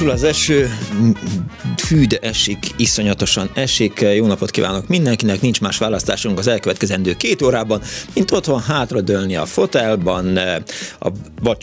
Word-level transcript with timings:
Mocskosul 0.00 0.28
az 0.28 0.36
eső, 0.36 0.70
fű, 1.76 2.06
de 2.06 2.18
esik, 2.18 2.66
iszonyatosan 2.76 3.50
esik. 3.54 4.00
Jó 4.14 4.26
napot 4.26 4.50
kívánok 4.50 4.88
mindenkinek, 4.88 5.40
nincs 5.40 5.60
más 5.60 5.78
választásunk 5.78 6.38
az 6.38 6.46
elkövetkezendő 6.46 7.12
két 7.12 7.42
órában, 7.42 7.82
mint 8.14 8.30
otthon 8.30 8.60
hátradőlni 8.60 9.36
a 9.36 9.46
fotelban, 9.46 10.36
a, 10.98 11.10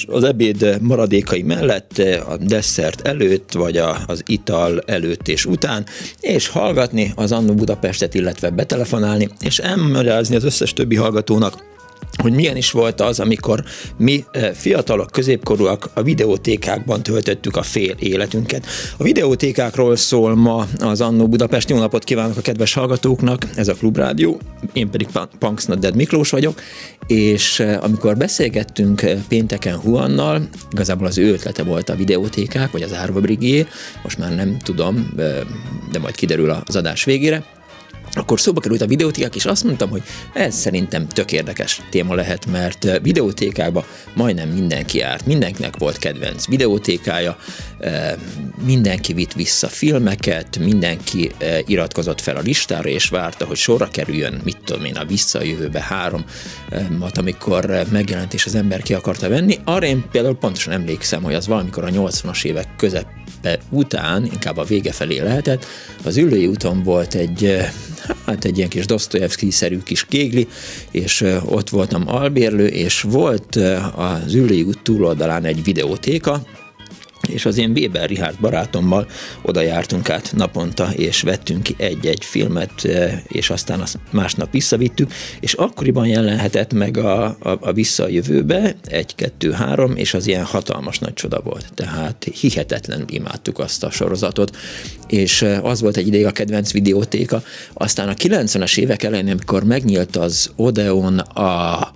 az 0.07 0.23
ebéd 0.23 0.81
maradékai 0.81 1.41
mellett, 1.41 1.97
a 2.27 2.37
desszert 2.37 3.07
előtt, 3.07 3.51
vagy 3.51 3.77
a, 3.77 3.97
az 4.07 4.23
ital 4.25 4.81
előtt 4.85 5.27
és 5.27 5.45
után, 5.45 5.85
és 6.19 6.47
hallgatni 6.47 7.13
az 7.15 7.31
Annó 7.31 7.53
Budapestet, 7.53 8.13
illetve 8.13 8.49
betelefonálni, 8.49 9.29
és 9.39 9.57
elmagyarázni 9.57 10.35
az 10.35 10.43
összes 10.43 10.73
többi 10.73 10.95
hallgatónak, 10.95 11.63
hogy 12.17 12.33
milyen 12.33 12.57
is 12.57 12.71
volt 12.71 13.01
az, 13.01 13.19
amikor 13.19 13.63
mi 13.97 14.25
eh, 14.31 14.51
fiatalok, 14.53 15.11
középkorúak 15.11 15.89
a 15.93 16.01
videótékákban 16.01 17.03
töltöttük 17.03 17.55
a 17.55 17.61
fél 17.61 17.95
életünket. 17.99 18.65
A 18.97 19.03
videótékákról 19.03 19.95
szól 19.95 20.35
ma 20.35 20.67
az 20.79 21.01
Annó 21.01 21.27
Budapest. 21.27 21.69
Jó 21.69 21.77
napot 21.77 22.03
kívánok 22.03 22.37
a 22.37 22.41
kedves 22.41 22.73
hallgatóknak, 22.73 23.45
ez 23.55 23.67
a 23.67 23.73
Klubrádió, 23.73 24.39
én 24.73 24.89
pedig 24.89 25.07
Punks 25.39 25.65
Dead 25.65 25.95
Miklós 25.95 26.29
vagyok, 26.29 26.61
és 27.07 27.59
eh, 27.59 27.83
amikor 27.83 28.17
beszélgettünk 28.17 29.01
eh, 29.01 29.19
pénteken 29.27 29.75
Huannal, 29.75 30.47
igazából 30.71 31.07
az 31.07 31.17
ő 31.17 31.31
ötlete 31.31 31.63
volt 31.63 31.89
a 31.89 31.95
videótékák, 31.95 32.71
vagy 32.71 32.81
az 32.81 32.93
Árva 32.93 33.19
Brigié, 33.19 33.67
most 34.03 34.17
már 34.17 34.35
nem 34.35 34.57
tudom, 34.63 35.13
de 35.91 35.99
majd 35.99 36.15
kiderül 36.15 36.49
az 36.65 36.75
adás 36.75 37.03
végére, 37.03 37.43
akkor 38.17 38.39
szóba 38.39 38.59
került 38.59 38.81
a 38.81 38.87
videótékák, 38.87 39.35
és 39.35 39.45
azt 39.45 39.63
mondtam, 39.63 39.89
hogy 39.89 40.03
ez 40.33 40.55
szerintem 40.55 41.07
tök 41.07 41.31
érdekes 41.31 41.81
téma 41.89 42.13
lehet, 42.13 42.45
mert 42.45 42.99
videótékába 43.01 43.85
majdnem 44.13 44.49
mindenki 44.49 44.97
járt, 44.97 45.25
mindenkinek 45.25 45.77
volt 45.77 45.97
kedvenc 45.97 46.47
videótékája, 46.47 47.37
mindenki 48.65 49.13
vitt 49.13 49.33
vissza 49.33 49.67
filmeket, 49.67 50.57
mindenki 50.59 51.31
iratkozott 51.65 52.21
fel 52.21 52.35
a 52.35 52.41
listára, 52.41 52.89
és 52.89 53.09
várta, 53.09 53.45
hogy 53.45 53.57
sorra 53.57 53.87
kerüljön, 53.87 54.41
mit 54.43 54.57
tudom 54.65 54.85
én, 54.85 54.95
a 54.95 55.05
visszajövőbe 55.05 55.81
három, 55.81 56.25
amikor 57.13 57.85
megjelent, 57.91 58.33
és 58.33 58.45
az 58.45 58.55
ember 58.55 58.81
ki 58.81 58.93
akarta 58.93 59.29
venni. 59.29 59.59
Arra 59.63 59.85
én 59.85 60.05
például 60.11 60.37
pontosan 60.37 60.73
emlékszem, 60.73 61.23
hogy 61.23 61.33
az 61.33 61.47
valamikor 61.47 61.83
a 61.83 61.89
80-as 61.89 62.45
évek 62.45 62.75
közep 63.41 63.61
után, 63.69 64.25
inkább 64.25 64.57
a 64.57 64.63
vége 64.63 64.91
felé 64.91 65.19
lehetett, 65.19 65.65
az 66.03 66.17
ülői 66.17 66.47
úton 66.47 66.83
volt 66.83 67.13
egy 67.13 67.57
hát 68.25 68.45
egy 68.45 68.57
ilyen 68.57 68.69
kis 68.69 68.85
Dostoyevsky-szerű 68.85 69.79
kis 69.79 70.05
kégli, 70.05 70.47
és 70.91 71.25
ott 71.45 71.69
voltam 71.69 72.03
albérlő, 72.07 72.67
és 72.67 73.01
volt 73.01 73.55
az 73.95 74.33
ülői 74.33 74.61
út 74.61 74.79
túloldalán 74.83 75.45
egy 75.45 75.63
videótéka, 75.63 76.41
és 77.27 77.45
az 77.45 77.57
én 77.57 77.71
Weber 77.75 78.09
Richard 78.09 78.39
barátommal 78.39 79.07
oda 79.41 79.61
jártunk 79.61 80.09
át 80.09 80.33
naponta, 80.35 80.89
és 80.95 81.21
vettünk 81.21 81.63
ki 81.63 81.75
egy-egy 81.77 82.25
filmet, 82.25 82.85
e, 82.85 83.23
és 83.27 83.49
aztán 83.49 83.79
azt 83.79 83.99
másnap 84.11 84.51
visszavittük, 84.51 85.11
és 85.39 85.53
akkoriban 85.53 86.07
jelenhetett 86.07 86.73
meg 86.73 86.97
a, 86.97 87.23
a, 87.25 87.57
a 87.61 87.73
visszajövőbe, 87.73 88.75
egy, 88.85 89.15
kettő, 89.15 89.51
három, 89.51 89.95
és 89.95 90.13
az 90.13 90.27
ilyen 90.27 90.45
hatalmas 90.45 90.99
nagy 90.99 91.13
csoda 91.13 91.41
volt. 91.43 91.65
Tehát 91.73 92.27
hihetetlen 92.39 93.05
imádtuk 93.07 93.59
azt 93.59 93.83
a 93.83 93.91
sorozatot, 93.91 94.55
és 95.07 95.41
e, 95.41 95.61
az 95.61 95.81
volt 95.81 95.97
egy 95.97 96.07
ideig 96.07 96.25
a 96.25 96.31
kedvenc 96.31 96.71
videótéka. 96.71 97.43
Aztán 97.73 98.09
a 98.09 98.13
90-es 98.13 98.77
évek 98.77 99.03
elején, 99.03 99.29
amikor 99.29 99.63
megnyílt 99.63 100.15
az 100.15 100.51
Odeon 100.55 101.19
a 101.19 101.91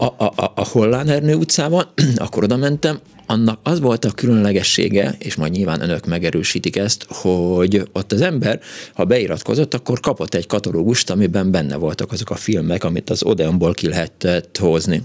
a, 0.00 0.04
a, 0.04 0.32
a, 0.36 0.52
a 0.54 0.64
Hollán 0.64 1.08
Ernő 1.08 1.34
utcában, 1.34 1.86
akkor 2.16 2.42
oda 2.42 2.56
mentem, 2.56 2.98
annak 3.26 3.60
az 3.62 3.80
volt 3.80 4.04
a 4.04 4.10
különlegessége, 4.10 5.14
és 5.18 5.34
majd 5.34 5.52
nyilván 5.52 5.80
önök 5.80 6.06
megerősítik 6.06 6.76
ezt, 6.76 7.06
hogy 7.08 7.82
ott 7.92 8.12
az 8.12 8.20
ember, 8.20 8.60
ha 8.94 9.04
beiratkozott, 9.04 9.74
akkor 9.74 10.00
kapott 10.00 10.34
egy 10.34 10.46
katalógust, 10.46 11.10
amiben 11.10 11.50
benne 11.50 11.76
voltak 11.76 12.12
azok 12.12 12.30
a 12.30 12.34
filmek, 12.34 12.84
amit 12.84 13.10
az 13.10 13.24
Odeonból 13.24 13.74
ki 13.74 13.88
lehetett 13.88 14.56
hozni. 14.58 15.02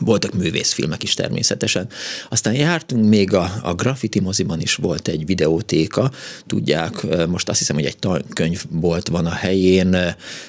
Voltak 0.00 0.34
művészfilmek 0.34 1.02
is 1.02 1.14
természetesen. 1.14 1.88
Aztán 2.28 2.54
jártunk 2.54 3.08
még 3.08 3.34
a, 3.34 3.52
a 3.62 3.74
graffiti 3.74 4.20
moziban 4.20 4.60
is 4.60 4.74
volt 4.74 5.08
egy 5.08 5.26
videótéka, 5.26 6.10
tudják, 6.46 7.26
most 7.28 7.48
azt 7.48 7.58
hiszem, 7.58 7.76
hogy 7.76 7.84
egy 7.84 7.98
tankönyv 7.98 8.64
volt 8.70 9.08
van 9.08 9.26
a 9.26 9.30
helyén, 9.32 9.96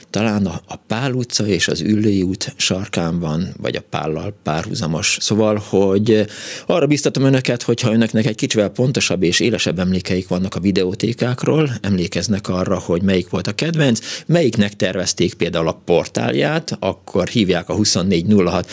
talán 0.09 0.45
a, 0.45 0.61
a 0.67 0.75
Pál 0.75 1.13
utca 1.13 1.47
és 1.47 1.67
az 1.67 1.81
Üllői 1.81 2.21
út 2.21 2.53
sarkán 2.55 3.19
van, 3.19 3.53
vagy 3.57 3.75
a 3.75 3.83
Pállal 3.89 4.33
párhuzamos. 4.43 5.17
Szóval, 5.21 5.63
hogy 5.69 6.25
arra 6.65 6.87
biztatom 6.87 7.23
önöket, 7.23 7.63
hogyha 7.63 7.91
önöknek 7.91 8.25
egy 8.25 8.35
kicsivel 8.35 8.69
pontosabb 8.69 9.23
és 9.23 9.39
élesebb 9.39 9.79
emlékeik 9.79 10.27
vannak 10.27 10.55
a 10.55 10.59
videótékákról, 10.59 11.69
emlékeznek 11.81 12.47
arra, 12.49 12.79
hogy 12.79 13.01
melyik 13.01 13.29
volt 13.29 13.47
a 13.47 13.51
kedvenc, 13.51 13.99
melyiknek 14.25 14.75
tervezték 14.75 15.33
például 15.33 15.67
a 15.67 15.81
portálját, 15.85 16.77
akkor 16.79 17.27
hívják 17.27 17.69
a 17.69 17.75
2406 17.75 18.69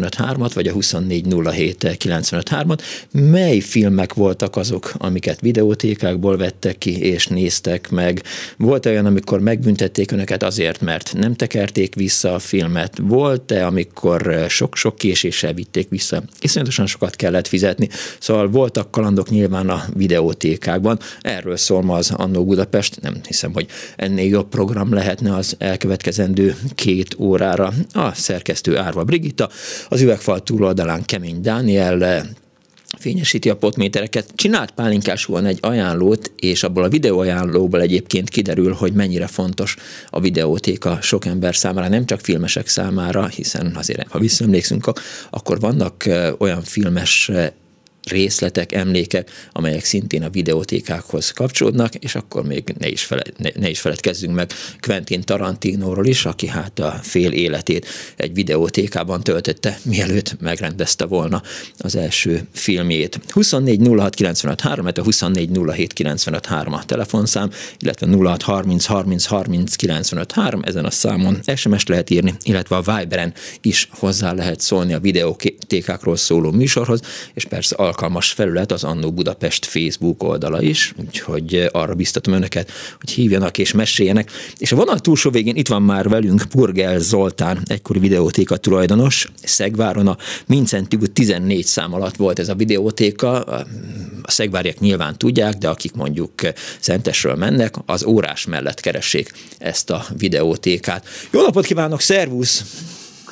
953-at, 0.00 0.50
vagy 0.54 0.66
a 0.66 0.72
2407 0.72 1.96
953-at, 2.04 2.78
mely 3.12 3.58
filmek 3.58 4.14
voltak 4.14 4.56
azok, 4.56 4.92
amiket 4.96 5.40
videótékákból 5.40 6.36
vettek 6.36 6.78
ki 6.78 7.00
és 7.00 7.26
néztek 7.26 7.90
meg. 7.90 8.22
Volt 8.56 8.86
olyan, 8.86 9.06
amikor 9.06 9.40
megbüntették 9.40 10.10
önöket 10.10 10.42
azért, 10.42 10.80
mert 10.80 11.12
nem 11.16 11.34
tekerték 11.34 11.94
vissza 11.94 12.34
a 12.34 12.38
filmet. 12.38 12.98
Volt-e, 13.02 13.66
amikor 13.66 14.46
sok-sok 14.48 14.96
késéssel 14.96 15.52
vitték 15.52 15.88
vissza? 15.88 16.22
Iszonyatosan 16.40 16.86
sokat 16.86 17.16
kellett 17.16 17.46
fizetni. 17.46 17.88
Szóval 18.18 18.48
voltak 18.48 18.90
kalandok 18.90 19.30
nyilván 19.30 19.68
a 19.68 19.84
videótékákban. 19.94 20.98
Erről 21.20 21.56
szól 21.56 21.82
ma 21.82 21.94
az 21.94 22.10
Annó 22.10 22.44
Budapest. 22.44 23.00
Nem 23.00 23.14
hiszem, 23.26 23.52
hogy 23.52 23.66
ennél 23.96 24.28
jobb 24.28 24.48
program 24.48 24.94
lehetne 24.94 25.34
az 25.34 25.54
elkövetkezendő 25.58 26.56
két 26.74 27.16
órára. 27.18 27.72
A 27.92 28.14
szerkesztő 28.14 28.76
Árva 28.76 29.04
Brigitta, 29.04 29.50
az 29.88 30.00
üvegfal 30.00 30.42
túloldalán 30.42 31.04
Kemény 31.04 31.40
Dániel 31.40 32.04
eh, 32.04 32.22
fényesíti 32.98 33.50
a 33.50 33.56
potmétereket. 33.56 34.32
Csinált 34.34 34.70
Pálinkás 34.70 35.24
van 35.24 35.46
egy 35.46 35.58
ajánlót, 35.60 36.32
és 36.36 36.62
abból 36.62 36.84
a 36.84 36.88
videóajánlóból 36.88 37.80
egyébként 37.80 38.28
kiderül, 38.28 38.72
hogy 38.72 38.92
mennyire 38.92 39.26
fontos 39.26 39.76
a 40.06 40.20
videótéka 40.20 40.98
sok 41.00 41.24
ember 41.24 41.56
számára, 41.56 41.88
nem 41.88 42.06
csak 42.06 42.20
filmesek 42.20 42.68
számára, 42.68 43.26
hiszen 43.26 43.72
azért, 43.74 44.08
ha 44.08 44.18
visszaemlékszünk, 44.18 44.90
akkor 45.30 45.60
vannak 45.60 46.06
eh, 46.06 46.32
olyan 46.38 46.62
filmes 46.62 47.28
eh, 47.28 47.50
részletek, 48.08 48.72
emlékek, 48.72 49.30
amelyek 49.52 49.84
szintén 49.84 50.22
a 50.22 50.30
videótékákhoz 50.30 51.30
kapcsolódnak, 51.30 51.94
és 51.94 52.14
akkor 52.14 52.44
még 52.44 52.74
ne 52.78 52.88
is, 52.88 53.04
fele, 53.04 53.22
ne, 53.36 53.48
ne 53.54 53.68
is 53.68 53.80
feledkezzünk 53.80 54.34
meg 54.34 54.50
Quentin 54.80 55.20
Tarantinóról 55.20 56.06
is, 56.06 56.24
aki 56.24 56.46
hát 56.46 56.78
a 56.78 57.00
fél 57.02 57.32
életét 57.32 57.86
egy 58.16 58.34
videótékában 58.34 59.22
töltötte, 59.22 59.78
mielőtt 59.82 60.40
megrendezte 60.40 61.04
volna 61.04 61.42
az 61.78 61.96
első 61.96 62.46
filmjét. 62.52 63.20
24 63.28 63.88
06 63.96 64.14
95 64.14 64.60
3, 64.60 64.86
a 64.86 65.02
24 65.02 65.58
07 65.74 65.92
95 65.92 66.46
3 66.46 66.72
a 66.72 66.84
telefonszám, 66.84 67.50
illetve 67.78 68.06
06 68.06 68.42
30 68.42 68.84
30 68.84 69.24
30 69.24 69.76
95 69.76 70.32
3, 70.32 70.62
ezen 70.64 70.84
a 70.84 70.90
számon 70.90 71.40
SMS-t 71.56 71.88
lehet 71.88 72.10
írni, 72.10 72.34
illetve 72.42 72.76
a 72.76 72.80
Viberen 72.80 73.34
is 73.60 73.88
hozzá 73.90 74.32
lehet 74.32 74.60
szólni 74.60 74.92
a 74.92 75.00
videótékákról 75.00 76.16
szóló 76.16 76.50
műsorhoz, 76.50 77.00
és 77.34 77.44
persze 77.44 77.76
alkalmas 77.98 78.30
felület 78.30 78.72
az 78.72 78.84
Annó 78.84 79.12
Budapest 79.12 79.64
Facebook 79.64 80.22
oldala 80.22 80.62
is, 80.62 80.94
úgyhogy 80.96 81.68
arra 81.72 81.94
biztatom 81.94 82.34
önöket, 82.34 82.70
hogy 82.98 83.10
hívjanak 83.10 83.58
és 83.58 83.72
meséljenek. 83.72 84.30
És 84.58 84.72
a 84.72 84.76
vonal 84.76 84.98
túlsó 84.98 85.30
végén 85.30 85.56
itt 85.56 85.68
van 85.68 85.82
már 85.82 86.08
velünk 86.08 86.42
Purgel 86.48 86.98
Zoltán, 86.98 87.60
egykori 87.64 87.98
videótéka 87.98 88.56
tulajdonos, 88.56 89.28
Szegváron 89.42 90.06
a 90.06 90.16
Mincenti 90.46 90.96
út 90.96 91.10
14 91.10 91.64
szám 91.64 91.94
alatt 91.94 92.16
volt 92.16 92.38
ez 92.38 92.48
a 92.48 92.54
videótéka, 92.54 93.40
a 94.22 94.30
szegváriak 94.30 94.78
nyilván 94.78 95.18
tudják, 95.18 95.54
de 95.54 95.68
akik 95.68 95.92
mondjuk 95.92 96.32
Szentesről 96.80 97.34
mennek, 97.34 97.74
az 97.86 98.04
órás 98.04 98.46
mellett 98.46 98.80
keressék 98.80 99.32
ezt 99.58 99.90
a 99.90 100.04
videótékát. 100.18 101.06
Jó 101.30 101.42
napot 101.42 101.64
kívánok, 101.64 102.00
szervusz! 102.00 102.64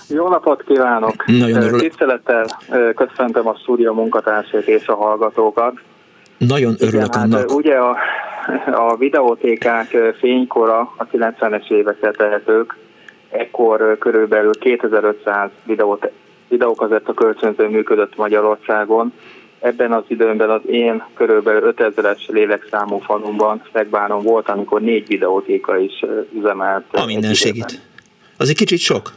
Jó 0.09 0.29
napot 0.29 0.63
kívánok! 0.63 1.27
Nagyon 1.27 1.63
örülök. 1.63 1.81
Tisztelettel 1.81 2.47
köszöntöm 2.95 3.47
a 3.47 3.57
stúdió 3.63 3.93
munkatársait 3.93 4.67
és 4.67 4.87
a 4.87 4.95
hallgatókat. 4.95 5.73
Nagyon 6.39 6.75
örülök 6.79 7.05
Igen, 7.15 7.23
annak. 7.23 7.39
Hát, 7.39 7.51
ugye 7.51 7.75
a, 7.75 7.97
a 8.73 8.97
videótékák 8.97 9.97
fénykora 10.19 10.93
a 10.97 11.07
90-es 11.07 11.71
évekre 11.71 12.11
tehetők, 12.11 12.77
ekkor 13.31 13.99
körülbelül 13.99 14.53
2500 14.53 15.51
videót, 15.65 16.11
videókazetta 16.49 17.15
kölcsönző 17.15 17.69
működött 17.69 18.17
Magyarországon. 18.17 19.13
Ebben 19.61 19.93
az 19.93 20.05
időben 20.09 20.51
az 20.51 20.61
én 20.67 21.03
körülbelül 21.15 21.75
5000-es 21.77 22.29
lélekszámú 22.29 22.99
falumban, 22.99 23.63
Szegbánon 23.73 24.23
volt, 24.23 24.49
amikor 24.49 24.81
négy 24.81 25.07
videótéka 25.07 25.79
is 25.79 26.05
üzemelt. 26.39 26.85
A 26.91 27.05
minden 27.05 27.35
segít. 27.35 27.81
Az 28.37 28.49
egy 28.49 28.57
kicsit 28.57 28.79
sok. 28.79 29.13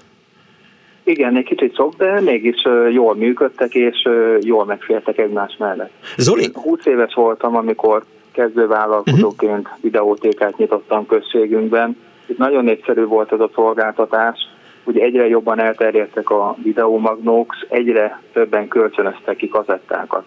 Igen, 1.09 1.35
egy 1.35 1.43
kicsit 1.43 1.75
sok, 1.75 1.95
de 1.95 2.21
mégis 2.21 2.67
jól 2.89 3.15
működtek, 3.15 3.73
és 3.73 4.07
jól 4.39 4.65
megfértek 4.65 5.17
egymás 5.17 5.55
mellett. 5.57 5.91
Zoli? 6.17 6.41
Én 6.41 6.51
20 6.53 6.85
éves 6.85 7.13
voltam, 7.13 7.55
amikor 7.55 8.03
kezdővállalkozóként 8.31 9.59
uh-huh. 9.59 9.81
videótékát 9.81 10.57
nyitottam 10.57 11.05
községünkben. 11.05 11.97
Itt 12.25 12.37
nagyon 12.37 12.63
népszerű 12.63 13.05
volt 13.05 13.31
ez 13.31 13.39
a 13.39 13.49
szolgáltatás, 13.55 14.37
ugye 14.83 15.03
egyre 15.03 15.27
jobban 15.27 15.59
elterjedtek 15.59 16.29
a 16.29 16.55
videómagnók, 16.63 17.53
egyre 17.69 18.21
többen 18.33 18.67
kölcsönöztek 18.67 19.35
ki 19.35 19.47
kazettákat. 19.47 20.23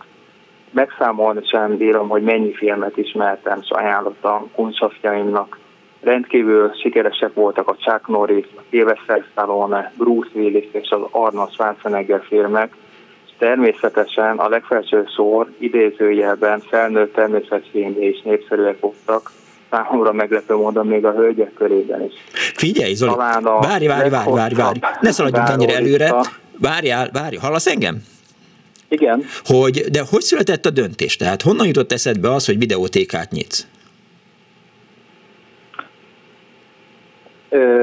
Megszámolni 0.71 1.41
sem 1.45 1.77
bírom, 1.77 2.09
hogy 2.09 2.23
mennyi 2.23 2.55
filmet 2.55 2.97
ismertem, 2.97 3.59
és 3.63 3.71
ajánlottam 3.71 4.51
kuncsafjaimnak, 4.55 5.59
rendkívül 6.03 6.73
sikeresek 6.83 7.35
voltak 7.35 7.69
a 7.69 7.77
Chuck 7.77 8.07
Norris, 8.07 8.47
a 8.57 8.61
Sylvester 8.71 9.25
Stallone, 9.31 9.93
Bruce 9.97 10.31
Willis 10.33 10.69
és 10.73 10.89
az 10.91 11.01
Arnold 11.11 11.53
Schwarzenegger 11.53 12.23
filmek, 12.29 12.73
és 13.27 13.33
természetesen 13.39 14.37
a 14.37 14.49
legfelső 14.49 15.05
szor 15.17 15.53
idézőjelben 15.59 16.61
felnőtt 16.61 17.15
természetfilmé 17.15 18.07
is 18.07 18.23
népszerűek 18.23 18.81
voltak, 18.81 19.31
számomra 19.71 20.13
meglepő 20.13 20.55
módon 20.55 20.87
még 20.87 21.05
a 21.05 21.13
hölgyek 21.13 21.53
körében 21.55 22.03
is. 22.03 22.13
Figyelj, 22.55 22.95
Zoli, 22.95 23.15
várj, 23.15 23.87
várj, 23.87 24.09
várj, 24.09 24.31
várj, 24.31 24.55
várj, 24.55 24.79
ne 25.01 25.11
szaladjunk 25.11 25.49
ennyire 25.49 25.75
előre, 25.77 26.15
várjál, 26.59 27.09
várj, 27.13 27.37
hallasz 27.37 27.67
engem? 27.67 28.03
Igen. 28.89 29.25
Hogy, 29.45 29.81
de 29.91 30.03
hogy 30.11 30.21
született 30.21 30.67
a 30.67 30.71
döntés? 30.71 31.17
Tehát 31.17 31.43
honnan 31.43 31.67
jutott 31.67 31.93
eszedbe 31.93 32.33
az, 32.33 32.47
hogy 32.47 32.59
videótékát 32.59 33.31
nyitsz? 33.31 33.67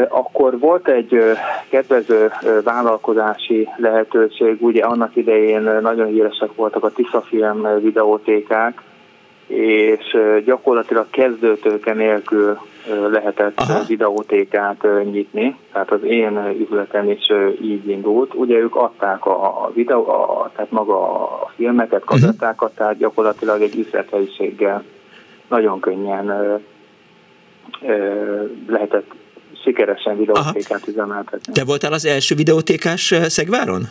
Akkor 0.09 0.59
volt 0.59 0.87
egy 0.87 1.19
kedvező 1.69 2.31
vállalkozási 2.63 3.67
lehetőség, 3.77 4.57
ugye 4.59 4.83
annak 4.83 5.15
idején 5.15 5.61
nagyon 5.81 6.07
híresek 6.07 6.55
voltak 6.55 6.83
a 6.83 6.91
Tisza 6.91 7.21
film 7.21 7.67
videótékák, 7.81 8.81
és 9.47 10.17
gyakorlatilag 10.45 11.09
kezdőtőke 11.09 11.93
nélkül 11.93 12.57
lehetett 13.11 13.59
Aha. 13.59 13.83
videótékát 13.87 14.87
nyitni, 15.11 15.55
tehát 15.71 15.91
az 15.91 16.03
én 16.03 16.55
üzletem 16.59 17.09
is 17.09 17.31
így 17.61 17.89
indult. 17.89 18.33
Ugye 18.33 18.57
ők 18.57 18.75
adták 18.75 19.25
a 19.25 19.71
videó, 19.73 20.07
a, 20.09 20.51
tehát 20.55 20.71
maga 20.71 21.23
a 21.23 21.51
filmeket, 21.55 21.99
mhm. 21.99 22.09
kazettákat, 22.09 22.75
tehát 22.75 22.97
gyakorlatilag 22.97 23.61
egy 23.61 23.77
üzlethelyiséggel 23.77 24.83
nagyon 25.47 25.79
könnyen 25.79 26.59
lehetett 28.67 29.11
sikeresen 29.63 30.17
videótékát 30.17 30.87
üzemeltetni. 30.87 31.53
Te 31.53 31.63
voltál 31.63 31.93
az 31.93 32.05
első 32.05 32.35
videótékás 32.35 33.11
eh, 33.11 33.23
Szegváron? 33.23 33.81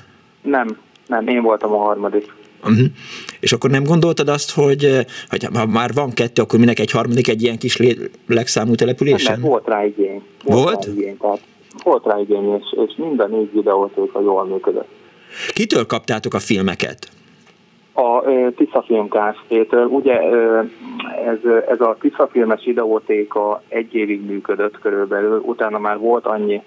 Nem, 0.43 0.79
nem, 1.07 1.29
én 1.29 1.43
voltam 1.43 1.73
a 1.73 1.77
harmadik. 1.77 2.33
Uh-huh. 2.61 2.87
És 3.41 3.53
akkor 3.53 3.71
nem 3.71 3.85
gondoltad 3.85 4.29
azt, 4.29 4.55
hogy, 4.55 4.85
eh, 4.85 5.05
hogy 5.29 5.49
ha 5.55 5.67
már 5.67 5.93
van 5.93 6.13
kettő, 6.13 6.43
akkor 6.43 6.59
minek 6.59 6.79
egy 6.79 6.91
harmadik 6.91 7.29
egy 7.29 7.43
ilyen 7.43 7.59
kis 7.59 7.77
lélekszámú 7.77 8.75
településen? 8.75 9.41
Nem, 9.41 9.51
volt 9.51 9.67
rá 9.67 9.85
igény. 9.85 10.23
Volt? 10.45 10.63
Volt 10.65 10.85
rá 10.85 10.93
igény, 10.93 11.17
tehát 11.17 11.41
volt 11.85 12.05
rá 12.05 12.19
igény, 12.19 12.55
és, 12.55 12.65
és 12.87 12.95
mind 12.97 13.31
négy 13.31 13.53
videótéka 13.53 14.21
jól 14.21 14.45
működött. 14.45 14.89
Kitől 15.53 15.87
kaptátok 15.87 16.35
a 16.35 16.39
filmeket? 16.39 17.09
A 17.99 18.23
Tisza 18.57 18.83
Film 18.83 19.09
Kft-től. 19.09 19.87
Ugye 19.87 20.21
ez, 21.25 21.39
ez 21.69 21.81
a 21.81 21.97
Tisza 22.01 22.27
Filmes 22.27 22.65
videótéka 22.65 23.63
egy 23.69 23.95
évig 23.95 24.27
működött 24.27 24.79
körülbelül, 24.79 25.39
utána 25.39 25.79
már 25.79 25.99
volt 25.99 26.27
annyi 26.27 26.63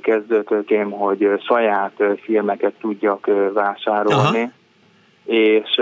kezdőtőkém, 0.00 0.90
hogy 0.90 1.28
saját 1.46 2.02
filmeket 2.22 2.74
tudjak 2.80 3.30
vásárolni, 3.52 4.40
Aha. 4.40 4.50
és 5.24 5.80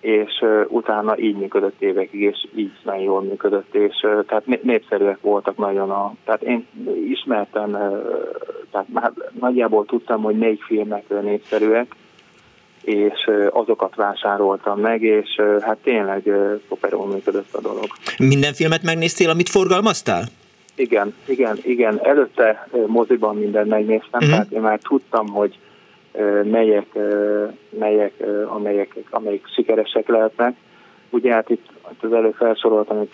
és 0.00 0.44
utána 0.68 1.18
így 1.18 1.36
működött 1.36 1.82
évekig, 1.82 2.20
és 2.20 2.46
így 2.54 2.72
nagyon 2.82 3.02
jól 3.02 3.22
működött, 3.22 3.74
és 3.74 4.06
tehát 4.26 4.62
népszerűek 4.62 5.18
voltak 5.20 5.56
nagyon 5.56 5.90
a, 5.90 6.14
tehát 6.24 6.42
én 6.42 6.66
ismertem, 7.08 7.70
tehát 8.70 8.86
már 8.92 9.12
nagyjából 9.40 9.84
tudtam, 9.84 10.22
hogy 10.22 10.38
melyik 10.38 10.62
filmek 10.62 11.22
népszerűek, 11.22 11.94
és 12.90 13.30
azokat 13.50 13.94
vásároltam 13.94 14.80
meg, 14.80 15.02
és 15.02 15.40
hát 15.60 15.78
tényleg 15.82 16.30
szuperul 16.68 17.06
működött 17.06 17.54
a 17.54 17.60
dolog. 17.60 17.86
Minden 18.18 18.52
filmet 18.52 18.82
megnéztél, 18.82 19.30
amit 19.30 19.48
forgalmaztál? 19.48 20.24
Igen, 20.74 21.14
igen, 21.24 21.58
igen. 21.62 22.00
Előtte 22.02 22.68
moziban 22.86 23.36
mindent 23.36 23.68
megnéztem, 23.68 24.10
uh-huh. 24.12 24.30
tehát 24.30 24.50
én 24.50 24.60
már 24.60 24.78
tudtam, 24.78 25.28
hogy 25.28 25.58
melyek, 26.44 26.86
melyek, 27.78 28.12
amelyek, 28.46 28.96
amelyek 29.10 29.40
sikeresek 29.54 30.08
lehetnek. 30.08 30.54
Ugye 31.10 31.32
hát 31.32 31.50
itt 31.50 31.66
az 32.00 32.12
előbb 32.12 32.34
felsoroltam, 32.34 32.96
hogy 32.96 33.08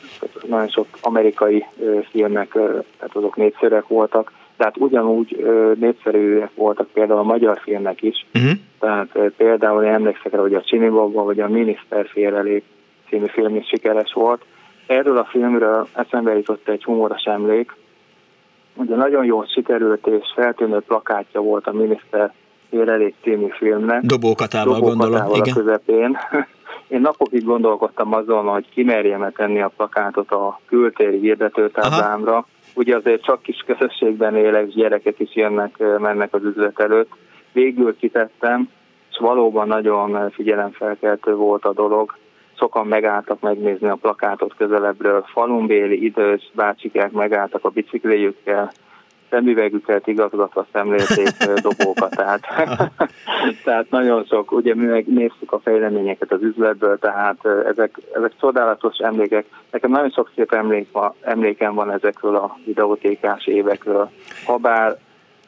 nagyon 0.47 0.69
sok 0.69 0.87
amerikai 1.01 1.65
filmek, 2.11 2.53
tehát 2.53 3.11
azok 3.13 3.37
népszerűek 3.37 3.87
voltak, 3.87 4.33
tehát 4.57 4.77
ugyanúgy 4.77 5.47
népszerűek 5.79 6.51
voltak 6.55 6.89
például 6.93 7.19
a 7.19 7.23
magyar 7.23 7.59
filmek 7.63 8.03
is. 8.03 8.27
Uh-huh. 8.35 8.51
Tehát 8.81 9.09
például 9.37 9.85
én 9.85 9.93
emlékszek 9.93 10.33
rá, 10.33 10.41
hogy 10.41 10.55
a 10.55 10.63
Csini 10.63 10.89
Baba 10.89 11.23
vagy 11.23 11.41
a 11.41 11.49
Miniszter 11.49 12.07
félrelép 12.09 12.65
című 13.09 13.27
film 13.27 13.57
is 13.57 13.67
sikeres 13.67 14.13
volt. 14.13 14.45
Erről 14.87 15.19
a 15.19 15.25
filmről 15.25 15.89
eszembe 15.93 16.37
jutott 16.37 16.69
egy 16.69 16.85
humoros 16.85 17.23
emlék. 17.23 17.73
Ugye 18.75 18.97
nagyon 18.97 19.25
jól 19.25 19.47
sikerült 19.47 20.07
és 20.07 20.33
feltűnő 20.35 20.81
plakátja 20.81 21.41
volt 21.41 21.67
a 21.67 21.73
Miniszter 21.73 22.33
félrelép 22.71 23.15
című 23.23 23.49
filmnek. 23.51 24.03
Dobókatával, 24.03 24.81
gondolom. 24.81 25.29
Igen. 25.35 25.55
a 25.55 25.57
közepén. 25.57 26.17
Én 26.89 27.01
napokig 27.01 27.45
gondolkodtam 27.45 28.15
azon, 28.15 28.45
hogy 28.45 28.69
kimerjem 28.69 29.33
tenni 29.33 29.61
a 29.61 29.73
plakátot 29.77 30.31
a 30.31 30.61
kültéri 30.67 31.19
hirdetőtáblámra, 31.19 32.33
Aha 32.33 32.47
ugye 32.77 32.97
azért 32.97 33.23
csak 33.23 33.43
kis 33.43 33.65
közösségben 33.67 34.37
élek, 34.37 34.67
gyerekek 34.67 35.19
is 35.19 35.35
jönnek, 35.35 35.79
mennek 35.99 36.35
az 36.35 36.45
üzlet 36.45 36.81
előtt. 36.81 37.11
Végül 37.53 37.97
kitettem, 37.97 38.69
és 39.11 39.17
valóban 39.19 39.69
nagyon 39.69 40.31
figyelemfelkeltő 40.31 41.35
volt 41.35 41.65
a 41.65 41.73
dolog. 41.73 42.17
Sokan 42.59 42.87
megálltak 42.87 43.41
megnézni 43.41 43.89
a 43.89 43.99
plakátot 44.01 44.55
közelebbről. 44.57 45.25
Falumbéli 45.27 46.05
idős 46.05 46.51
bácsikák 46.55 47.11
megálltak 47.13 47.65
a 47.65 47.69
bicikléjükkel, 47.69 48.73
szemüvegüket 49.37 50.07
igazgatva 50.07 50.67
szemlélték 50.73 51.29
dobókat, 51.63 52.11
tehát, 52.17 52.41
tehát 53.65 53.91
nagyon 53.91 54.25
sok, 54.25 54.53
ugye 54.53 54.75
mi 54.75 54.85
megnéztük 54.85 55.53
a 55.53 55.59
fejleményeket 55.59 56.33
az 56.33 56.43
üzletből, 56.43 56.99
tehát 56.99 57.47
ezek, 57.67 57.99
ezek 58.15 58.33
csodálatos 58.41 58.97
emlékek. 58.99 59.47
Nekem 59.71 59.91
nagyon 59.91 60.11
sok 60.11 60.31
szép 60.35 60.53
emlék 60.53 60.89
van, 60.93 61.15
emlékem 61.21 61.75
van 61.75 61.93
ezekről 61.93 62.37
a 62.37 62.59
videótékás 62.65 63.47
évekről. 63.47 64.11
Habár 64.45 64.97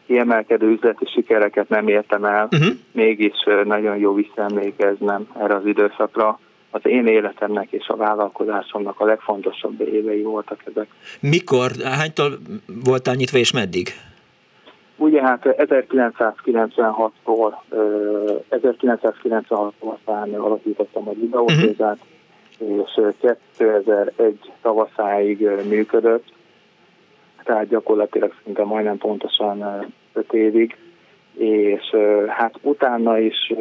kiemelkedő 0.07 0.67
üzleti 0.67 1.07
sikereket 1.07 1.69
nem 1.69 1.89
értem 1.89 2.25
el, 2.25 2.49
uh-huh. 2.51 2.75
mégis 2.93 3.45
nagyon 3.65 3.97
jó 3.97 4.15
visszaemlékeznem 4.15 5.27
erre 5.41 5.55
az 5.55 5.67
időszakra 5.67 6.39
az 6.71 6.87
én 6.87 7.07
életemnek 7.07 7.71
és 7.71 7.89
a 7.89 7.97
vállalkozásomnak 7.97 9.01
a 9.01 9.05
legfontosabb 9.05 9.81
évei 9.81 10.23
voltak 10.23 10.63
ezek. 10.65 10.89
Mikor, 11.21 11.71
hánytól 11.83 12.39
voltál 12.85 13.15
nyitva 13.15 13.39
és 13.39 13.53
meddig? 13.53 13.89
Ugye 14.97 15.23
hát 15.23 15.43
1996-tól 15.45 17.55
1996-tól 18.51 19.71
aztán 19.81 20.35
alapítottam 20.35 21.09
a 21.09 21.13
videótézát, 21.13 21.99
uh-huh. 22.59 22.87
és 22.97 23.15
2001 23.57 24.53
tavaszáig 24.63 25.49
működött, 25.69 26.25
tehát 27.45 27.69
gyakorlatilag 27.69 28.35
szinte 28.45 28.65
majdnem 28.65 28.99
pontosan 28.99 29.87
5 30.13 30.33
évig, 30.33 30.77
és 31.39 31.95
hát 32.29 32.55
utána 32.61 33.19
is 33.19 33.53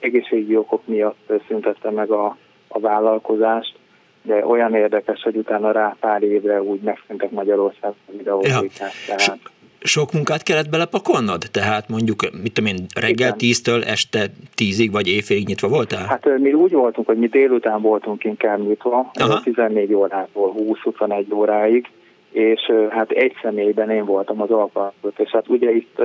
egészségügyi 0.00 0.56
okok 0.56 0.86
miatt 0.86 1.32
szüntette 1.48 1.90
meg 1.90 2.10
a, 2.10 2.36
a 2.68 2.80
vállalkozást, 2.80 3.74
de 4.22 4.46
olyan 4.46 4.74
érdekes, 4.74 5.22
hogy 5.22 5.36
utána 5.36 5.72
rá 5.72 5.96
pár 6.00 6.22
évre 6.22 6.62
úgy 6.62 6.80
megszűntek 6.80 7.30
Magyarország 7.30 7.92
a 8.06 8.12
videótékák. 8.16 8.92
Ja. 9.08 9.14
Tehát... 9.16 9.38
Sok 9.86 10.12
munkát 10.12 10.42
kellett 10.42 10.68
belepakolnod? 10.68 11.42
Tehát 11.50 11.88
mondjuk, 11.88 12.20
mit 12.42 12.52
tudom 12.52 12.70
én, 12.70 12.86
reggel 13.00 13.32
tíztől 13.32 13.82
este 13.82 14.26
tízig 14.54 14.92
vagy 14.92 15.08
éjfélig 15.08 15.46
nyitva 15.46 15.68
voltál? 15.68 16.06
Hát 16.06 16.38
mi 16.38 16.52
úgy 16.52 16.72
voltunk, 16.72 17.06
hogy 17.06 17.18
mi 17.18 17.26
délután 17.26 17.80
voltunk 17.80 18.24
inkább 18.24 18.66
nyitva, 18.66 19.10
Aha. 19.14 19.40
14 19.40 19.94
órától 19.94 20.54
20-21 20.84 21.34
óráig, 21.34 21.88
és 22.34 22.72
hát 22.90 23.10
egy 23.10 23.32
személyben 23.42 23.90
én 23.90 24.04
voltam 24.04 24.40
az 24.40 24.50
alkalmazott, 24.50 25.18
és 25.18 25.30
hát 25.30 25.48
ugye 25.48 25.70
itt 25.70 26.02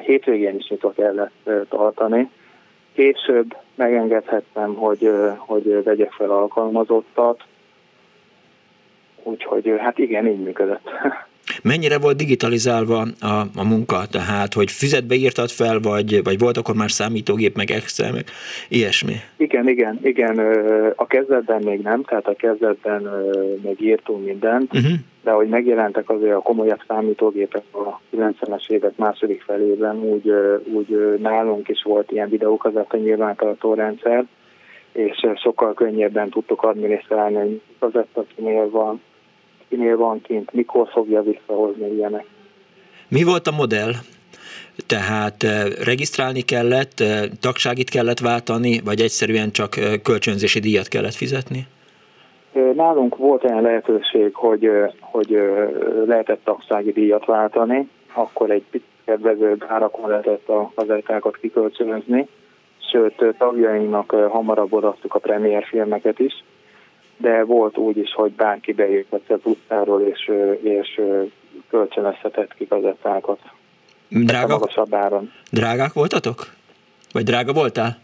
hétvégén 0.00 0.56
is 0.58 0.68
nyitva 0.68 0.92
kellett 0.92 1.50
tartani. 1.68 2.30
Később 2.92 3.56
megengedhettem, 3.74 4.74
hogy, 4.74 5.10
hogy 5.36 5.82
vegyek 5.84 6.12
fel 6.12 6.30
alkalmazottat, 6.30 7.44
úgyhogy 9.22 9.74
hát 9.78 9.98
igen, 9.98 10.26
így 10.26 10.42
működött. 10.42 10.90
Mennyire 11.62 11.98
volt 11.98 12.16
digitalizálva 12.16 13.06
a, 13.20 13.26
a 13.56 13.64
munka, 13.64 14.06
tehát, 14.10 14.54
hogy 14.54 14.70
füzetbe 14.70 15.14
írtad 15.14 15.50
fel, 15.50 15.80
vagy, 15.80 16.22
vagy 16.24 16.38
volt 16.38 16.56
akkor 16.56 16.74
már 16.74 16.90
számítógép, 16.90 17.56
meg 17.56 17.70
Excel, 17.70 18.12
meg 18.12 18.24
ilyesmi? 18.68 19.14
Igen, 19.36 19.68
igen, 19.68 19.98
igen. 20.02 20.38
A 20.96 21.06
kezdetben 21.06 21.62
még 21.62 21.80
nem, 21.80 22.02
tehát 22.02 22.26
a 22.26 22.34
kezdetben 22.34 23.08
még 23.62 23.80
írtunk 23.80 24.24
mindent, 24.24 24.74
uh-huh. 24.74 24.92
De 25.22 25.30
hogy 25.30 25.48
megjelentek 25.48 26.10
azért 26.10 26.34
a 26.34 26.40
komolyabb 26.40 26.80
számítógépek 26.86 27.62
a 27.70 28.00
90-es 28.16 28.70
évek 28.70 28.96
második 28.96 29.42
felében, 29.42 29.96
úgy, 29.96 30.32
úgy 30.72 31.18
nálunk 31.18 31.68
is 31.68 31.82
volt 31.82 32.10
ilyen 32.10 32.28
videókazetta 32.28 32.96
nyilvántartó 32.96 33.74
rendszer, 33.74 34.26
és 34.92 35.26
sokkal 35.42 35.74
könnyebben 35.74 36.30
tudtuk 36.30 36.62
adminisztrálni, 36.62 37.36
hogy 37.36 37.60
kazetta 37.78 38.24
kinél 38.36 38.70
van, 38.70 39.00
kinél 39.68 39.96
van 39.96 40.20
kint, 40.22 40.52
mikor 40.52 40.88
fogja 40.88 41.22
visszahozni 41.22 41.94
ilyenek. 41.94 42.24
Mi 43.08 43.22
volt 43.22 43.46
a 43.46 43.50
modell? 43.50 43.92
Tehát 44.86 45.42
eh, 45.42 45.64
regisztrálni 45.84 46.40
kellett, 46.40 47.02
tagságit 47.40 47.90
kellett 47.90 48.18
váltani, 48.18 48.80
vagy 48.84 49.00
egyszerűen 49.00 49.50
csak 49.50 49.76
kölcsönzési 50.02 50.60
díjat 50.60 50.88
kellett 50.88 51.14
fizetni? 51.14 51.66
Nálunk 52.52 53.16
volt 53.16 53.44
olyan 53.44 53.62
lehetőség, 53.62 54.34
hogy, 54.34 54.70
hogy 55.00 55.42
lehetett 56.06 56.44
tagsági 56.44 56.92
díjat 56.92 57.24
váltani, 57.24 57.88
akkor 58.12 58.50
egy 58.50 58.64
picit 58.70 58.88
kedvezőbb 59.04 59.64
árakon 59.68 60.10
lehetett 60.10 60.48
a 60.48 60.72
gazettákat 60.74 61.36
kikölcsönözni, 61.36 62.28
sőt 62.90 63.34
tagjainknak 63.38 64.10
hamarabb 64.10 64.72
odaadtuk 64.72 65.14
a 65.14 65.18
premier 65.18 65.64
filmeket 65.64 66.18
is, 66.18 66.44
de 67.16 67.44
volt 67.44 67.76
úgy 67.76 67.96
is, 67.96 68.12
hogy 68.14 68.32
bárki 68.32 68.72
bejöhetett 68.72 69.30
az 69.30 69.40
utcáról, 69.42 70.00
és, 70.00 70.30
és 70.62 71.00
kölcsönözhetett 71.70 72.54
ki 72.54 72.64
gazettákat. 72.64 73.38
Drága, 74.08 74.58
magasabb 74.58 74.94
áron. 74.94 75.32
Drágák 75.50 75.92
voltatok? 75.92 76.46
Vagy 77.12 77.24
drága 77.24 77.52
voltál? 77.52 77.98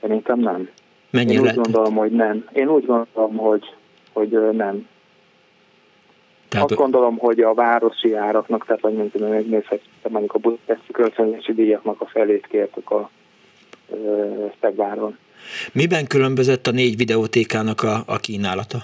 Szerintem 0.00 0.38
nem. 0.38 0.68
Mennyi 1.10 1.32
Én 1.32 1.40
úgy 1.40 1.54
gondolom, 1.54 1.94
hogy 1.94 2.10
nem. 2.10 2.44
Én 2.52 2.68
úgy 2.68 2.86
gondolom, 2.86 3.36
hogy, 3.36 3.74
hogy 4.12 4.28
nem. 4.52 4.88
Tehát 6.48 6.70
Azt 6.70 6.80
gondolom, 6.80 7.18
hogy 7.18 7.40
a 7.40 7.54
városi 7.54 8.14
áraknak, 8.14 8.66
tehát 8.66 8.82
vagy 8.82 8.94
mint 8.94 9.30
megnézhetjük, 9.30 10.08
mondjuk 10.08 10.34
a 10.34 10.38
budapesti 10.38 10.92
kölcsönzési 10.92 11.52
díjaknak 11.52 12.00
a 12.00 12.06
felét 12.06 12.46
kértük 12.46 12.90
a 12.90 13.10
Szegváron. 14.60 15.18
Miben 15.72 16.06
különbözött 16.06 16.66
a 16.66 16.70
négy 16.70 16.96
videótékának 16.96 17.82
a, 17.82 18.02
a 18.06 18.16
kínálata? 18.16 18.78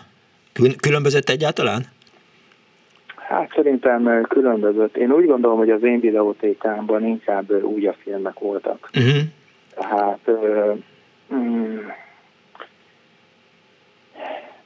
Különbözött 0.81 1.29
egyáltalán? 1.29 1.87
Hát 3.17 3.53
szerintem 3.55 4.27
különbözött. 4.29 4.97
Én 4.97 5.13
úgy 5.13 5.27
gondolom, 5.27 5.59
hogy 5.59 5.71
az 5.71 5.83
én 5.83 6.01
videótékámban 6.01 7.05
inkább 7.05 7.65
új 7.65 7.87
a 7.87 7.95
filmek 8.03 8.39
voltak. 8.39 8.91
Uh-huh. 8.95 9.23
Tehát 9.75 10.31
mm, 11.35 11.79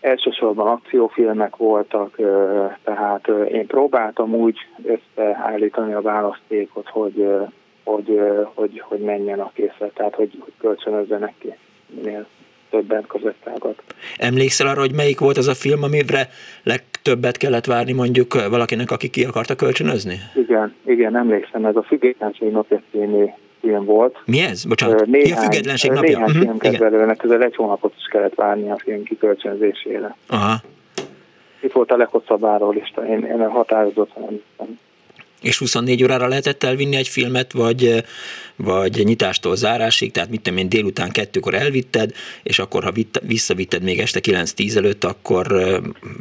elsősorban 0.01 0.67
akciófilmek 0.67 1.57
voltak, 1.57 2.17
tehát 2.85 3.29
én 3.51 3.67
próbáltam 3.67 4.35
úgy 4.35 4.59
összeállítani 4.83 5.93
a 5.93 6.01
választékot, 6.01 6.89
hogy, 6.89 7.29
hogy, 7.85 8.21
hogy, 8.55 8.81
hogy 8.81 9.01
menjen 9.01 9.41
a 9.41 9.51
készlet, 9.55 9.95
tehát 9.95 10.15
hogy, 10.15 10.31
hogy 10.39 10.53
kölcsönözzenek 10.59 11.35
ki 11.39 11.55
minél 11.87 12.27
többen 12.71 13.05
kazettákat. 13.07 13.83
Emlékszel 14.17 14.67
arra, 14.67 14.81
hogy 14.81 14.95
melyik 14.95 15.21
volt 15.21 15.37
az 15.37 15.49
a 15.49 15.55
film, 15.55 15.83
amire 15.83 16.29
legtöbbet 16.63 17.37
kellett 17.37 17.65
várni 17.65 17.93
mondjuk 17.93 18.49
valakinek, 18.49 18.91
aki 18.91 19.11
ki 19.11 19.25
akarta 19.25 19.55
kölcsönözni? 19.55 20.17
Igen, 20.35 20.75
igen, 20.87 21.17
emlékszem, 21.17 21.65
ez 21.65 21.77
a 21.77 21.83
Függetlenség 21.83 22.51
napja 22.51 22.81
című 22.91 23.25
film 23.61 23.85
volt. 23.85 24.17
Mi 24.25 24.41
ez? 24.41 24.65
Bocsánat, 24.65 25.07
néhány, 25.07 25.31
Mi 25.31 25.37
a 25.37 25.41
Függetlenség 25.41 25.91
napja? 25.91 26.19
Néhány 26.19 26.37
uh-huh, 26.37 26.43
filmkedvelőnek 26.43 27.17
közel 27.17 27.43
egy 27.43 27.57
hónapot 27.57 27.95
is 27.99 28.05
kellett 28.05 28.35
várni 28.35 28.71
a 28.71 28.79
film 28.79 29.03
kikölcsönzésére. 29.03 30.17
Aha. 30.29 30.55
Itt 31.61 31.73
volt 31.73 31.91
a 31.91 31.97
leghosszabb 31.97 32.45
árólista, 32.45 33.07
én, 33.07 33.25
én 33.25 33.49
határozottan. 33.49 34.41
És 35.43 35.59
24 35.59 36.03
órára 36.03 36.29
lehetett 36.29 36.63
elvinni 36.63 36.97
egy 36.97 37.09
filmet, 37.09 37.53
vagy, 37.53 38.05
vagy 38.57 39.01
nyitástól 39.05 39.57
zárásig, 39.57 40.13
tehát 40.13 40.31
mit 40.31 40.43
tudom 40.43 40.59
én, 40.59 40.69
délután 40.69 41.11
kettőkor 41.11 41.55
elvitted, 41.55 42.11
és 42.43 42.59
akkor, 42.59 42.83
ha 42.83 42.91
vitt, 42.91 43.21
visszavitted 43.27 43.83
még 43.83 43.99
este 43.99 44.21
9-10 44.23 44.77
előtt, 44.77 45.05
akkor... 45.05 45.47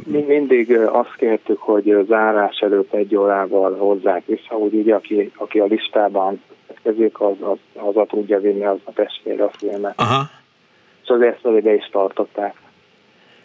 Mi 0.06 0.24
mindig 0.28 0.78
azt 0.78 1.14
kértük, 1.16 1.58
hogy 1.58 1.96
zárás 2.08 2.58
előtt 2.58 2.94
egy 2.94 3.16
órával 3.16 3.76
hozzák 3.76 4.22
vissza, 4.26 4.54
hogy 4.54 4.74
ugye 4.74 4.94
aki, 4.94 5.30
aki 5.34 5.58
a 5.58 5.64
listában 5.64 6.42
következik, 6.82 7.20
az, 7.20 7.36
az, 7.40 7.58
az 7.74 7.96
a 7.96 8.06
tudja 8.06 8.40
vinni 8.40 8.64
aznap 8.64 8.98
estére 8.98 9.44
a 9.44 9.50
filmet. 9.58 9.94
Aha. 9.96 10.22
Azért 11.06 11.34
ezt 11.34 11.56
ide 11.56 11.74
is 11.74 11.88
tartották 11.92 12.54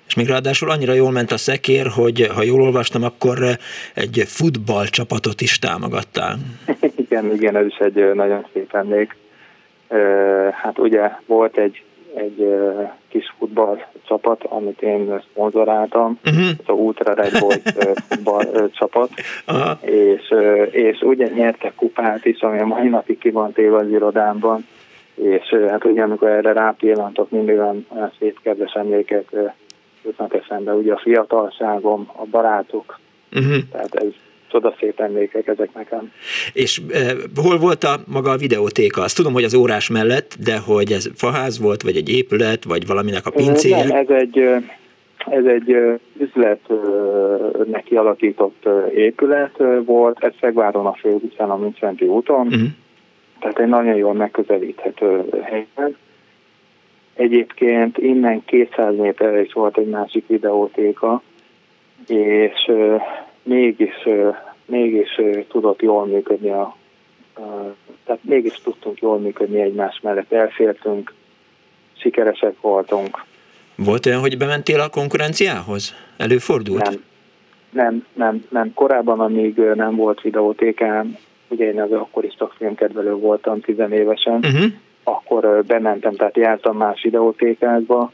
és 0.08 0.15
még 0.15 0.27
ráadásul 0.27 0.70
annyira 0.70 0.94
jól 0.94 1.12
ment 1.12 1.32
a 1.32 1.38
szekér, 1.38 1.88
hogy 1.88 2.27
ha 2.36 2.44
jól 2.44 2.62
olvastam, 2.62 3.04
akkor 3.04 3.38
egy 3.94 4.24
futballcsapatot 4.25 5.42
is 5.42 5.60
támogattál. 5.60 6.38
igen, 7.06 7.34
igen, 7.34 7.56
ez 7.56 7.65
is 7.65 7.77
egy 7.77 8.13
nagyon 8.13 8.46
szép 8.54 8.75
emlék. 8.75 9.15
Hát 10.51 10.80
ugye 10.80 11.12
volt 11.25 11.58
egy, 11.58 11.84
egy 12.15 12.55
kis 13.07 13.34
futballcsapat, 13.38 14.43
amit 14.43 14.81
én 14.81 15.22
szponzoráltam, 15.31 16.19
uh-huh. 16.25 16.48
ez 16.48 16.65
a 16.65 16.72
Ultra 16.72 17.13
Red 17.13 17.39
Boys 17.39 17.62
futballcsapat, 18.10 19.10
uh-huh. 19.48 19.89
és, 19.89 20.34
és 20.72 21.01
ugye 21.01 21.27
nyertek 21.27 21.75
kupát 21.75 22.25
is, 22.25 22.39
ami 22.39 22.60
a 22.60 22.65
mai 22.65 22.88
napig 22.88 23.17
ki 23.17 23.29
van 23.29 23.51
téve 23.51 23.77
az 23.77 23.89
irodámban, 23.89 24.65
és 25.15 25.55
hát 25.69 25.86
ugye 25.86 26.01
amikor 26.01 26.27
erre 26.27 26.53
rápillantok, 26.53 27.29
mindig 27.29 27.57
olyan, 27.57 27.86
olyan 27.89 28.12
szép 28.19 28.39
kedves 28.41 28.74
emlékek 28.74 29.36
jutnak 30.03 30.34
eszembe, 30.34 30.74
ugye 30.74 30.93
a 30.93 30.98
fiatalságom, 31.03 32.10
a 32.15 32.25
barátok, 32.31 33.00
uh-huh. 33.31 33.57
tehát 33.72 33.95
ez 33.95 34.12
szép 34.80 35.00
emlékek 35.00 35.48
ezek 35.48 35.74
nekem. 35.74 36.12
És 36.54 36.82
eh, 36.90 37.12
hol 37.36 37.58
volt 37.58 37.84
a 37.84 38.00
maga 38.08 38.32
a 38.32 38.38
videótéka? 38.38 39.02
Azt 39.02 39.16
tudom, 39.16 39.34
hogy 39.34 39.44
az 39.44 39.54
órás 39.54 39.90
mellett, 39.90 40.36
de 40.44 40.58
hogy 40.58 40.92
ez 40.92 41.10
faház 41.16 41.60
volt, 41.60 41.82
vagy 41.82 41.96
egy 41.96 42.10
épület, 42.10 42.64
vagy 42.64 42.88
valaminek 42.88 43.26
a 43.26 43.32
pincéje? 43.32 43.84
Nem, 43.84 43.98
ez 43.98 44.10
egy, 44.10 44.40
Ez 45.30 45.46
egy 45.46 45.76
üzletnek 46.18 47.84
kialakított 47.84 48.68
épület 48.96 49.64
volt, 49.86 50.24
ez 50.24 50.32
Szegváron 50.40 50.86
a 50.86 50.94
főutcán, 50.94 51.50
a 51.50 51.56
Müncsenti 51.56 52.06
úton, 52.06 52.48
uh-huh. 52.48 52.68
tehát 53.40 53.60
egy 53.60 53.68
nagyon 53.68 53.96
jól 53.96 54.14
megközelíthető 54.14 55.24
helyen. 55.44 55.98
Egyébként 57.14 57.98
innen 57.98 58.46
200 58.46 58.96
méterre 58.98 59.42
is 59.42 59.54
volt 59.54 59.78
egy 59.78 59.90
másik 59.90 60.28
videótéka, 60.28 61.22
és 62.08 62.72
mégis, 63.46 64.08
mégis 64.66 65.22
tudott 65.48 65.82
jól 65.82 66.06
működni 66.06 66.50
a, 66.50 66.75
tehát 68.06 68.24
mégis 68.24 68.62
tudtunk 68.64 69.00
jól 69.00 69.20
működni 69.20 69.62
egymás 69.62 70.00
mellett, 70.04 70.32
elfértünk, 70.32 71.14
sikeresek 71.94 72.62
voltunk. 72.62 73.24
Volt 73.75 74.06
olyan, 74.06 74.20
hogy 74.20 74.38
bementél 74.38 74.80
a 74.80 74.90
konkurenciához? 74.90 75.94
Előfordult? 76.18 76.84
Nem, 76.90 77.02
nem, 77.70 78.06
nem, 78.14 78.46
nem. 78.50 78.74
Korábban, 78.74 79.20
amíg 79.20 79.58
nem 79.58 79.96
volt 79.96 80.22
videótékán, 80.22 81.18
ugye 81.48 81.66
én 81.66 81.82
az 81.82 81.92
akkor 81.92 82.24
is 82.24 82.36
csak 82.38 82.54
filmkedvelő 82.58 83.14
voltam 83.14 83.62
tizenévesen, 83.62 84.36
uh-huh. 84.36 84.72
akkor 85.04 85.64
bementem, 85.66 86.16
tehát 86.16 86.38
jártam 86.38 86.78
más 86.78 87.02
videótékákba, 87.02 88.12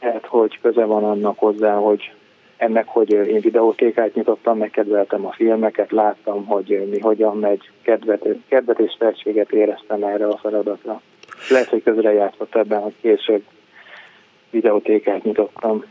lehet, 0.00 0.26
hogy 0.26 0.58
köze 0.62 0.84
van 0.84 1.04
annak 1.04 1.38
hozzá, 1.38 1.74
hogy 1.74 2.12
ennek, 2.56 2.88
hogy 2.88 3.10
én 3.10 3.40
videótékát 3.40 4.14
nyitottam, 4.14 4.58
megkedveltem 4.58 5.26
a 5.26 5.32
filmeket, 5.32 5.90
láttam, 5.90 6.46
hogy 6.46 6.86
mi 6.90 6.98
hogyan 6.98 7.38
megy, 7.38 7.70
kedvet, 7.82 8.26
kedvet 8.48 8.78
és 8.78 8.96
tehetséget 8.98 9.52
éreztem 9.52 10.02
erre 10.02 10.26
a 10.26 10.36
feladatra. 10.36 11.00
Lehet, 11.50 11.68
hogy 11.68 11.82
közre 11.82 12.12
játszott 12.12 12.54
ebben, 12.54 12.80
hogy 12.80 12.94
később 13.00 13.42
videótékát 14.50 15.24
nyitottam. 15.24 15.84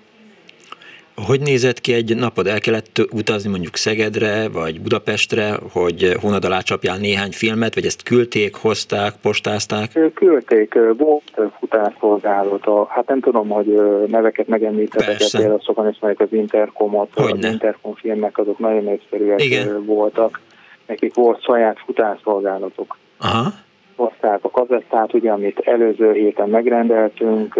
Hogy 1.15 1.39
nézett 1.39 1.79
ki 1.81 1.93
egy 1.93 2.15
napod? 2.15 2.47
El 2.47 2.59
kellett 2.59 3.07
utazni 3.11 3.49
mondjuk 3.49 3.75
Szegedre, 3.75 4.49
vagy 4.49 4.81
Budapestre, 4.81 5.57
hogy 5.71 6.15
hónad 6.21 6.45
alá 6.45 6.59
csapjál 6.59 6.97
néhány 6.97 7.31
filmet, 7.31 7.75
vagy 7.75 7.85
ezt 7.85 8.03
küldték, 8.03 8.55
hozták, 8.55 9.13
postázták? 9.21 9.99
Küldték, 10.13 10.73
volt 10.97 11.31
futárszolgálat, 11.59 12.67
hát 12.89 13.07
nem 13.07 13.19
tudom, 13.19 13.49
hogy 13.49 13.81
neveket 14.07 14.47
megemlítettek, 14.47 15.17
például 15.31 15.61
sokan 15.65 15.89
ismerik 15.89 16.19
az 16.19 16.33
Intercomot, 16.33 17.09
Hogyne. 17.13 17.47
az 17.47 17.53
Intercom 17.53 17.93
filmek, 17.93 18.37
azok 18.37 18.59
nagyon 18.59 18.83
népszerűek 18.83 19.43
Igen. 19.43 19.85
voltak. 19.85 20.39
Nekik 20.87 21.13
volt 21.13 21.43
saját 21.43 21.77
futárszolgálatok. 21.85 22.97
Aha. 23.17 23.49
Hozták 23.95 24.39
a 24.41 24.49
kazettát, 24.49 25.13
ugye, 25.13 25.31
amit 25.31 25.59
előző 25.59 26.11
héten 26.11 26.49
megrendeltünk, 26.49 27.59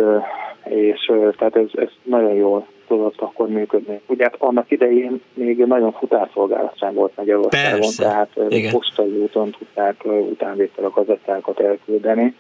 és 0.64 1.12
tehát 1.38 1.56
ez, 1.56 1.68
ez 1.74 1.90
nagyon 2.04 2.34
jól 2.34 2.68
tudott 2.94 3.22
akkor 3.22 3.48
működni. 3.48 4.02
Ugye 4.06 4.30
annak 4.38 4.72
idején 4.72 5.22
még 5.34 5.58
nagyon 5.58 5.92
futárszolgálat 5.92 6.78
sem 6.78 6.94
volt 6.94 7.12
Magyarországon, 7.16 7.80
Persze. 7.80 8.04
tehát 8.04 8.30
Igen. 8.50 8.72
postai 8.72 9.10
úton 9.10 9.56
tudták 9.58 10.06
utánvétel 10.06 10.86
a 10.86 10.90
gazettákat 10.90 11.60
elküldeni 11.60 12.36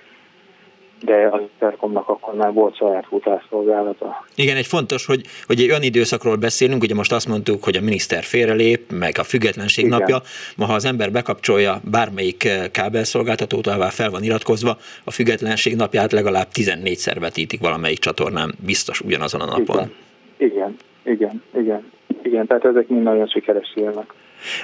de 1.03 1.29
az 1.31 1.41
Intercomnak 1.41 2.09
akkor 2.09 2.33
már 2.33 2.53
volt 2.53 2.75
saját 2.75 3.05
futásszolgálata. 3.05 4.25
Igen, 4.35 4.57
egy 4.57 4.65
fontos, 4.67 5.05
hogy, 5.05 5.25
hogy 5.47 5.61
egy 5.61 5.69
olyan 5.69 5.83
időszakról 5.83 6.35
beszélünk, 6.35 6.83
ugye 6.83 6.93
most 6.93 7.11
azt 7.11 7.27
mondtuk, 7.27 7.63
hogy 7.63 7.75
a 7.75 7.81
miniszter 7.81 8.23
félrelép, 8.23 8.91
meg 8.91 9.17
a 9.17 9.23
függetlenség 9.23 9.85
Igen. 9.85 9.97
napja, 9.97 10.21
ma 10.57 10.65
ha 10.65 10.73
az 10.73 10.85
ember 10.85 11.11
bekapcsolja 11.11 11.81
bármelyik 11.91 12.49
kábelszolgáltatót, 12.71 13.67
ahová 13.67 13.89
fel 13.89 14.09
van 14.09 14.23
iratkozva, 14.23 14.77
a 15.03 15.11
függetlenség 15.11 15.75
napját 15.75 16.11
legalább 16.11 16.47
14-szer 16.53 17.15
vetítik 17.19 17.59
valamelyik 17.59 17.99
csatornán, 17.99 18.53
biztos 18.65 19.01
ugyanazon 19.01 19.41
a 19.41 19.45
napon. 19.45 19.75
Igen, 19.75 19.91
igen, 20.37 20.77
igen, 21.03 21.43
igen. 21.57 21.91
igen 22.23 22.47
tehát 22.47 22.65
ezek 22.65 22.87
mind 22.87 23.03
nagyon 23.03 23.27
sikeres 23.27 23.71
filmek. 23.73 24.13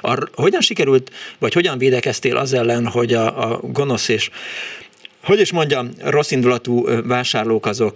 Ar, 0.02 0.30
hogyan 0.36 0.62
sikerült, 0.62 1.12
vagy 1.40 1.54
hogyan 1.54 1.78
védekeztél 1.78 2.38
az 2.38 2.54
ellen, 2.54 2.88
hogy 2.88 3.14
a, 3.14 3.52
a 3.52 3.60
gonosz 3.64 4.10
és 4.10 4.30
hogy 5.24 5.40
is 5.40 5.52
mondjam, 5.52 5.90
rossz 6.04 6.32
indulatú 6.32 6.86
vásárlók 7.08 7.66
azok 7.66 7.96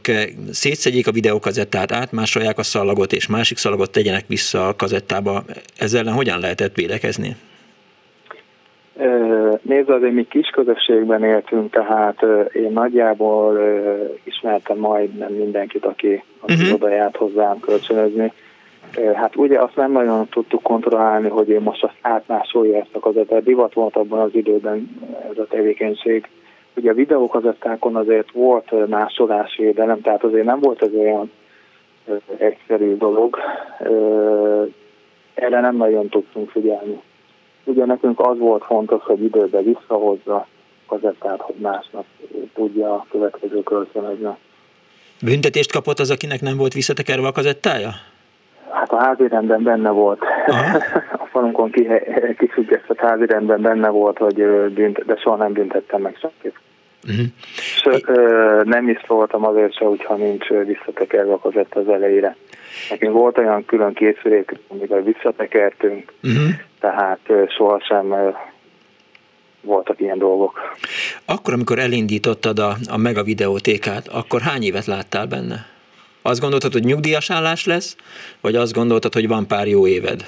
szétszedjék 0.52 1.08
a 1.08 1.12
videókazettát, 1.12 1.92
átmásolják 1.92 2.58
a 2.58 2.64
szalagot, 2.64 3.14
és 3.14 3.28
másik 3.28 3.58
szalagot 3.58 3.92
tegyenek 3.92 4.28
vissza 4.28 4.68
a 4.68 4.76
kazettába. 4.76 5.44
Ezzel 5.78 6.00
ellen 6.00 6.14
hogyan 6.14 6.40
lehetett 6.40 6.76
védekezni? 6.76 7.36
Nézd, 9.62 9.90
azért 9.90 10.14
mi 10.14 10.28
kis 10.28 10.48
közösségben 10.48 11.24
éltünk, 11.24 11.72
tehát 11.72 12.26
én 12.54 12.72
nagyjából 12.72 13.60
ismertem 14.24 14.78
majdnem 14.78 15.34
mindenkit, 15.34 15.86
aki, 15.86 16.24
aki 16.40 16.54
uh-huh. 16.54 16.74
oda 16.74 16.90
járt 16.90 17.16
hozzám 17.16 17.60
kölcsönözni. 17.60 18.32
Hát 19.14 19.36
ugye 19.36 19.60
azt 19.60 19.76
nem 19.76 19.92
nagyon 19.92 20.28
tudtuk 20.30 20.62
kontrollálni, 20.64 21.30
hogy 21.30 21.50
én 21.50 21.62
most 21.62 21.84
azt 21.84 21.98
átmásolja 22.02 22.78
ezt 22.78 22.96
a 22.96 23.00
kazettát. 23.00 23.44
Divat 23.44 23.74
volt 23.74 23.96
abban 23.96 24.20
az 24.20 24.36
időben 24.36 25.00
ez 25.32 25.38
a 25.38 25.48
tevékenység 25.50 26.28
Ugye 26.76 26.92
a 26.92 26.94
videókazettákon 26.94 27.96
azért 27.96 28.32
volt 28.32 28.88
másolásvédelem, 28.88 30.02
tehát 30.02 30.24
azért 30.24 30.46
nem 30.46 30.60
volt 30.60 30.82
ez 30.82 30.94
olyan 30.94 31.32
egyszerű 32.38 32.98
dolog. 32.98 33.38
Erre 35.34 35.60
nem 35.60 35.76
nagyon 35.76 36.10
tudtunk 36.10 36.50
figyelni. 36.50 37.02
Ugye 37.64 37.86
nekünk 37.86 38.20
az 38.20 38.38
volt 38.38 38.64
fontos, 38.64 39.04
hogy 39.04 39.24
időbe 39.24 39.62
visszahozza 39.62 40.48
kazettát, 40.88 41.42
hogy 41.42 41.56
másnap 41.56 42.06
tudja 42.54 42.94
a 42.94 43.06
következő 43.12 43.64
kölcsönözni. 43.64 44.36
Büntetést 45.22 45.72
kapott 45.72 46.00
az, 46.00 46.12
akinek 46.12 46.42
nem 46.42 46.58
volt 46.58 46.74
visszatekerve 46.74 47.28
a 47.28 47.32
kazettája? 47.32 47.90
Hát 48.72 48.92
a 48.92 48.98
házi 48.98 49.28
rendben 49.28 49.64
benne 49.64 49.90
volt. 49.90 50.20
a 51.24 51.26
falunkon 51.32 51.72
kifüggesztett 52.38 52.98
házi 53.00 53.26
rendben 53.26 53.62
benne 53.62 53.90
volt, 53.90 54.18
hogy 54.18 54.36
bünt, 54.74 55.06
de 55.06 55.16
soha 55.16 55.36
nem 55.36 55.54
büntettem 55.54 56.02
meg 56.02 56.18
senkit. 56.20 56.60
Uh-huh. 57.08 57.26
És, 57.56 57.84
ö, 58.06 58.62
nem 58.66 58.90
is 58.90 58.98
szóltam 59.08 59.46
azért 59.46 59.76
se, 59.76 59.86
hogyha 59.86 60.16
nincs 60.16 60.48
visszatekerve 60.48 61.34
a 61.34 61.40
kazett 61.40 61.76
az 61.76 61.88
elejére. 61.88 62.36
Nekünk 62.90 63.14
volt 63.14 63.38
olyan 63.38 63.66
külön 63.66 63.94
készülék, 63.94 64.60
amivel 64.68 65.02
visszatekertünk, 65.02 66.14
uh-huh. 66.24 66.50
tehát 66.80 67.20
ö, 67.28 67.44
sohasem 67.48 68.12
ö, 68.12 68.30
voltak 69.62 70.00
ilyen 70.00 70.18
dolgok. 70.18 70.60
Akkor, 71.26 71.54
amikor 71.54 71.80
elindítottad 71.80 72.60
a, 72.60 72.76
a 72.90 72.98
Mega 72.98 73.24
videótékát, 73.24 74.08
akkor 74.08 74.42
hány 74.42 74.64
évet 74.64 74.86
láttál 74.86 75.26
benne? 75.26 75.66
Azt 76.22 76.40
gondoltad, 76.40 76.72
hogy 76.74 76.84
nyugdíjas 76.84 77.30
állás 77.30 77.66
lesz, 77.66 77.96
vagy 78.42 78.56
azt 78.56 78.74
gondoltad, 78.74 79.14
hogy 79.14 79.28
van 79.28 79.48
pár 79.48 79.68
jó 79.68 79.88
éved? 79.88 80.22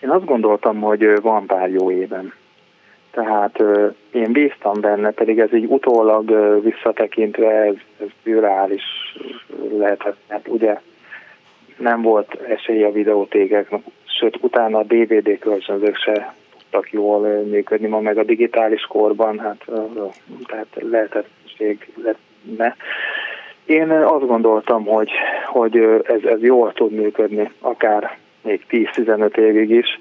Én 0.00 0.10
azt 0.10 0.24
gondoltam, 0.24 0.80
hogy 0.80 1.20
van 1.20 1.46
pár 1.46 1.70
jó 1.70 1.90
évem. 1.90 2.32
Tehát 3.16 3.62
én 4.12 4.32
bíztam 4.32 4.80
benne, 4.80 5.10
pedig 5.10 5.38
ez 5.38 5.52
így 5.54 5.64
utólag 5.68 6.32
visszatekintve 6.62 7.50
ez, 7.50 7.74
ez 8.00 8.06
bűrális 8.24 8.82
lehetett, 9.78 10.16
mert 10.28 10.48
ugye 10.48 10.80
nem 11.78 12.02
volt 12.02 12.34
esély 12.34 12.82
a 12.82 12.92
videótékeknek, 12.92 13.80
sőt 14.04 14.38
utána 14.40 14.78
a 14.78 14.82
DVD 14.82 15.38
kölcsönzők 15.38 15.96
se 15.96 16.34
tudtak 16.58 16.90
jól 16.92 17.20
működni, 17.28 17.86
ma 17.86 18.00
meg 18.00 18.18
a 18.18 18.24
digitális 18.24 18.82
korban, 18.82 19.38
hát 19.38 19.64
tehát 20.46 20.76
lehetőség 20.90 21.92
lenne. 22.02 22.76
Én 23.64 23.90
azt 23.90 24.26
gondoltam, 24.26 24.84
hogy, 24.84 25.10
hogy 25.46 25.76
ez, 26.02 26.22
ez 26.24 26.42
jól 26.42 26.72
tud 26.72 26.92
működni, 26.92 27.50
akár 27.60 28.18
még 28.42 28.64
10-15 28.70 29.36
évig 29.36 29.70
is, 29.70 30.00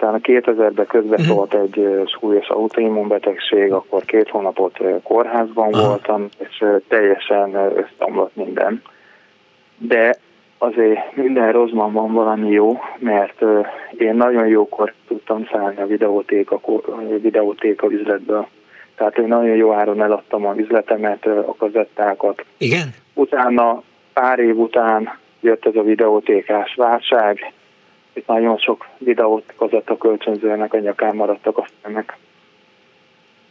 utána 0.00 0.18
2000-ben 0.22 0.86
közbeszólt 0.86 1.54
uh-huh. 1.54 1.70
egy 1.72 2.08
súlyos 2.18 2.48
autoimmunbetegség, 2.48 3.72
akkor 3.72 4.04
két 4.04 4.28
hónapot 4.28 4.78
kórházban 5.02 5.70
voltam, 5.70 6.28
és 6.38 6.64
teljesen 6.88 7.54
összeomlott 7.54 8.36
minden. 8.36 8.82
De 9.78 10.16
azért 10.58 11.16
minden 11.16 11.52
rosszban 11.52 11.92
van 11.92 12.12
valami 12.12 12.50
jó, 12.50 12.80
mert 12.98 13.44
én 13.98 14.14
nagyon 14.14 14.46
jókor 14.46 14.92
tudtam 15.08 15.48
szállni 15.52 15.80
a 15.80 15.86
videótéka, 15.86 16.60
a 16.86 17.18
videótéka 17.20 17.92
üzletből. 17.92 18.46
Tehát 18.96 19.18
én 19.18 19.26
nagyon 19.26 19.56
jó 19.56 19.72
áron 19.72 20.02
eladtam 20.02 20.46
a 20.46 20.54
üzletemet, 20.56 21.26
a 21.26 21.54
kazettákat. 21.58 22.44
Igen? 22.58 22.94
Utána, 23.14 23.82
pár 24.12 24.38
év 24.38 24.58
után 24.58 25.18
jött 25.40 25.66
ez 25.66 25.76
a 25.76 25.82
videótékás 25.82 26.74
válság, 26.74 27.52
itt 28.12 28.26
nagyon 28.26 28.58
sok 28.58 28.86
videót 28.98 29.54
a 29.86 29.96
kölcsönzőnek 29.98 30.74
a 30.74 30.78
nyakán 30.78 31.16
maradtak 31.16 31.58
a 31.58 31.68
filmek. 31.82 32.18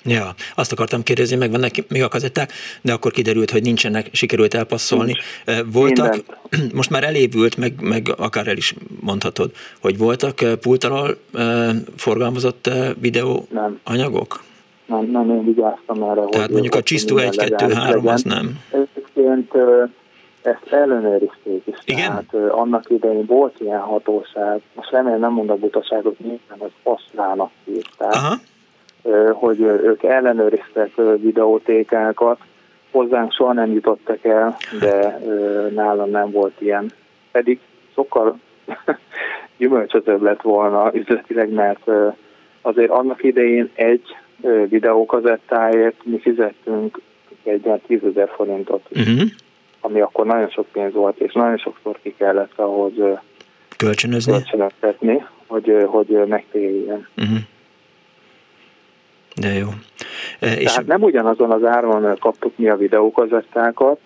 Ja, 0.05 0.33
azt 0.55 0.71
akartam 0.71 1.03
kérdezni, 1.03 1.35
meg 1.35 1.51
vannak 1.51 1.71
még 1.87 2.03
a 2.03 2.07
kazetták, 2.07 2.51
de 2.81 2.93
akkor 2.93 3.11
kiderült, 3.11 3.51
hogy 3.51 3.61
nincsenek, 3.61 4.09
sikerült 4.11 4.53
elpasszolni. 4.53 5.13
Nincs. 5.45 5.63
Voltak, 5.73 6.09
Mindent. 6.09 6.73
most 6.79 6.89
már 6.89 7.03
elévült, 7.03 7.57
meg, 7.57 7.73
meg 7.81 8.13
akár 8.17 8.47
el 8.47 8.57
is 8.57 8.75
mondhatod, 8.99 9.51
hogy 9.81 9.97
voltak 9.97 10.35
pult 10.61 10.83
alól 10.83 11.17
forgalmazott 11.95 12.69
videó 12.99 13.47
nem. 13.51 13.79
anyagok? 13.83 14.43
Nem, 14.85 15.05
nem, 15.05 15.29
én 15.29 15.45
vigyáztam 15.45 16.03
erre. 16.03 16.25
Tehát 16.25 16.49
mondjuk 16.49 16.75
a 16.75 16.83
Csisztó 16.83 17.15
1-2-3 17.19 18.03
az 18.03 18.23
nem? 18.23 18.59
Egyébként 18.71 19.51
ezt 20.49 20.73
ellenőrizték 20.73 21.61
is. 21.65 21.77
Igen? 21.85 22.05
Tehát 22.07 22.51
annak 22.51 22.89
idején 22.89 23.25
volt 23.25 23.59
ilyen 23.59 23.79
hatóság, 23.79 24.61
most 24.73 24.91
remélem 24.91 25.19
nem 25.19 25.31
mondok 25.31 25.59
butaságot, 25.59 26.19
nyilván 26.19 26.59
az 26.59 26.71
Asztrának 26.83 27.51
írták, 27.63 28.13
Aha. 28.13 28.35
hogy 29.33 29.59
ők 29.59 30.03
ellenőriztek 30.03 30.95
videótékákat, 31.21 32.39
hozzánk 32.91 33.33
soha 33.33 33.53
nem 33.53 33.71
jutottak 33.71 34.23
el, 34.23 34.57
de 34.79 35.19
nálam 35.73 36.09
nem 36.09 36.31
volt 36.31 36.61
ilyen. 36.61 36.91
Pedig 37.31 37.59
sokkal 37.93 38.39
gyümölcsözőbb 39.57 40.21
lett 40.21 40.41
volna 40.41 40.91
üzletileg, 40.93 41.49
mert 41.49 41.91
azért 42.61 42.91
annak 42.91 43.23
idején 43.23 43.69
egy 43.73 44.17
videókazettáért 44.69 46.05
mi 46.05 46.19
fizettünk 46.19 47.01
egy 47.43 47.81
10 47.87 47.99
ezer 48.03 48.29
forintot. 48.35 48.85
Uh-huh 48.91 49.29
ami 49.81 49.99
akkor 49.99 50.25
nagyon 50.25 50.49
sok 50.49 50.65
pénz 50.71 50.93
volt, 50.93 51.19
és 51.19 51.33
nagyon 51.33 51.57
sokszor 51.57 51.99
ki 52.01 52.15
kellett 52.17 52.59
ahhoz 52.59 52.93
kölcsönözni, 53.77 54.31
kölcsönöztetni, 54.31 55.25
hogy, 55.47 55.85
hogy 55.87 56.23
megtérjen. 56.27 57.07
Uh-huh. 57.17 57.37
De 59.35 59.53
jó. 59.53 59.67
E, 60.39 60.53
és 60.53 60.71
Tehát 60.71 60.87
nem 60.87 61.01
ugyanazon 61.01 61.51
az 61.51 61.63
áron 61.63 62.17
kaptuk 62.19 62.57
mi 62.57 62.69
a 62.69 62.75
videókazettákat, 62.75 63.99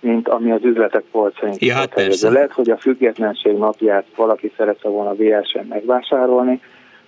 mint 0.00 0.28
ami 0.28 0.50
az 0.50 0.64
üzletek 0.64 1.04
polcain 1.10 1.54
ja, 1.58 1.74
hát 1.74 1.94
persze. 1.94 2.30
Lehet, 2.30 2.52
hogy 2.52 2.70
a 2.70 2.76
függetlenség 2.76 3.56
napját 3.56 4.06
valaki 4.16 4.52
szerette 4.56 4.88
volna 4.88 5.14
VS-en 5.14 5.66
megvásárolni, 5.68 6.60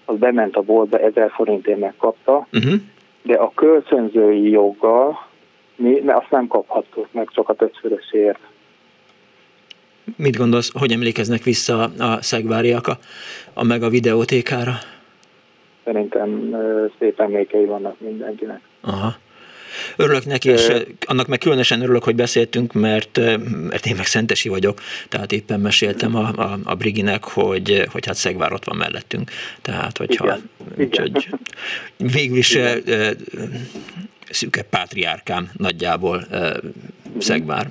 az 0.04 0.16
bement 0.16 0.56
a 0.56 0.60
boltba, 0.60 0.98
1000 0.98 1.30
forintért 1.30 1.78
megkapta, 1.78 2.46
uh-huh. 2.52 2.74
de 3.22 3.34
a 3.34 3.52
kölcsönzői 3.54 4.50
joggal 4.50 5.28
mi 5.80 6.00
ne, 6.04 6.14
azt 6.16 6.30
nem 6.30 6.46
kaphattuk 6.46 7.12
meg 7.12 7.28
csak 7.34 7.48
a 7.48 7.54
többszörösért. 7.54 8.38
Mit 10.16 10.36
gondolsz, 10.36 10.70
hogy 10.72 10.92
emlékeznek 10.92 11.42
vissza 11.42 11.82
a 11.98 12.22
szegváriak 12.22 12.86
a, 12.86 12.98
a 13.54 13.64
meg 13.64 13.82
a 13.82 13.88
videótékára? 13.88 14.74
Szerintem 15.84 16.56
szép 16.98 17.20
emlékei 17.20 17.64
vannak 17.64 18.00
mindenkinek. 18.00 18.60
Aha. 18.80 19.14
Örülök 19.96 20.24
neki, 20.24 20.48
és 20.48 20.72
annak 21.06 21.26
meg 21.26 21.38
különösen 21.38 21.82
örülök, 21.82 22.04
hogy 22.04 22.14
beszéltünk, 22.14 22.72
mert, 22.72 23.16
mert 23.68 23.86
én 23.86 23.96
meg 23.96 24.06
szentesi 24.06 24.48
vagyok, 24.48 24.78
tehát 25.08 25.32
éppen 25.32 25.60
meséltem 25.60 26.16
a, 26.16 26.28
a, 26.36 26.58
a 26.64 26.74
Briginek, 26.74 27.24
hogy, 27.24 27.84
hogy 27.92 28.06
hát 28.06 28.14
Szegvár 28.14 28.52
ott 28.52 28.64
van 28.64 28.76
mellettünk. 28.76 29.30
Tehát, 29.62 29.98
hogyha 29.98 30.24
Igen. 30.24 30.50
Úgyhogy, 30.78 31.28
végül 31.96 32.36
is 32.36 32.54
Igen 32.54 32.82
szűke 34.30 34.62
pátriárkám 34.62 35.50
nagyjából 35.56 36.26
Szegvár. 37.18 37.66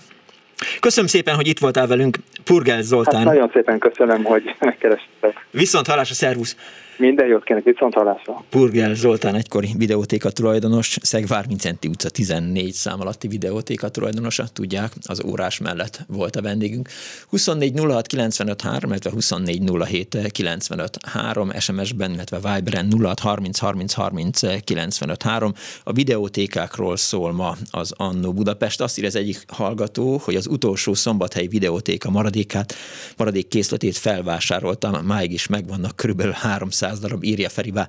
Köszönöm 0.80 1.10
szépen, 1.10 1.36
hogy 1.36 1.48
itt 1.48 1.60
voltál 1.60 1.88
velünk, 1.88 2.18
Purgel 2.44 2.82
Zoltán. 2.82 3.16
Hát 3.16 3.26
nagyon 3.26 3.50
szépen 3.54 3.80
köszönöm, 3.80 4.24
hogy 4.24 4.56
megkerestek. 4.60 5.46
Viszont 5.52 5.88
hallásra, 5.88 6.16
szervusz! 6.16 6.56
Minden 7.00 7.28
jót 7.28 7.44
kérek, 7.44 7.64
viszont 7.64 7.94
hallásra. 7.94 8.44
Purgel 8.50 8.96
Zoltán 8.96 9.36
egykori 9.36 9.70
videótéka 9.78 10.30
tulajdonos, 10.30 10.98
Szegvár 11.02 11.48
Mincenti 11.48 11.88
utca 11.88 12.10
14 12.10 12.72
szám 12.72 13.02
alatti 13.02 13.28
videótéka 13.28 13.90
tulajdonosa, 13.90 14.44
tudják, 14.54 14.92
az 15.04 15.24
órás 15.26 15.60
mellett 15.60 16.00
volt 16.08 16.36
a 16.36 16.42
vendégünk. 16.42 16.90
24 17.30 17.80
06 17.80 18.08
95 18.08 18.62
3, 18.62 18.90
illetve 18.90 19.12
24 19.12 19.62
07 19.86 20.32
95 20.32 20.98
3, 21.06 21.52
SMS-ben, 21.60 22.12
illetve 22.12 22.38
Viberen 22.38 22.88
06 23.02 23.20
30 23.20 23.60
30 23.60 23.94
30 23.94 24.64
95 24.64 25.24
3. 25.24 25.54
A 25.84 25.92
videótékákról 25.92 26.98
szól 26.98 27.32
ma 27.32 27.56
az 27.72 27.94
Annó 27.98 28.34
Budapest. 28.34 28.82
Azt 28.82 29.00
ír 29.00 29.06
az 29.06 29.16
egyik 29.16 29.44
hallgató, 29.48 30.22
hogy 30.24 30.36
az 30.36 30.48
utolsó 30.48 30.94
szombathelyi 30.94 31.48
videótéka 31.48 32.10
maradékát, 32.10 32.74
maradék 33.18 33.48
készletét 33.48 33.98
felvásároltam, 33.98 35.06
máig 35.06 35.32
is 35.32 35.48
megvannak 35.48 35.96
körülbelül 35.96 36.34
300 36.34 36.88
száz 36.90 37.00
darab, 37.00 37.24
írja 37.24 37.50
Feribá, 37.50 37.88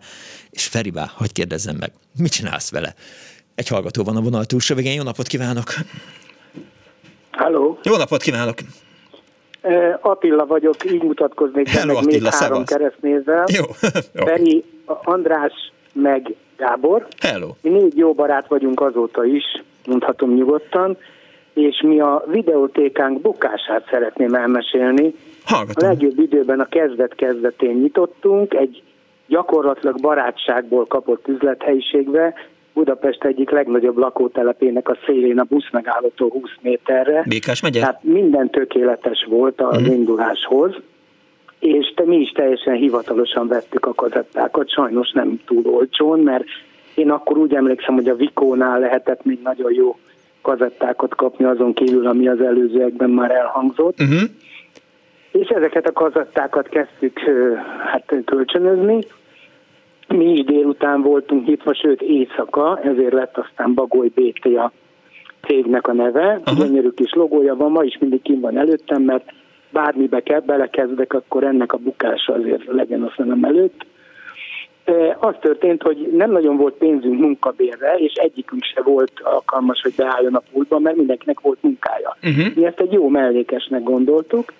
és 0.50 0.66
Feribá, 0.66 1.10
hogy 1.16 1.32
kérdezzem 1.32 1.76
meg, 1.76 1.92
mit 2.18 2.32
csinálsz 2.32 2.70
vele? 2.70 2.94
Egy 3.54 3.68
hallgató 3.68 4.02
van 4.02 4.16
a 4.16 4.20
vonal 4.20 4.44
túlsó 4.44 4.74
végén, 4.74 4.94
jó 4.94 5.02
napot 5.02 5.26
kívánok! 5.26 5.68
Halló! 7.30 7.78
Jó 7.82 7.96
napot 7.96 8.22
kívánok! 8.22 8.58
Attila 10.00 10.46
vagyok, 10.46 10.92
így 10.92 11.02
mutatkoznék 11.02 11.68
Hello, 11.68 11.94
meg 11.94 12.02
Attila, 12.02 12.22
még 12.22 12.32
három 12.32 12.64
keresztnézzel. 12.64 13.44
Jó. 13.52 13.64
Feri, 14.26 14.64
András, 14.84 15.72
meg 15.92 16.34
Gábor. 16.56 17.06
Hello. 17.20 17.54
Mi 17.62 17.70
négy 17.70 17.96
jó 17.96 18.14
barát 18.14 18.48
vagyunk 18.48 18.80
azóta 18.80 19.24
is, 19.24 19.44
mondhatom 19.86 20.34
nyugodtan, 20.34 20.96
és 21.54 21.82
mi 21.82 22.00
a 22.00 22.24
videótékánk 22.26 23.20
bukását 23.20 23.88
szeretném 23.90 24.34
elmesélni. 24.34 25.14
Hallgatom. 25.44 25.88
A 25.88 25.90
legjobb 25.90 26.18
időben 26.18 26.60
a 26.60 26.68
kezdet-kezdetén 26.68 27.76
nyitottunk, 27.76 28.54
egy 28.54 28.82
gyakorlatilag 29.30 30.00
barátságból 30.00 30.86
kapott 30.86 31.28
üzlethelyiségbe, 31.28 32.34
Budapest 32.72 33.24
egyik 33.24 33.50
legnagyobb 33.50 33.96
lakótelepének 33.96 34.88
a 34.88 34.96
szélén 35.06 35.38
a 35.38 35.44
busz 35.44 35.70
megállótól 35.70 36.30
20 36.30 36.50
méterre. 36.60 37.24
Békás 37.28 37.60
megye? 37.60 37.80
Tehát 37.80 38.02
minden 38.02 38.50
tökéletes 38.50 39.26
volt 39.28 39.60
az 39.60 39.76
uh-huh. 39.76 39.94
induláshoz, 39.94 40.74
és 41.58 41.92
te, 41.94 42.04
mi 42.04 42.16
is 42.16 42.30
teljesen 42.30 42.74
hivatalosan 42.74 43.48
vettük 43.48 43.86
a 43.86 43.94
kazettákat, 43.94 44.70
sajnos 44.70 45.10
nem 45.10 45.40
túl 45.46 45.66
olcsón, 45.66 46.20
mert 46.20 46.44
én 46.94 47.10
akkor 47.10 47.38
úgy 47.38 47.54
emlékszem, 47.54 47.94
hogy 47.94 48.08
a 48.08 48.16
Vikónál 48.16 48.80
lehetett 48.80 49.24
még 49.24 49.40
nagyon 49.42 49.72
jó 49.72 49.98
kazettákat 50.42 51.14
kapni 51.14 51.44
azon 51.44 51.72
kívül, 51.72 52.06
ami 52.06 52.28
az 52.28 52.40
előzőekben 52.40 53.10
már 53.10 53.30
elhangzott. 53.30 54.00
Uh-huh. 54.00 54.20
És 55.32 55.48
ezeket 55.48 55.86
a 55.86 55.92
kazettákat 55.92 56.68
kezdtük 56.68 57.18
hát 57.84 58.14
kölcsönözni, 58.24 58.98
mi 60.16 60.33
is 60.33 60.44
délután 60.44 61.03
voltunk 61.03 61.46
nyitva, 61.46 61.75
sőt 61.75 62.03
éjszaka, 62.03 62.81
ezért 62.83 63.12
lett 63.12 63.38
aztán 63.38 63.75
Bagoly 63.75 64.09
BT 64.09 64.44
a 64.44 64.73
cégnek 65.46 65.88
a 65.88 65.92
neve. 65.92 66.40
Aha. 66.44 66.64
Gyönyörű 66.64 66.88
kis 66.88 67.12
logója 67.12 67.57
van, 67.57 67.70
ma 67.70 67.83
is 67.83 67.99
mindig 67.99 68.23
kim 68.23 68.40
van 68.40 68.59
előttem, 68.59 69.03
mert 69.03 69.33
bármibe 69.70 70.20
kell, 70.20 70.40
belekezdek, 70.40 71.12
akkor 71.12 71.44
ennek 71.44 71.73
a 71.73 71.77
bukása 71.77 72.33
azért 72.33 72.64
legyen 72.64 73.03
a 73.03 73.12
szemem 73.16 73.44
előtt. 73.44 73.87
E, 74.85 75.16
az 75.20 75.35
történt, 75.40 75.83
hogy 75.83 76.11
nem 76.12 76.31
nagyon 76.31 76.57
volt 76.57 76.75
pénzünk 76.75 77.20
munkabérre, 77.20 77.94
és 77.94 78.12
egyikünk 78.12 78.62
se 78.62 78.83
volt 78.83 79.12
alkalmas, 79.23 79.81
hogy 79.83 79.94
beálljon 79.96 80.35
a 80.35 80.42
pultba, 80.53 80.79
mert 80.79 80.96
mindenkinek 80.96 81.40
volt 81.40 81.62
munkája. 81.62 82.16
Uh-huh. 82.23 82.55
Mi 82.55 82.64
ezt 82.64 82.81
egy 82.81 82.92
jó 82.92 83.09
mellékesnek 83.09 83.83
gondoltuk, 83.83 84.53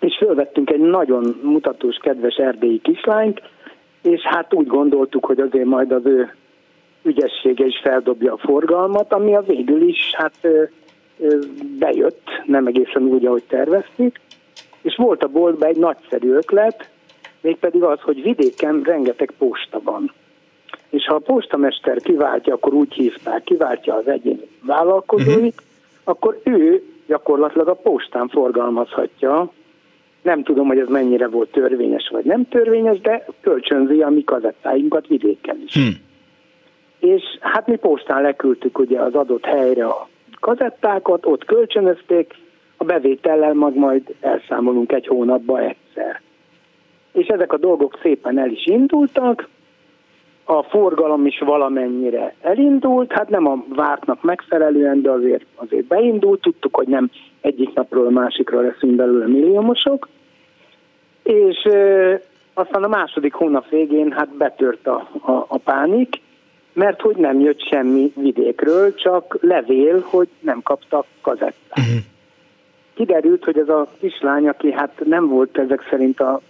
és 0.00 0.16
fölvettünk 0.16 0.70
egy 0.70 0.80
nagyon 0.80 1.40
mutatós, 1.42 1.96
kedves 1.96 2.36
erdélyi 2.36 2.80
kislányt, 2.80 3.42
és 4.02 4.20
hát 4.20 4.54
úgy 4.54 4.66
gondoltuk, 4.66 5.24
hogy 5.24 5.40
azért 5.40 5.64
majd 5.64 5.92
az 5.92 6.06
ő 6.06 6.34
ügyessége 7.02 7.66
is 7.66 7.80
feldobja 7.82 8.32
a 8.32 8.36
forgalmat, 8.36 9.12
ami 9.12 9.34
a 9.34 9.40
végül 9.40 9.88
is 9.88 10.14
hát 10.14 10.48
bejött, 11.78 12.28
nem 12.46 12.66
egészen 12.66 13.02
úgy, 13.02 13.26
ahogy 13.26 13.42
terveztük, 13.48 14.20
és 14.82 14.96
volt 14.96 15.22
a 15.22 15.28
boltban 15.28 15.68
egy 15.68 15.76
nagyszerű 15.76 16.30
ötlet, 16.30 16.90
mégpedig 17.40 17.82
az, 17.82 18.00
hogy 18.00 18.22
vidéken 18.22 18.82
rengeteg 18.82 19.32
posta 19.38 19.80
van. 19.84 20.12
És 20.90 21.04
ha 21.06 21.14
a 21.14 21.18
postamester 21.18 22.00
kiváltja, 22.00 22.54
akkor 22.54 22.74
úgy 22.74 22.92
hívták, 22.92 23.42
kiváltja 23.42 23.94
az 23.94 24.08
egyéni 24.08 24.48
vállalkozóit, 24.66 25.36
uh-huh. 25.36 25.68
akkor 26.04 26.40
ő 26.44 26.82
gyakorlatilag 27.06 27.68
a 27.68 27.74
postán 27.74 28.28
forgalmazhatja 28.28 29.52
nem 30.22 30.42
tudom, 30.42 30.66
hogy 30.66 30.78
ez 30.78 30.88
mennyire 30.88 31.28
volt 31.28 31.50
törvényes 31.50 32.08
vagy 32.12 32.24
nem 32.24 32.48
törvényes, 32.48 33.00
de 33.00 33.26
kölcsönzi 33.40 34.02
a 34.02 34.08
mi 34.08 34.24
kazettáinkat 34.24 35.06
vidéken 35.06 35.62
is. 35.66 35.74
Hmm. 35.74 36.10
És 36.98 37.22
hát 37.40 37.66
mi 37.66 37.76
postán 37.76 38.22
leküldtük 38.22 38.78
ugye 38.78 39.00
az 39.00 39.14
adott 39.14 39.44
helyre 39.44 39.86
a 39.86 40.08
kazettákat, 40.40 41.26
ott 41.26 41.44
kölcsönözték, 41.44 42.34
a 42.76 42.84
bevétellel 42.84 43.54
mag 43.54 43.76
majd 43.76 44.14
elszámolunk 44.20 44.92
egy 44.92 45.06
hónapba 45.06 45.60
egyszer. 45.60 46.20
És 47.12 47.26
ezek 47.26 47.52
a 47.52 47.58
dolgok 47.58 47.98
szépen 48.02 48.38
el 48.38 48.50
is 48.50 48.66
indultak, 48.66 49.48
a 50.44 50.62
forgalom 50.62 51.26
is 51.26 51.38
valamennyire 51.38 52.34
elindult, 52.40 53.12
hát 53.12 53.28
nem 53.28 53.46
a 53.46 53.64
vártnak 53.68 54.22
megfelelően, 54.22 55.02
de 55.02 55.10
azért, 55.10 55.44
azért 55.54 55.84
beindult, 55.84 56.40
tudtuk, 56.40 56.76
hogy 56.76 56.88
nem 56.88 57.10
egyik 57.40 57.74
napról 57.74 58.06
a 58.06 58.10
másikra 58.10 58.60
leszünk 58.60 58.94
belőle 58.94 59.26
milliómosok, 59.26 60.08
és 61.22 61.64
e, 61.64 62.20
aztán 62.54 62.82
a 62.82 62.88
második 62.88 63.32
hónap 63.32 63.68
végén 63.68 64.12
hát 64.12 64.36
betört 64.36 64.86
a, 64.86 65.08
a, 65.20 65.44
a 65.48 65.58
pánik, 65.58 66.20
mert 66.72 67.00
hogy 67.00 67.16
nem 67.16 67.40
jött 67.40 67.60
semmi 67.60 68.12
vidékről, 68.16 68.94
csak 68.94 69.38
levél, 69.40 70.04
hogy 70.06 70.28
nem 70.40 70.62
kaptak 70.62 71.06
kazettát. 71.20 71.78
Uh-huh. 71.78 72.02
Kiderült, 72.94 73.44
hogy 73.44 73.58
ez 73.58 73.68
a 73.68 73.88
kislány, 74.00 74.48
aki 74.48 74.72
hát 74.72 75.02
nem 75.04 75.28
volt 75.28 75.58
ezek 75.58 75.86
szerint 75.90 76.20
a 76.20 76.40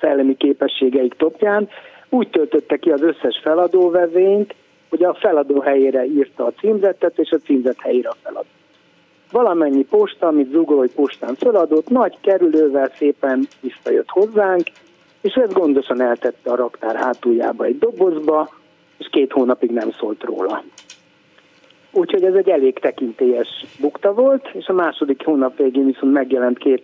szellemi 0.00 0.36
képességeik 0.36 1.14
topján, 1.14 1.68
úgy 2.08 2.30
töltötte 2.30 2.76
ki 2.76 2.90
az 2.90 3.02
összes 3.02 3.40
feladóvezényt, 3.42 4.54
hogy 4.88 5.04
a 5.04 5.14
feladó 5.14 5.60
helyére 5.60 6.04
írta 6.04 6.44
a 6.44 6.52
címzetet, 6.52 7.18
és 7.18 7.30
a 7.30 7.38
címzet 7.38 7.80
helyére 7.80 8.08
a 8.08 8.16
feladó. 8.22 8.48
valamennyi 9.30 9.84
posta, 9.84 10.26
amit 10.26 10.50
Zugolói 10.50 10.88
postán 10.88 11.34
feladott, 11.34 11.88
nagy 11.88 12.16
kerülővel 12.20 12.90
szépen 12.96 13.48
visszajött 13.60 14.08
hozzánk, 14.08 14.62
és 15.20 15.34
ezt 15.34 15.52
gondosan 15.52 16.00
eltette 16.00 16.50
a 16.50 16.56
raktár 16.56 16.96
hátuljába 16.96 17.64
egy 17.64 17.78
dobozba, 17.78 18.48
és 18.98 19.08
két 19.10 19.32
hónapig 19.32 19.70
nem 19.70 19.90
szólt 19.90 20.22
róla. 20.22 20.62
Úgyhogy 21.92 22.22
ez 22.22 22.34
egy 22.34 22.48
elég 22.48 22.78
tekintélyes 22.78 23.48
bukta 23.80 24.14
volt, 24.14 24.48
és 24.52 24.66
a 24.66 24.72
második 24.72 25.24
hónap 25.24 25.56
végén 25.56 25.86
viszont 25.86 26.12
megjelent 26.12 26.58
két, 26.58 26.82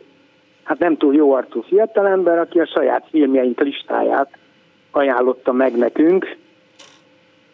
hát 0.63 0.79
nem 0.79 0.97
túl 0.97 1.15
jó 1.15 1.33
arcú 1.33 1.63
fiatalember, 1.63 2.39
aki 2.39 2.59
a 2.61 2.67
saját 2.67 3.07
filmjeink 3.11 3.61
listáját 3.61 4.39
ajánlotta 4.92 5.52
meg 5.52 5.76
nekünk, 5.76 6.37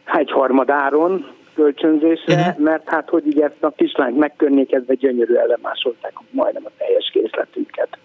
egy 0.05 0.31
harmadáron 0.31 1.27
kölcsönzésre, 1.55 2.35
uh-huh. 2.35 2.64
mert 2.64 2.83
hát 2.87 3.09
hogy 3.09 3.27
így 3.27 3.40
ezt 3.40 3.62
a 3.62 3.72
kislányt 3.77 4.18
megkörnyékezve 4.18 4.94
gyönyörű 4.94 5.35
másolták 5.62 6.12
majdnem 6.31 6.62
a 6.66 6.70
teljes 6.79 7.11
készletünket. 7.12 7.98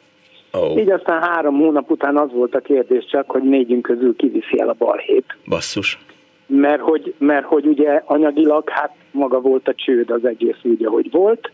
Oh. 0.51 0.77
Így 0.77 0.91
aztán 0.91 1.21
három 1.21 1.57
hónap 1.57 1.91
után 1.91 2.17
az 2.17 2.31
volt 2.31 2.55
a 2.55 2.59
kérdés 2.59 3.05
csak, 3.05 3.31
hogy 3.31 3.43
négyünk 3.43 3.81
közül 3.81 4.15
kiviszi 4.15 4.59
el 4.59 4.69
a 4.69 4.75
balhét. 4.77 5.37
Basszus. 5.47 5.99
Mert 6.45 6.81
hogy, 6.81 7.13
mert 7.17 7.45
hogy 7.45 7.65
ugye 7.65 8.01
anyagilag 8.05 8.69
hát 8.69 8.95
maga 9.11 9.41
volt 9.41 9.67
a 9.67 9.73
csőd 9.73 10.09
az 10.09 10.25
egész 10.25 10.57
úgy, 10.63 10.85
ahogy 10.85 11.11
volt, 11.11 11.51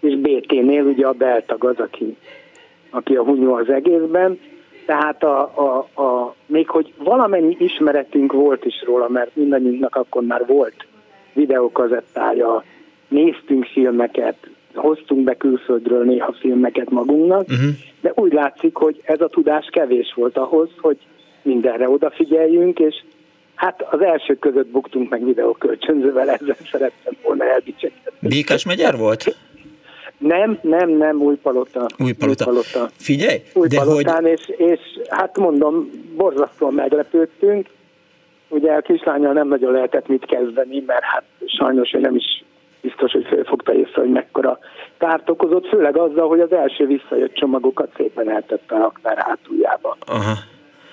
és 0.00 0.16
BT-nél 0.16 0.84
ugye 0.84 1.06
a 1.06 1.12
beltag 1.12 1.64
az, 1.64 1.78
aki, 1.78 2.16
aki 2.90 3.14
a 3.14 3.22
hunyó 3.22 3.54
az 3.54 3.68
egészben, 3.68 4.38
tehát 4.86 5.22
a, 5.22 5.40
a, 5.40 6.00
a, 6.02 6.34
még 6.46 6.68
hogy 6.68 6.92
valamennyi 6.96 7.56
ismeretünk 7.58 8.32
volt 8.32 8.64
is 8.64 8.82
róla, 8.84 9.08
mert 9.08 9.36
mindannyiunknak 9.36 9.96
akkor 9.96 10.22
már 10.22 10.46
volt 10.46 10.86
videókazettája, 11.32 12.64
néztünk 13.08 13.64
filmeket, 13.64 14.36
hoztunk 14.74 15.24
be 15.24 15.34
külföldről 15.34 16.04
néha 16.04 16.32
filmeket 16.32 16.90
magunknak, 16.90 17.40
uh-huh. 17.40 17.70
de 18.00 18.12
úgy 18.14 18.32
látszik, 18.32 18.74
hogy 18.76 19.00
ez 19.04 19.20
a 19.20 19.28
tudás 19.28 19.68
kevés 19.70 20.12
volt 20.14 20.36
ahhoz, 20.36 20.68
hogy 20.80 20.98
mindenre 21.42 21.88
odafigyeljünk, 21.88 22.78
és 22.78 23.02
hát 23.54 23.82
az 23.90 24.00
elsők 24.00 24.38
között 24.38 24.66
buktunk 24.66 25.10
meg 25.10 25.24
videókölcsönzővel, 25.24 26.30
ezzel 26.30 26.56
szerettem 26.70 27.14
volna 27.22 27.44
elbicsekedni. 27.44 28.28
Békás 28.28 28.64
megyer 28.64 28.96
volt? 28.96 29.36
Nem, 30.22 30.58
nem, 30.62 30.90
nem, 30.90 31.20
Újpalota. 31.20 31.86
Újpalota. 31.98 32.44
Újpalota. 32.44 32.90
Figyelj, 32.96 33.38
Újpalotán, 33.54 34.22
de 34.22 34.28
hogy... 34.28 34.38
és, 34.38 34.48
és 34.56 34.80
hát 35.08 35.38
mondom, 35.38 35.90
borzasztóan 36.16 36.74
meglepődtünk. 36.74 37.66
Ugye 38.48 38.72
a 38.72 38.80
kislányal 38.80 39.32
nem 39.32 39.48
nagyon 39.48 39.72
lehetett 39.72 40.08
mit 40.08 40.24
kezdeni, 40.24 40.82
mert 40.86 41.02
hát 41.02 41.24
sajnos 41.46 41.92
ő 41.92 41.98
nem 41.98 42.14
is 42.14 42.44
biztos, 42.80 43.12
hogy 43.12 43.26
fölfogta 43.26 43.74
észre, 43.74 44.00
hogy 44.00 44.10
mekkora 44.10 44.58
kárt 44.98 45.30
okozott, 45.30 45.66
főleg 45.66 45.96
azzal, 45.96 46.28
hogy 46.28 46.40
az 46.40 46.52
első 46.52 46.86
visszajött 46.86 47.34
csomagokat 47.34 47.92
szépen 47.96 48.30
eltette 48.30 48.74
a 48.74 48.78
raktár 48.78 49.18
hátuljába. 49.18 49.96
Aha. 50.06 50.32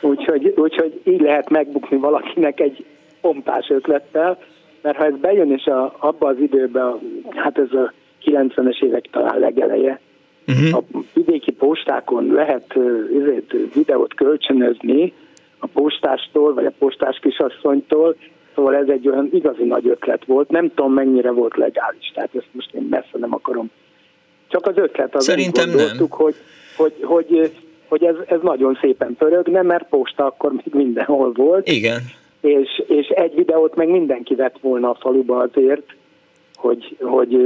Úgyhogy, 0.01 0.53
úgyhogy 0.55 1.01
így 1.03 1.21
lehet 1.21 1.49
megbukni 1.49 1.97
valakinek 1.97 2.59
egy 2.59 2.85
pompás 3.21 3.69
ötlettel, 3.69 4.37
mert 4.81 4.97
ha 4.97 5.05
ez 5.05 5.17
bejön, 5.21 5.51
és 5.51 5.65
a, 5.65 5.95
abba 5.99 6.27
az 6.27 6.37
időben, 6.39 6.99
hát 7.29 7.57
ez 7.57 7.71
a 7.71 7.93
90-es 8.23 8.83
évek 8.83 9.05
talán 9.11 9.39
legeleje, 9.39 9.99
uh-huh. 10.47 10.75
a 10.77 10.99
vidéki 11.13 11.51
postákon 11.51 12.31
lehet 12.33 12.75
uh, 12.75 13.41
videót 13.73 14.13
kölcsönözni 14.13 15.13
a 15.59 15.67
postástól, 15.67 16.53
vagy 16.53 16.65
a 16.65 16.73
postás 16.79 17.19
kisasszonytól, 17.21 18.15
Szóval 18.59 18.75
ez 18.75 18.87
egy 18.87 19.07
olyan 19.07 19.29
igazi 19.31 19.63
nagy 19.63 19.87
ötlet 19.87 20.25
volt. 20.25 20.49
Nem 20.49 20.71
tudom, 20.75 20.93
mennyire 20.93 21.31
volt 21.31 21.55
legális, 21.57 22.11
tehát 22.13 22.35
ezt 22.35 22.47
most 22.51 22.73
én 22.73 22.87
messze 22.89 23.17
nem 23.17 23.33
akarom. 23.33 23.71
Csak 24.47 24.65
az 24.65 24.77
ötlet 24.77 25.15
az 25.15 25.23
Szerintem 25.23 25.69
nem. 25.69 26.07
hogy, 26.09 26.35
hogy, 26.75 26.93
hogy, 27.01 27.51
hogy 27.87 28.03
ez, 28.03 28.15
ez 28.27 28.39
nagyon 28.41 28.77
szépen 28.81 29.15
pörögne, 29.17 29.61
mert 29.61 29.89
posta 29.89 30.25
akkor 30.25 30.51
még 30.51 30.73
mindenhol 30.73 31.31
volt. 31.31 31.67
Igen. 31.67 32.01
És, 32.41 32.83
és 32.87 33.07
egy 33.07 33.35
videót 33.35 33.75
meg 33.75 33.89
mindenki 33.89 34.35
vett 34.35 34.59
volna 34.61 34.89
a 34.89 34.97
faluba 34.99 35.37
azért, 35.37 35.95
hogy, 36.59 36.97
hogy 37.01 37.37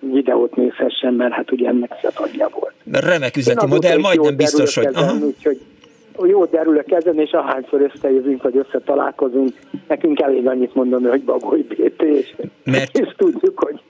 videót 0.00 0.56
nézhessen, 0.56 1.14
mert 1.14 1.32
hát 1.32 1.52
ugye 1.52 1.68
ennek 1.68 1.92
szatadja 2.02 2.48
volt. 2.52 3.04
Remek 3.04 3.36
üzleti 3.36 3.66
modell, 3.66 3.98
majdnem 3.98 4.36
biztos, 4.36 4.74
hogy... 4.74 4.88
Aha. 4.92 5.14
Úgyhogy 5.26 5.60
jó 6.22 6.44
derülök 6.44 6.90
ezen, 6.90 7.18
és 7.18 7.30
ahányszor 7.30 7.90
összejövünk, 7.94 8.42
vagy 8.42 8.56
összetalálkozunk, 8.56 9.52
nekünk 9.88 10.20
elég 10.20 10.46
annyit 10.46 10.74
mondani, 10.74 11.06
hogy 11.06 11.22
Bagoly 11.22 11.60
BT, 11.60 12.02
és, 12.02 12.34
Mert... 12.64 12.98
és 12.98 13.14
tudjuk, 13.16 13.58
hogy 13.58 13.80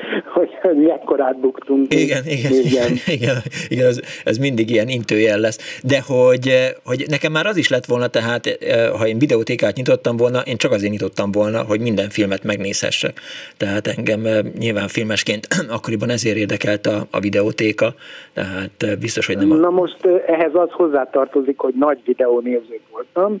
hogy, 0.34 0.76
mekkorát 0.76 1.38
buktunk. 1.38 1.94
Igen, 1.94 2.22
igen, 2.26 2.52
igen, 2.52 2.92
igen, 3.06 3.36
igen 3.68 3.86
ez, 3.86 4.00
ez 4.24 4.38
mindig 4.38 4.70
ilyen 4.70 4.88
intőjel 4.88 5.38
lesz. 5.38 5.80
De 5.84 6.02
hogy, 6.06 6.74
hogy 6.84 7.04
nekem 7.08 7.32
már 7.32 7.46
az 7.46 7.56
is 7.56 7.68
lett 7.68 7.84
volna, 7.84 8.06
tehát 8.06 8.46
eh, 8.46 8.90
ha 8.98 9.06
én 9.06 9.18
videótékát 9.18 9.76
nyitottam 9.76 10.16
volna, 10.16 10.40
én 10.40 10.56
csak 10.56 10.72
azért 10.72 10.92
nyitottam 10.92 11.30
volna, 11.30 11.62
hogy 11.62 11.80
minden 11.80 12.08
filmet 12.08 12.44
megnézhessek. 12.44 13.20
Tehát 13.56 13.86
engem 13.86 14.26
eh, 14.26 14.38
nyilván 14.58 14.88
filmesként 14.88 15.46
akkoriban 15.76 16.10
ezért 16.10 16.36
érdekelt 16.36 16.86
a, 16.86 17.06
a 17.10 17.20
videótéka, 17.20 17.94
tehát 18.34 18.70
eh, 18.78 18.96
biztos, 18.96 19.26
hogy 19.26 19.36
nem 19.36 19.50
a... 19.50 19.54
Na 19.54 19.70
most 19.70 20.06
ehhez 20.26 20.54
az 20.54 20.70
hozzátartozik, 20.70 21.58
hogy 21.58 21.74
nagy 21.78 21.98
videónéző 22.04 22.80
voltam, 22.90 23.40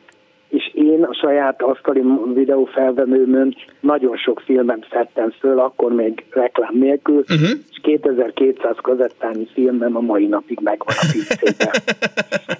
és 0.52 0.70
én 0.74 1.02
a 1.02 1.14
saját 1.14 1.62
asztali 1.62 2.02
videófelvevőmön 2.34 3.56
nagyon 3.80 4.16
sok 4.16 4.40
filmet 4.40 4.86
szedtem 4.90 5.30
föl, 5.40 5.58
akkor 5.58 5.92
még 5.92 6.24
reklám 6.30 6.78
nélkül, 6.78 7.18
uh-huh. 7.18 7.48
és 7.70 7.78
2200 7.82 8.76
kazettányi 8.82 9.48
filmem 9.52 9.96
a 9.96 10.00
mai 10.00 10.26
napig 10.26 10.58
megvan 10.62 10.94
a 11.00 11.06
pincében. 11.12 11.70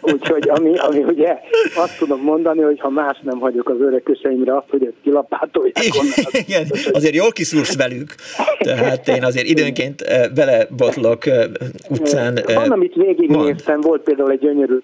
Úgyhogy 0.01 0.49
ami, 0.49 0.79
ami 0.79 1.03
ugye 1.03 1.39
azt 1.77 1.99
tudom 1.99 2.21
mondani, 2.21 2.61
hogy 2.61 2.81
ha 2.81 2.91
más 2.91 3.19
nem 3.23 3.39
hagyok 3.39 3.69
az 3.69 3.81
öreköseimre 3.81 4.57
azt, 4.57 4.71
hogy 4.71 4.85
ezt 4.85 4.97
kilapátolják 5.03 5.85
Igen, 5.85 6.07
Igen. 6.33 6.67
azért 6.93 7.15
jól 7.15 7.31
kiszúrsz 7.31 7.77
velük. 7.77 8.15
Tehát 8.59 9.09
én 9.09 9.25
azért 9.25 9.47
időnként 9.47 10.05
belebotlok 10.35 11.23
utcán. 11.89 12.39
Van, 12.55 12.71
amit 12.71 12.95
végignéztem, 12.95 13.81
volt 13.81 14.03
például 14.03 14.31
egy 14.31 14.39
gyönyörű 14.39 14.79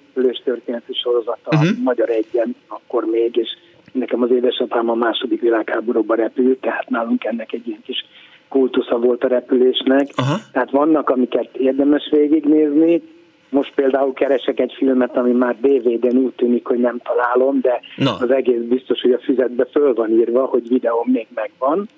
történeti 0.44 0.92
sorozata, 0.92 1.51
uh-huh. 1.51 1.68
Magyar 1.83 2.09
Egyen, 2.09 2.57
akkor 2.68 2.98
akkor 2.99 3.11
még, 3.11 3.37
és 3.37 3.57
nekem 3.93 4.23
az 4.23 4.31
édesapám 4.31 4.91
a 4.91 4.95
második 4.95 5.41
világháborúban 5.41 6.17
repült, 6.17 6.61
tehát 6.61 6.89
nálunk 6.89 7.25
ennek 7.25 7.53
egy 7.53 7.69
ilyen 7.69 7.83
kis 7.85 8.05
kultusza 8.49 8.99
volt 8.99 9.25
a 9.25 9.29
repülésnek. 9.29 10.09
Aha. 10.15 10.37
Tehát 10.53 10.71
vannak, 10.71 11.11
amiket 11.11 11.57
érdemes 11.57 12.09
végignézni, 12.11 13.03
most 13.51 13.73
például 13.75 14.13
keresek 14.13 14.61
egy 14.61 14.75
filmet, 14.77 15.17
ami 15.17 15.33
már 15.33 15.57
DVD-n 15.61 16.17
úgy 16.17 16.33
tűnik, 16.33 16.67
hogy 16.67 16.79
nem 16.79 16.99
találom, 16.99 17.61
de 17.61 17.81
Na. 17.97 18.17
az 18.21 18.31
egész 18.31 18.63
biztos, 18.69 19.01
hogy 19.01 19.13
a 19.13 19.19
füzetbe 19.19 19.65
föl 19.65 19.95
van 19.95 20.11
írva, 20.11 20.45
hogy 20.45 20.69
videóm 20.69 21.11
még 21.13 21.27
megvan. 21.35 21.89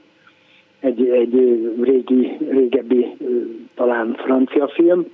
Egy, 0.80 1.08
egy 1.08 1.34
régi, 1.82 2.36
régebbi, 2.50 3.16
talán 3.74 4.14
francia 4.24 4.68
film, 4.68 5.06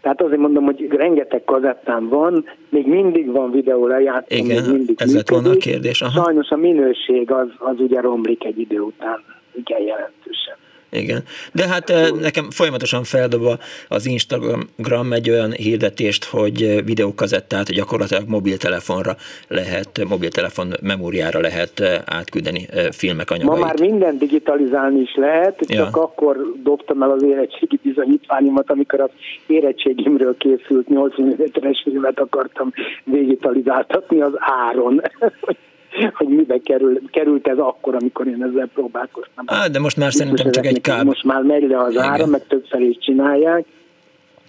tehát 0.00 0.22
azért 0.22 0.40
mondom, 0.40 0.64
hogy 0.64 0.86
rengeteg 0.90 1.44
kazettám 1.44 2.08
van, 2.08 2.44
még 2.68 2.86
mindig 2.86 3.30
van 3.30 3.50
videó 3.50 3.86
lejátszó, 3.86 4.36
Igen, 4.36 4.62
még 4.62 4.72
mindig 4.72 4.96
ez 5.00 5.14
lett 5.14 5.28
volna 5.28 5.50
a 5.50 5.56
kérdés. 5.56 6.02
Aha. 6.02 6.24
Sajnos 6.24 6.48
a 6.48 6.56
minőség 6.56 7.30
az, 7.30 7.48
az 7.58 7.74
ugye 7.78 8.00
romlik 8.00 8.44
egy 8.44 8.58
idő 8.58 8.80
után, 8.80 9.22
igen 9.54 9.82
jelentősen. 9.82 10.56
Igen. 10.90 11.22
De 11.52 11.66
hát 11.66 11.92
nekem 12.20 12.50
folyamatosan 12.50 13.04
feldob 13.04 13.60
az 13.88 14.06
Instagram 14.06 15.12
egy 15.12 15.30
olyan 15.30 15.52
hirdetést, 15.52 16.24
hogy 16.24 16.84
videókazettát 16.84 17.72
gyakorlatilag 17.72 18.28
mobiltelefonra 18.28 19.16
lehet, 19.48 20.04
mobiltelefon 20.08 20.72
memóriára 20.82 21.40
lehet 21.40 21.80
eh, 21.80 21.98
átküldeni 22.06 22.66
filmek 22.90 23.30
anyagait. 23.30 23.58
Ma 23.58 23.66
már 23.66 23.80
minden 23.80 24.18
digitalizálni 24.18 25.00
is 25.00 25.14
lehet, 25.14 25.64
ja. 25.68 25.76
csak 25.84 25.96
akkor 25.96 26.36
dobtam 26.62 27.02
el 27.02 27.10
az 27.10 27.22
érettségi 27.22 27.78
bizonyítványomat, 27.82 28.70
amikor 28.70 29.00
az 29.00 29.10
érettségimről 29.46 30.36
készült 30.36 30.88
8 30.88 31.14
mm-es 31.20 31.82
filmet 31.84 32.20
akartam 32.20 32.72
digitalizáltatni 33.04 34.20
az 34.20 34.32
áron. 34.38 35.00
hogy 36.14 36.28
mibe 36.28 36.58
kerül, 36.58 37.00
került 37.10 37.48
ez 37.48 37.58
akkor, 37.58 37.94
amikor 37.94 38.26
én 38.26 38.42
ezzel 38.42 38.68
próbálkoztam. 38.74 39.44
Á, 39.46 39.66
de 39.66 39.78
most 39.78 39.96
már 39.96 40.12
szerintem 40.12 40.50
csak 40.50 40.66
egy 40.66 40.80
káb. 40.80 41.04
Most 41.04 41.24
már 41.24 41.42
megy 41.42 41.68
le 41.68 41.78
az 41.78 41.92
Igen. 41.92 42.04
ára, 42.04 42.26
meg 42.26 42.46
többször 42.46 42.80
is 42.80 42.96
csinálják. 43.00 43.64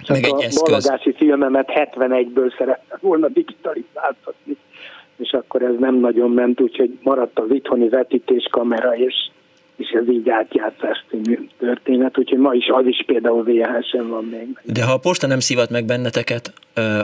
Csak 0.01 0.19
meg 0.21 0.33
a 0.33 0.43
eszköz. 0.43 0.61
balagási 0.61 1.13
filmemet 1.13 1.71
71-ből 1.73 2.57
szerettem 2.57 2.97
volna 3.01 3.27
digitalizáltatni, 3.27 4.57
és 5.17 5.31
akkor 5.31 5.61
ez 5.61 5.75
nem 5.79 5.95
nagyon 5.95 6.31
ment, 6.31 6.61
úgyhogy 6.61 6.97
maradt 7.03 7.39
az 7.39 7.51
itthoni 7.51 7.89
vetítéskamera, 7.89 8.95
és 8.95 9.13
és 9.81 9.89
ez 9.89 10.09
így 10.09 10.29
átjátszás 10.29 11.05
című 11.09 11.47
történet, 11.57 12.17
úgyhogy 12.17 12.39
ma 12.39 12.53
is 12.53 12.67
az 12.67 12.85
is 12.85 13.03
például 13.05 13.43
VHS-en 13.43 14.09
van 14.09 14.23
még. 14.23 14.59
De 14.63 14.85
ha 14.85 14.93
a 14.93 14.97
posta 14.97 15.27
nem 15.27 15.39
szívat 15.39 15.69
meg 15.69 15.85
benneteket, 15.85 16.53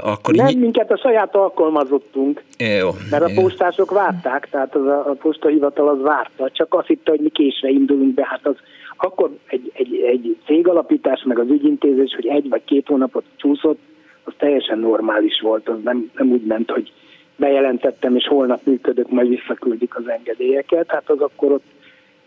akkor 0.02 0.34
Nem 0.36 0.48
így... 0.48 0.60
minket, 0.60 0.92
a 0.92 0.98
saját 0.98 1.36
alkalmazottunk. 1.36 2.44
Jó. 2.80 2.90
Mert 3.12 3.24
a 3.24 3.32
postások 3.36 3.92
várták, 3.92 4.50
tehát 4.50 4.76
az 4.76 4.86
a, 4.86 5.10
a 5.10 5.14
postahivatal 5.14 5.88
az 5.88 6.02
várta, 6.02 6.50
csak 6.50 6.74
azt 6.74 6.88
hitte, 6.88 7.12
hogy 7.12 7.20
mi 7.20 7.30
késve 7.30 7.70
indulunk 7.70 8.14
be, 8.14 8.26
hát 8.26 8.48
az 8.48 8.56
akkor 8.98 9.38
egy, 9.48 9.72
egy, 9.74 9.96
egy 9.96 10.38
cégalapítás, 10.46 11.24
meg 11.26 11.40
az 11.40 11.50
ügyintézés, 11.50 12.16
hogy 12.16 12.28
egy 12.28 12.50
vagy 12.50 12.64
két 12.66 12.88
hónapot 12.88 13.24
csúszott, 13.36 13.80
az 14.24 14.34
teljesen 14.38 14.80
normális 14.80 15.40
volt, 15.42 15.70
az 15.70 15.78
nem, 15.84 16.12
nem 16.16 16.32
úgy 16.32 16.46
ment, 16.46 16.72
hogy 16.72 16.92
bejelentettem, 17.36 18.16
és 18.16 18.28
holnap 18.28 18.60
működök, 18.64 19.10
majd 19.10 19.28
visszaküldik 19.28 19.96
az 19.96 20.10
engedélyeket, 20.10 20.92
hát 20.92 21.10
az 21.10 21.20
akkor 21.20 21.52
ott 21.52 21.64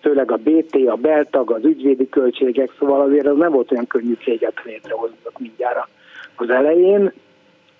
főleg 0.00 0.30
a 0.30 0.36
BT, 0.36 0.74
a 0.88 0.94
beltag, 0.94 1.50
az 1.50 1.64
ügyvédi 1.64 2.08
költségek, 2.08 2.70
szóval 2.78 3.00
azért 3.00 3.26
az 3.26 3.36
nem 3.36 3.52
volt 3.52 3.72
olyan 3.72 3.86
könnyű 3.86 4.14
céget 4.24 4.62
létrehozni 4.64 5.16
mindjárt 5.38 5.88
az 6.36 6.50
elején, 6.50 7.12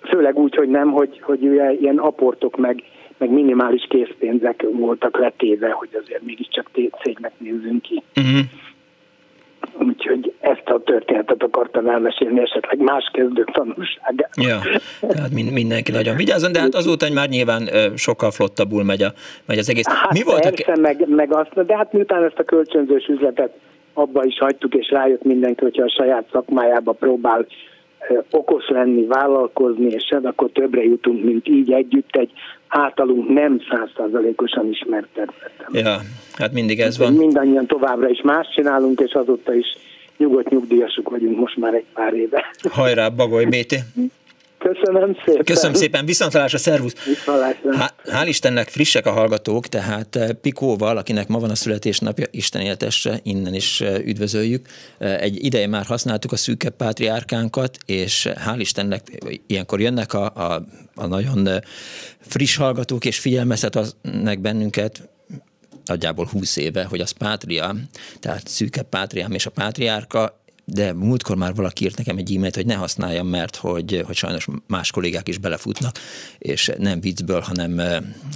főleg 0.03 0.37
úgy, 0.37 0.55
hogy 0.55 0.69
nem, 0.69 0.91
hogy, 0.91 1.21
hogy 1.21 1.43
ilyen 1.81 1.99
aportok 1.99 2.57
meg, 2.57 2.83
meg 3.19 3.31
minimális 3.31 3.87
készpénzek 3.89 4.65
voltak 4.73 5.19
letéve, 5.19 5.71
hogy 5.71 5.89
azért 6.03 6.23
mégiscsak 6.23 6.71
cégnek 7.03 7.33
nézzünk 7.39 7.83
ki. 7.83 8.03
Uh-huh. 8.17 8.41
Úgyhogy 9.79 10.33
ezt 10.41 10.69
a 10.69 10.83
történetet 10.85 11.43
akartam 11.43 11.89
elmesélni, 11.89 12.41
esetleg 12.41 12.79
más 12.79 13.11
kezdők 13.13 13.51
tanulságát. 13.51 14.31
Ja, 14.37 14.59
tehát 15.01 15.31
mindenki 15.31 15.93
nagyon 15.93 16.17
vigyázzon, 16.17 16.53
de 16.53 16.61
hát 16.61 16.75
azóta 16.75 17.13
már 17.13 17.29
nyilván 17.29 17.69
sokkal 17.97 18.31
flottabbul 18.31 18.85
megy, 18.85 19.03
a, 19.03 19.13
megy 19.47 19.59
az 19.59 19.71
egész. 19.71 19.87
Hát 19.87 20.13
Mi 20.13 20.23
volt 20.23 20.43
persze, 20.43 20.73
a... 20.73 20.81
meg, 20.81 21.09
meg 21.09 21.33
azt, 21.33 21.67
de 21.67 21.77
hát 21.77 21.93
miután 21.93 22.25
ezt 22.25 22.39
a 22.39 22.45
kölcsönzős 22.45 23.07
üzletet 23.07 23.53
abba 23.95 24.25
is 24.25 24.39
hagytuk, 24.39 24.75
és 24.75 24.91
rájött 24.91 25.25
mindenki, 25.25 25.63
hogyha 25.65 25.85
a 25.85 25.91
saját 25.91 26.25
szakmájába 26.33 26.93
próbál 26.93 27.47
okos 28.31 28.69
lenni, 28.69 29.07
vállalkozni, 29.07 29.87
és 29.87 30.15
akkor 30.23 30.51
többre 30.53 30.83
jutunk, 30.83 31.25
mint 31.25 31.49
így 31.49 31.73
együtt 31.73 32.17
egy 32.17 32.31
általunk 32.69 33.29
nem 33.29 33.61
százszázalékosan 33.71 34.69
ismert 34.69 35.07
területen. 35.15 35.69
Ja, 35.73 36.01
hát 36.33 36.53
mindig 36.53 36.81
ez 36.81 36.99
van. 36.99 37.13
Mindannyian 37.13 37.67
továbbra 37.67 38.09
is 38.09 38.21
más 38.23 38.49
csinálunk, 38.55 39.01
és 39.01 39.13
azóta 39.13 39.55
is 39.55 39.67
nyugodt 40.17 40.49
nyugdíjasok 40.49 41.11
vagyunk 41.11 41.39
most 41.39 41.57
már 41.57 41.75
egy 41.75 41.87
pár 41.95 42.15
éve. 42.15 42.45
Hajrá, 42.71 43.09
Bagoly 43.09 43.45
Béti! 43.45 43.77
Köszönöm 44.61 45.17
szépen. 45.25 45.45
Köszönöm 45.45 45.75
szépen, 45.75 46.07
viszontlátásra, 46.07 46.59
szervusz. 46.59 47.05
Viszontlátásra. 47.05 47.77
Há, 47.77 47.95
hál' 48.05 48.29
Istennek 48.29 48.69
frissek 48.69 49.07
a 49.07 49.11
hallgatók, 49.11 49.67
tehát 49.67 50.17
eh, 50.17 50.29
Pikóval, 50.29 50.97
akinek 50.97 51.29
ma 51.29 51.39
van 51.39 51.51
a 51.51 51.55
születésnapja, 51.55 52.27
Isten 52.31 52.61
éltesse, 52.61 53.21
innen 53.23 53.55
is 53.55 53.81
eh, 53.81 53.99
üdvözöljük. 54.07 54.67
Eh, 54.99 55.21
egy 55.21 55.45
ideje 55.45 55.67
már 55.67 55.85
használtuk 55.85 56.33
a 56.33 56.37
szűkebb 56.37 56.77
pátriárkánkat, 56.77 57.77
és 57.87 58.29
hál' 58.47 58.59
Istennek 58.59 59.03
ilyenkor 59.47 59.81
jönnek 59.81 60.13
a, 60.13 60.25
a, 60.25 60.63
a 60.95 61.07
nagyon 61.07 61.49
friss 62.21 62.57
hallgatók, 62.57 63.05
és 63.05 63.19
figyelmeztetnek 63.19 64.41
bennünket, 64.41 65.09
nagyjából 65.85 66.27
20 66.27 66.57
éve, 66.57 66.85
hogy 66.85 67.01
az 67.01 67.11
pátria, 67.11 67.75
tehát 68.21 68.49
szűkebb 68.49 68.89
pátriám 68.89 69.33
és 69.33 69.47
a 69.47 69.51
pátriárka, 69.51 70.40
de 70.73 70.93
múltkor 70.93 71.37
már 71.37 71.55
valaki 71.55 71.85
írt 71.85 71.97
nekem 71.97 72.17
egy 72.17 72.35
e-mailt, 72.35 72.55
hogy 72.55 72.67
ne 72.67 72.75
használjam, 72.75 73.27
mert 73.27 73.57
hogy, 73.57 74.03
hogy 74.07 74.17
sajnos 74.17 74.47
más 74.67 74.91
kollégák 74.91 75.29
is 75.29 75.39
belefutnak, 75.39 75.99
és 76.39 76.73
nem 76.79 77.01
viccből, 77.01 77.41
hanem, 77.41 77.81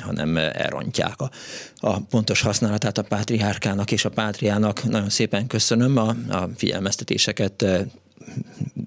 hanem 0.00 0.36
elrontják 0.36 1.20
a, 1.20 1.30
a 1.76 2.00
pontos 2.00 2.40
használatát 2.40 2.98
a 2.98 3.02
pátriárkának 3.02 3.90
és 3.90 4.04
a 4.04 4.10
pátriának. 4.10 4.84
Nagyon 4.84 5.10
szépen 5.10 5.46
köszönöm 5.46 5.96
a, 5.96 6.08
a 6.28 6.48
figyelmeztetéseket, 6.56 7.66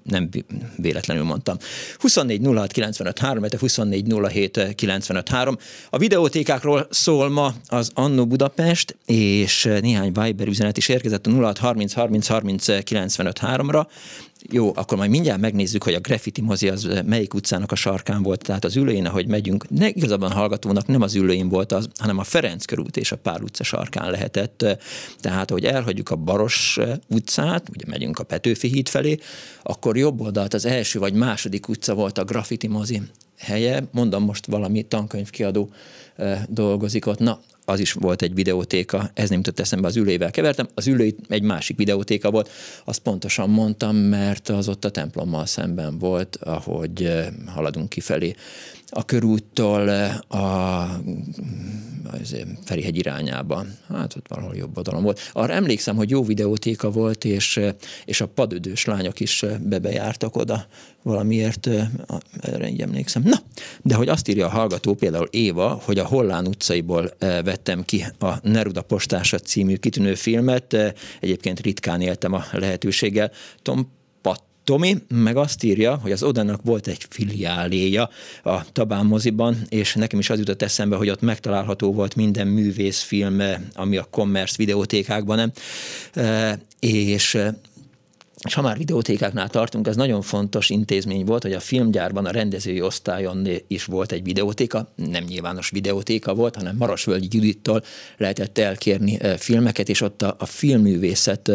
nem 0.04 0.28
véletlenül 0.76 1.24
mondtam. 1.24 1.56
24 1.98 2.46
06 2.54 2.72
95 2.72 3.18
3, 3.18 3.44
24 3.58 4.14
07 4.30 4.74
95 4.74 5.28
3. 5.28 5.58
A 5.90 5.98
videótékákról 5.98 6.86
szól 6.90 7.28
ma 7.28 7.54
az 7.66 7.90
Annó 7.94 8.26
Budapest, 8.26 8.96
és 9.06 9.68
néhány 9.80 10.12
Viber 10.12 10.46
üzenet 10.46 10.76
is 10.76 10.88
érkezett 10.88 11.26
a 11.26 11.30
06 11.30 11.58
30 11.58 11.92
30 11.92 12.26
30 12.26 12.82
95 12.82 13.38
3-ra. 13.42 13.86
Jó, 14.50 14.72
akkor 14.74 14.98
majd 14.98 15.10
mindjárt 15.10 15.40
megnézzük, 15.40 15.82
hogy 15.82 15.94
a 15.94 16.00
graffiti 16.00 16.40
mozi 16.40 16.68
az 16.68 16.88
melyik 17.06 17.34
utcának 17.34 17.72
a 17.72 17.74
sarkán 17.74 18.22
volt, 18.22 18.42
tehát 18.42 18.64
az 18.64 18.76
ülőjén, 18.76 19.06
ahogy 19.06 19.26
megyünk, 19.26 19.70
ne, 19.70 19.88
igazabban 19.88 20.30
hallgatónak 20.30 20.86
nem 20.86 21.02
az 21.02 21.14
ülőjén 21.14 21.48
volt 21.48 21.72
az, 21.72 21.88
hanem 21.98 22.18
a 22.18 22.24
Ferenc 22.24 22.64
körút 22.64 22.96
és 22.96 23.12
a 23.12 23.16
Pál 23.16 23.42
utca 23.42 23.64
sarkán 23.64 24.10
lehetett. 24.10 24.64
Tehát, 25.20 25.50
hogy 25.50 25.64
elhagyjuk 25.64 26.10
a 26.10 26.16
Baros 26.16 26.78
utcát, 27.08 27.68
ugye 27.68 27.84
megyünk 27.86 28.18
a 28.18 28.24
Petőfi 28.24 28.68
híd 28.68 28.88
felé, 28.88 29.18
akkor 29.62 29.96
jobb 29.96 30.20
oldalt 30.20 30.54
az 30.54 30.64
első 30.64 30.98
vagy 30.98 31.12
második 31.12 31.68
utca 31.68 31.94
volt 31.94 32.18
a 32.18 32.24
graffiti 32.24 32.66
mozi 32.66 33.02
helye, 33.38 33.84
mondom 33.90 34.24
most 34.24 34.46
valami 34.46 34.82
tankönyvkiadó 34.82 35.70
dolgozik 36.48 37.06
ott. 37.06 37.18
Na, 37.18 37.40
az 37.68 37.80
is 37.80 37.92
volt 37.92 38.22
egy 38.22 38.34
videótéka, 38.34 39.10
ez 39.14 39.28
nem 39.28 39.38
jutott 39.38 39.60
eszembe, 39.60 39.86
az 39.86 39.96
ülővel 39.96 40.30
kevertem, 40.30 40.68
az 40.74 40.86
ülő 40.86 41.14
egy 41.28 41.42
másik 41.42 41.76
videótéka 41.76 42.30
volt, 42.30 42.50
azt 42.84 42.98
pontosan 42.98 43.50
mondtam, 43.50 43.96
mert 43.96 44.48
az 44.48 44.68
ott 44.68 44.84
a 44.84 44.90
templommal 44.90 45.46
szemben 45.46 45.98
volt, 45.98 46.36
ahogy 46.36 47.04
eh, 47.04 47.26
haladunk 47.46 47.88
kifelé 47.88 48.34
a 48.90 49.04
körúttól 49.04 49.88
a 50.28 50.86
Ferihegy 52.64 52.96
irányába. 52.96 53.64
Hát 53.88 54.16
ott 54.16 54.28
valahol 54.28 54.56
jobb 54.56 54.76
oldalon 54.76 55.02
volt. 55.02 55.30
Arra 55.32 55.52
emlékszem, 55.52 55.96
hogy 55.96 56.10
jó 56.10 56.24
videótéka 56.24 56.90
volt, 56.90 57.24
és, 57.24 57.60
és 58.04 58.20
a 58.20 58.26
padödős 58.26 58.84
lányok 58.84 59.20
is 59.20 59.44
bebejártak 59.60 60.36
oda 60.36 60.66
valamiért, 61.02 61.68
erre 62.40 62.68
így 62.68 62.80
emlékszem. 62.80 63.22
Na, 63.22 63.36
de 63.82 63.94
hogy 63.94 64.08
azt 64.08 64.28
írja 64.28 64.46
a 64.46 64.50
hallgató, 64.50 64.94
például 64.94 65.28
Éva, 65.30 65.80
hogy 65.84 65.98
a 65.98 66.06
Hollán 66.06 66.46
utcaiból 66.46 67.10
vettem 67.18 67.84
ki 67.84 68.04
a 68.18 68.32
Neruda 68.42 68.82
postása 68.82 69.38
című 69.38 69.76
kitűnő 69.76 70.14
filmet, 70.14 70.76
egyébként 71.20 71.60
ritkán 71.60 72.00
éltem 72.00 72.32
a 72.32 72.44
lehetőséggel. 72.52 73.30
Tom 73.62 73.96
Tomi 74.68 74.96
meg 75.08 75.36
azt 75.36 75.62
írja, 75.62 75.96
hogy 75.96 76.12
az 76.12 76.22
Odának 76.22 76.60
volt 76.62 76.86
egy 76.86 77.06
filiáléja 77.10 78.10
a 78.42 78.72
Tabán 78.72 79.06
moziban, 79.06 79.56
és 79.68 79.94
nekem 79.94 80.18
is 80.18 80.30
az 80.30 80.38
jutott 80.38 80.62
eszembe, 80.62 80.96
hogy 80.96 81.10
ott 81.10 81.20
megtalálható 81.20 81.92
volt 81.92 82.16
minden 82.16 82.46
művészfilm, 82.46 83.42
ami 83.74 83.96
a 83.96 84.06
commerce 84.10 84.54
videótékákban 84.58 85.36
nem. 85.36 85.52
És 86.80 87.38
és 88.44 88.54
ha 88.54 88.62
már 88.62 88.76
videótékáknál 88.76 89.48
tartunk, 89.48 89.86
ez 89.86 89.96
nagyon 89.96 90.22
fontos 90.22 90.70
intézmény 90.70 91.24
volt, 91.24 91.42
hogy 91.42 91.52
a 91.52 91.60
filmgyárban 91.60 92.26
a 92.26 92.30
rendezői 92.30 92.80
osztályon 92.80 93.48
is 93.66 93.84
volt 93.84 94.12
egy 94.12 94.22
videótéka, 94.22 94.92
nem 94.94 95.24
nyilvános 95.24 95.70
videótéka 95.70 96.34
volt, 96.34 96.56
hanem 96.56 96.76
Marosvölgyi 96.76 97.28
Judittól 97.30 97.82
lehetett 98.16 98.58
elkérni 98.58 99.18
filmeket, 99.36 99.88
és 99.88 100.00
ott 100.00 100.22
a, 100.22 100.36
a 100.38 100.46
filmművészet 100.46 101.52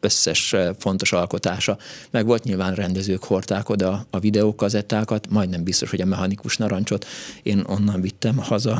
összes 0.00 0.54
fontos 0.78 1.12
alkotása. 1.12 1.76
Meg 2.10 2.26
volt 2.26 2.44
nyilván 2.44 2.74
rendezők 2.74 3.24
hordták 3.24 3.68
oda 3.68 4.00
a 4.10 4.18
videókazettákat, 4.18 5.26
majdnem 5.30 5.64
biztos, 5.64 5.90
hogy 5.90 6.00
a 6.00 6.06
mechanikus 6.06 6.56
narancsot 6.56 7.06
én 7.42 7.64
onnan 7.66 8.00
vittem 8.00 8.36
haza 8.36 8.78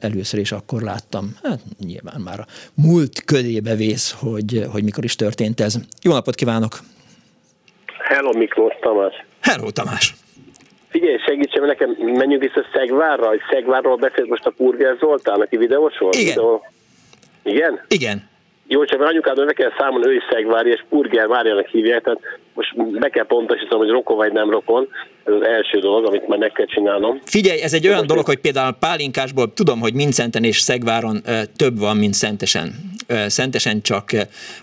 először, 0.00 0.40
és 0.40 0.52
akkor 0.52 0.82
láttam, 0.82 1.36
hát 1.42 1.60
nyilván 1.78 2.20
már 2.20 2.40
a 2.40 2.46
múlt 2.74 3.24
ködébe 3.24 3.74
vész, 3.74 4.16
hogy, 4.18 4.64
hogy 4.72 4.84
mikor 4.84 5.04
is 5.04 5.16
történt 5.16 5.60
ez. 5.60 5.78
Jó 6.02 6.12
napot 6.12 6.34
kívánok! 6.34 6.78
Hello 8.08 8.32
Miklós 8.32 8.74
Tamás! 8.80 9.14
Hello 9.40 9.70
Tamás! 9.70 10.14
Figyelj, 10.88 11.16
segítsen, 11.26 11.62
nekem 11.62 11.90
menjünk 11.98 12.42
vissza 12.42 12.64
Szegvárra, 12.74 13.26
hogy 13.26 13.40
Szegvárról 13.50 13.96
beszélt 13.96 14.28
most 14.28 14.46
a 14.46 14.50
Purger 14.50 14.96
Zoltán, 15.00 15.40
aki 15.40 15.56
videós 15.56 15.98
volt? 15.98 16.14
Igen. 16.14 16.34
Videó... 16.34 16.64
Igen? 17.42 17.80
Igen. 17.88 18.28
Jó, 18.68 18.84
csak 18.84 19.00
anyukádon 19.00 19.44
meg 19.44 19.54
kell 19.54 19.72
számolni, 19.78 20.08
ő 20.08 20.14
is 20.14 20.22
Szegvári, 20.30 20.70
és 20.70 20.84
Purger 20.88 21.26
Máriának 21.26 21.66
hívják, 21.66 22.02
tehát 22.02 22.20
most 22.54 22.98
be 22.98 23.08
kell 23.08 23.26
pontosítanom, 23.26 23.78
hogy 23.78 23.90
rokon 23.90 24.16
vagy 24.16 24.32
nem 24.32 24.50
rokon. 24.50 24.88
Ez 25.24 25.32
az 25.34 25.42
első 25.42 25.78
dolog, 25.78 26.06
amit 26.06 26.28
már 26.28 26.38
meg 26.38 26.52
kell 26.52 26.66
csinálnom. 26.66 27.20
Figyelj, 27.24 27.60
ez 27.62 27.72
egy 27.72 27.86
olyan 27.86 27.96
most 27.96 28.08
dolog, 28.08 28.24
hogy 28.24 28.38
például 28.38 28.72
pálinkásból 28.80 29.52
tudom, 29.52 29.80
hogy 29.80 29.94
Mincenten 29.94 30.44
és 30.44 30.58
Szegváron 30.58 31.22
több 31.56 31.78
van, 31.78 31.96
mint 31.96 32.14
Szentesen. 32.14 32.74
Szentesen 33.26 33.82
csak 33.82 34.10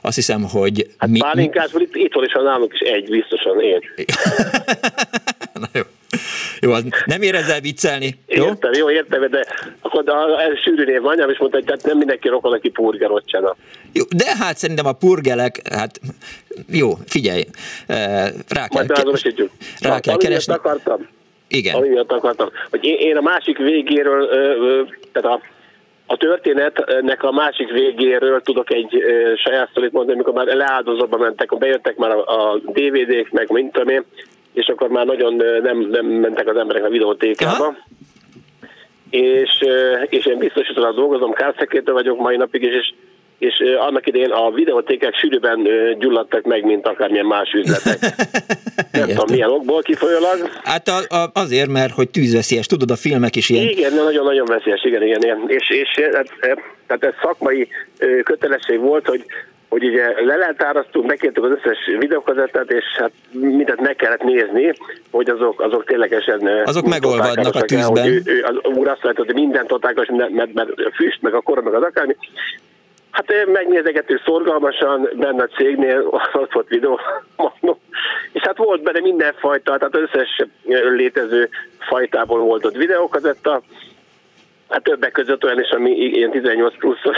azt 0.01 0.15
hiszem, 0.15 0.43
hogy... 0.43 0.87
Hát 0.97 1.09
mi... 1.09 1.19
pálinkásból 1.19 1.81
itt, 1.81 1.95
itt 1.95 2.13
van, 2.13 2.23
és 2.23 2.33
a 2.33 2.41
nálunk 2.41 2.73
is 2.73 2.79
egy, 2.79 3.09
biztosan 3.09 3.61
én. 3.61 3.79
Na 5.53 5.67
jó. 5.73 5.81
Jó, 6.59 6.71
az 6.71 6.83
nem 7.05 7.21
érezzel 7.21 7.59
viccelni. 7.59 8.15
Jó? 8.27 8.45
Értem, 8.45 8.71
jó, 8.73 8.89
értem, 8.89 9.29
de 9.29 9.45
akkor 9.81 10.03
de 10.03 10.13
ez 10.13 10.59
sűrű 10.59 10.83
név 10.83 11.05
anyám 11.05 11.29
is 11.29 11.37
mondta, 11.37 11.57
hogy 11.57 11.65
tehát 11.65 11.85
nem 11.85 11.97
mindenki 11.97 12.27
rokon, 12.27 12.53
aki 12.53 12.69
purgerot 12.69 13.27
csinál. 13.27 13.55
Jó, 13.93 14.03
de 14.15 14.35
hát 14.39 14.57
szerintem 14.57 14.85
a 14.85 14.91
purgelek, 14.91 15.61
hát 15.73 15.99
jó, 16.69 16.93
figyelj, 17.05 17.43
eh, 17.87 18.29
rá 18.49 18.67
kell, 18.67 18.85
ke- 18.85 19.39
rá 19.81 19.99
kell 19.99 20.17
keresni. 20.17 20.53
akartam. 20.53 21.07
Igen. 21.47 21.75
Ami 21.75 21.97
akartam, 21.97 22.49
hogy 22.69 22.83
én, 22.83 22.95
én 22.99 23.17
a 23.17 23.21
másik 23.21 23.57
végéről, 23.57 24.27
tehát 25.11 25.31
a 25.37 25.41
a 26.05 26.17
történetnek 26.17 27.23
a 27.23 27.31
másik 27.31 27.71
végéről 27.71 28.41
tudok 28.41 28.71
egy 28.71 29.03
saját 29.35 29.69
sztorit 29.69 29.91
mondani, 29.91 30.13
amikor 30.13 30.33
már 30.33 30.55
leáldozóba 30.55 31.17
mentek, 31.17 31.57
bejöttek 31.57 31.95
már 31.95 32.11
a, 32.11 32.59
DVD-k, 32.65 33.31
meg 33.31 33.51
mint 33.51 33.71
tudom 33.71 33.87
én, 33.87 34.03
és 34.53 34.67
akkor 34.67 34.89
már 34.89 35.05
nagyon 35.05 35.33
nem, 35.63 35.79
nem 35.79 36.05
mentek 36.05 36.47
az 36.47 36.57
emberek 36.57 36.83
a 36.83 36.89
videótékába. 36.89 37.63
Aha. 37.63 37.75
És, 39.09 39.59
és 40.09 40.25
én 40.25 40.37
biztosítóan 40.37 40.95
dolgozom, 40.95 41.33
kárszekrétől 41.33 41.93
vagyok 41.93 42.19
mai 42.19 42.37
napig 42.37 42.63
is, 42.63 42.73
és 42.73 42.93
és 43.37 43.63
annak 43.79 44.07
idején 44.07 44.29
a 44.29 44.51
videótékek 44.51 45.15
sűrűben 45.15 45.67
gyulladtak 45.99 46.43
meg, 46.43 46.63
mint 46.63 46.87
akármilyen 46.87 47.25
más 47.25 47.51
üzletek. 47.53 47.99
Nem 48.91 49.07
tudom, 49.07 49.25
milyen 49.29 49.49
okból 49.49 49.81
kifolyólag. 49.81 50.49
Hát 50.63 50.87
a, 50.87 51.15
a, 51.15 51.29
azért, 51.33 51.69
mert 51.69 51.93
hogy 51.93 52.09
tűzveszélyes, 52.09 52.65
tudod, 52.65 52.91
a 52.91 52.95
filmek 52.95 53.35
is 53.35 53.49
ilyen. 53.49 53.67
Igen, 53.67 53.93
nagyon-nagyon 53.93 54.45
veszélyes, 54.45 54.83
igen, 54.83 55.03
igen, 55.03 55.21
igen. 55.23 55.43
És, 55.47 55.69
és 55.69 55.89
hát, 56.13 56.27
tehát 56.87 57.03
ez 57.03 57.13
szakmai 57.21 57.67
kötelesség 58.23 58.79
volt, 58.79 59.07
hogy 59.07 59.25
hogy 59.73 59.83
ugye 59.83 60.23
leleltárasztunk, 60.25 61.05
bekértük 61.05 61.43
az 61.43 61.51
összes 61.51 61.77
videókazettát, 61.99 62.71
és 62.71 62.83
hát 62.97 63.11
mindent 63.31 63.81
meg 63.81 63.95
kellett 63.95 64.21
nézni, 64.21 64.73
hogy 65.11 65.29
azok, 65.29 65.61
azok 65.61 65.85
ténylegesen... 65.85 66.47
Azok 66.63 66.87
megolvadnak 66.87 67.55
a 67.55 67.61
tűzben. 67.61 68.03
Hogy 68.03 68.11
ő, 68.11 68.21
ő, 68.25 68.43
az 68.43 68.71
úr 68.75 68.87
azt 68.87 69.03
mondta, 69.03 69.23
hogy 69.25 69.33
mindent 69.33 69.67
totákos, 69.67 70.07
mert, 70.07 70.53
mert 70.53 70.69
füst, 70.95 71.21
meg 71.21 71.33
a 71.33 71.41
kor, 71.41 71.63
meg 71.63 71.73
az 71.73 71.83
akármi, 71.83 72.15
Hát 73.13 73.45
megnézegető 73.45 74.21
szorgalmasan 74.25 75.09
benne 75.15 75.43
a 75.43 75.55
cégnél, 75.55 76.07
ott 76.33 76.53
volt 76.53 76.67
videó, 76.67 76.99
és 78.31 78.41
hát 78.41 78.57
volt 78.57 78.83
benne 78.83 78.99
mindenfajta, 78.99 79.77
tehát 79.77 79.95
összes 79.95 80.45
létező 80.95 81.49
fajtából 81.79 82.39
volt 82.39 82.65
ott 82.65 82.75
videókazetta, 82.75 83.61
hát 84.69 84.83
többek 84.83 85.11
között 85.11 85.43
olyan 85.43 85.59
is, 85.59 85.69
ami 85.69 85.91
ilyen 85.91 86.31
18 86.31 86.77
pluszos. 86.77 87.17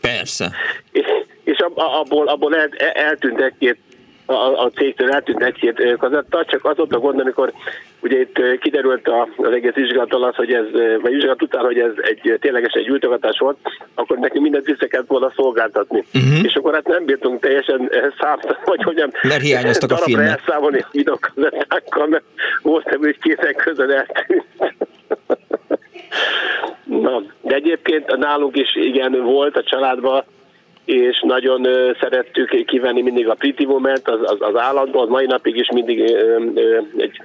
Persze. 0.00 0.50
És, 0.92 1.06
és 1.44 1.58
abból, 1.74 2.28
abból 2.28 2.56
el, 2.56 2.68
eltűnt 2.92 3.40
egy-két 3.40 3.78
a, 4.26 4.64
a 4.64 4.70
cégtől 4.70 5.10
eltűnt 5.10 5.42
egy-két 5.42 5.96
kazetta, 5.96 6.44
csak 6.44 6.64
az 6.64 6.78
ott 6.78 6.92
a 6.92 6.98
gond, 6.98 7.20
amikor 7.20 7.52
ugye 8.00 8.20
itt 8.20 8.58
kiderült 8.58 9.08
az 9.36 9.52
egész 9.52 9.72
vizsgálat 9.72 10.14
alatt, 10.14 10.34
hogy 10.34 10.52
ez, 10.52 10.64
vagy 11.02 11.12
vizsgálat 11.12 11.42
után, 11.42 11.64
hogy 11.64 11.78
ez 11.78 11.92
egy 12.02 12.36
ténylegesen 12.40 12.80
egy 12.80 12.86
gyűjtogatás 12.86 13.38
volt, 13.38 13.56
akkor 13.94 14.18
nekünk 14.18 14.42
mindent 14.42 14.64
vissza 14.64 14.86
kellett 14.86 15.06
volna 15.06 15.32
szolgáltatni. 15.36 16.04
Uh-huh. 16.14 16.44
És 16.44 16.54
akkor 16.54 16.74
hát 16.74 16.86
nem 16.86 17.04
bírtunk 17.04 17.40
teljesen 17.40 17.90
számítani, 18.18 18.58
vagy 18.72 18.82
hogyan 18.82 19.12
mert 19.22 19.42
hiányoztak 19.42 19.90
a 19.90 19.96
filmek. 19.96 20.28
elszámolni 20.28 20.78
a 20.78 20.88
videókazettákkal, 20.92 22.06
mert 22.06 22.24
volt 22.62 22.90
nem 22.90 23.00
hogy 23.00 23.18
kétek 23.18 23.56
közön 23.56 23.90
eltűnt. 23.90 24.44
Na, 26.84 27.22
de 27.40 27.54
egyébként 27.54 28.16
nálunk 28.16 28.56
is 28.56 28.76
igen 28.76 29.22
volt 29.22 29.56
a 29.56 29.62
családban 29.62 30.24
és 30.84 31.22
nagyon 31.26 31.66
szerettük 32.00 32.64
kivenni 32.66 33.02
mindig 33.02 33.28
a 33.28 33.34
Pretty 33.34 33.64
Moment, 33.64 34.08
az, 34.08 34.20
az, 34.22 34.36
az 34.40 34.56
állandó, 34.56 35.00
az 35.00 35.08
mai 35.08 35.26
napig 35.26 35.56
is 35.56 35.68
mindig 35.70 36.00
egy 36.96 37.22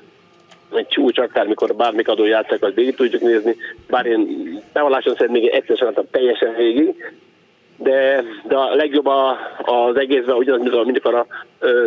egy 0.76 0.88
csúcs, 0.88 1.18
akármikor 1.18 1.76
bármik 1.76 2.08
adó 2.08 2.26
játszák, 2.26 2.64
azt 2.64 2.74
végig 2.74 2.96
tudjuk 2.96 3.22
nézni. 3.22 3.56
Bár 3.88 4.06
én 4.06 4.28
bevalláson 4.74 5.14
szerint 5.14 5.40
még 5.40 5.48
egyszer 5.48 5.78
sem 5.78 5.94
teljesen 6.12 6.56
végig, 6.56 7.14
de, 7.78 8.24
de 8.48 8.56
a 8.56 8.76
legjobb 8.76 9.06
a, 9.06 9.38
az 9.58 9.98
egészben 9.98 10.36
ugyanaz, 10.36 10.62
mint 10.62 10.86
mindig 10.86 11.06
a 11.06 11.28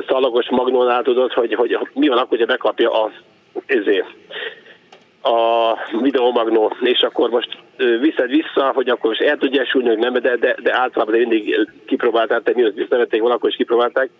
szalagos 0.08 0.50
magnónál 0.50 1.02
tudod, 1.02 1.32
hogy, 1.32 1.54
hogy 1.54 1.78
mi 1.94 2.08
van 2.08 2.16
akkor, 2.16 2.28
hogyha 2.28 2.46
bekapja 2.46 3.02
a, 3.02 3.10
ezért, 3.66 4.14
a 5.22 5.76
videomagnó, 6.00 6.76
és 6.80 7.00
akkor 7.00 7.30
most 7.30 7.58
viszed 8.00 8.30
vissza, 8.30 8.72
hogy 8.74 8.88
akkor 8.88 9.08
most 9.08 9.20
el 9.20 9.36
tudja 9.36 9.64
súlyni, 9.64 9.88
hogy 9.88 9.98
nem, 9.98 10.12
de, 10.12 10.36
de, 10.36 10.56
de 10.62 10.76
általában 10.78 11.18
mindig 11.18 11.68
kipróbálták, 11.86 12.42
tehát 12.42 12.54
nyilván 12.54 12.74
visszavették 12.74 13.20
valakor 13.20 13.50
is 13.50 13.56
kipróbálták, 13.56 14.10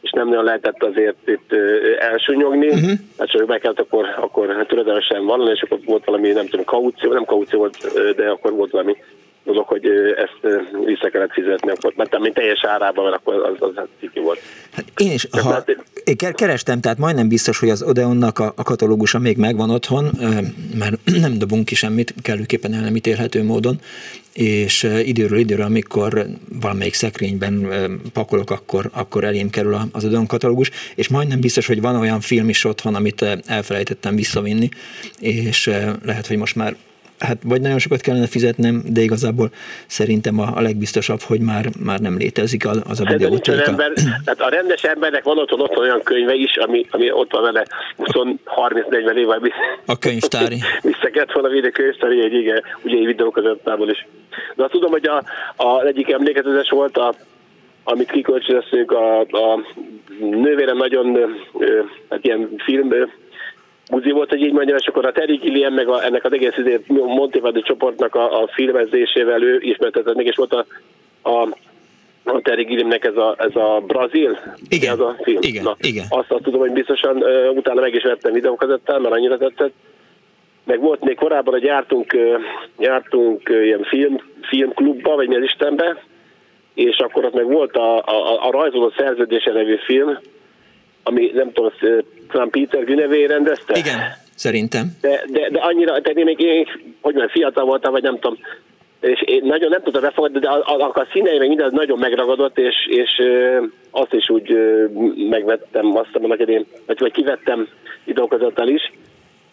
és 0.00 0.10
nem 0.10 0.28
nagyon 0.28 0.44
lehetett 0.44 0.82
azért 0.82 1.28
itt 1.28 1.52
elsúnyogni, 1.98 2.66
uh-huh. 2.66 2.90
hát 3.18 3.28
csak 3.28 3.46
meg 3.46 3.60
kellett 3.60 3.80
akkor, 3.80 4.14
akkor 4.16 4.66
töredelmesen 4.68 5.24
vallani, 5.24 5.50
és 5.50 5.62
akkor 5.62 5.78
volt 5.84 6.04
valami, 6.04 6.28
nem 6.28 6.46
tudom, 6.46 6.64
kaució, 6.64 7.12
nem 7.12 7.24
kaució 7.24 7.58
volt, 7.58 7.76
de 8.16 8.28
akkor 8.28 8.52
volt 8.52 8.70
valami 8.70 8.96
dolog, 9.44 9.66
hogy 9.66 9.86
ezt 10.16 10.62
vissza 10.84 11.08
kellett 11.08 11.32
fizetni, 11.32 11.70
akkor, 11.70 11.92
mert 11.96 12.18
mint 12.18 12.34
teljes 12.34 12.64
árában, 12.64 13.04
mert 13.04 13.16
akkor 13.16 13.34
az, 13.34 13.56
az, 13.58 13.70
az 13.74 13.86
ciki 14.00 14.20
volt. 14.20 14.38
Hát 14.72 14.84
én 14.96 15.12
is, 15.12 15.26
ha, 15.30 15.52
hát, 15.52 15.76
én 16.04 16.16
kerestem, 16.34 16.80
tehát 16.80 16.98
majdnem 16.98 17.28
biztos, 17.28 17.58
hogy 17.58 17.70
az 17.70 17.82
Odeonnak 17.82 18.38
a, 18.38 18.52
a 18.56 18.62
katalógusa 18.62 19.18
még 19.18 19.36
megvan 19.36 19.70
otthon, 19.70 20.10
mert 20.78 20.96
nem 21.24 21.38
dobunk 21.38 21.64
ki 21.64 21.74
semmit, 21.74 22.14
kellőképpen 22.22 22.74
el 22.74 22.80
nem 22.80 22.96
ítélhető 22.96 23.44
módon, 23.44 23.80
és 24.32 24.82
időről 25.04 25.38
időről, 25.38 25.66
amikor 25.66 26.26
valamelyik 26.60 26.94
szekrényben 26.94 27.68
pakolok, 28.12 28.50
akkor, 28.50 28.90
akkor 28.92 29.24
elém 29.24 29.50
kerül 29.50 29.78
az 29.92 30.04
Odeon 30.04 30.26
katalógus, 30.26 30.70
és 30.94 31.08
majdnem 31.08 31.40
biztos, 31.40 31.66
hogy 31.66 31.80
van 31.80 31.96
olyan 31.96 32.20
film 32.20 32.48
is 32.48 32.64
otthon, 32.64 32.94
amit 32.94 33.24
elfelejtettem 33.46 34.14
visszavinni, 34.14 34.68
és 35.20 35.70
lehet, 36.04 36.26
hogy 36.26 36.36
most 36.36 36.56
már 36.56 36.76
hát 37.18 37.38
vagy 37.44 37.60
nagyon 37.60 37.78
sokat 37.78 38.00
kellene 38.00 38.26
fizetnem, 38.26 38.82
de 38.86 39.00
igazából 39.00 39.50
szerintem 39.86 40.40
a, 40.40 40.48
a 40.54 40.60
legbiztosabb, 40.60 41.20
hogy 41.20 41.40
már, 41.40 41.66
már 41.84 41.98
nem 42.00 42.16
létezik 42.16 42.66
az, 42.66 42.82
az 42.88 43.00
a 43.00 43.04
videótéka. 43.04 43.62
Ember, 43.62 43.92
tehát 44.24 44.40
a 44.40 44.48
rendes 44.48 44.82
embernek 44.82 45.24
van 45.24 45.38
otthon, 45.38 45.60
otthon 45.60 45.84
olyan 45.84 46.02
könyve 46.02 46.34
is, 46.34 46.56
ami, 46.56 46.86
ami 46.90 47.10
ott 47.10 47.32
van 47.32 47.42
vele 47.42 47.66
20-30-40 47.98 49.14
évvel 49.14 49.52
A 49.86 49.98
könyvtári. 49.98 50.58
Vissza 50.82 51.10
kellett 51.12 51.32
volna 51.32 51.48
védni 51.48 51.70
könyvtári, 51.70 52.22
egy 52.22 52.34
igen, 52.34 52.62
ugye 52.82 52.96
egy 52.96 53.06
videókazettából 53.06 53.90
is. 53.90 54.06
De 54.56 54.62
azt 54.62 54.72
tudom, 54.72 54.90
hogy 54.90 55.06
a, 55.06 55.24
a 55.64 55.84
egyik 55.84 56.10
emlékezetes 56.10 56.70
volt, 56.70 56.96
a, 56.96 57.14
amit 57.84 58.10
kikölcsönöztünk, 58.10 58.92
a, 58.92 59.20
a 59.20 59.60
nővérem 60.20 60.76
nagyon 60.76 61.18
hát 62.10 62.24
ilyen 62.24 62.48
film 62.64 62.88
buzi 63.90 64.10
volt, 64.10 64.28
hogy 64.28 64.42
így 64.42 64.52
mondjam, 64.52 64.76
és 64.76 64.86
akkor 64.86 65.06
a 65.06 65.12
Terry 65.12 65.36
Gilliam 65.36 65.74
meg 65.74 65.88
a, 65.88 66.04
ennek 66.04 66.24
az 66.24 66.32
egész 66.32 66.54
Montevideo 66.86 67.62
csoportnak 67.62 68.14
a, 68.14 68.42
a 68.42 68.48
filmezésével 68.52 69.42
ő 69.42 69.58
ismertetett 69.60 70.14
meg, 70.14 70.26
és 70.26 70.36
volt 70.36 70.52
a, 70.52 70.66
a 71.30 71.48
a 72.32 72.40
Terry 72.40 72.64
Gilliamnek 72.64 73.04
ez 73.04 73.16
a, 73.16 73.34
ez 73.38 73.56
a 73.56 73.82
Brazil, 73.86 74.38
igen, 74.68 74.92
az 74.92 75.00
a 75.00 75.16
film. 75.22 75.38
Igen, 75.40 75.62
Na, 75.62 75.76
igen. 75.80 76.04
Azt, 76.08 76.30
azt 76.30 76.42
tudom, 76.42 76.60
hogy 76.60 76.72
biztosan 76.72 77.16
uh, 77.16 77.56
utána 77.56 77.80
meg 77.80 77.94
is 77.94 78.02
vettem 78.02 78.32
videókazettán, 78.32 79.00
mert 79.00 79.14
annyira 79.14 79.36
tetszett. 79.36 79.72
Meg 80.64 80.80
volt 80.80 81.04
még 81.04 81.16
korábban, 81.16 81.52
hogy 81.52 81.62
jártunk, 81.62 82.12
uh, 82.14 82.40
jártunk 82.78 83.48
uh, 83.50 83.64
ilyen 83.64 83.82
film, 83.82 84.16
filmklubba, 84.42 85.14
vagy 85.14 85.28
mi 85.28 85.36
az 85.36 85.42
Istenbe, 85.42 86.02
és 86.74 86.96
akkor 86.96 87.24
ott 87.24 87.34
meg 87.34 87.50
volt 87.50 87.76
a, 87.76 87.96
a, 87.98 88.46
a 88.46 88.50
rajzoló 88.50 88.92
szerződése 88.96 89.52
nevű 89.52 89.76
film, 89.76 90.18
ami 91.02 91.30
nem 91.34 91.52
tudom, 91.52 91.72
talán 92.30 92.50
Peter 92.50 92.84
Günevé 92.84 93.24
rendezte? 93.24 93.78
Igen, 93.78 93.98
szerintem. 94.34 94.86
De, 95.00 95.24
de, 95.30 95.48
de 95.50 95.58
annyira, 95.58 96.00
tehát 96.00 96.18
én 96.18 96.24
még 96.24 96.40
én, 96.40 96.64
hogy 96.64 97.14
mondjam, 97.14 97.28
fiatal 97.28 97.64
voltam, 97.64 97.92
vagy 97.92 98.02
nem 98.02 98.18
tudom, 98.18 98.38
és 99.00 99.22
én 99.22 99.42
nagyon 99.44 99.70
nem 99.70 99.82
tudtam 99.82 100.02
befogadni, 100.02 100.38
de 100.38 100.48
a, 100.48 100.80
a, 100.80 100.90
a 100.94 101.06
színei 101.12 101.38
meg 101.38 101.48
minden 101.48 101.70
nagyon 101.72 101.98
megragadott, 101.98 102.58
és, 102.58 102.74
és 102.88 103.22
azt 103.90 104.12
is 104.12 104.30
úgy 104.30 104.58
megvettem, 105.30 105.96
azt 105.96 106.08
mondom, 106.12 106.38
hogy 106.38 106.48
én, 106.48 106.66
vagy, 106.86 106.98
vagy 106.98 107.12
kivettem 107.12 107.68
időközöttel 108.04 108.68
is. 108.68 108.92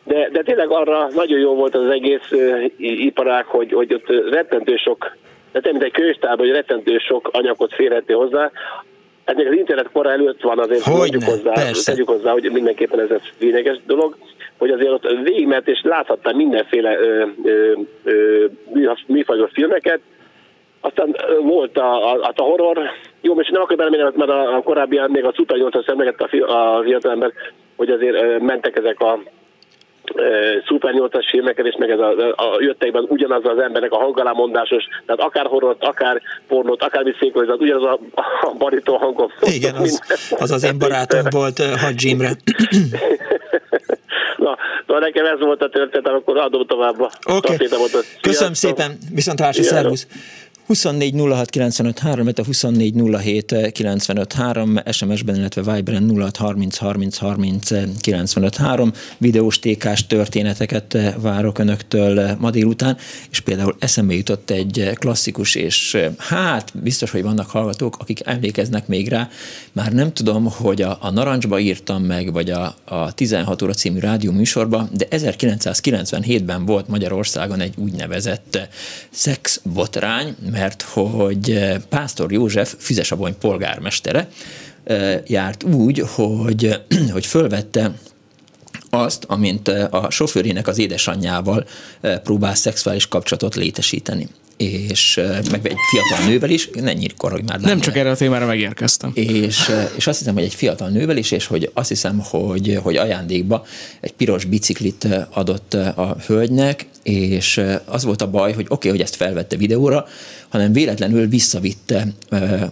De, 0.04 0.30
de 0.32 0.42
tényleg 0.42 0.70
arra 0.70 1.08
nagyon 1.16 1.40
jó 1.40 1.56
volt 1.56 1.76
az 1.76 1.90
egész 1.90 2.32
iparág, 2.78 3.46
hogy, 3.46 3.72
hogy 3.74 3.94
ott 3.94 4.30
rettentő 4.32 4.76
sok, 4.76 5.18
de 5.52 5.72
mint 5.72 5.84
egy 5.84 5.92
könyvtárban, 5.92 6.46
hogy 6.46 6.56
rettentő 6.56 6.98
sok 6.98 7.30
anyagot 7.32 7.74
férhető 7.74 8.14
hozzá, 8.14 8.52
Hát 9.26 9.36
még 9.36 9.48
az 9.48 9.54
internet 9.54 9.90
kora 9.92 10.12
előtt 10.12 10.42
van 10.42 10.60
azért, 10.60 10.84
hogy 10.84 11.24
hozzá, 11.24 11.54
tegyük 11.86 12.10
hozzá, 12.10 12.32
hogy 12.32 12.52
mindenképpen 12.52 13.00
ez 13.00 13.10
egy 13.10 13.34
lényeges 13.40 13.78
dolog, 13.86 14.18
hogy 14.58 14.70
azért 14.70 14.92
ott 14.92 15.10
végigment 15.24 15.68
és 15.68 15.82
láthattam 15.84 16.36
mindenféle 16.36 16.98
ö, 17.00 17.26
ö, 17.44 17.74
ö, 18.74 18.92
műfajos 19.08 19.50
filmeket, 19.54 20.00
aztán 20.80 21.16
volt 21.42 21.78
a, 21.78 22.14
a, 22.14 22.32
a 22.36 22.42
horror, 22.42 22.80
jó, 23.22 23.34
most 23.34 23.52
nem 23.52 23.62
akarok 23.62 23.78
belemenni, 23.78 24.12
mert 24.16 24.30
a, 24.30 24.56
a 24.56 24.62
korábbi, 24.62 25.02
még 25.08 25.26
a 25.26 25.34
Super 25.36 25.58
8 25.58 25.90
emlegette 25.90 26.24
a, 26.24 26.78
a 26.78 26.84
fiatalember, 26.84 27.32
hogy 27.76 27.90
azért 27.90 28.40
mentek 28.40 28.78
ezek 28.78 29.00
a 29.00 29.20
szuper 30.68 30.94
8-as 30.94 31.28
filmeket, 31.30 31.66
és 31.66 31.76
meg 31.80 31.90
ez 31.90 32.00
a, 32.00 32.12
a 32.36 32.58
jöttekben 32.60 33.06
ugyanaz 33.08 33.46
az 33.46 33.60
embernek 33.60 33.92
a 33.92 33.98
hangalámondásos, 33.98 34.84
tehát 35.06 35.22
akár 35.22 35.46
horrort, 35.46 35.84
akár 35.84 36.22
pornót, 36.48 36.84
akár 36.84 37.16
székozat, 37.20 37.62
ugyanaz 37.62 37.84
a, 37.84 38.00
a 38.42 38.54
barító 38.58 38.96
hangom. 38.96 39.32
Igen, 39.42 39.76
az, 39.76 40.02
az 40.30 40.52
az 40.52 40.64
én 40.64 40.80
barátom 40.80 41.24
volt 41.30 41.60
Hadj 41.60 42.08
Imre. 42.08 42.32
Na, 44.38 44.58
na, 44.86 45.00
nekem 45.00 45.26
ez 45.26 45.40
volt 45.40 45.62
a 45.62 45.70
történet, 45.70 46.08
akkor 46.08 46.38
adom 46.38 46.66
tovább. 46.66 47.00
Oké, 47.02 47.54
okay. 47.54 47.68
köszönöm 48.22 48.54
szépen, 48.54 48.98
viszont 49.14 49.40
szervusz. 49.54 50.08
24 50.68 51.14
06 51.16 51.50
95 51.50 52.00
3, 52.00 52.28
a 52.36 52.44
24 52.44 52.94
07 53.22 53.72
95 53.72 54.34
3, 54.34 54.80
SMS-ben, 54.92 55.36
illetve 55.36 55.74
Viberen 55.74 56.10
06 56.18 56.38
30 56.38 56.78
30 56.78 57.18
30 57.18 57.70
95 58.00 58.56
3. 58.56 58.92
Videós 59.18 59.60
tékás 59.60 60.08
történeteket 60.08 60.98
várok 61.22 61.58
önöktől 61.58 62.36
ma 62.40 62.50
délután, 62.50 62.98
és 63.32 63.40
például 63.40 63.76
eszembe 63.80 64.14
jutott 64.14 64.50
egy 64.50 64.92
klasszikus, 64.94 65.56
és 65.56 65.98
hát 66.18 66.72
biztos, 66.82 67.12
hogy 67.12 67.24
vannak 67.24 67.50
hallgatók, 67.50 67.98
akik 68.00 68.20
emlékeznek 68.24 68.88
még 68.88 69.08
rá. 69.08 69.30
Már 69.72 69.94
nem 69.94 70.14
tudom, 70.14 70.46
hogy 70.52 70.82
a, 70.82 70.98
a 71.02 71.10
Narancsba 71.10 71.60
írtam 71.60 72.04
meg, 72.04 72.32
vagy 72.32 72.50
a, 72.50 72.76
a 72.86 73.14
16 73.14 73.62
óra 73.62 73.74
című 73.74 74.00
rádió 74.00 74.32
műsorba, 74.32 74.90
de 74.92 75.08
1997-ben 75.12 76.66
volt 76.66 76.88
Magyarországon 76.88 77.60
egy 77.60 77.74
úgynevezett 77.78 78.60
szexbotrány, 79.10 80.36
mert 80.56 80.82
hogy 80.82 81.52
eh, 81.52 81.78
Pásztor 81.90 82.32
József 82.32 82.76
Füzesabony 82.80 83.38
polgármestere 83.38 84.30
eh, 84.84 85.22
járt 85.28 85.64
úgy, 85.64 86.04
hogy, 86.08 86.82
hogy 87.14 87.26
fölvette 87.26 87.92
azt, 88.90 89.24
amint 89.28 89.68
eh, 89.68 89.94
a 89.94 90.12
sofőrének 90.12 90.68
az 90.68 90.78
édesanyjával 90.78 91.66
próbál 92.24 92.56
szexuális 92.56 93.08
kapcsolatot 93.08 93.56
létesíteni 93.56 94.28
és 94.58 95.22
meg 95.52 95.68
egy 95.68 95.78
fiatal 95.90 96.26
nővel 96.28 96.50
is, 96.50 96.70
ne 96.74 96.94
nyírkor, 96.94 97.32
hogy 97.32 97.44
már 97.44 97.60
Nem 97.60 97.80
csak 97.80 97.98
erre 97.98 98.10
a 98.10 98.16
témára 98.16 98.46
megérkeztem. 98.46 99.12
És, 99.14 99.72
és 99.96 100.08
azt 100.08 100.18
hiszem, 100.18 100.34
hogy 100.34 100.44
egy 100.44 100.54
fiatal 100.54 100.90
nővel 100.90 101.18
is, 101.18 101.32
és 101.32 101.46
hogy 101.46 101.72
azt 101.74 101.90
hiszem, 101.90 102.20
hogy, 102.20 102.80
hogy 102.84 102.96
ajándékba 102.96 103.66
egy 104.00 104.14
piros 104.14 104.46
biciklit 104.46 105.08
adott 105.30 105.74
a 105.74 106.18
hölgynek, 106.26 106.88
és 107.04 107.62
az 107.86 108.04
volt 108.04 108.22
a 108.22 108.30
baj, 108.30 108.54
hogy 108.54 108.66
oké, 108.66 108.74
okay, 108.74 108.90
hogy 108.92 109.02
ezt 109.02 109.16
felvette 109.16 109.58
videóra, 109.58 110.06
hanem 110.50 110.74
véletlenül 110.74 111.28
visszavitte 111.28 112.08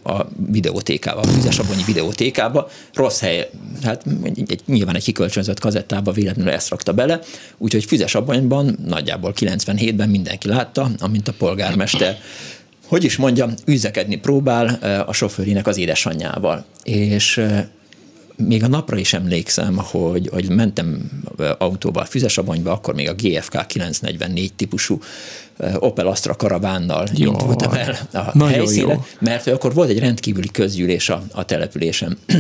a 0.04 0.26
videótékába, 0.52 1.20
a 1.20 1.28
Füzesabonyi 1.28 1.84
videótékába, 1.86 2.70
rossz 2.94 3.20
hely, 3.20 3.50
hát 3.84 4.06
egy, 4.48 4.62
nyilván 4.66 4.96
egy 4.96 5.04
kikölcsönzött 5.04 5.60
kazettába 5.60 6.12
véletlenül 6.12 6.52
ezt 6.52 6.70
rakta 6.70 6.94
bele, 6.94 7.20
úgyhogy 7.58 7.86
Füzesabonyban 7.86 8.78
nagyjából 8.86 9.34
97-ben 9.36 10.10
mindenki 10.10 10.48
látta, 10.48 10.90
amint 11.00 11.28
a 11.28 11.34
polgármester. 11.38 12.18
Hogy 12.88 13.04
is 13.04 13.16
mondjam, 13.16 13.54
üzekedni 13.66 14.16
próbál 14.16 14.66
a 15.08 15.14
sofőrinek 15.14 15.68
az 15.68 15.78
édesanyjával. 15.78 16.66
És 16.84 17.42
még 18.48 18.64
a 18.64 18.68
napra 18.68 18.98
is 18.98 19.14
emlékszem, 19.14 19.78
hogy, 19.78 20.30
hogy 20.32 20.50
mentem 20.50 21.12
autóval 21.58 22.06
Füzesabonyba, 22.06 22.72
akkor 22.72 22.94
még 22.94 23.10
a 23.10 23.14
GFK 23.14 23.66
944 23.68 24.54
típusú 24.54 25.00
Opel 25.80 26.08
Astra 26.08 26.36
karavánnal 26.36 27.08
indultam 27.14 27.74
el 27.74 27.98
a 28.14 28.38
Nagyon 28.38 28.54
helyszínre, 28.54 28.94
jó. 28.94 29.06
mert 29.20 29.48
akkor 29.48 29.74
volt 29.74 29.90
egy 29.90 30.00
rendkívüli 30.00 30.52
közgyűlés 30.52 31.10
a, 31.10 31.24
a 31.32 31.46
településen. 31.46 32.18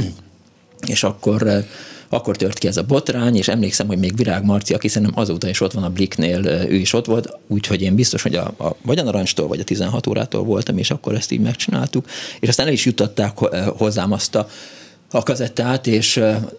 és 0.88 1.04
akkor 1.04 1.66
akkor 2.14 2.36
tört 2.36 2.58
ki 2.58 2.68
ez 2.68 2.78
a 2.78 2.84
botrány, 2.84 3.36
és 3.36 3.47
emlékszem, 3.47 3.88
hogy 3.88 3.97
még 3.97 4.16
Virág 4.16 4.45
Marci, 4.45 4.74
aki 4.74 4.88
szerintem 4.88 5.20
azóta 5.20 5.49
is 5.49 5.62
ott 5.62 5.72
van 5.72 5.84
a 5.84 5.89
Bliknél, 5.89 6.45
ő 6.45 6.76
is 6.76 6.93
ott 6.93 7.06
volt, 7.06 7.38
úgyhogy 7.47 7.82
én 7.82 7.95
biztos, 7.95 8.22
hogy 8.22 8.36
a, 8.36 8.54
a, 8.58 8.76
vagy 8.82 8.99
a 8.99 9.04
Narancstól, 9.04 9.47
vagy 9.47 9.60
a 9.60 9.64
16 9.64 10.08
órától 10.08 10.43
voltam, 10.43 10.78
és 10.78 10.91
akkor 10.91 11.16
ezt 11.16 11.32
így 11.32 11.39
megcsináltuk, 11.39 12.06
és 12.39 12.49
aztán 12.49 12.68
el 12.68 12.74
is 12.74 12.86
jutották 12.86 13.38
hozzám 13.78 14.12
azt 14.12 14.36
a 14.36 14.49
a 15.16 15.24
kazettát, 15.24 15.88
és 15.88 16.18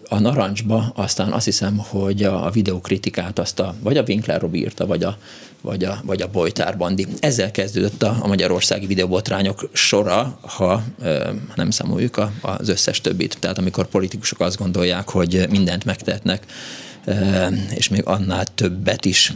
a 0.09 0.19
narancsba 0.19 0.91
aztán 0.95 1.31
azt 1.31 1.45
hiszem, 1.45 1.77
hogy 1.77 2.23
a, 2.23 2.49
videokritikát 2.49 3.39
azt 3.39 3.59
a, 3.59 3.75
vagy 3.79 3.97
a 3.97 4.03
Winkler 4.07 4.41
Robi 4.41 4.59
írta, 4.59 4.85
vagy 4.85 5.03
a, 5.03 5.17
vagy 5.61 5.83
a, 5.83 5.99
vagy 6.03 6.21
a 6.21 6.27
Bojtár 6.27 6.77
Bandi. 6.77 7.07
Ezzel 7.19 7.51
kezdődött 7.51 8.03
a, 8.03 8.17
a 8.21 8.27
magyarországi 8.27 8.85
videobotrányok 8.85 9.69
sora, 9.73 10.39
ha 10.41 10.83
ö, 11.01 11.29
nem 11.55 11.69
számoljuk 11.69 12.17
a, 12.17 12.31
az 12.41 12.69
összes 12.69 13.01
többit. 13.01 13.37
Tehát 13.39 13.57
amikor 13.57 13.85
politikusok 13.85 14.39
azt 14.39 14.57
gondolják, 14.57 15.09
hogy 15.09 15.45
mindent 15.49 15.85
megtehetnek, 15.85 16.45
ö, 17.05 17.13
és 17.75 17.89
még 17.89 18.01
annál 18.05 18.45
többet 18.45 19.05
is. 19.05 19.33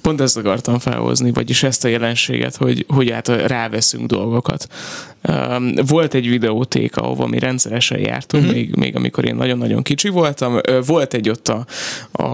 Pont 0.00 0.20
ezt 0.20 0.36
akartam 0.36 0.78
felhozni, 0.78 1.32
vagyis 1.32 1.62
ezt 1.62 1.84
a 1.84 1.88
jelenséget, 1.88 2.56
hogy, 2.56 2.84
hogy 2.88 3.10
át 3.10 3.28
ráveszünk 3.28 4.06
dolgokat. 4.06 4.66
Volt 5.86 6.14
egy 6.14 6.28
videóték, 6.28 6.96
ahova 6.96 7.26
mi 7.26 7.38
rendszeresen 7.38 7.98
jártunk, 7.98 8.42
uh-huh. 8.42 8.58
még, 8.58 8.74
még 8.74 8.96
amikor 8.96 9.24
én 9.24 9.34
nagyon-nagyon 9.34 9.82
kicsi 9.82 10.08
voltam. 10.08 10.58
Volt 10.86 11.14
egy 11.14 11.28
ott 11.28 11.48
a, 11.48 11.66
a, 12.12 12.24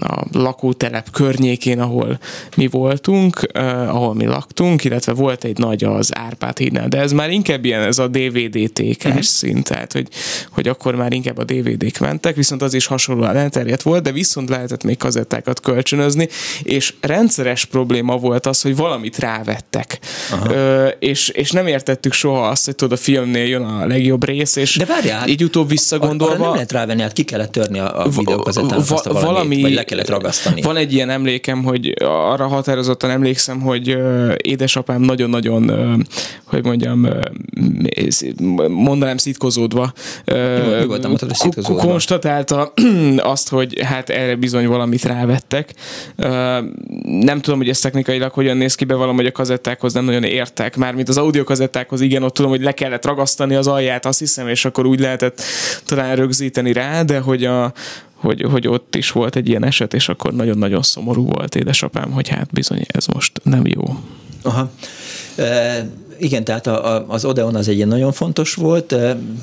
a 0.00 0.24
lakótelep 0.32 1.10
környékén, 1.10 1.80
ahol 1.80 2.18
mi 2.56 2.66
voltunk, 2.66 3.40
ahol 3.88 4.14
mi 4.14 4.26
laktunk, 4.26 4.84
illetve 4.84 5.12
volt 5.12 5.44
egy 5.44 5.58
nagy 5.58 5.84
az 5.84 6.16
Árpád 6.16 6.58
hídnál, 6.58 6.88
de 6.88 6.98
ez 6.98 7.12
már 7.12 7.30
inkább 7.30 7.64
ilyen 7.64 7.82
ez 7.82 7.98
a 7.98 8.08
DVD 8.08 8.72
tékás 8.72 9.08
uh-huh. 9.08 9.24
szint, 9.24 9.68
tehát 9.68 9.92
hogy, 9.92 10.08
hogy 10.50 10.68
akkor 10.68 10.94
már 10.94 11.12
inkább 11.12 11.38
a 11.38 11.44
DVD-k 11.44 11.98
mentek, 11.98 12.36
viszont 12.36 12.62
az 12.62 12.74
is 12.74 12.86
hasonlóan 12.86 13.36
elterjedt 13.36 13.82
volt, 13.82 14.02
de 14.02 14.12
viszont 14.12 14.48
lehetett 14.48 14.84
még 14.84 14.96
kazettákat 14.96 15.60
kölcsönözni, 15.60 16.28
és 16.62 16.94
rendszeres 17.00 17.64
probléma 17.64 18.16
volt 18.16 18.46
az, 18.46 18.62
hogy 18.62 18.76
valamit 18.76 19.18
rávettek. 19.18 19.98
Ö, 20.48 20.86
és, 20.98 21.28
és 21.28 21.50
nem 21.50 21.66
értettük 21.66 22.12
soha 22.24 22.48
azt, 22.48 22.64
hogy 22.64 22.74
tudod, 22.74 22.98
a 22.98 23.00
filmnél 23.00 23.46
jön 23.46 23.62
a 23.62 23.86
legjobb 23.86 24.24
rész, 24.24 24.56
és 24.56 24.76
De 24.76 24.84
várjál, 24.84 25.28
így 25.28 25.44
utóbb 25.44 25.68
visszagondolva... 25.68 26.34
Arra 26.34 26.42
nem 26.42 26.52
lehet 26.52 26.72
rávenni, 26.72 27.02
hát 27.02 27.12
ki 27.12 27.22
kellett 27.22 27.52
törni 27.52 27.78
a, 27.78 28.04
a 28.04 28.08
videókazettán 28.08 28.82
va, 28.88 29.00
va, 29.04 29.20
valami, 29.20 29.62
vagy 29.62 29.74
le 29.74 29.84
kellett 29.84 30.08
ragasztani. 30.08 30.62
Van 30.62 30.76
egy 30.76 30.92
ilyen 30.92 31.10
emlékem, 31.10 31.64
hogy 31.64 31.94
arra 32.04 32.46
határozottan 32.46 33.10
emlékszem, 33.10 33.60
hogy 33.60 33.94
uh, 33.94 34.34
édesapám 34.42 35.00
nagyon-nagyon, 35.00 35.70
uh, 35.70 36.00
hogy 36.44 36.64
mondjam, 36.64 37.04
uh, 37.04 38.68
mondanám 38.68 39.16
szitkozódva, 39.16 39.92
uh, 40.26 41.76
konstatálta 41.76 42.72
azt, 43.34 43.48
hogy 43.48 43.82
hát 43.82 44.10
erre 44.10 44.36
bizony 44.36 44.66
valamit 44.66 45.04
rávettek. 45.04 45.74
Nem 47.02 47.40
tudom, 47.40 47.58
hogy 47.58 47.68
ez 47.68 47.78
technikailag 47.78 48.32
hogyan 48.32 48.56
néz 48.56 48.74
ki, 48.74 48.84
be 48.84 48.94
valahogy 48.94 49.26
a 49.26 49.32
kazettákhoz 49.32 49.92
nem 49.92 50.04
nagyon 50.04 50.22
értek. 50.22 50.76
Mármint 50.76 51.08
az 51.08 51.16
audiokazettákhoz 51.16 52.00
igen, 52.00 52.13
ott 52.22 52.34
tudom, 52.34 52.50
hogy 52.50 52.62
le 52.62 52.72
kellett 52.72 53.04
ragasztani 53.04 53.54
az 53.54 53.66
alját, 53.66 54.06
azt 54.06 54.18
hiszem, 54.18 54.48
és 54.48 54.64
akkor 54.64 54.86
úgy 54.86 55.00
lehetett 55.00 55.42
talán 55.84 56.16
rögzíteni 56.16 56.72
rá, 56.72 57.02
de 57.02 57.18
hogy 57.18 57.44
a, 57.44 57.72
hogy, 58.14 58.42
hogy 58.50 58.68
ott 58.68 58.96
is 58.96 59.10
volt 59.10 59.36
egy 59.36 59.48
ilyen 59.48 59.64
eset, 59.64 59.94
és 59.94 60.08
akkor 60.08 60.32
nagyon-nagyon 60.32 60.82
szomorú 60.82 61.26
volt 61.26 61.54
édesapám, 61.54 62.10
hogy 62.10 62.28
hát 62.28 62.52
bizony 62.52 62.84
ez 62.86 63.06
most 63.06 63.40
nem 63.42 63.66
jó. 63.66 63.82
Aha. 64.42 64.70
Igen, 66.24 66.44
tehát 66.44 66.66
a, 66.66 66.94
a, 66.94 67.04
az 67.08 67.24
Odeon 67.24 67.54
az 67.54 67.68
egy 67.68 67.76
ilyen 67.76 67.88
nagyon 67.88 68.12
fontos 68.12 68.54
volt, 68.54 68.94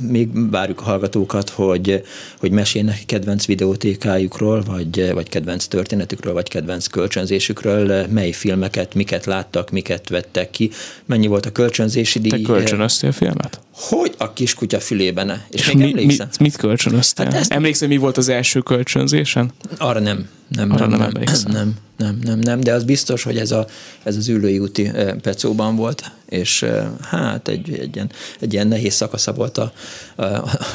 még 0.07 0.49
várjuk 0.51 0.81
a 0.81 0.83
hallgatókat, 0.83 1.49
hogy, 1.49 2.03
hogy 2.39 2.51
mesélnek 2.51 3.03
kedvenc 3.05 3.45
videótékájukról, 3.45 4.63
vagy, 4.63 5.13
vagy 5.13 5.29
kedvenc 5.29 5.65
történetükről, 5.65 6.33
vagy 6.33 6.49
kedvenc 6.49 6.87
kölcsönzésükről, 6.87 8.07
mely 8.07 8.31
filmeket, 8.31 8.93
miket 8.93 9.25
láttak, 9.25 9.69
miket 9.69 10.09
vettek 10.09 10.49
ki, 10.49 10.69
mennyi 11.05 11.27
volt 11.27 11.45
a 11.45 11.51
kölcsönzési 11.51 12.19
díj. 12.19 12.29
Te 12.29 12.41
kölcsönöztél 12.41 13.11
filmet? 13.11 13.59
Hogy 13.73 14.13
a 14.17 14.33
kiskutya 14.33 14.79
fülében? 14.79 15.43
És, 15.49 15.59
és 15.59 15.67
még 15.67 15.77
mi, 15.77 15.89
emlékszem? 15.89 16.27
Mit, 16.27 16.39
mit 16.39 16.55
kölcsönöztél? 16.55 17.25
Hát 17.25 17.33
ezt... 17.33 17.51
Emlékszem, 17.51 17.87
mi 17.87 17.97
volt 17.97 18.17
az 18.17 18.29
első 18.29 18.59
kölcsönzésen? 18.59 19.51
Arra 19.77 19.99
nem. 19.99 20.29
Nem, 20.47 20.71
Arra 20.71 20.87
nem, 20.87 20.99
nem, 20.99 21.11
nem, 21.13 21.35
nem, 21.47 21.75
nem, 21.97 22.19
nem, 22.23 22.39
nem, 22.39 22.59
de 22.59 22.73
az 22.73 22.83
biztos, 22.83 23.23
hogy 23.23 23.37
ez, 23.37 23.51
a, 23.51 23.67
ez 24.03 24.15
az 24.15 24.27
ülői 24.27 24.59
úti 24.59 24.91
pecóban 25.21 25.75
volt, 25.75 26.11
és 26.29 26.65
hát 27.01 27.47
egy, 27.47 27.79
egy, 27.79 27.95
ilyen, 27.95 28.11
egy 28.39 28.53
ilyen 28.53 28.67
nehéz 28.67 28.93
szakasza 28.93 29.33
volt 29.33 29.57
a, 29.57 29.73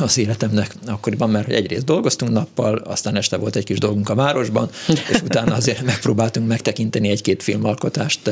az 0.00 0.18
életemnek 0.18 0.74
akkoriban, 0.86 1.30
mert 1.30 1.48
egyrészt 1.48 1.84
dolgoztunk 1.84 2.32
nappal, 2.32 2.74
aztán 2.74 3.16
este 3.16 3.36
volt 3.36 3.56
egy 3.56 3.64
kis 3.64 3.78
dolgunk 3.78 4.08
a 4.08 4.14
városban, 4.14 4.70
és 4.88 5.20
utána 5.24 5.54
azért 5.54 5.82
megpróbáltunk 5.82 6.48
megtekinteni 6.48 7.08
egy-két 7.08 7.42
filmalkotást 7.42 8.30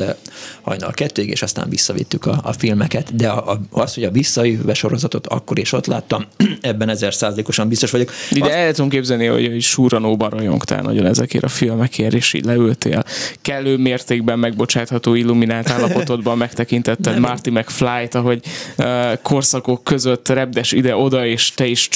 hajnal 0.61 0.91
kettőig, 0.91 1.29
és 1.29 1.41
aztán 1.41 1.69
visszavittük 1.69 2.25
a, 2.25 2.39
a 2.43 2.53
filmeket, 2.53 3.15
de 3.15 3.29
a, 3.29 3.51
a, 3.51 3.59
az, 3.71 3.93
hogy 3.93 4.03
a 4.03 4.11
visszajövő 4.11 4.73
sorozatot 4.73 5.27
akkor 5.27 5.59
és 5.59 5.71
ott 5.71 5.85
láttam, 5.85 6.25
ebben 6.61 6.89
ezer 6.89 7.13
százalékosan 7.13 7.67
biztos 7.67 7.91
vagyok. 7.91 8.11
De 8.31 8.41
azt... 8.41 8.51
el 8.51 8.73
tudom 8.73 8.89
képzelni, 8.89 9.25
hogy, 9.25 9.61
súranóban 9.61 10.29
rajongtál 10.29 10.81
nagyon 10.81 11.05
ezekért 11.05 11.43
a 11.43 11.47
filmekért, 11.47 12.13
és 12.13 12.33
így 12.33 12.45
leültél. 12.45 13.03
Kellő 13.41 13.77
mértékben 13.77 14.39
megbocsátható 14.39 15.13
illuminált 15.13 15.69
állapotodban 15.69 16.37
megtekintetted. 16.45 17.19
Marty 17.19 17.49
McFly-t, 17.49 18.15
ahogy 18.15 18.45
uh, 18.77 18.85
korszakok 19.21 19.83
között 19.83 20.27
repdes 20.27 20.71
ide-oda, 21.05 21.25
és 21.25 21.51
te 21.51 21.65
is 21.65 21.89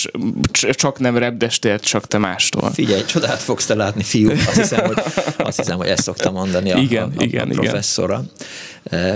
csak 0.71 0.99
nem 0.99 1.17
repdestél, 1.17 1.79
csak 1.79 2.07
te 2.07 2.17
mástól. 2.17 2.71
Figyelj, 2.71 3.05
csodát 3.05 3.39
fogsz 3.39 3.65
te 3.65 3.75
látni, 3.75 4.03
fiú. 4.03 4.31
Azt 4.31 4.55
hiszem, 4.55 4.85
hogy, 4.85 5.03
azt 5.37 5.57
hiszem, 5.57 5.77
hogy 5.77 5.87
ezt 5.87 6.03
szoktam 6.03 6.33
mondani 6.33 6.71
a, 6.71 6.77
igen, 6.77 7.03
a, 7.03 7.19
a, 7.19 7.23
igen, 7.23 7.49
a 7.49 7.53
professzora. 7.53 8.13
Igen. 8.13 8.29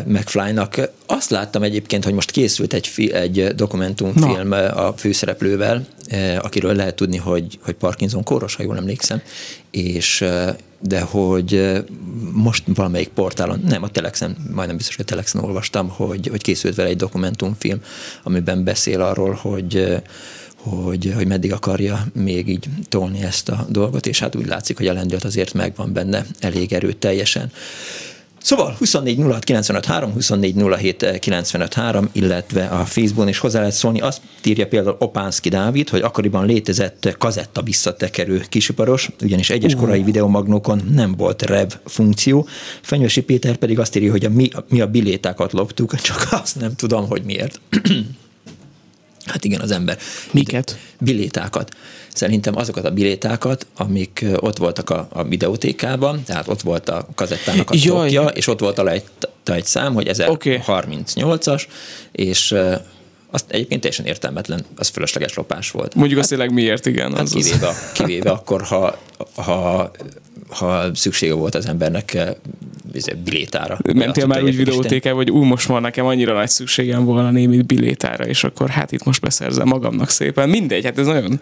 McFly-nak. 0.05 0.89
azt 1.05 1.29
láttam 1.29 1.63
egyébként, 1.63 2.03
hogy 2.03 2.13
most 2.13 2.31
készült 2.31 2.73
egy, 2.73 2.87
fi, 2.87 3.13
egy 3.13 3.47
dokumentumfilm 3.55 4.47
Na. 4.47 4.57
a 4.57 4.93
főszereplővel, 4.97 5.85
akiről 6.39 6.75
lehet 6.75 6.95
tudni, 6.95 7.17
hogy, 7.17 7.59
hogy 7.63 7.73
Parkinson 7.73 8.23
kóros, 8.23 8.55
ha 8.55 8.63
jól 8.63 8.77
emlékszem, 8.77 9.21
és 9.71 10.25
de 10.79 11.01
hogy 11.01 11.81
most 12.31 12.63
valamelyik 12.73 13.07
portálon, 13.07 13.63
nem 13.67 13.83
a 13.83 13.87
Telexen, 13.87 14.37
majdnem 14.51 14.77
biztos, 14.77 14.95
hogy 14.95 15.05
a 15.07 15.09
Telexen 15.09 15.43
olvastam, 15.43 15.89
hogy, 15.89 16.27
hogy 16.27 16.41
készült 16.41 16.75
vele 16.75 16.89
egy 16.89 16.97
dokumentumfilm, 16.97 17.81
amiben 18.23 18.63
beszél 18.63 19.01
arról, 19.01 19.33
hogy 19.33 20.01
hogy, 20.63 21.13
hogy 21.15 21.27
meddig 21.27 21.53
akarja 21.53 22.05
még 22.13 22.47
így 22.47 22.65
tolni 22.89 23.21
ezt 23.21 23.49
a 23.49 23.65
dolgot, 23.69 24.07
és 24.07 24.19
hát 24.19 24.35
úgy 24.35 24.47
látszik, 24.47 24.77
hogy 24.77 24.87
a 24.87 24.93
lendület 24.93 25.23
azért 25.23 25.53
megvan 25.53 25.93
benne 25.93 26.25
elég 26.39 26.73
erőteljesen. 26.73 27.51
Szóval 28.43 28.75
24 28.77 29.19
06 29.19 29.43
95 29.43 29.85
3, 29.85 30.11
24 30.11 30.55
07 30.77 31.19
95 31.19 31.73
3, 31.73 32.09
illetve 32.11 32.65
a 32.65 32.85
Facebookon 32.85 33.27
is 33.27 33.37
hozzá 33.37 33.59
lehet 33.59 33.73
szólni. 33.73 34.01
Azt 34.01 34.21
írja 34.43 34.67
például 34.67 34.95
Opánszki 34.99 35.49
Dávid, 35.49 35.89
hogy 35.89 36.01
akkoriban 36.01 36.45
létezett 36.45 37.15
kazetta 37.17 37.61
visszatekerő 37.61 38.43
kisiparos, 38.49 39.09
ugyanis 39.21 39.49
egyes 39.49 39.75
korai 39.75 40.03
videomagnókon 40.03 40.81
nem 40.93 41.15
volt 41.17 41.41
rev 41.41 41.69
funkció. 41.85 42.47
Fenyősi 42.81 43.21
Péter 43.21 43.55
pedig 43.55 43.79
azt 43.79 43.95
írja, 43.95 44.11
hogy 44.11 44.25
a 44.25 44.29
mi, 44.29 44.49
mi 44.69 44.81
a 44.81 44.87
bilétákat 44.87 45.51
loptuk, 45.51 45.95
csak 46.01 46.27
azt 46.31 46.59
nem 46.59 46.75
tudom, 46.75 47.07
hogy 47.07 47.23
miért. 47.23 47.59
Hát 49.25 49.45
igen, 49.45 49.61
az 49.61 49.71
ember. 49.71 49.97
Miket? 50.31 50.77
Bilétákat 50.99 51.75
szerintem 52.13 52.55
azokat 52.55 52.85
a 52.85 52.91
bilétákat, 52.91 53.65
amik 53.77 54.25
ott 54.35 54.57
voltak 54.57 54.89
a, 54.89 55.07
a 55.11 55.23
videótékában, 55.23 56.23
tehát 56.23 56.47
ott 56.47 56.61
volt 56.61 56.89
a 56.89 57.07
kazettának 57.15 57.69
a 57.69 57.75
topja, 57.85 58.23
és 58.23 58.47
ott 58.47 58.59
volt 58.59 58.77
a 58.77 58.87
egy, 58.87 59.03
egy 59.45 59.65
szám, 59.65 59.93
hogy 59.93 60.09
1038-as, 60.13 61.47
okay. 61.47 61.65
és 62.11 62.55
azt 63.31 63.45
egyébként 63.47 63.81
teljesen 63.81 64.05
értelmetlen, 64.05 64.65
az 64.75 64.87
fölösleges 64.87 65.33
lopás 65.33 65.71
volt. 65.71 65.95
Mondjuk 65.95 66.13
hát, 66.13 66.19
azt 66.19 66.29
tényleg 66.29 66.53
miért, 66.53 66.85
igen. 66.85 67.11
Hát 67.11 67.21
az 67.21 67.31
kivéve, 67.31 67.67
az... 67.67 67.91
kivéve 67.91 68.29
akkor, 68.29 68.61
ha, 68.61 68.97
ha, 69.35 69.91
ha 70.49 70.95
szüksége 70.95 71.33
volt 71.33 71.55
az 71.55 71.67
embernek 71.67 72.17
Izé, 72.93 73.11
bilétára. 73.23 73.79
Mentél 73.93 74.25
már 74.25 74.43
úgy 74.43 74.55
videótékába, 74.55 75.15
hogy 75.15 75.31
úgy 75.31 75.47
most 75.47 75.67
van 75.67 75.81
nekem 75.81 76.05
annyira 76.05 76.33
nagy 76.33 76.49
szükségem 76.49 77.05
volna 77.05 77.31
némi 77.31 77.61
bilétára, 77.61 78.25
és 78.25 78.43
akkor 78.43 78.69
hát 78.69 78.91
itt 78.91 79.03
most 79.03 79.21
beszerzem 79.21 79.67
magamnak 79.67 80.09
szépen. 80.09 80.49
Mindegy, 80.49 80.85
hát 80.85 80.97
ez 80.97 81.05
nagyon, 81.05 81.39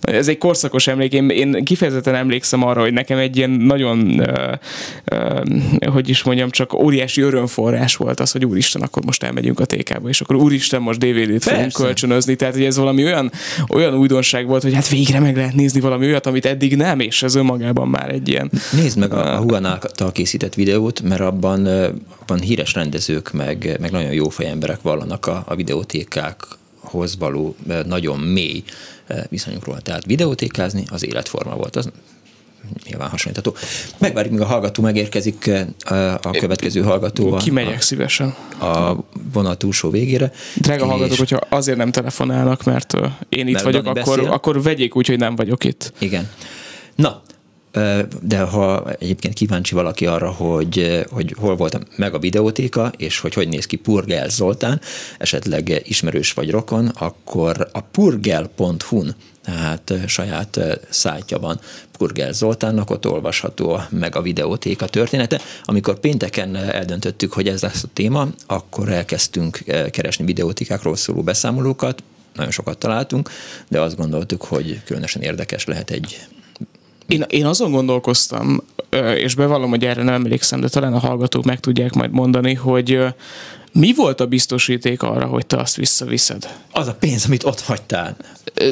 ez 0.00 0.28
egy 0.28 0.38
korszakos 0.38 0.86
emlék. 0.86 1.12
Én, 1.12 1.28
én 1.28 1.64
kifejezetten 1.64 2.14
emlékszem 2.14 2.62
arra, 2.64 2.80
hogy 2.80 2.92
nekem 2.92 3.18
egy 3.18 3.36
ilyen 3.36 3.50
nagyon, 3.50 3.98
uh, 3.98 4.52
uh, 5.12 5.86
hogy 5.92 6.08
is 6.08 6.22
mondjam, 6.22 6.50
csak 6.50 6.74
óriási 6.74 7.20
örömforrás 7.20 7.96
volt 7.96 8.20
az, 8.20 8.30
hogy 8.30 8.44
úristen, 8.44 8.82
akkor 8.82 9.04
most 9.04 9.22
elmegyünk 9.22 9.60
a 9.60 9.64
tékába, 9.64 10.08
és 10.08 10.20
akkor 10.20 10.36
úristen, 10.36 10.82
most 10.82 10.98
DVD-t 10.98 11.42
fogunk 11.42 11.72
kölcsönözni. 11.72 12.36
Tehát, 12.36 12.54
hogy 12.54 12.64
ez 12.64 12.76
valami 12.76 13.04
olyan, 13.04 13.32
olyan 13.68 13.94
újdonság 13.94 14.46
volt, 14.46 14.62
hogy 14.62 14.74
hát 14.74 14.88
végre 14.88 15.20
meg 15.20 15.36
lehet 15.36 15.54
nézni 15.54 15.80
valami 15.80 16.06
olyat, 16.06 16.26
amit 16.26 16.46
eddig 16.46 16.76
nem, 16.76 17.00
és 17.00 17.22
ez 17.22 17.34
önmagában 17.34 17.88
már 17.88 18.10
egy 18.10 18.28
ilyen. 18.30 18.50
Nézd 18.72 18.98
meg 18.98 19.12
a, 19.12 19.34
a 19.34 19.40
Huan 19.40 19.64
által 19.64 20.12
készített 20.12 20.54
videót, 20.54 21.00
mert 21.00 21.20
abban, 21.20 21.66
abban 22.20 22.40
híres 22.40 22.74
rendezők, 22.74 23.32
meg, 23.32 23.76
meg 23.80 23.90
nagyon 23.90 24.12
jó 24.12 24.28
fejemberek 24.28 24.82
vallanak 24.82 25.26
a, 25.26 25.44
a 25.46 25.54
videótékákhoz 25.54 27.18
való 27.18 27.56
nagyon 27.86 28.18
mély 28.18 28.62
viszonyukról. 29.28 29.80
Tehát 29.80 30.04
videótékázni 30.04 30.84
az 30.90 31.04
életforma 31.06 31.54
volt, 31.54 31.76
az 31.76 31.90
nyilván 32.86 33.08
hasonlítható. 33.08 33.56
Megvárjuk, 33.98 34.32
míg 34.32 34.42
a 34.42 34.46
hallgató 34.46 34.82
megérkezik, 34.82 35.50
a 36.22 36.30
következő 36.30 36.82
hallgató. 36.82 37.36
Kimegyek 37.36 37.78
a, 37.78 37.80
szívesen. 37.80 38.34
A 38.60 38.96
vonat 39.32 39.58
túlsó 39.58 39.90
végére. 39.90 40.32
Drága 40.54 40.86
hallgatók, 40.86 41.18
hogyha 41.18 41.38
azért 41.48 41.78
nem 41.78 41.90
telefonálnak, 41.90 42.64
mert 42.64 42.94
én 43.28 43.46
itt 43.46 43.52
mert 43.52 43.64
vagyok, 43.64 43.86
akkor, 43.86 44.18
akkor 44.18 44.62
vegyék 44.62 44.96
úgy, 44.96 45.06
hogy 45.06 45.18
nem 45.18 45.36
vagyok 45.36 45.64
itt. 45.64 45.92
Igen. 45.98 46.30
Na, 46.94 47.22
de 48.22 48.38
ha 48.38 48.92
egyébként 48.98 49.34
kíváncsi 49.34 49.74
valaki 49.74 50.06
arra, 50.06 50.30
hogy, 50.30 51.04
hogy 51.10 51.34
hol 51.38 51.56
volt 51.56 51.96
meg 51.96 52.14
a 52.14 52.18
videótéka, 52.18 52.92
és 52.96 53.18
hogy 53.18 53.34
hogy 53.34 53.48
néz 53.48 53.66
ki 53.66 53.76
Purgel 53.76 54.28
Zoltán, 54.28 54.80
esetleg 55.18 55.82
ismerős 55.84 56.32
vagy 56.32 56.50
rokon, 56.50 56.86
akkor 56.86 57.68
a 57.72 57.80
purgel.hu-n 57.80 59.14
tehát 59.44 59.92
saját 60.06 60.60
szájtja 60.88 61.38
van 61.38 61.60
Purgel 61.98 62.32
Zoltánnak, 62.32 62.90
ott 62.90 63.06
olvasható 63.06 63.80
meg 63.90 64.16
a 64.16 64.22
videótéka 64.22 64.86
története. 64.86 65.40
Amikor 65.64 65.98
pénteken 65.98 66.56
eldöntöttük, 66.56 67.32
hogy 67.32 67.48
ez 67.48 67.62
lesz 67.62 67.82
a 67.82 67.88
téma, 67.92 68.28
akkor 68.46 68.88
elkezdtünk 68.88 69.58
keresni 69.90 70.24
videótékákról 70.24 70.96
szóló 70.96 71.22
beszámolókat, 71.22 72.02
nagyon 72.34 72.50
sokat 72.50 72.78
találtunk, 72.78 73.30
de 73.68 73.80
azt 73.80 73.96
gondoltuk, 73.96 74.42
hogy 74.42 74.82
különösen 74.84 75.22
érdekes 75.22 75.64
lehet 75.64 75.90
egy 75.90 76.26
én, 77.10 77.24
én 77.28 77.46
azon 77.46 77.70
gondolkoztam, 77.70 78.62
és 79.14 79.34
bevallom, 79.34 79.70
hogy 79.70 79.84
erre 79.84 80.02
nem 80.02 80.14
emlékszem, 80.14 80.60
de 80.60 80.68
talán 80.68 80.92
a 80.92 80.98
hallgatók 80.98 81.44
meg 81.44 81.60
tudják 81.60 81.92
majd 81.92 82.10
mondani, 82.10 82.54
hogy 82.54 82.98
mi 83.72 83.94
volt 83.94 84.20
a 84.20 84.26
biztosíték 84.26 85.02
arra, 85.02 85.26
hogy 85.26 85.46
te 85.46 85.56
azt 85.56 85.76
visszaviszed? 85.76 86.54
Az 86.72 86.88
a 86.88 86.94
pénz, 86.94 87.24
amit 87.26 87.44
ott 87.44 87.60
hagytál. 87.60 88.16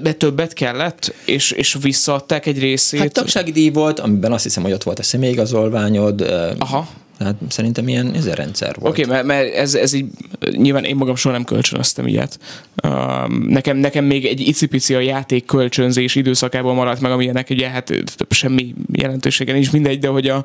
De 0.03 0.12
többet 0.12 0.53
kellett, 0.53 1.14
és, 1.24 1.51
és 1.51 1.76
visszaadták 1.82 2.47
egy 2.47 2.59
részét? 2.59 3.01
Hát 3.01 3.12
tagsági 3.12 3.53
díj 3.53 3.70
volt, 3.70 4.01
amiben 4.01 4.32
azt 4.32 4.43
hiszem, 4.43 4.62
hogy 4.62 4.72
ott 4.72 4.82
volt 4.82 4.99
a 4.99 5.03
személyigazolványod. 5.03 6.20
Aha. 6.59 6.89
Tehát 7.19 7.37
szerintem 7.49 7.89
ilyen 7.89 8.14
ez 8.14 8.27
a 8.27 8.35
rendszer 8.35 8.75
volt. 8.79 8.93
Oké, 8.93 9.03
okay, 9.03 9.14
mert, 9.14 9.27
mert 9.27 9.55
ez, 9.55 9.75
ez 9.75 9.93
így, 9.93 10.07
nyilván 10.51 10.85
én 10.85 10.97
magam 10.97 11.16
soha 11.16 11.35
nem 11.35 11.45
kölcsönöztem 11.45 12.07
ilyet. 12.07 12.39
Um, 12.85 13.45
nekem, 13.49 13.77
nekem 13.77 14.05
még 14.05 14.27
egy 14.27 14.41
icipici 14.41 14.95
a 14.95 15.01
játék 15.01 15.45
kölcsönzés 15.45 16.14
időszakában 16.14 16.75
maradt 16.75 17.01
meg, 17.01 17.11
amilyenek 17.11 17.51
ugye 17.51 17.69
hát 17.69 17.93
semmi 18.31 18.75
jelentősége 18.93 19.53
nincs 19.53 19.73
mindegy, 19.73 19.99
de 19.99 20.09
hogy 20.09 20.29
a, 20.29 20.45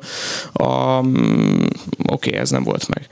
a 0.52 0.98
oké, 0.98 2.28
okay, 2.28 2.32
ez 2.32 2.50
nem 2.50 2.62
volt 2.62 2.88
meg. 2.88 3.08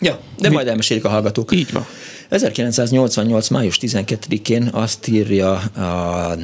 Ja, 0.00 0.18
de 0.38 0.48
Mi? 0.48 0.54
majd 0.54 0.66
elmesélik 0.66 1.04
a 1.04 1.08
hallgatók. 1.08 1.52
Így 1.52 1.72
van. 1.72 1.86
1988. 2.28 3.48
május 3.48 3.78
12-én 3.80 4.68
azt 4.72 5.06
írja 5.08 5.52
a 5.58 6.36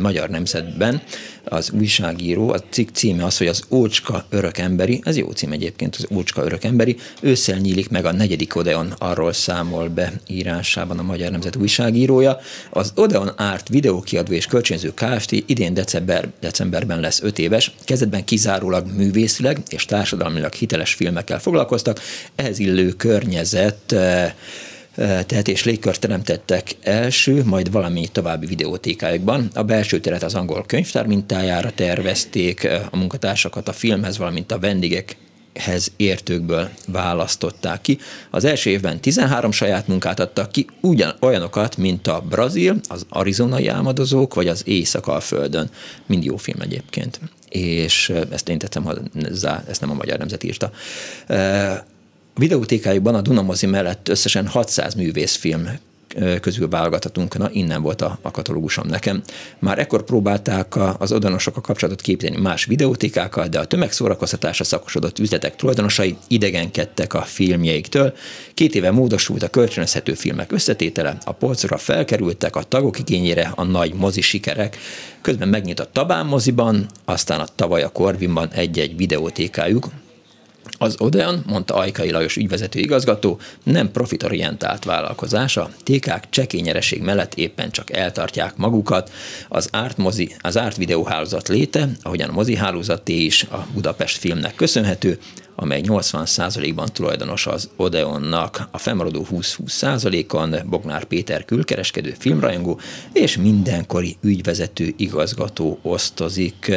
Magyar 0.00 0.28
Nemzetben 0.28 1.02
az 1.48 1.70
újságíró, 1.70 2.50
a 2.50 2.60
cikk 2.70 2.88
címe 2.92 3.24
az, 3.24 3.38
hogy 3.38 3.46
az 3.46 3.62
Ócska 3.70 4.24
örökemberi, 4.28 5.00
ez 5.04 5.16
jó 5.16 5.30
cím 5.30 5.52
egyébként, 5.52 5.96
az 5.96 6.06
Ócska 6.10 6.44
örökemberi, 6.44 6.96
ősszel 7.20 7.58
nyílik 7.58 7.88
meg 7.88 8.04
a 8.04 8.12
negyedik 8.12 8.56
Odeon, 8.56 8.94
arról 8.98 9.32
számol 9.32 9.88
be 9.88 10.12
írásában 10.26 10.98
a 10.98 11.02
Magyar 11.02 11.30
Nemzet 11.30 11.56
újságírója. 11.56 12.38
Az 12.70 12.92
Odeon 12.94 13.28
Art 13.28 13.68
videókiadó 13.68 14.32
és 14.32 14.46
kölcsönző 14.46 14.92
Kft. 14.94 15.32
idén 15.32 15.74
december, 15.74 16.28
decemberben 16.40 17.00
lesz 17.00 17.22
öt 17.22 17.38
éves, 17.38 17.74
kezdetben 17.84 18.24
kizárólag 18.24 18.86
művészileg 18.96 19.62
és 19.68 19.84
társadalmilag 19.84 20.52
hiteles 20.52 20.94
filmekkel 20.94 21.40
foglalkoztak, 21.40 22.00
ehhez 22.36 22.58
illő 22.58 22.88
környezet 22.92 23.94
eh, 24.96 25.22
tehet 25.26 25.48
és 25.48 25.64
légkört 25.64 26.00
teremtettek 26.00 26.76
első, 26.82 27.44
majd 27.44 27.70
valami 27.70 28.08
további 28.12 28.46
videótékájukban. 28.46 29.50
A 29.54 29.62
belső 29.62 30.00
teret 30.00 30.22
az 30.22 30.34
angol 30.34 30.64
könyvtár 30.66 31.06
mintájára 31.06 31.70
tervezték, 31.70 32.68
a 32.90 32.96
munkatársakat 32.96 33.68
a 33.68 33.72
filmhez, 33.72 34.18
valamint 34.18 34.52
a 34.52 34.58
vendégek 34.58 35.16
hez 35.58 35.92
értőkből 35.96 36.68
választották 36.86 37.80
ki. 37.80 37.98
Az 38.30 38.44
első 38.44 38.70
évben 38.70 39.00
13 39.00 39.50
saját 39.50 39.88
munkát 39.88 40.20
adtak 40.20 40.52
ki, 40.52 40.66
ugyan 40.80 41.14
olyanokat, 41.20 41.76
mint 41.76 42.06
a 42.06 42.20
Brazil, 42.28 42.80
az 42.88 43.06
arizonai 43.08 43.68
álmodozók, 43.68 44.34
vagy 44.34 44.48
az 44.48 44.62
Éjszaka 44.66 45.12
a 45.12 45.20
Földön. 45.20 45.70
Mind 46.06 46.24
jó 46.24 46.36
film 46.36 46.60
egyébként. 46.60 47.20
És 47.48 48.12
ezt 48.30 48.48
én 48.48 48.58
tettem 48.58 48.84
hozzá, 48.84 49.64
ezt 49.68 49.80
nem 49.80 49.90
a 49.90 49.94
Magyar 49.94 50.18
Nemzet 50.18 50.44
írta. 50.44 50.70
Videótékájukban 52.38 53.14
a 53.14 53.20
Dunamozi 53.20 53.66
mellett 53.66 54.08
összesen 54.08 54.46
600 54.46 54.94
művészfilm 54.94 55.68
közül 56.40 56.68
válogathatunk, 56.68 57.38
na 57.38 57.50
innen 57.52 57.82
volt 57.82 58.02
a, 58.02 58.18
a 58.22 58.30
katalógusom 58.30 58.86
nekem. 58.86 59.22
Már 59.58 59.78
ekkor 59.78 60.04
próbálták 60.04 60.74
az 61.00 61.12
odanosok 61.12 61.56
a 61.56 61.60
kapcsolatot 61.60 62.00
képíteni 62.00 62.40
más 62.40 62.64
videótékákkal, 62.64 63.46
de 63.46 63.58
a 63.58 63.64
tömegszórakoztatásra 63.64 64.64
szakosodott 64.64 65.18
üzletek 65.18 65.56
tulajdonosai 65.56 66.16
idegenkedtek 66.28 67.14
a 67.14 67.22
filmjeiktől. 67.22 68.14
Két 68.54 68.74
éve 68.74 68.90
módosult 68.90 69.42
a 69.42 69.48
kölcsönözhető 69.48 70.14
filmek 70.14 70.52
összetétele, 70.52 71.18
a 71.24 71.32
polcra 71.32 71.76
felkerültek 71.76 72.56
a 72.56 72.62
tagok 72.62 72.98
igényére 72.98 73.52
a 73.54 73.64
nagy 73.64 73.94
mozi 73.94 74.20
sikerek, 74.20 74.76
közben 75.20 75.48
megnyit 75.48 75.80
a 75.80 75.90
Tabán 75.92 76.26
moziban, 76.26 76.86
aztán 77.04 77.40
a 77.40 77.46
tavaly 77.54 77.82
a 77.82 77.88
Corvinban 77.88 78.48
egy-egy 78.52 78.96
videótékájuk, 78.96 79.88
az 80.78 80.94
Odeon, 80.98 81.42
mondta 81.46 81.74
Ajkai 81.74 82.10
Lajos 82.10 82.36
ügyvezető 82.36 82.78
igazgató, 82.78 83.40
nem 83.62 83.90
profitorientált 83.90 84.84
vállalkozás, 84.84 85.56
a 85.56 85.70
TK-k 85.82 86.30
csekély 86.30 86.60
nyereség 86.60 87.02
mellett 87.02 87.34
éppen 87.34 87.70
csak 87.70 87.92
eltartják 87.92 88.56
magukat. 88.56 89.12
Az 89.48 89.68
árt, 89.72 89.96
mozi, 89.96 90.34
az 90.40 90.58
árt 90.58 90.76
videóhálózat 90.76 91.48
léte, 91.48 91.88
ahogyan 92.02 92.28
a 92.28 92.32
mozi 92.32 92.56
hálózaté 92.56 93.14
is 93.14 93.42
a 93.42 93.66
Budapest 93.74 94.18
filmnek 94.18 94.54
köszönhető, 94.54 95.18
amely 95.54 95.80
80%-ban 95.84 96.88
tulajdonos 96.92 97.46
az 97.46 97.70
Odeonnak. 97.76 98.68
A 98.70 98.78
fennmaradó 98.78 99.26
20-20%-on 99.30 100.56
Bognár 100.66 101.04
Péter 101.04 101.44
külkereskedő 101.44 102.14
filmrajongó 102.18 102.80
és 103.12 103.36
mindenkori 103.36 104.16
ügyvezető 104.20 104.94
igazgató 104.96 105.78
osztozik. 105.82 106.72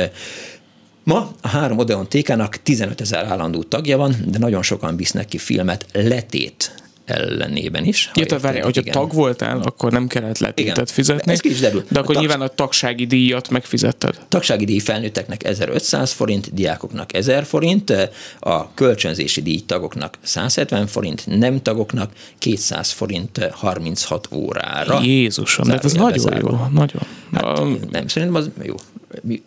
Ma 1.10 1.32
a 1.41 1.47
három 1.47 1.78
Odeon 1.78 2.07
TK-nak 2.07 2.57
15 2.64 3.01
ezer 3.01 3.26
állandó 3.26 3.64
tagja 3.64 3.97
van, 3.97 4.16
de 4.26 4.38
nagyon 4.38 4.64
sokan 4.64 4.95
visznek 4.95 5.26
ki 5.26 5.38
filmet 5.38 5.86
letét 5.93 6.76
ellenében 7.05 7.86
is. 7.86 8.10
Ha 8.14 8.20
Érted, 8.20 8.41
várj, 8.41 8.60
hogyha 8.60 8.82
igen. 8.82 8.93
tag 8.93 9.14
voltál, 9.14 9.60
akkor 9.60 9.91
nem 9.91 10.07
kellett 10.07 10.38
letétet 10.38 10.91
fizetni. 10.91 11.32
Ez 11.32 11.39
is 11.43 11.60
derül. 11.60 11.84
De 11.89 11.99
akkor 11.99 12.16
a 12.16 12.20
nyilván 12.20 12.41
a 12.41 12.47
tagsági 12.47 13.05
díjat 13.05 13.49
megfizetted. 13.49 14.20
Tagsági 14.28 14.66
díj 14.66 14.80
felnőtteknek 14.80 15.43
1500 15.43 16.12
forint, 16.12 16.53
diákoknak 16.53 17.14
1000 17.14 17.43
forint, 17.43 17.93
a 18.39 18.74
kölcsönzési 18.74 19.41
díj 19.41 19.60
tagoknak 19.66 20.18
170 20.22 20.88
forint, 20.88 21.24
nem 21.26 21.62
tagoknak 21.62 22.12
200 22.38 22.91
forint 22.91 23.49
36 23.51 24.28
órára. 24.32 25.01
Jézusom, 25.01 25.68
de 25.68 25.80
ez 25.84 25.93
nagyon 25.93 26.38
jó. 26.38 26.68
Nagyon. 26.72 27.01
Hát, 27.34 27.60
um, 27.60 27.80
nem, 27.91 28.07
szerintem 28.07 28.36
az 28.36 28.49
jó 28.64 28.76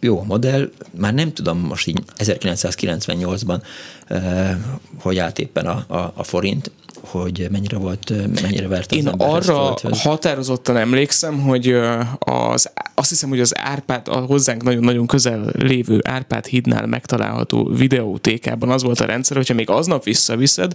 jó 0.00 0.18
a 0.18 0.24
modell, 0.24 0.70
már 0.90 1.14
nem 1.14 1.32
tudom 1.32 1.58
most 1.58 1.86
így 1.86 2.02
1998-ban, 2.18 3.62
eh, 4.06 4.56
hogy 5.00 5.18
állt 5.18 5.38
éppen 5.38 5.66
a, 5.66 5.84
a, 5.88 6.12
a 6.16 6.22
forint, 6.22 6.70
hogy 7.00 7.48
mennyire 7.50 7.76
volt, 7.76 8.12
mennyire 8.42 8.68
vert 8.68 8.90
az 8.90 8.96
Én 8.96 9.06
arra 9.06 9.76
határozottan 9.92 10.76
emlékszem, 10.76 11.40
hogy 11.40 11.74
az, 12.18 12.70
azt 12.94 13.08
hiszem, 13.08 13.28
hogy 13.28 13.40
az 13.40 13.58
Árpád, 13.58 14.08
a 14.08 14.16
hozzánk 14.16 14.62
nagyon-nagyon 14.62 15.06
közel 15.06 15.50
lévő 15.52 16.00
Árpád 16.02 16.46
hídnál 16.46 16.86
megtalálható 16.86 17.64
videótékában 17.64 18.70
az 18.70 18.82
volt 18.82 19.00
a 19.00 19.04
rendszer, 19.04 19.36
hogyha 19.36 19.54
még 19.54 19.70
aznap 19.70 20.04
visszaviszed, 20.04 20.72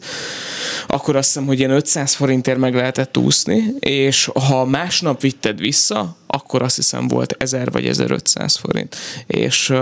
akkor 0.88 1.16
azt 1.16 1.28
hiszem, 1.28 1.46
hogy 1.46 1.60
ilyen 1.60 1.72
500 1.72 2.14
forintért 2.14 2.60
meg 2.60 2.76
lehetett 2.76 3.18
úszni, 3.18 3.74
és 3.80 4.30
ha 4.48 4.66
másnap 4.66 5.22
vitted 5.22 5.60
vissza, 5.60 6.16
akkor 6.38 6.62
azt 6.62 6.76
hiszem 6.76 7.08
volt 7.08 7.36
1000 7.38 7.72
vagy 7.72 7.88
1500 7.88 8.56
forint. 8.56 8.96
És, 9.28 9.74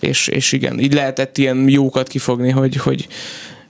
és, 0.00 0.28
és 0.28 0.52
igen, 0.52 0.80
így 0.80 0.94
lehetett 0.94 1.38
ilyen 1.38 1.68
jókat 1.68 2.08
kifogni, 2.08 2.50
hogy, 2.50 2.76
hogy 2.76 3.08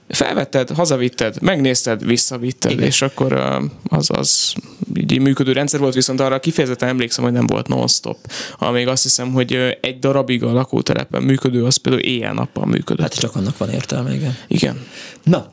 felvetted, 0.07 0.69
hazavitted, 0.69 1.41
megnézted, 1.41 2.05
visszavitted, 2.05 2.71
Igen. 2.71 2.83
és 2.83 3.01
akkor 3.01 3.59
az, 3.87 4.09
az 4.13 4.53
így 4.95 5.19
működő 5.19 5.51
rendszer 5.51 5.79
volt, 5.79 5.93
viszont 5.93 6.19
arra 6.19 6.39
kifejezetten 6.39 6.89
emlékszem, 6.89 7.23
hogy 7.23 7.33
nem 7.33 7.47
volt 7.47 7.67
non-stop. 7.67 8.17
Amíg 8.57 8.87
azt 8.87 9.03
hiszem, 9.03 9.31
hogy 9.31 9.77
egy 9.81 9.99
darabig 9.99 10.43
a 10.43 10.53
lakótelepen 10.53 11.23
működő, 11.23 11.65
az 11.65 11.75
például 11.77 12.03
éjjel-nappal 12.03 12.65
működött. 12.65 13.01
Hát 13.01 13.19
csak 13.19 13.35
annak 13.35 13.57
van 13.57 13.69
értelme, 13.69 14.13
igen. 14.13 14.37
Igen. 14.47 14.85
Na, 15.23 15.51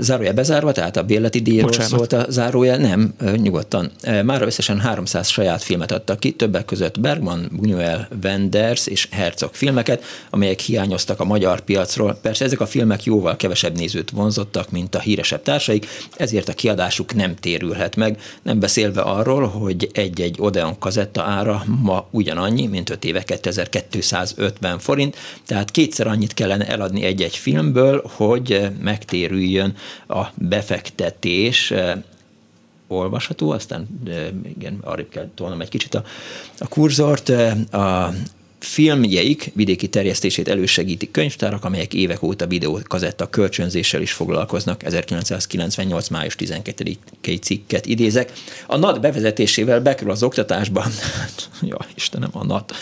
zárója 0.00 0.32
bezárva, 0.32 0.72
tehát 0.72 0.96
a 0.96 1.02
bérleti 1.02 1.40
díjról 1.40 1.70
Bocsánat. 1.70 1.90
szólt 1.90 2.12
a 2.12 2.26
zárója, 2.28 2.76
nem, 2.76 3.14
nyugodtan. 3.36 3.90
Már 4.24 4.42
összesen 4.42 4.80
300 4.80 5.28
saját 5.28 5.62
filmet 5.62 5.92
adtak 5.92 6.20
ki, 6.20 6.32
többek 6.32 6.64
között 6.64 7.00
Bergman, 7.00 7.50
Buñuel, 7.60 8.06
Wenders 8.22 8.86
és 8.86 9.08
Herzog 9.10 9.50
filmeket, 9.52 10.04
amelyek 10.30 10.60
hiányoztak 10.60 11.20
a 11.20 11.24
magyar 11.24 11.60
piacról. 11.60 12.18
Persze 12.22 12.44
ezek 12.44 12.60
a 12.60 12.66
filmek 12.66 13.04
jóval 13.04 13.36
kevesebb 13.36 13.76
nézőt 13.76 14.10
vonzottak, 14.10 14.70
mint 14.70 14.94
a 14.94 15.00
híresebb 15.00 15.42
társaik, 15.42 15.86
ezért 16.16 16.48
a 16.48 16.52
kiadásuk 16.52 17.14
nem 17.14 17.34
térülhet 17.34 17.96
meg, 17.96 18.20
nem 18.42 18.58
beszélve 18.58 19.00
arról, 19.00 19.46
hogy 19.46 19.88
egy-egy 19.92 20.36
Odeon 20.38 20.78
kazetta 20.78 21.22
ára 21.22 21.64
ma 21.82 22.06
ugyanannyi, 22.10 22.66
mint 22.66 22.90
5 22.90 23.04
éve 23.04 23.22
2250 23.22 24.78
forint, 24.78 25.16
tehát 25.46 25.70
kétszer 25.70 26.06
annyit 26.06 26.34
kellene 26.34 26.66
eladni 26.66 27.02
egy-egy 27.04 27.36
filmből, 27.36 28.02
hogy 28.16 28.68
megtérüljön 28.82 29.52
jön 29.54 29.76
a 30.08 30.26
befektetés, 30.34 31.72
olvasható, 32.88 33.50
aztán 33.50 33.88
igen, 34.56 34.78
arra 34.82 35.08
kell 35.08 35.28
tolnom 35.34 35.60
egy 35.60 35.68
kicsit 35.68 35.94
a, 35.94 36.04
a 36.58 36.68
kurzort. 36.68 37.28
A 37.72 38.12
filmjeik 38.64 39.50
vidéki 39.54 39.88
terjesztését 39.88 40.48
elősegítik 40.48 41.10
könyvtárak, 41.10 41.64
amelyek 41.64 41.94
évek 41.94 42.22
óta 42.22 42.46
videókazetta 42.46 43.30
kölcsönzéssel 43.30 44.00
is 44.00 44.12
foglalkoznak. 44.12 44.82
1998. 44.82 46.08
május 46.08 46.36
12-i 46.38 47.40
cikket 47.40 47.86
idézek. 47.86 48.32
A 48.66 48.76
NAT 48.76 49.00
bevezetésével 49.00 49.80
bekerül 49.80 50.10
az 50.10 50.22
oktatásba, 50.22 50.86
ja 51.62 51.78
Istenem, 51.94 52.30
a 52.32 52.44
NAT, 52.44 52.72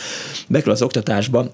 bekerül 0.49 0.73
az 0.73 0.83
oktatásba 0.83 1.51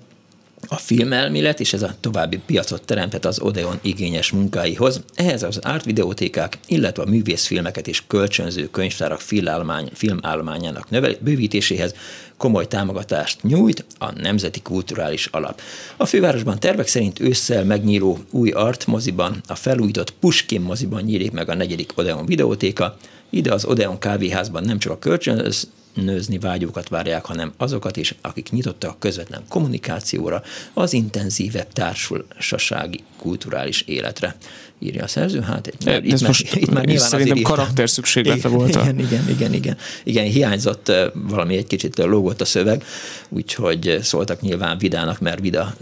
a 0.68 0.76
filmelmélet, 0.76 1.60
és 1.60 1.72
ez 1.72 1.82
a 1.82 1.94
további 2.00 2.38
piacot 2.46 2.84
teremtett 2.84 3.24
az 3.24 3.40
Odeon 3.40 3.78
igényes 3.82 4.30
munkáihoz. 4.30 5.00
Ehhez 5.14 5.42
az 5.42 5.58
ártvideótékák, 5.62 6.58
illetve 6.66 7.02
a 7.02 7.08
művészfilmeket 7.08 7.88
és 7.88 8.02
kölcsönző 8.06 8.68
könyvtárak 8.70 9.20
filmállomány, 9.20 9.90
filmállományának 9.94 10.90
növel, 10.90 11.14
bővítéséhez 11.20 11.94
komoly 12.36 12.66
támogatást 12.66 13.42
nyújt 13.42 13.84
a 13.98 14.12
Nemzeti 14.20 14.60
Kulturális 14.62 15.26
Alap. 15.26 15.60
A 15.96 16.06
fővárosban 16.06 16.58
tervek 16.58 16.86
szerint 16.86 17.20
ősszel 17.20 17.64
megnyíló 17.64 18.18
új 18.30 18.50
art 18.50 18.86
moziban, 18.86 19.40
a 19.46 19.54
felújított 19.54 20.10
Puskin 20.10 20.60
moziban 20.60 21.02
nyílik 21.02 21.30
meg 21.30 21.48
a 21.48 21.54
negyedik 21.54 21.92
Odeon 21.94 22.26
videótéka, 22.26 22.96
ide 23.30 23.52
az 23.52 23.64
Odeon 23.64 23.98
kávéházban 23.98 24.64
nem 24.64 24.78
csak 24.78 24.92
a 24.92 24.98
kölcsönöz, 24.98 25.68
nőzni 26.04 26.38
vágyókat 26.38 26.88
várják, 26.88 27.24
hanem 27.24 27.52
azokat 27.56 27.96
is, 27.96 28.14
akik 28.20 28.50
nyitottak 28.50 28.90
a 28.90 28.96
közvetlen 28.98 29.42
kommunikációra, 29.48 30.42
az 30.74 30.92
intenzívebb 30.92 31.72
társasági 31.72 33.00
kulturális 33.16 33.82
életre. 33.82 34.36
Írja 34.78 35.02
a 35.02 35.06
szerző, 35.06 35.40
hát 35.40 35.66
itt 35.66 35.84
már, 35.84 36.04
itt 36.04 36.26
most 36.26 36.52
már, 36.52 36.62
itt 36.62 36.70
már 36.70 36.84
nyilván 36.84 37.08
szerintem 37.08 37.42
karakter 37.42 37.90
szükséglete 37.90 38.48
volt. 38.48 38.68
Igen, 38.68 38.98
igen, 38.98 39.28
igen, 39.28 39.52
igen, 39.52 39.76
igen, 40.04 40.24
hiányzott 40.24 40.92
valami 41.12 41.56
egy 41.56 41.66
kicsit 41.66 41.98
lógott 41.98 42.40
a 42.40 42.44
szöveg, 42.44 42.84
úgyhogy 43.28 43.98
szóltak 44.02 44.40
nyilván 44.40 44.78
Vidának, 44.78 45.20
mert 45.20 45.40
Vida 45.40 45.74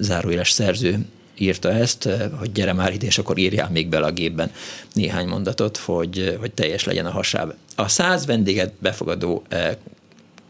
záróéles 0.00 0.50
szerző 0.50 1.06
írta 1.38 1.72
ezt, 1.72 2.06
eh, 2.06 2.30
hogy 2.38 2.52
gyere 2.52 2.72
már 2.72 2.92
ide, 2.92 3.06
és 3.06 3.18
akkor 3.18 3.38
írjál 3.38 3.70
még 3.70 3.88
bele 3.88 4.06
a 4.06 4.12
gépben 4.12 4.50
néhány 4.92 5.26
mondatot, 5.26 5.76
hogy, 5.76 6.36
hogy 6.40 6.52
teljes 6.52 6.84
legyen 6.84 7.06
a 7.06 7.10
hasáb. 7.10 7.54
A 7.76 7.88
száz 7.88 8.26
vendéget 8.26 8.72
befogadó 8.78 9.42
eh, 9.48 9.76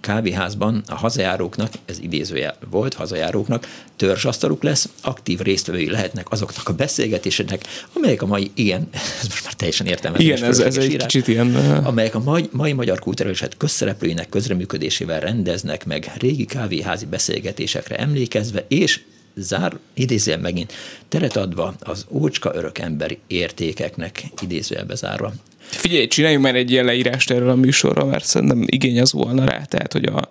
kávéházban 0.00 0.82
a 0.86 0.94
hazajáróknak, 0.94 1.72
ez 1.84 1.98
idézője 2.00 2.54
volt, 2.70 2.94
hazajáróknak 2.94 3.66
törzsasztaluk 3.96 4.62
lesz, 4.62 4.88
aktív 5.02 5.40
résztvevői 5.40 5.90
lehetnek 5.90 6.30
azoknak 6.30 6.68
a 6.68 6.72
beszélgetéseknek, 6.72 7.64
amelyek 7.92 8.22
a 8.22 8.26
mai, 8.26 8.50
igen, 8.54 8.88
ez 9.20 9.28
most 9.28 9.44
már 9.44 9.52
teljesen 9.52 9.86
értelmes. 9.86 10.20
Igen, 10.20 10.44
ez, 10.44 10.58
ez 10.58 10.76
egy 10.76 10.90
írás, 10.90 11.12
kicsit 11.12 11.28
ilyen. 11.28 11.54
Amelyek 11.84 12.14
a 12.14 12.18
mai, 12.20 12.48
mai 12.52 12.72
magyar 12.72 12.98
kultúrőset 12.98 13.56
közszereplőinek 13.56 14.28
közreműködésével 14.28 15.20
rendeznek 15.20 15.86
meg 15.86 16.12
régi 16.18 16.44
kávéházi 16.44 17.06
beszélgetésekre 17.06 17.96
emlékezve, 17.96 18.64
és 18.68 19.00
zár, 19.38 19.78
idézően 19.94 20.40
megint, 20.40 20.72
teret 21.08 21.36
adva 21.36 21.74
az 21.80 22.06
ócska 22.10 22.52
örök 22.54 22.78
emberi 22.78 23.18
értékeknek 23.26 24.22
idézőjelbe 24.42 24.94
zárva. 24.94 25.32
Figyelj, 25.58 26.06
csináljunk 26.06 26.44
már 26.44 26.54
egy 26.54 26.70
ilyen 26.70 26.84
leírást 26.84 27.30
erről 27.30 27.50
a 27.50 27.54
műsorra, 27.54 28.04
mert 28.04 28.24
szerintem 28.24 28.64
igény 28.66 29.00
az 29.00 29.12
volna 29.12 29.44
rá, 29.44 29.64
tehát 29.64 29.92
hogy 29.92 30.04
a, 30.04 30.28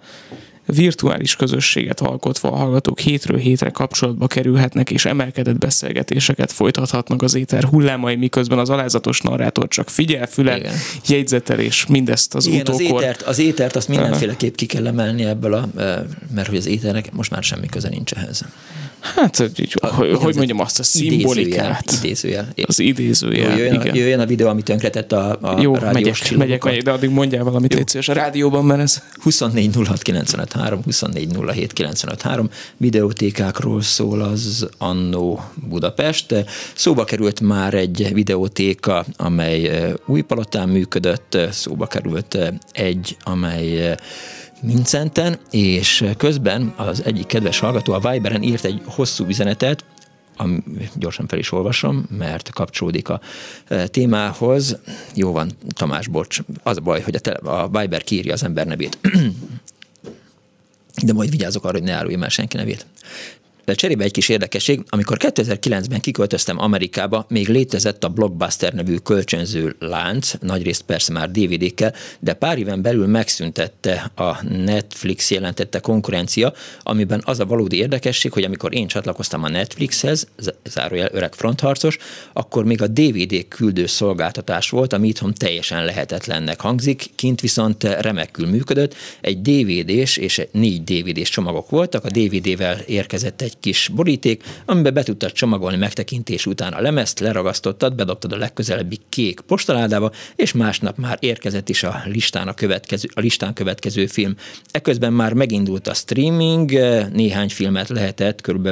virtuális 0.67 1.35
közösséget 1.35 1.99
alkotva 1.99 2.51
a 2.51 2.55
hallgatók 2.55 2.99
hétről 2.99 3.37
hétre 3.37 3.69
kapcsolatba 3.69 4.27
kerülhetnek, 4.27 4.91
és 4.91 5.05
emelkedett 5.05 5.57
beszélgetéseket 5.57 6.51
folytathatnak 6.51 7.21
az 7.21 7.35
éter 7.35 7.63
hullámai, 7.63 8.15
miközben 8.15 8.59
az 8.59 8.69
alázatos 8.69 9.21
narrátor 9.21 9.67
csak 9.67 9.89
figyel, 9.89 10.25
füle, 10.25 10.57
Igen. 10.57 10.73
jegyzetel, 11.07 11.59
és 11.59 11.85
mindezt 11.85 12.35
az 12.35 12.45
Igen, 12.45 12.59
utókor... 12.59 12.81
az 12.81 13.01
étert, 13.01 13.21
az 13.21 13.39
étert 13.39 13.75
azt 13.75 13.87
mindenféleképp 13.87 14.55
ki 14.55 14.65
kell 14.65 14.87
emelni 14.87 15.23
ebből, 15.23 15.53
a, 15.53 15.69
mert 16.33 16.47
hogy 16.47 16.57
az 16.57 16.65
éternek 16.65 17.11
most 17.11 17.31
már 17.31 17.43
semmi 17.43 17.67
köze 17.67 17.89
nincs 17.89 18.11
ehhez. 18.11 18.45
Hát, 18.99 19.51
így, 19.57 19.73
a, 19.81 19.87
hogy, 19.87 20.17
hogy 20.17 20.35
mondjam 20.35 20.59
azt, 20.59 20.79
a 20.79 20.83
szimbolikát. 20.83 21.91
Idézőjel. 22.03 22.47
Az 22.61 22.79
idézőjel, 22.79 23.51
Jó, 23.51 23.57
jöjjön, 23.57 23.73
igen. 23.73 23.93
A, 23.93 23.95
jöjjön 23.95 24.19
a 24.19 24.25
videó, 24.25 24.47
amit 24.47 24.65
tönkretett 24.65 25.11
a, 25.11 25.37
a 25.41 25.61
Jó, 25.61 25.71
megyek, 25.71 26.35
megyek, 26.37 26.63
megyek, 26.63 26.81
de 26.81 26.91
addig 26.91 27.09
mondjál 27.09 27.43
valamit, 27.43 27.73
légy 27.73 27.87
szíves, 27.87 28.07
a 28.07 28.13
rádióban, 28.13 28.65
mert 28.65 28.81
ez... 28.81 29.03
24 29.21 29.75
06 29.85 30.01
95 30.01 30.53
3, 30.53 30.81
24 30.83 31.35
07 31.47 31.73
95 31.73 32.21
3 32.21 32.49
videótékákról 32.77 33.81
szól 33.81 34.21
az 34.21 34.67
Annó 34.77 35.43
Budapest. 35.69 36.45
Szóba 36.75 37.03
került 37.03 37.41
már 37.41 37.73
egy 37.73 38.09
videótéka, 38.13 39.05
amely 39.17 39.93
új 40.05 40.21
palotán 40.21 40.69
működött, 40.69 41.37
szóba 41.51 41.87
került 41.87 42.37
egy, 42.71 43.17
amely 43.23 43.95
Mincenten, 44.61 45.39
és 45.51 46.05
közben 46.17 46.73
az 46.75 47.03
egyik 47.03 47.25
kedves 47.25 47.59
hallgató 47.59 47.93
a 47.93 48.11
Viberen 48.11 48.43
írt 48.43 48.65
egy 48.65 48.81
hosszú 48.85 49.25
üzenetet, 49.25 49.85
am, 50.37 50.63
gyorsan 50.95 51.27
fel 51.27 51.39
is 51.39 51.51
olvasom, 51.51 52.05
mert 52.17 52.49
kapcsolódik 52.49 53.09
a 53.09 53.21
e, 53.67 53.87
témához. 53.87 54.77
Jó 55.13 55.31
van, 55.31 55.51
Tamás, 55.69 56.07
bocs. 56.07 56.39
Az 56.63 56.77
a 56.77 56.81
baj, 56.81 57.01
hogy 57.01 57.15
a, 57.15 57.19
tele, 57.19 57.37
a 57.37 57.67
Viber 57.67 58.03
kírja 58.03 58.33
az 58.33 58.43
ember 58.43 58.65
nevét. 58.65 58.97
De 61.05 61.13
majd 61.13 61.29
vigyázok 61.29 61.63
arra, 61.63 61.77
hogy 61.77 61.87
ne 61.87 61.93
árulj 61.93 62.17
el 62.21 62.29
senki 62.29 62.57
nevét. 62.57 62.85
De 63.67 63.73
cserébe 63.73 64.03
egy 64.03 64.11
kis 64.11 64.29
érdekesség, 64.29 64.83
amikor 64.89 65.17
2009-ben 65.19 65.99
kiköltöztem 65.99 66.59
Amerikába, 66.59 67.25
még 67.29 67.47
létezett 67.47 68.03
a 68.03 68.09
Blockbuster 68.09 68.73
nevű 68.73 68.95
kölcsönző 68.95 69.75
lánc, 69.79 70.33
nagyrészt 70.41 70.81
persze 70.81 71.13
már 71.13 71.31
DVD-kkel, 71.31 71.93
de 72.19 72.33
pár 72.33 72.57
éven 72.57 72.81
belül 72.81 73.07
megszüntette 73.07 74.11
a 74.15 74.43
Netflix 74.43 75.31
jelentette 75.31 75.79
konkurencia, 75.79 76.53
amiben 76.81 77.21
az 77.25 77.39
a 77.39 77.45
valódi 77.45 77.77
érdekesség, 77.77 78.33
hogy 78.33 78.43
amikor 78.43 78.75
én 78.75 78.87
csatlakoztam 78.87 79.43
a 79.43 79.49
Netflixhez, 79.49 80.27
zárójel 80.63 81.09
öreg 81.11 81.33
frontharcos, 81.33 81.97
akkor 82.33 82.65
még 82.65 82.81
a 82.81 82.87
DVD 82.87 83.47
küldő 83.47 83.85
szolgáltatás 83.85 84.69
volt, 84.69 84.93
ami 84.93 85.07
itthon 85.07 85.33
teljesen 85.33 85.85
lehetetlennek 85.85 86.61
hangzik, 86.61 87.05
kint 87.15 87.41
viszont 87.41 87.83
remekül 87.83 88.47
működött, 88.47 88.95
egy 89.21 89.41
DVD-s 89.41 90.17
és 90.17 90.41
négy 90.51 90.83
DVD-s 90.83 91.29
csomagok 91.29 91.69
voltak, 91.69 92.05
a 92.05 92.09
DVD-vel 92.09 92.79
érkezett 92.85 93.41
egy 93.41 93.55
kis 93.59 93.89
boríték, 93.95 94.43
amiben 94.65 94.93
be 94.93 95.03
tudtad 95.03 95.31
csomagolni 95.31 95.77
megtekintés 95.77 96.45
után 96.45 96.73
a 96.73 96.81
lemezt, 96.81 97.19
leragasztottad, 97.19 97.95
bedobtad 97.95 98.31
a 98.31 98.37
legközelebbi 98.37 98.99
kék 99.09 99.39
postaládába, 99.39 100.11
és 100.35 100.53
másnap 100.53 100.97
már 100.97 101.17
érkezett 101.21 101.69
is 101.69 101.83
a 101.83 102.01
listán, 102.05 102.47
a, 102.47 102.53
következő, 102.53 103.09
a 103.13 103.19
listán 103.19 103.53
következő 103.53 104.05
film. 104.05 104.35
Eközben 104.71 105.13
már 105.13 105.33
megindult 105.33 105.87
a 105.87 105.93
streaming, 105.93 106.71
néhány 107.13 107.49
filmet 107.49 107.89
lehetett 107.89 108.41
kb. 108.41 108.67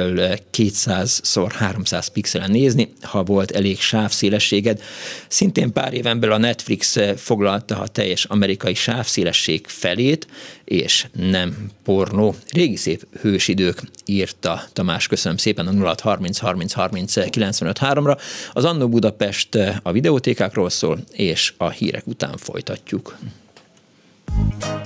200x300 0.52 2.06
pixelen 2.12 2.50
nézni, 2.50 2.92
ha 3.02 3.22
volt 3.22 3.50
elég 3.50 3.80
sávszélességed. 3.80 4.82
Szintén 5.28 5.72
pár 5.72 5.94
éven 5.94 6.20
belül 6.20 6.34
a 6.34 6.38
Netflix 6.38 6.96
foglalta 7.16 7.80
a 7.80 7.88
teljes 7.88 8.24
amerikai 8.24 8.74
sávszélesség 8.74 9.66
felét, 9.66 10.26
és 10.66 11.06
nem 11.12 11.70
pornó. 11.84 12.34
Régi 12.50 12.76
szép 12.76 13.06
hősidők 13.20 13.82
írta 14.04 14.62
Tamás, 14.72 15.06
köszönöm 15.06 15.36
szépen 15.36 15.66
a 15.66 15.72
0 15.72 15.94
30 16.02 16.38
30 16.38 16.72
30 16.72 17.30
95 17.30 17.78
3-ra. 17.80 18.20
Az 18.52 18.64
Annó 18.64 18.88
Budapest 18.88 19.54
a 19.82 19.92
videótékákról 19.92 20.70
szól, 20.70 20.98
és 21.12 21.52
a 21.56 21.70
hírek 21.70 22.06
után 22.06 22.36
folytatjuk. 22.36 23.16
mit 24.26 24.85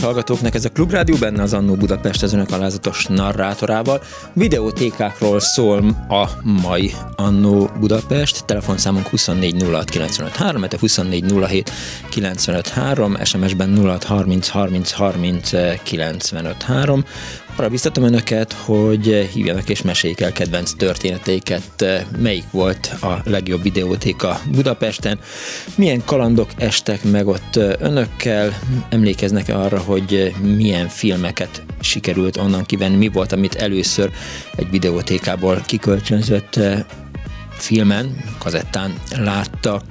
Kedves 0.00 0.10
hallgatóknak, 0.24 0.54
ez 0.54 0.64
a 0.64 0.68
Klubrádió, 0.68 1.16
benne 1.16 1.42
az 1.42 1.52
Annó 1.52 1.74
Budapest 1.74 2.22
az 2.22 2.32
önök 2.32 2.50
alázatos 2.50 3.06
narrátorával. 3.06 4.02
Videótékákról 4.32 5.40
szól 5.40 5.84
a 6.08 6.28
mai 6.42 6.92
Annó 7.16 7.70
Budapest, 7.80 8.44
telefonszámunk 8.44 9.08
2406953, 9.12 11.80
2407953, 12.10 13.24
SMS-ben 13.24 13.76
0630 13.76 14.48
30 14.48 14.90
30 14.90 15.50
953. 15.82 17.04
Arra 17.60 17.68
biztatom 17.68 18.04
önöket, 18.04 18.52
hogy 18.52 19.28
hívjanak 19.32 19.68
és 19.68 19.82
meséljék 19.82 20.20
el 20.20 20.32
kedvenc 20.32 20.72
történeteiket, 20.72 21.84
melyik 22.18 22.44
volt 22.50 22.92
a 23.00 23.20
legjobb 23.24 23.62
videótéka 23.62 24.40
Budapesten, 24.50 25.18
milyen 25.74 26.02
kalandok 26.04 26.50
estek 26.56 27.04
meg 27.04 27.26
ott 27.26 27.56
önökkel, 27.56 28.58
emlékeznek 28.88 29.48
-e 29.48 29.58
arra, 29.58 29.78
hogy 29.78 30.34
milyen 30.42 30.88
filmeket 30.88 31.62
sikerült 31.80 32.36
onnan 32.36 32.64
kivenni, 32.64 32.96
mi 32.96 33.08
volt, 33.08 33.32
amit 33.32 33.54
először 33.54 34.10
egy 34.56 34.70
videótékából 34.70 35.62
kikölcsönzött 35.66 36.60
filmen, 37.60 38.16
kazettán 38.38 38.94
láttak 39.16 39.84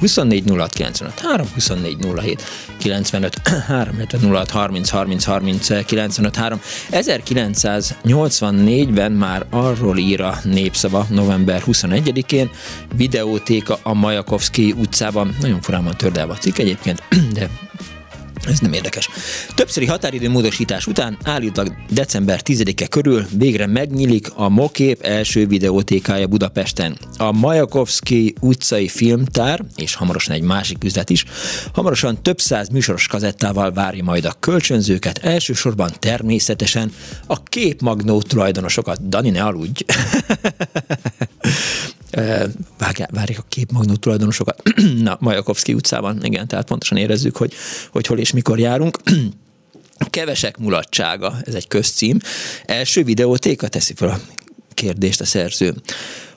24 0.00 0.44
06 0.56 0.72
95 0.72 1.20
3, 1.20 1.46
24 1.54 1.96
07 2.16 2.42
95 2.78 3.40
3, 3.66 3.96
06 4.32 4.50
30 4.50 4.90
30 4.90 5.24
30 5.24 5.84
95 5.84 6.36
3. 6.36 6.60
1984-ben 6.90 9.12
már 9.12 9.46
arról 9.50 9.98
ír 9.98 10.20
a 10.20 10.38
népszava 10.44 11.06
november 11.10 11.62
21-én, 11.66 12.50
videótéka 12.96 13.78
a 13.82 13.94
Majakovszki 13.94 14.74
utcában, 14.78 15.36
nagyon 15.40 15.60
furán 15.60 15.84
van 15.84 15.96
tördelve 15.96 16.32
a 16.32 16.36
cikk 16.36 16.58
egyébként, 16.58 17.02
de 17.36 17.48
ez 18.48 18.58
nem 18.58 18.72
érdekes. 18.72 19.08
Többszöri 19.54 19.86
határidő 19.86 20.28
módosítás 20.28 20.86
után 20.86 21.18
állítólag 21.24 21.74
december 21.90 22.40
10-e 22.44 22.86
körül 22.86 23.26
végre 23.36 23.66
megnyílik 23.66 24.30
a 24.34 24.48
Mokép 24.48 25.02
első 25.02 25.46
videótékája 25.46 26.26
Budapesten. 26.26 26.98
A 27.16 27.32
Majakovszki 27.32 28.34
utcai 28.40 28.88
filmtár, 28.88 29.64
és 29.76 29.94
hamarosan 29.94 30.34
egy 30.34 30.42
másik 30.42 30.84
üzlet 30.84 31.10
is, 31.10 31.24
hamarosan 31.72 32.22
több 32.22 32.40
száz 32.40 32.68
műsoros 32.68 33.06
kazettával 33.06 33.72
várja 33.72 34.04
majd 34.04 34.24
a 34.24 34.34
kölcsönzőket, 34.40 35.18
elsősorban 35.18 35.90
természetesen 35.98 36.92
a 37.26 37.42
képmagnó 37.42 38.22
tulajdonosokat. 38.22 39.08
Dani, 39.08 39.30
ne 39.30 39.42
aludj! 39.42 39.84
várják 42.78 43.38
a 43.38 43.44
képmagnó 43.48 43.94
tulajdonosokat. 43.94 44.62
Na, 45.02 45.16
Majakovszki 45.20 45.74
utcában, 45.74 46.24
igen, 46.24 46.48
tehát 46.48 46.66
pontosan 46.66 46.98
érezzük, 46.98 47.36
hogy, 47.36 47.54
hogy 47.90 48.06
hol 48.06 48.18
és 48.18 48.32
mikor 48.32 48.58
járunk. 48.58 48.98
Kevesek 50.10 50.58
mulatsága, 50.58 51.36
ez 51.44 51.54
egy 51.54 51.68
közcím. 51.68 52.18
Első 52.64 53.04
videótéka 53.04 53.68
teszi 53.68 53.94
fel 53.94 54.08
a 54.08 54.20
kérdést 54.74 55.20
a 55.20 55.24
szerző. 55.24 55.74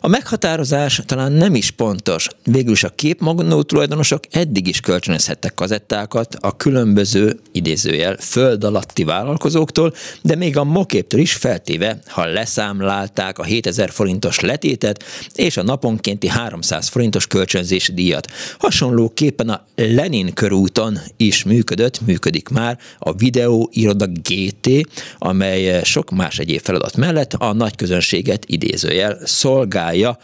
A 0.05 0.09
meghatározás 0.09 1.01
talán 1.05 1.31
nem 1.31 1.55
is 1.55 1.71
pontos. 1.71 2.27
Végül 2.43 2.71
is 2.71 2.83
a 2.83 2.89
képmagnó 2.89 3.61
tulajdonosok 3.61 4.23
eddig 4.31 4.67
is 4.67 4.79
kölcsönözhettek 4.79 5.53
kazettákat 5.53 6.35
a 6.39 6.57
különböző 6.57 7.39
idézőjel 7.51 8.17
föld 8.19 8.63
alatti 8.63 9.03
vállalkozóktól, 9.03 9.93
de 10.21 10.35
még 10.35 10.57
a 10.57 10.63
moképtől 10.63 11.19
is 11.19 11.33
feltéve, 11.33 11.99
ha 12.07 12.25
leszámlálták 12.25 13.39
a 13.39 13.43
7000 13.43 13.89
forintos 13.89 14.39
letétet 14.39 15.03
és 15.33 15.57
a 15.57 15.63
naponkénti 15.63 16.27
300 16.27 16.87
forintos 16.87 17.27
kölcsönzési 17.27 17.93
díjat. 17.93 18.31
Hasonlóképpen 18.57 19.49
a 19.49 19.65
Lenin 19.75 20.33
körúton 20.33 20.99
is 21.17 21.43
működött, 21.43 22.01
működik 22.05 22.49
már 22.49 22.77
a 22.99 23.13
Videó 23.13 23.69
Iroda 23.73 24.07
GT, 24.07 24.69
amely 25.17 25.83
sok 25.83 26.11
más 26.11 26.39
egyéb 26.39 26.61
feladat 26.61 26.97
mellett 26.97 27.33
a 27.33 27.53
nagy 27.53 27.75
közönséget 27.75 28.45
idézőjel 28.47 29.19
szolgálja 29.93 30.17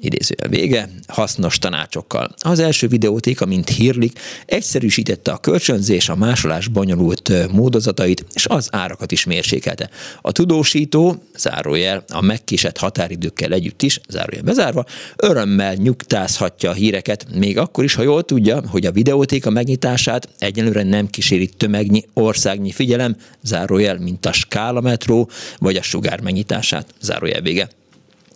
idézőjel 0.00 0.48
vége, 0.48 0.88
hasznos 1.06 1.58
tanácsokkal. 1.58 2.34
Az 2.38 2.58
első 2.58 2.88
videótéka, 2.88 3.46
mint 3.46 3.68
hírlik, 3.68 4.18
egyszerűsítette 4.46 5.32
a 5.32 5.38
kölcsönzés, 5.38 6.08
a 6.08 6.16
másolás 6.16 6.68
bonyolult 6.68 7.52
módozatait, 7.52 8.24
és 8.32 8.46
az 8.46 8.68
árakat 8.72 9.12
is 9.12 9.24
mérsékelte. 9.24 9.90
A 10.20 10.32
tudósító, 10.32 11.22
zárójel, 11.36 12.04
a 12.08 12.20
megkésett 12.20 12.78
határidőkkel 12.78 13.52
együtt 13.52 13.82
is, 13.82 14.00
zárójel 14.08 14.42
bezárva, 14.42 14.84
örömmel 15.16 15.74
nyugtázhatja 15.74 16.70
a 16.70 16.74
híreket, 16.74 17.26
még 17.34 17.58
akkor 17.58 17.84
is, 17.84 17.94
ha 17.94 18.02
jól 18.02 18.22
tudja, 18.22 18.62
hogy 18.68 18.86
a 18.86 18.92
videótéka 18.92 19.50
megnyitását 19.50 20.28
egyenlőre 20.38 20.82
nem 20.82 21.06
kíséri 21.06 21.46
tömegnyi 21.46 22.04
országnyi 22.12 22.72
figyelem, 22.72 23.16
zárójel, 23.42 23.98
mint 23.98 24.26
a 24.26 24.32
skálametró, 24.32 25.30
vagy 25.58 25.76
a 25.76 25.82
sugár 25.82 26.20
megnyitását, 26.20 26.86
zárójel 27.00 27.40
vége 27.40 27.68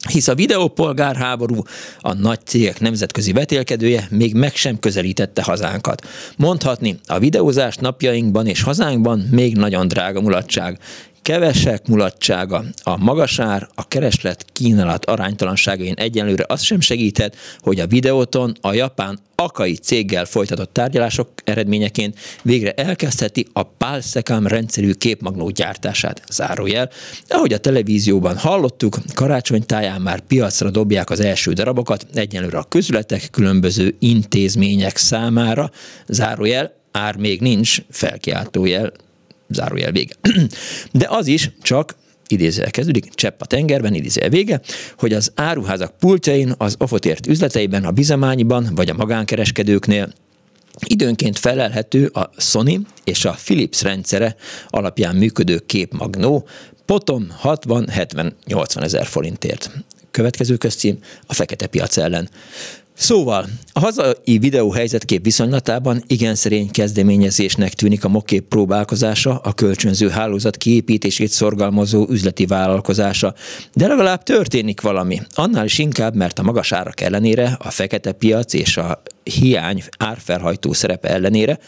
hisz 0.09 0.28
a 0.28 0.34
videópolgárháború, 0.34 1.62
a 2.01 2.12
nagy 2.12 2.38
cégek 2.44 2.80
nemzetközi 2.80 3.32
vetélkedője 3.32 4.07
még 4.11 4.34
meg 4.34 4.55
sem 4.55 4.78
közelítette 4.78 5.42
hazánkat. 5.42 6.07
Mondhatni, 6.36 6.99
a 7.07 7.18
videózás 7.18 7.76
napjainkban 7.76 8.46
és 8.46 8.62
hazánkban 8.62 9.18
még 9.30 9.57
nagyon 9.57 9.88
drága 9.88 10.20
mulatság 10.20 10.78
kevesek 11.29 11.87
mulatsága, 11.87 12.64
a 12.83 12.97
magasár, 12.97 13.68
a 13.74 13.89
kereslet 13.89 14.45
kínálat 14.53 15.05
aránytalanságain 15.05 15.95
egyenlőre 15.95 16.45
az 16.47 16.62
sem 16.62 16.81
segíthet, 16.81 17.37
hogy 17.59 17.81
a 17.81 17.87
videóton 17.87 18.57
a 18.61 18.72
japán 18.72 19.18
Akai 19.35 19.74
céggel 19.74 20.24
folytatott 20.24 20.72
tárgyalások 20.72 21.29
eredményeként 21.45 22.18
végre 22.43 22.72
elkezdheti 22.72 23.47
a 23.53 23.62
Pálszekám 23.62 24.47
rendszerű 24.47 24.93
képmagnó 24.93 25.51
gyártását. 25.51 26.22
Zárójel. 26.31 26.91
Ahogy 27.29 27.53
a 27.53 27.59
televízióban 27.59 28.37
hallottuk, 28.37 28.99
karácsonytáján 29.14 30.01
már 30.01 30.20
piacra 30.20 30.70
dobják 30.70 31.11
az 31.11 31.20
első 31.20 31.53
darabokat, 31.53 32.07
egyenlőre 32.14 32.59
a 32.59 32.66
közületek, 32.68 33.29
különböző 33.31 33.97
intézmények 33.99 34.97
számára. 34.97 35.70
Zárójel, 36.07 36.72
ár 36.93 37.16
még 37.16 37.41
nincs, 37.41 37.79
felkiáltójel, 37.91 38.93
zárójel 39.49 39.92
vége. 39.92 40.14
De 40.92 41.07
az 41.09 41.26
is 41.26 41.51
csak 41.62 41.96
idézőjel 42.26 42.70
kezdődik, 42.70 43.14
csepp 43.14 43.40
a 43.40 43.44
tengerben, 43.44 43.94
idézőjel 43.94 44.30
vége, 44.30 44.61
hogy 44.99 45.12
az 45.12 45.32
áruházak 45.34 45.99
pultjain, 45.99 46.55
az 46.59 46.74
ofotért 46.78 47.26
üzleteiben, 47.26 47.84
a 47.84 47.90
bizamányban 47.90 48.68
vagy 48.74 48.90
a 48.90 48.94
magánkereskedőknél 48.94 50.12
Időnként 50.86 51.38
felelhető 51.38 52.07
a 52.07 52.30
Sony 52.36 52.86
és 53.05 53.24
a 53.24 53.36
Philips 53.44 53.82
rendszere 53.82 54.36
alapján 54.68 55.16
működő 55.16 55.59
képmagnó, 55.59 56.46
potom 56.84 57.26
60-70-80 57.42 58.82
ezer 58.82 59.07
forintért. 59.07 59.70
Következő 60.11 60.57
közcím 60.57 60.99
a 61.26 61.34
fekete 61.34 61.66
piac 61.66 61.96
ellen. 61.96 62.28
Szóval, 62.99 63.44
a 63.72 63.80
hazai 63.80 64.38
videó 64.38 64.70
helyzetkép 64.70 65.24
viszonylatában 65.24 66.03
igen 66.07 66.34
szerény 66.34 66.70
kezdeményezésnek 66.70 67.72
tűnik 67.72 68.05
a 68.05 68.09
mokép 68.09 68.44
próbálkozása, 68.49 69.36
a 69.38 69.53
kölcsönző 69.53 70.09
hálózat 70.09 70.57
kiépítését 70.57 71.30
szorgalmazó 71.30 72.07
üzleti 72.09 72.46
vállalkozása. 72.46 73.34
De 73.74 73.86
legalább 73.86 74.22
történik 74.22 74.80
valami. 74.80 75.20
Annál 75.34 75.64
is 75.64 75.78
inkább, 75.78 76.14
mert 76.14 76.38
a 76.38 76.42
magas 76.42 76.72
árak 76.72 77.01
ellenére 77.01 77.57
a 77.59 77.70
fekete 77.70 78.12
piac 78.12 78.53
és 78.53 78.76
a 78.76 79.03
hiány 79.29 79.83
árfelhajtó 79.99 80.72
szerepe 80.72 81.09
ellenére 81.09 81.59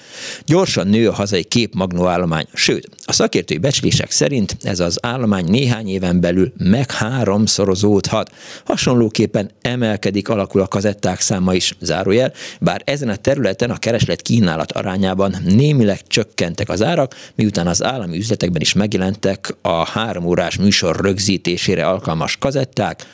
gyorsan 0.47 0.87
nő 0.87 1.09
a 1.09 1.13
hazai 1.13 1.45
képmagnó 1.45 2.07
állomány, 2.07 2.47
sőt, 2.55 2.89
a 3.05 3.13
szakértői 3.13 3.59
becslések 3.59 4.11
szerint 4.11 4.57
ez 4.63 4.81
az 4.81 4.99
állomány 5.03 5.45
néhány 5.45 5.89
éven 5.89 6.21
belül 6.21 6.53
meg 6.57 6.91
háromszorozódhat. 6.91 8.31
Hasonlóképpen 8.65 9.51
emelkedik, 9.61 10.29
alakul 10.29 10.61
a 10.61 10.69
kazetták 10.69 11.21
száma 11.21 11.55
is, 11.55 11.77
zárójel, 11.81 12.33
bár 12.61 12.83
ezen 12.85 13.09
a 13.09 13.17
területen 13.17 13.71
a 13.71 13.79
kereslet 13.79 14.23
kínálat 14.23 14.73
arányában 14.73 15.37
némileg 15.45 16.07
csökkentek 16.07 16.69
az 16.69 16.83
árak, 16.83 17.15
miután 17.35 17.67
az 17.67 17.83
állami 17.83 18.17
üzletekben 18.17 18.61
is 18.61 18.73
megjelentek 18.73 19.55
a 19.63 19.87
három 19.87 20.25
órás 20.25 20.57
műsor 20.57 20.97
rögzítésére 20.97 21.87
alkalmas 21.87 22.37
kazetták, 22.37 23.07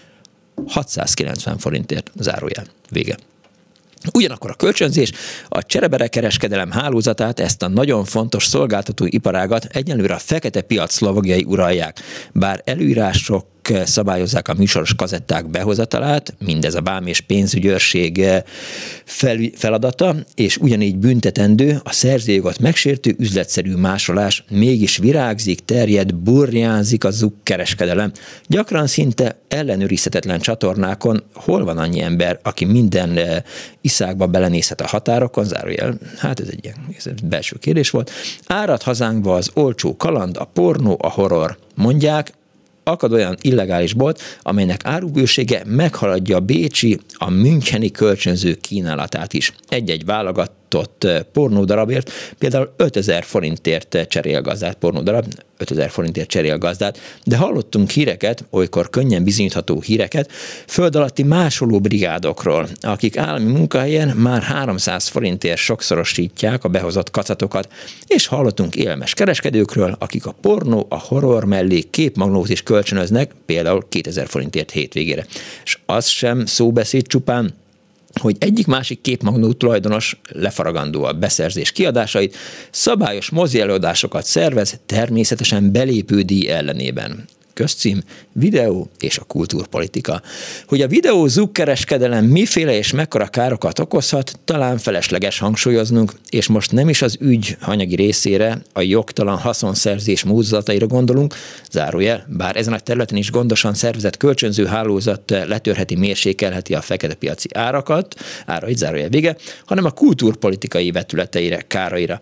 690 0.66 1.59
forintért 1.59 2.11
zárójel. 2.14 2.64
Vége. 2.90 3.16
Ugyanakkor 4.14 4.50
a 4.50 4.54
kölcsönzés 4.54 5.12
a 5.48 5.62
csereberekereskedelem 5.62 6.70
hálózatát, 6.70 7.40
ezt 7.40 7.62
a 7.62 7.68
nagyon 7.68 8.04
fontos 8.04 8.46
szolgáltató 8.46 9.04
iparágat 9.09 9.64
egyenlőre 9.64 10.14
a 10.14 10.18
fekete 10.18 10.61
piac 10.61 10.92
szlovagiai 10.92 11.44
uralják. 11.48 12.00
Bár 12.32 12.62
előírások 12.64 13.46
szabályozzák 13.84 14.48
a 14.48 14.54
műsoros 14.54 14.94
kazetták 14.94 15.50
behozatalát, 15.50 16.34
mindez 16.44 16.74
a 16.74 16.80
bám 16.80 17.06
és 17.06 17.20
pénzügyőrség 17.20 18.24
fel, 19.04 19.38
feladata, 19.54 20.14
és 20.34 20.56
ugyanígy 20.56 20.96
büntetendő 20.96 21.80
a 21.84 21.92
szerzőjogot 21.92 22.58
megsértő 22.58 23.14
üzletszerű 23.18 23.74
másolás 23.74 24.44
mégis 24.50 24.96
virágzik, 24.96 25.64
terjed, 25.64 26.14
burjánzik 26.14 27.04
a 27.04 27.10
kereskedelem. 27.42 28.12
Gyakran 28.46 28.86
szinte 28.86 29.38
ellenőrizhetetlen 29.48 30.40
csatornákon 30.40 31.22
hol 31.34 31.64
van 31.64 31.78
annyi 31.78 32.00
ember, 32.00 32.38
aki 32.42 32.64
minden 32.64 33.18
iszákba 33.80 34.26
belenézhet 34.26 34.80
a 34.80 34.86
határokon, 34.86 35.44
zárójel, 35.44 35.98
hát 36.18 36.40
ez 36.40 36.48
egy 36.50 36.64
ilyen 36.64 36.76
ez 36.96 37.06
egy 37.06 37.24
belső 37.24 37.56
kérdés 37.60 37.90
volt. 37.90 38.10
Árad 38.46 38.82
hazánkba 38.82 39.34
az 39.34 39.50
olcsó 39.54 39.96
kaland, 39.96 40.36
a 40.36 40.44
pornó, 40.44 40.98
a 41.00 41.10
horror. 41.10 41.58
Mondják, 41.74 42.32
akad 42.89 43.12
olyan 43.12 43.37
illegális 43.41 43.93
bolt, 43.93 44.20
amelynek 44.43 44.80
árubősége 44.84 45.62
meghaladja 45.66 46.37
a 46.37 46.41
bécsi, 46.41 46.99
a 47.12 47.30
müncheni 47.30 47.91
kölcsönző 47.91 48.55
kínálatát 48.55 49.32
is. 49.32 49.53
Egy-egy 49.68 50.05
válogatott 50.68 51.28
pornódarabért. 51.32 52.10
Például 52.38 52.72
5000 52.76 53.24
forintért 53.24 53.98
cserél 54.08 54.42
gazdát, 54.42 54.74
pornódarab, 54.74 55.24
5000 55.58 55.90
forintért 55.90 56.28
cserél 56.28 56.58
gazdát, 56.58 56.98
de 57.24 57.36
hallottunk 57.36 57.90
híreket, 57.90 58.44
olykor 58.50 58.90
könnyen 58.90 59.24
bizonyítható 59.24 59.80
híreket, 59.80 60.30
föld 60.66 60.96
alatti 60.96 61.22
másoló 61.22 61.80
brigádokról, 61.80 62.68
akik 62.80 63.16
állami 63.16 63.50
munkahelyen 63.50 64.16
már 64.16 64.42
300 64.42 65.06
forintért 65.06 65.58
sokszorosítják 65.58 66.64
a 66.64 66.68
behozott 66.68 67.10
kacatokat, 67.10 67.72
és 68.06 68.26
hallottunk 68.26 68.76
élmes 68.76 69.14
kereskedőkről, 69.14 69.96
akik 69.98 70.26
a 70.26 70.34
pornó, 70.40 70.86
a 70.88 70.98
horror 70.98 71.44
mellé 71.44 71.80
képmagnót 71.80 72.48
is 72.48 72.62
kölcsönöznek, 72.62 73.30
például 73.46 73.86
2000 73.88 74.26
forintért 74.26 74.70
hétvégére. 74.70 75.26
És 75.64 75.78
az 75.86 76.06
sem 76.06 76.46
szóbeszéd 76.46 77.06
csupán, 77.06 77.54
hogy 78.20 78.36
egyik 78.38 78.66
másik 78.66 79.00
képmagnó 79.00 79.52
tulajdonos 79.52 80.20
lefaragandó 80.32 81.04
a 81.04 81.12
beszerzés 81.12 81.72
kiadásait, 81.72 82.36
szabályos 82.70 83.30
mozi 83.30 83.60
előadásokat 83.60 84.24
szervez, 84.24 84.80
természetesen 84.86 85.72
belépődíj 85.72 86.48
ellenében 86.48 87.24
közcím, 87.57 88.02
videó 88.32 88.90
és 88.98 89.18
a 89.18 89.24
kultúrpolitika. 89.24 90.22
Hogy 90.66 90.82
a 90.82 90.86
videó 90.86 91.26
zugkereskedelem 91.26 92.24
miféle 92.24 92.76
és 92.76 92.92
mekkora 92.92 93.26
károkat 93.26 93.78
okozhat, 93.78 94.38
talán 94.44 94.78
felesleges 94.78 95.38
hangsúlyoznunk, 95.38 96.12
és 96.28 96.46
most 96.46 96.72
nem 96.72 96.88
is 96.88 97.02
az 97.02 97.16
ügy 97.20 97.57
anyagi 97.61 97.94
részére, 97.94 98.62
a 98.72 98.80
jogtalan 98.80 99.38
haszonszerzés 99.38 100.24
módozataira 100.24 100.86
gondolunk, 100.86 101.34
zárójel, 101.70 102.26
bár 102.28 102.57
ezen 102.57 102.72
a 102.72 102.78
területen 102.78 103.16
is 103.16 103.30
gondosan 103.30 103.74
szervezett 103.74 104.16
kölcsönző 104.16 104.66
hálózat 104.66 105.30
letörheti, 105.30 105.96
mérsékelheti 105.96 106.74
a 106.74 106.80
fekete 106.80 107.14
piaci 107.14 107.48
árakat, 107.54 108.14
árait 108.46 108.76
zárójel 108.76 109.09
vége, 109.09 109.36
hanem 109.64 109.84
a 109.84 109.90
kultúrpolitikai 109.90 110.90
vetületeire, 110.90 111.64
káraira 111.66 112.20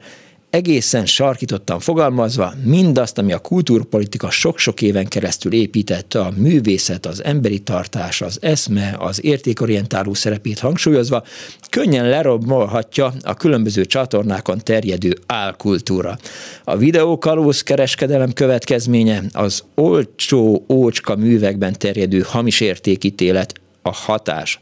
egészen 0.55 1.07
sarkítottan 1.07 1.81
fogalmazva 1.81 2.53
mindazt, 2.65 3.19
ami 3.19 3.33
a 3.33 3.39
kultúrpolitika 3.39 4.31
sok-sok 4.31 4.83
éven 4.83 5.07
keresztül 5.07 5.53
épített, 5.53 6.15
a 6.15 6.33
művészet, 6.37 7.07
az 7.07 7.25
emberi 7.25 7.59
tartás, 7.59 8.21
az 8.21 8.39
eszme, 8.41 8.97
az 8.99 9.25
értékorientáló 9.25 10.15
szerepét 10.15 10.59
hangsúlyozva, 10.59 11.25
könnyen 11.71 12.09
lerobbolhatja 12.09 13.13
a 13.23 13.35
különböző 13.35 13.85
csatornákon 13.85 14.59
terjedő 14.59 15.19
álkultúra. 15.27 16.19
A 16.65 16.77
videókalóz 16.77 17.63
kereskedelem 17.63 18.33
következménye 18.33 19.23
az 19.33 19.63
olcsó 19.75 20.65
ócska 20.69 21.17
művekben 21.17 21.79
terjedő 21.79 22.21
hamis 22.27 22.61
értékítélet, 22.61 23.55
a 23.83 23.93
hatás. 23.93 24.59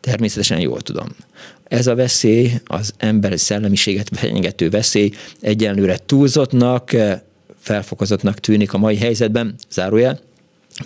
Természetesen 0.00 0.60
jól 0.60 0.80
tudom. 0.80 1.06
Ez 1.72 1.86
a 1.86 1.94
veszély, 1.94 2.52
az 2.64 2.92
emberi 2.98 3.36
szellemiséget 3.36 4.10
fenyegető 4.12 4.70
veszély 4.70 5.10
egyenlőre 5.40 5.98
túlzottnak, 6.06 6.96
felfokozottnak 7.60 8.38
tűnik 8.38 8.72
a 8.72 8.78
mai 8.78 8.96
helyzetben, 8.96 9.54
zárójel, 9.70 10.20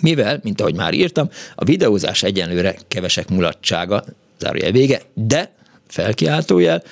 mivel, 0.01 0.39
mint 0.43 0.61
ahogy 0.61 0.75
már 0.75 0.93
írtam, 0.93 1.29
a 1.55 1.63
videózás 1.63 2.23
egyenlőre 2.23 2.75
kevesek 2.87 3.29
mulatsága, 3.29 4.03
zárójel 4.39 4.71
vége, 4.71 5.01
de, 5.13 5.51
felkiáltójel, 5.87 6.83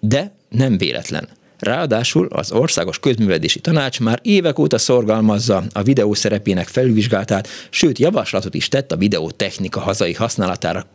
de 0.00 0.32
nem 0.48 0.78
véletlen. 0.78 1.28
Ráadásul 1.58 2.26
az 2.26 2.52
Országos 2.52 2.98
Közművelési 2.98 3.60
Tanács 3.60 4.00
már 4.00 4.18
évek 4.22 4.58
óta 4.58 4.78
szorgalmazza 4.78 5.64
a 5.72 5.82
videó 5.82 6.14
szerepének 6.14 6.68
felvizsgálatát, 6.68 7.48
sőt 7.70 7.98
javaslatot 7.98 8.54
is 8.54 8.68
tett 8.68 8.92
a 8.92 8.96
videótechnika 8.96 9.80
hazai 9.80 10.14
használatára 10.14 10.86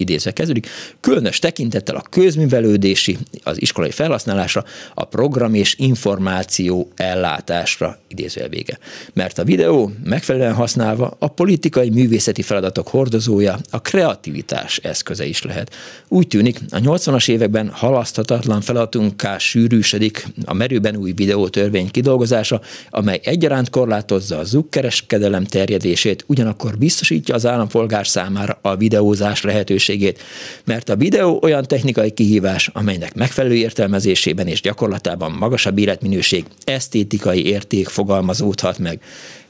idézve 0.00 0.32
kezdődik, 0.32 0.68
különös 1.00 1.38
tekintettel 1.38 1.96
a 1.96 2.02
közművelődési, 2.10 3.18
az 3.42 3.60
iskolai 3.60 3.90
felhasználásra, 3.90 4.64
a 4.94 5.04
program 5.04 5.54
és 5.54 5.74
információ 5.78 6.90
ellátásra 6.96 7.98
idézve 8.08 8.48
vége. 8.48 8.78
Mert 9.12 9.38
a 9.38 9.44
videó 9.44 9.92
megfelelően 10.04 10.54
használva 10.54 11.16
a 11.18 11.28
politikai 11.28 11.90
művészeti 11.90 12.42
feladatok 12.42 12.88
hordozója, 12.88 13.58
a 13.70 13.80
kreativitás 13.80 14.76
eszköze 14.76 15.24
is 15.26 15.42
lehet. 15.42 15.74
Úgy 16.08 16.26
tűnik, 16.26 16.60
a 16.70 16.78
80-as 16.78 17.28
években 17.28 17.68
halaszthatatlan 17.68 18.60
feladatunká 18.60 19.38
sűrűsödik 19.38 20.26
a 20.44 20.54
merőben 20.54 20.96
új 20.96 21.12
videótörvény 21.12 21.90
kidolgozása, 21.90 22.60
amely 22.90 23.20
egyaránt 23.24 23.70
korlátozza 23.70 24.38
a 24.38 24.44
zukkereskedelem 24.44 25.44
terjedését, 25.44 26.24
ugyanakkor 26.26 26.78
biztosítja 26.78 27.34
az 27.34 27.46
állampolgár 27.46 28.06
számára 28.06 28.58
a 28.62 28.76
videózás 28.76 29.42
lehetőségét 29.42 29.89
lehetőségét, 29.90 30.22
mert 30.64 30.88
a 30.88 30.96
videó 30.96 31.38
olyan 31.42 31.64
technikai 31.64 32.10
kihívás, 32.10 32.70
amelynek 32.72 33.14
megfelelő 33.14 33.54
értelmezésében 33.54 34.46
és 34.46 34.60
gyakorlatában 34.60 35.30
magasabb 35.30 35.78
életminőség, 35.78 36.44
esztétikai 36.64 37.46
érték 37.46 37.88
fogalmazódhat 37.88 38.78
meg. 38.78 39.00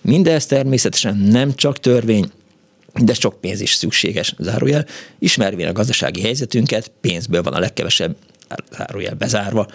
Mindez 0.01 0.47
természetesen 0.47 1.17
nem 1.17 1.55
csak 1.55 1.79
törvény, 1.79 2.31
de 2.95 3.15
sok 3.15 3.41
pénz 3.41 3.61
is 3.61 3.75
szükséges, 3.75 4.35
zárójel. 4.39 4.87
Ismervén 5.19 5.67
a 5.67 5.73
gazdasági 5.73 6.21
helyzetünket, 6.21 6.93
pénzből 7.01 7.43
van 7.43 7.53
a 7.53 7.59
legkevesebb 7.59 8.17
zárójel 8.77 9.15
bezárva, 9.15 9.67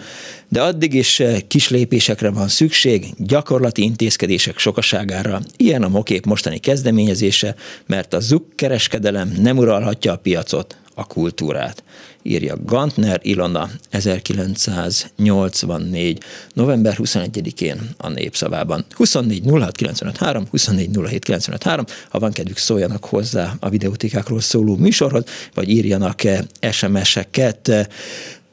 de 0.48 0.62
addig 0.62 0.94
is 0.94 1.20
eh, 1.20 1.40
kis 1.48 1.68
lépésekre 1.68 2.30
van 2.30 2.48
szükség, 2.48 3.06
gyakorlati 3.18 3.82
intézkedések 3.82 4.58
sokaságára, 4.58 5.40
ilyen 5.56 5.82
a 5.82 5.88
mokép 5.88 6.24
mostani 6.24 6.58
kezdeményezése, 6.58 7.54
mert 7.86 8.14
a 8.14 8.20
zuk 8.20 8.56
kereskedelem 8.56 9.32
nem 9.38 9.56
uralhatja 9.56 10.12
a 10.12 10.16
piacot, 10.16 10.76
a 10.98 11.04
kultúrát. 11.04 11.82
Írja 12.22 12.56
Gantner 12.64 13.20
Ilona 13.22 13.68
1984. 13.90 16.22
november 16.52 16.96
21-én 16.98 17.90
a 17.96 18.08
Népszavában. 18.08 18.84
24 18.90 19.42
06 19.50 19.76
95 19.76 20.16
3, 20.16 20.46
24 20.50 20.98
07 21.06 21.24
95 21.24 21.62
3, 21.62 21.84
ha 22.08 22.18
van 22.18 22.32
kedvük 22.32 22.56
szóljanak 22.56 23.04
hozzá 23.04 23.54
a 23.60 23.68
videótékákról 23.68 24.40
szóló 24.40 24.76
műsorhoz, 24.76 25.24
vagy 25.54 25.68
írjanak 25.68 26.22
SMS-eket 26.70 27.88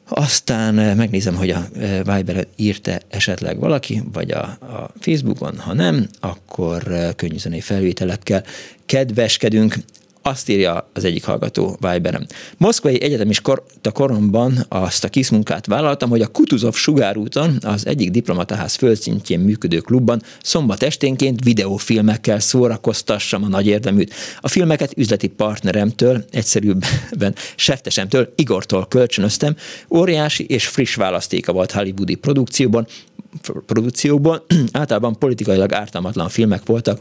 aztán 0.07 0.79
eh, 0.79 0.95
megnézem, 0.95 1.35
hogy 1.35 1.49
a 1.49 1.67
eh, 1.79 1.99
Viber 2.03 2.47
írte 2.55 3.01
esetleg 3.09 3.59
valaki, 3.59 4.03
vagy 4.13 4.31
a, 4.31 4.41
a 4.43 4.91
Facebookon, 4.99 5.57
ha 5.57 5.73
nem, 5.73 6.07
akkor 6.19 6.91
eh, 6.91 7.09
könnyűzenei 7.15 7.61
felvételekkel 7.61 8.43
kedveskedünk. 8.85 9.75
Azt 10.25 10.49
írja 10.49 10.89
az 10.93 11.03
egyik 11.03 11.23
hallgató 11.23 11.77
Viberem. 11.79 12.25
Moszkvai 12.57 13.01
egyetemis 13.01 13.41
kor, 13.41 13.63
koromban 13.93 14.65
azt 14.69 15.03
a 15.03 15.09
kis 15.09 15.29
munkát 15.29 15.65
vállaltam, 15.65 16.09
hogy 16.09 16.21
a 16.21 16.27
Kutuzov 16.27 16.73
sugárúton, 16.73 17.57
az 17.61 17.87
egyik 17.87 18.11
diplomataház 18.11 18.75
földszintjén 18.75 19.39
működő 19.39 19.79
klubban 19.79 20.21
szombat 20.41 20.83
esténként 20.83 21.43
videófilmekkel 21.43 22.39
szórakoztassam 22.39 23.43
a 23.43 23.47
nagy 23.47 23.67
érdeműt. 23.67 24.13
A 24.39 24.47
filmeket 24.47 24.93
üzleti 24.97 25.27
partneremtől, 25.27 26.25
egyszerűbben 26.31 27.35
seftesemtől, 27.55 28.33
Igortól 28.35 28.85
kölcsönöztem. 28.87 29.55
Óriási 29.89 30.45
és 30.45 30.67
friss 30.67 30.95
választéka 30.95 31.51
volt 31.51 31.71
hollywoodi 31.71 32.15
produkcióban, 32.15 32.87
produkcióban 33.65 34.43
általában 34.71 35.17
politikailag 35.17 35.73
ártalmatlan 35.73 36.29
filmek 36.29 36.65
voltak, 36.65 36.99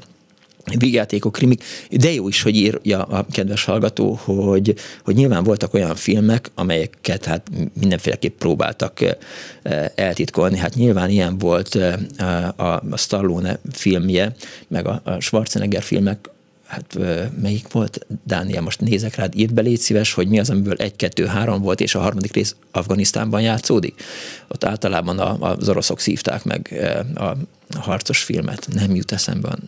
vígjátékok, 0.79 1.33
krimik, 1.33 1.63
de 1.91 2.13
jó 2.13 2.29
is, 2.29 2.43
hogy 2.43 2.57
írja 2.57 3.03
a 3.03 3.27
kedves 3.31 3.65
hallgató, 3.65 4.19
hogy, 4.25 4.75
hogy 5.05 5.15
nyilván 5.15 5.45
voltak 5.45 5.75
olyan 5.75 5.95
filmek, 5.95 6.51
amelyeket 6.55 7.25
hát 7.25 7.51
mindenféleképp 7.81 8.39
próbáltak 8.39 9.01
eh, 9.01 9.87
eltitkolni. 9.95 10.57
Hát 10.59 10.75
nyilván 10.75 11.11
ilyen 11.11 11.39
volt 11.39 11.75
eh, 11.75 12.49
a, 12.57 12.83
a 12.91 12.97
Stallone 12.97 13.59
filmje, 13.73 14.35
meg 14.69 14.87
a, 14.87 15.01
a 15.05 15.21
Schwarzenegger 15.21 15.83
filmek, 15.83 16.31
hát 16.73 16.99
melyik 17.41 17.73
volt? 17.73 18.07
Dániel, 18.25 18.63
most 18.63 18.81
nézek 18.81 19.15
rád, 19.15 19.35
írd 19.37 19.53
be, 19.53 19.63
légy 19.63 19.79
szíves, 19.79 20.13
hogy 20.13 20.29
mi 20.29 20.39
az, 20.39 20.51
amiből 20.51 20.77
egy, 20.77 20.97
kettő, 20.97 21.27
három 21.27 21.63
volt, 21.63 21.81
és 21.81 21.95
a 21.95 22.01
harmadik 22.01 22.33
rész 22.33 22.57
Afganisztánban 22.71 23.41
játszódik. 23.41 24.03
Ott 24.49 24.65
általában 24.65 25.19
a, 25.19 25.51
az 25.57 25.69
oroszok 25.69 26.01
szívták 26.01 26.45
meg 26.45 26.75
a 27.15 27.33
harcos 27.79 28.23
filmet, 28.23 28.69
nem 28.73 28.95
jut 28.95 29.13
eszembe, 29.13 29.59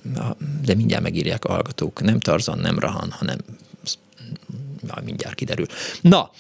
de 0.64 0.74
mindjárt 0.74 1.02
megírják 1.02 1.44
a 1.44 1.52
hallgatók. 1.52 2.02
Nem 2.02 2.20
Tarzan, 2.20 2.58
nem 2.58 2.78
Rahan, 2.78 3.10
hanem 3.10 3.38
Na, 4.86 4.94
mindjárt 5.04 5.34
kiderül. 5.34 5.66
Na, 6.00 6.30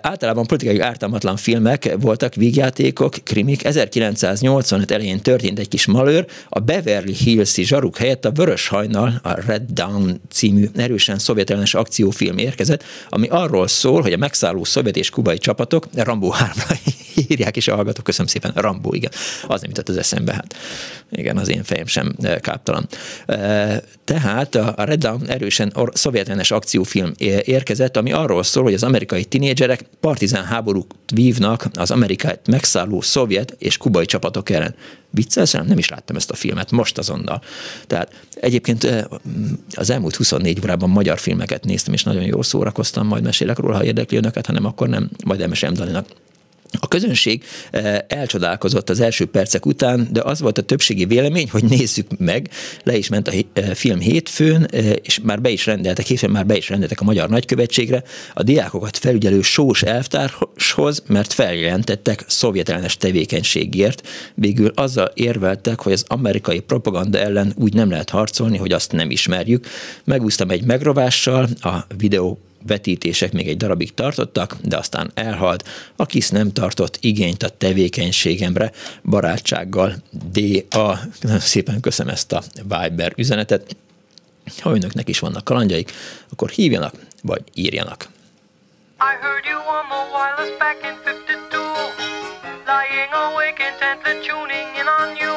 általában 0.00 0.46
politikai 0.46 0.78
ártalmatlan 0.78 1.36
filmek 1.36 1.94
voltak, 2.00 2.34
vígjátékok, 2.34 3.14
krimik. 3.22 3.64
1985 3.64 4.90
elején 4.90 5.20
történt 5.20 5.58
egy 5.58 5.68
kis 5.68 5.86
malőr, 5.86 6.26
a 6.48 6.58
Beverly 6.60 7.12
Hills-i 7.12 7.64
zsaruk 7.64 7.96
helyett 7.96 8.24
a 8.24 8.30
Vörös 8.30 8.68
Hajnal, 8.68 9.20
a 9.22 9.40
Red 9.46 9.62
Dawn 9.70 10.20
című 10.30 10.68
erősen 10.76 11.18
szovjetellenes 11.18 11.74
akciófilm 11.74 12.38
érkezett, 12.38 12.84
ami 13.08 13.28
arról 13.28 13.68
szól, 13.68 14.02
hogy 14.02 14.12
a 14.12 14.16
megszálló 14.16 14.64
szovjet 14.64 14.96
és 14.96 15.10
kubai 15.10 15.38
csapatok, 15.38 15.86
Rambo 15.94 16.30
3 16.30 16.52
írják 17.28 17.56
is 17.56 17.68
a 17.68 17.74
hallgatók, 17.74 18.04
köszönöm 18.04 18.26
szépen, 18.26 18.52
Rambo, 18.54 18.94
igen, 18.94 19.10
az 19.46 19.60
nem 19.60 19.70
jutott 19.70 19.88
az 19.88 19.96
eszembe, 19.96 20.32
hát 20.32 20.56
igen, 21.10 21.36
az 21.36 21.48
én 21.48 21.62
fejem 21.62 21.86
sem 21.86 22.16
káptalan. 22.40 22.88
Tehát 24.04 24.54
a 24.54 24.84
Red 24.84 24.98
Dawn 24.98 25.28
erősen 25.28 25.72
szovjetellenes 25.92 26.50
akciófilm 26.50 27.12
érkezett, 27.44 27.96
ami 27.96 28.12
arról 28.12 28.42
szól, 28.42 28.62
hogy 28.62 28.74
az 28.74 28.82
amerikai 28.82 29.24
tinédzserek 29.24 29.84
partizán 30.00 30.44
háborút 30.44 30.94
vívnak 31.14 31.66
az 31.72 31.90
Amerikát 31.90 32.48
megszálló 32.48 33.00
szovjet 33.00 33.56
és 33.58 33.76
kubai 33.76 34.04
csapatok 34.04 34.50
ellen. 34.50 34.74
Viccelsz? 35.10 35.52
Nem 35.52 35.78
is 35.78 35.88
láttam 35.88 36.16
ezt 36.16 36.30
a 36.30 36.34
filmet, 36.34 36.70
most 36.70 36.98
azonnal. 36.98 37.42
Tehát 37.86 38.12
egyébként 38.34 39.06
az 39.74 39.90
elmúlt 39.90 40.16
24 40.16 40.60
órában 40.62 40.90
magyar 40.90 41.18
filmeket 41.18 41.64
néztem, 41.64 41.92
és 41.92 42.02
nagyon 42.02 42.22
jól 42.22 42.42
szórakoztam, 42.42 43.06
majd 43.06 43.22
mesélek 43.22 43.58
róla, 43.58 43.76
ha 43.76 43.84
érdekli 43.84 44.16
önöket, 44.16 44.46
hanem 44.46 44.64
akkor 44.64 44.88
nem, 44.88 45.10
majd 45.24 45.40
elmesélem 45.40 45.74
Daninak. 45.74 46.06
A 46.80 46.88
közönség 46.88 47.44
eh, 47.70 47.98
elcsodálkozott 48.08 48.90
az 48.90 49.00
első 49.00 49.26
percek 49.26 49.66
után, 49.66 50.08
de 50.12 50.22
az 50.22 50.40
volt 50.40 50.58
a 50.58 50.62
többségi 50.62 51.04
vélemény, 51.04 51.50
hogy 51.50 51.64
nézzük 51.64 52.06
meg, 52.18 52.50
le 52.82 52.96
is 52.96 53.08
ment 53.08 53.28
a 53.28 53.32
eh, 53.52 53.74
film 53.74 54.00
hétfőn, 54.00 54.66
eh, 54.70 54.92
és 55.02 55.20
már 55.22 55.40
be 55.40 55.50
is 55.50 55.66
rendeltek, 55.66 56.06
hétfőn 56.06 56.30
már 56.30 56.46
be 56.46 56.56
is 56.56 56.68
rendeltek 56.68 57.00
a 57.00 57.04
Magyar 57.04 57.28
Nagykövetségre, 57.28 58.02
a 58.34 58.42
diákokat 58.42 58.96
felügyelő 58.96 59.42
sós 59.42 59.82
elvtárshoz, 59.82 61.02
mert 61.06 61.32
feljelentettek 61.32 62.24
szovjetellenes 62.26 62.96
tevékenységért. 62.96 64.08
Végül 64.34 64.72
azzal 64.74 65.10
érveltek, 65.14 65.80
hogy 65.80 65.92
az 65.92 66.04
amerikai 66.08 66.60
propaganda 66.60 67.18
ellen 67.18 67.52
úgy 67.56 67.74
nem 67.74 67.90
lehet 67.90 68.10
harcolni, 68.10 68.56
hogy 68.56 68.72
azt 68.72 68.92
nem 68.92 69.10
ismerjük. 69.10 69.66
Megúsztam 70.04 70.50
egy 70.50 70.64
megrovással, 70.64 71.48
a 71.60 71.86
videó 71.96 72.38
vetítések 72.66 73.32
még 73.32 73.48
egy 73.48 73.56
darabig 73.56 73.94
tartottak, 73.94 74.56
de 74.62 74.76
aztán 74.76 75.10
elhalt. 75.14 75.68
A 75.96 76.06
kis 76.06 76.28
nem 76.28 76.52
tartott 76.52 76.98
igényt 77.00 77.42
a 77.42 77.48
tevékenységemre, 77.48 78.72
barátsággal 79.04 79.94
D.A. 80.32 80.98
Szépen 81.38 81.80
köszönöm 81.80 82.12
ezt 82.12 82.32
a 82.32 82.42
Viber 82.62 83.12
üzenetet. 83.16 83.76
Ha 84.60 84.74
önöknek 84.74 85.08
is 85.08 85.18
vannak 85.18 85.44
kalandjaik, 85.44 85.92
akkor 86.30 86.50
hívjanak, 86.50 86.94
vagy 87.22 87.42
írjanak. 87.54 88.08
I 89.00 89.16
heard 89.20 89.44
you 89.44 89.58
on 89.58 89.84
the 89.90 90.02
wireless 90.14 90.52
back 90.58 90.78
in 90.82 90.96
52 91.04 91.58
Lying 92.66 93.12
awake 93.12 93.60
intently 93.60 94.14
tuning 94.26 94.70
in 94.80 94.86
on 94.86 95.16
you 95.22 95.34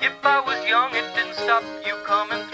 If 0.00 0.14
I 0.22 0.38
was 0.46 0.58
young 0.68 0.90
it 1.00 1.06
didn't 1.16 1.34
stop 1.34 1.64
you 1.86 1.96
coming 2.04 2.49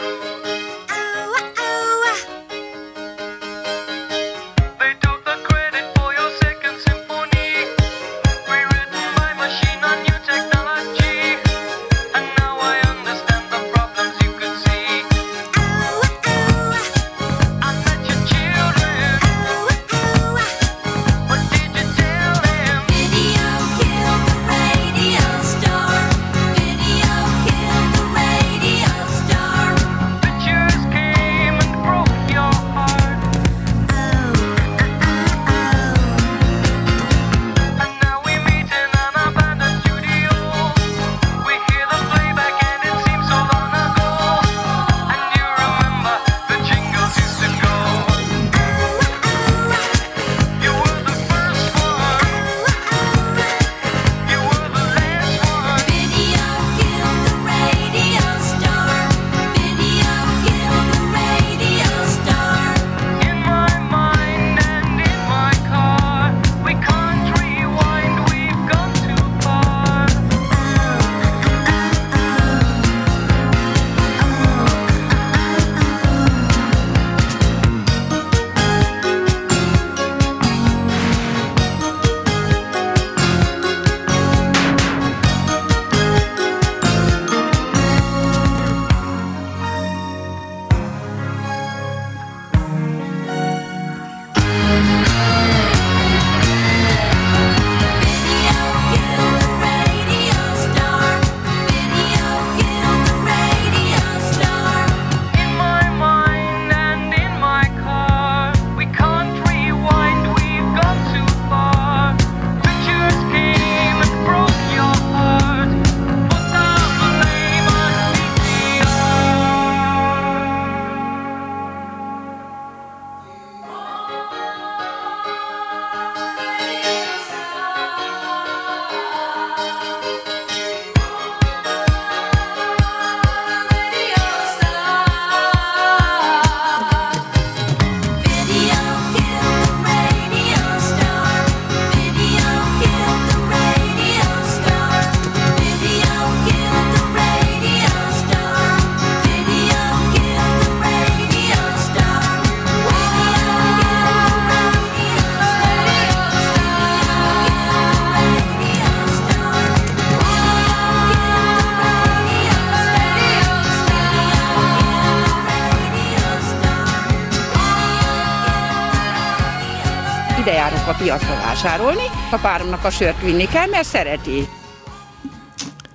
piacra 170.99 171.35
vásárolni, 171.35 172.07
a 172.31 172.39
páromnak 172.43 172.85
a 172.85 172.91
sört 172.91 173.23
vinni 173.23 173.45
kell, 173.45 173.67
mert 173.67 173.87
szereti. 173.87 174.49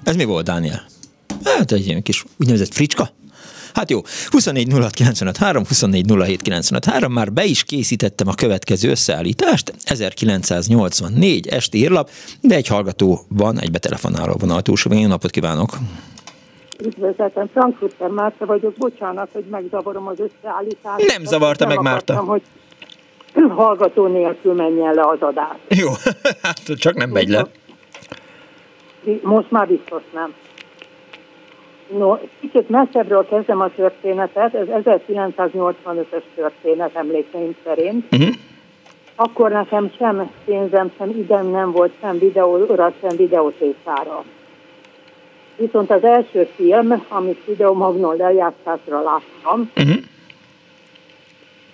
Ez 0.03 0.15
mi 0.15 0.23
volt, 0.23 0.45
Dániel? 0.45 0.81
Hát 1.43 1.71
egy 1.71 1.87
ilyen 1.87 2.01
kis 2.01 2.23
úgynevezett 2.37 2.73
fricska. 2.73 3.09
Hát 3.73 3.89
jó, 3.89 4.01
24 4.29 4.71
24 5.67 7.07
már 7.09 7.33
be 7.33 7.45
is 7.45 7.63
készítettem 7.63 8.27
a 8.27 8.33
következő 8.33 8.89
összeállítást, 8.89 9.73
1984 9.83 11.47
esti 11.47 11.77
írlap, 11.77 12.09
de 12.41 12.55
egy 12.55 12.67
hallgató 12.67 13.19
van, 13.27 13.59
egy 13.59 13.71
betelefonáló 13.71 14.33
vonal 14.39 14.61
túlsó. 14.61 14.93
Jó 14.93 15.07
napot 15.07 15.31
kívánok! 15.31 15.77
Üdvözletem, 16.85 17.49
Frankfurter 17.53 18.09
Márta 18.09 18.45
vagyok, 18.45 18.73
bocsánat, 18.77 19.29
hogy 19.33 19.45
megzavarom 19.51 20.07
az 20.07 20.19
összeállítást. 20.19 21.05
Nem 21.07 21.25
zavarta 21.25 21.67
meg 21.67 21.81
Márta. 21.81 22.13
Akartam, 22.13 22.27
hogy 22.27 22.41
hallgató 23.49 24.07
nélkül 24.07 24.53
menjen 24.53 24.93
le 24.93 25.01
az 25.01 25.21
adás. 25.21 25.55
Jó, 25.67 25.89
hát 26.43 26.61
csak 26.77 26.93
nem 26.93 27.09
megy 27.09 27.27
le. 27.27 27.45
Most 29.21 29.51
már 29.51 29.67
biztos 29.67 30.01
nem. 30.13 30.33
No, 31.97 32.17
kicsit 32.39 32.69
messzebbről 32.69 33.25
kezdem 33.25 33.61
a 33.61 33.69
történetet, 33.75 34.53
ez 34.55 34.67
1985-ös 34.67 36.23
történet 36.35 36.95
emlékeim 36.95 37.55
szerint. 37.63 38.05
Uh-huh. 38.11 38.35
Akkor 39.15 39.51
nekem 39.51 39.91
sem 39.97 40.31
pénzem, 40.45 40.91
sem 40.97 41.09
idem 41.09 41.47
nem 41.47 41.71
volt, 41.71 41.91
sem 42.01 42.19
videóra, 42.19 42.93
sem 43.01 43.15
videótékára. 43.17 44.23
Viszont 45.55 45.91
az 45.91 46.03
első 46.03 46.47
film, 46.55 47.03
amit 47.07 47.45
videomagnon 47.45 48.15
lejátszásra 48.15 49.01
láttam, 49.01 49.71
uh-huh. 49.77 49.95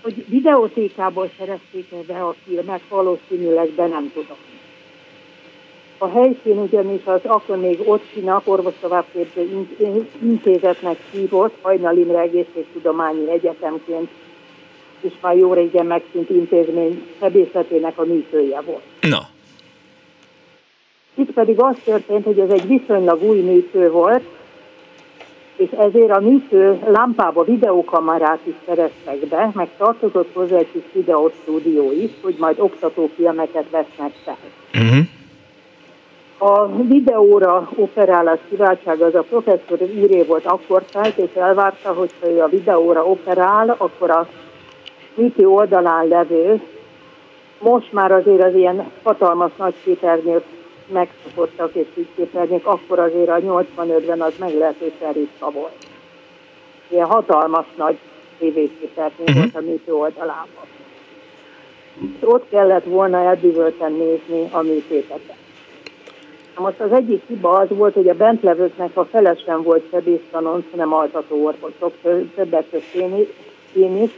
Hogy 0.07 0.25
videótékából 0.27 1.29
szerezték 1.37 2.05
be 2.07 2.23
a 2.23 2.35
filmet, 2.45 2.81
valószínűleg 2.89 3.69
be 3.69 3.87
nem 3.87 4.11
tudom. 4.13 4.37
A 5.97 6.07
helyszín 6.07 6.57
ugyanis 6.57 7.01
az 7.05 7.19
akkor 7.23 7.57
még 7.57 7.79
Ocsinak 7.85 8.41
orvostovábbképző 8.45 9.67
intézetnek 10.21 10.97
hívott, 11.11 11.53
Hajnal 11.61 11.97
Imre 11.97 12.19
Egészségtudományi 12.19 13.31
Egyetemként, 13.31 14.09
és 15.01 15.13
már 15.21 15.37
jó 15.37 15.53
régen 15.53 15.85
megszűnt 15.85 16.29
intézmény 16.29 17.07
sebészetének 17.19 17.97
a 17.97 18.05
műtője 18.05 18.61
volt. 18.61 18.83
Na. 19.01 19.27
Itt 21.13 21.31
pedig 21.31 21.59
az 21.59 21.75
történt, 21.83 22.25
hogy 22.25 22.39
ez 22.39 22.49
egy 22.49 22.67
viszonylag 22.67 23.23
új 23.23 23.39
műtő 23.39 23.91
volt, 23.91 24.23
és 25.57 25.69
ezért 25.71 26.11
a 26.11 26.19
műtő 26.19 26.79
lámpába 26.87 27.43
videókamerát 27.43 28.39
is 28.43 28.53
szereztek 28.65 29.27
be, 29.29 29.51
meg 29.53 29.69
tartozott 29.77 30.33
hozzá 30.33 30.57
egy 30.57 30.71
kis 30.71 30.83
videóstúdió 30.93 31.91
is, 31.91 32.11
hogy 32.21 32.35
majd 32.39 32.59
oktatófilmeket 32.59 33.69
vesznek 33.69 34.11
fel. 34.23 34.37
Uh-huh. 34.73 35.05
A 36.37 36.67
videóra 36.83 37.69
operálás 37.75 38.39
kiváltság 38.49 39.01
az 39.01 39.15
a 39.15 39.21
professzor 39.21 39.81
íré 39.81 40.23
volt 40.23 40.45
akkor 40.45 40.83
szállt, 40.91 41.17
és 41.17 41.33
elvárta, 41.35 41.93
hogy 41.93 42.09
ha 42.21 42.29
ő 42.29 42.41
a 42.41 42.47
videóra 42.47 43.05
operál, 43.05 43.75
akkor 43.77 44.09
a 44.09 44.27
műtő 45.15 45.47
oldalán 45.47 46.07
levő, 46.07 46.61
most 47.59 47.93
már 47.93 48.11
azért 48.11 48.43
az 48.43 48.55
ilyen 48.55 48.91
hatalmas 49.03 49.51
nagy 49.57 49.73
képernyők 49.83 50.43
megszokottak 50.87 51.73
és 51.73 51.85
így 51.97 52.07
képernyők, 52.15 52.65
akkor 52.65 52.99
azért 52.99 53.29
a 53.29 53.39
85-ben 53.39 54.21
az 54.21 54.33
meglehetősen 54.39 55.13
ritka 55.13 55.51
volt. 55.51 55.87
Ilyen 56.87 57.05
hatalmas 57.05 57.65
nagy 57.75 57.97
tévéképernyő 58.37 59.23
uh-huh. 59.23 59.37
volt 59.37 59.55
a 59.55 59.61
műtő 59.61 59.93
oldalában. 59.93 60.65
Ott 62.19 62.49
kellett 62.49 62.85
volna 62.85 63.17
elbűvölten 63.17 63.91
nézni 63.91 64.47
a 64.51 64.61
műtéteket. 64.61 65.35
Most 66.57 66.79
az 66.79 66.91
egyik 66.91 67.23
hiba 67.27 67.51
az 67.51 67.67
volt, 67.69 67.93
hogy 67.93 68.09
a 68.09 68.13
bentlevőknek 68.13 68.97
a 68.97 69.05
fele 69.05 69.35
sem 69.45 69.61
volt 69.63 69.87
sebésztanon, 69.89 70.65
hanem 70.71 70.93
altató 70.93 71.45
orvosok, 71.45 71.93
többek 72.35 72.69
között 72.69 73.33
én 73.73 74.03
is, 74.03 74.09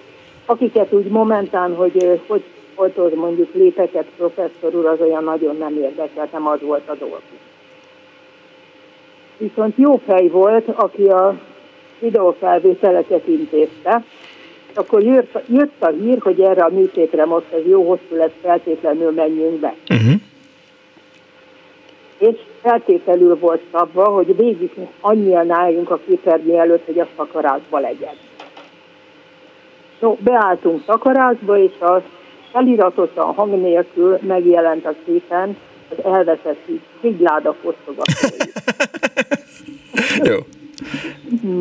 akiket 0.46 0.94
úgy 0.94 1.06
momentán, 1.06 1.76
hogy 1.76 2.22
hogy 2.28 2.44
folytod 2.80 3.14
mondjuk 3.14 3.54
lépeket 3.54 4.06
professzor 4.18 4.76
úr, 4.76 4.86
az 4.86 5.02
olyan 5.02 5.24
nagyon 5.24 5.58
nem 5.58 5.78
érdekelt, 5.78 6.32
nem 6.32 6.48
az 6.48 6.62
volt 6.62 6.90
a 6.90 6.96
dolguk. 6.96 7.22
Viszont 9.38 9.78
jó 9.78 10.02
fej 10.06 10.28
volt, 10.28 10.68
aki 10.68 11.06
a 11.06 11.40
videófelvételeket 12.00 13.28
intézte, 13.28 14.04
akkor 14.74 15.04
jött, 15.04 15.40
jött 15.48 15.82
a 15.84 15.88
hír, 15.88 16.18
hogy 16.20 16.42
erre 16.42 16.64
a 16.64 16.70
műtétre 16.70 17.26
most 17.26 17.52
ez 17.52 17.66
jó 17.66 17.88
hosszú 17.88 18.16
lesz, 18.16 18.32
feltétlenül 18.42 19.12
menjünk 19.12 19.60
be. 19.60 19.76
Uh-huh 19.90 20.22
és 22.18 22.36
feltételül 22.62 23.38
volt 23.40 23.62
szabva, 23.72 24.08
hogy 24.08 24.36
végig 24.36 24.72
annyian 25.02 25.52
álljunk 25.52 25.90
a 25.90 26.00
képernyő 26.06 26.58
előtt, 26.58 26.86
hogy 26.86 27.00
a 27.00 27.08
szakarászba 27.18 27.80
legyen. 27.80 28.14
No, 30.00 30.16
beálltunk 30.20 30.84
szakarászba, 30.86 31.58
és 31.58 31.80
a 31.80 32.02
feliratosan 32.52 33.34
hang 33.34 33.62
nélkül 33.62 34.18
megjelent 34.22 34.86
a 34.86 34.96
képen 35.06 35.58
az 35.90 36.04
elveszett 36.04 36.66
higláda 37.02 37.56
fosztogatói. 37.62 38.38
Jó. 40.30 40.38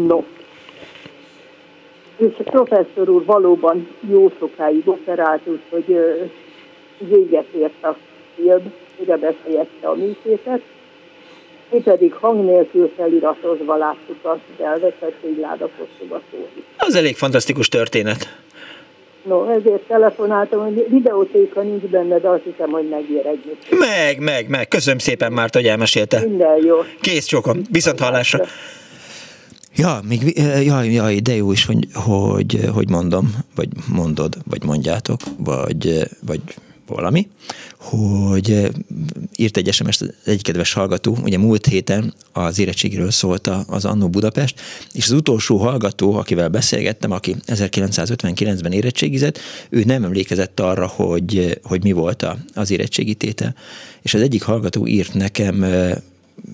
No. 0.07 0.23
És 2.17 2.35
a 2.39 2.43
professzor 2.43 3.09
úr 3.09 3.25
valóban 3.25 3.89
jó 4.11 4.33
sokáig 4.39 4.89
operált, 4.89 5.41
úgyhogy 5.45 5.99
véget 6.99 7.47
ért 7.53 7.85
a 7.85 7.97
film 8.35 8.73
mire 8.99 9.17
befejezte 9.17 9.89
a 9.89 9.95
műtétet, 9.95 10.63
mi 11.71 11.81
pedig 11.81 12.13
hang 12.13 12.45
nélkül 12.45 12.93
feliratozva 12.97 13.77
láttuk 13.77 14.17
azt, 14.23 14.61
elveszett 14.61 15.17
ládaposztoba 15.41 16.21
szólni. 16.31 16.65
Az 16.77 16.95
elég 16.95 17.17
fantasztikus 17.17 17.69
történet. 17.69 18.39
No, 19.25 19.51
ezért 19.51 19.83
telefonáltam, 19.89 20.61
hogy 20.61 20.87
videótéka 20.91 21.63
nincs 21.63 21.83
benne, 21.83 22.19
de 22.19 22.29
azt 22.29 22.43
hiszem, 22.43 22.71
hogy 22.71 22.89
megér 22.89 23.27
együtt. 23.27 23.79
Meg, 23.79 24.19
meg, 24.21 24.49
meg. 24.49 24.69
Köszönöm 24.69 24.99
szépen, 24.99 25.33
már, 25.33 25.49
hogy 25.53 25.67
elmesélte. 25.67 26.21
Minden 26.21 26.65
jó. 26.65 26.77
Kész 27.01 27.25
csokom. 27.25 27.61
Viszont 27.71 28.01
hallásra. 28.01 28.45
Ja, 29.77 30.01
még, 30.09 30.39
jaj, 30.65 30.89
jaj, 30.93 31.15
de 31.15 31.35
jó 31.35 31.53
is, 31.53 31.67
hogy, 31.67 31.87
hogy, 31.93 32.59
hogy 32.75 32.91
mondom, 32.91 33.31
vagy 33.55 33.69
mondod, 33.95 34.35
vagy 34.51 34.65
mondjátok, 34.65 35.21
vagy, 35.39 36.03
vagy 36.27 36.41
valami, 36.95 37.29
hogy 37.79 38.51
eh, 38.51 38.69
írt 39.37 39.57
egy 39.57 39.73
sms 39.73 40.01
egy 40.25 40.43
kedves 40.43 40.73
hallgató, 40.73 41.19
ugye 41.23 41.39
múlt 41.39 41.67
héten 41.67 42.15
az 42.33 42.59
érettségiről 42.59 43.11
szólt 43.11 43.47
az 43.67 43.85
Annó 43.85 44.09
Budapest, 44.09 44.61
és 44.93 45.05
az 45.05 45.13
utolsó 45.13 45.57
hallgató, 45.57 46.15
akivel 46.15 46.49
beszélgettem, 46.49 47.11
aki 47.11 47.37
1959-ben 47.47 48.73
érettségizett, 48.73 49.39
ő 49.69 49.83
nem 49.85 50.05
emlékezett 50.05 50.61
arra, 50.61 50.87
hogy, 50.87 51.61
hogy 51.63 51.83
mi 51.83 51.93
volt 51.93 52.27
az 52.55 52.71
érettségi 52.71 53.15
tétel. 53.15 53.55
És 54.03 54.15
az 54.15 54.21
egyik 54.21 54.43
hallgató 54.43 54.87
írt 54.87 55.15
nekem 55.15 55.63
eh, 55.63 55.93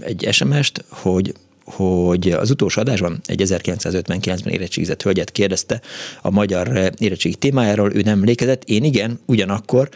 egy 0.01 0.29
SMS-t, 0.31 0.85
hogy 0.89 1.35
hogy 1.65 2.31
az 2.31 2.51
utolsó 2.51 2.81
adásban 2.81 3.21
egy 3.25 3.43
1959-ben 3.45 4.53
érettségizett 4.53 5.03
hölgyet 5.03 5.31
kérdezte 5.31 5.81
a 6.23 6.31
magyar 6.31 6.93
érettségi 6.99 7.35
témájáról, 7.35 7.95
ő 7.95 8.01
nem 8.01 8.19
emlékezett, 8.19 8.65
én 8.65 8.85
igen, 8.85 9.21
ugyanakkor 9.27 9.89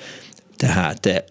tehát, 0.56 1.06
eh, 1.06 1.22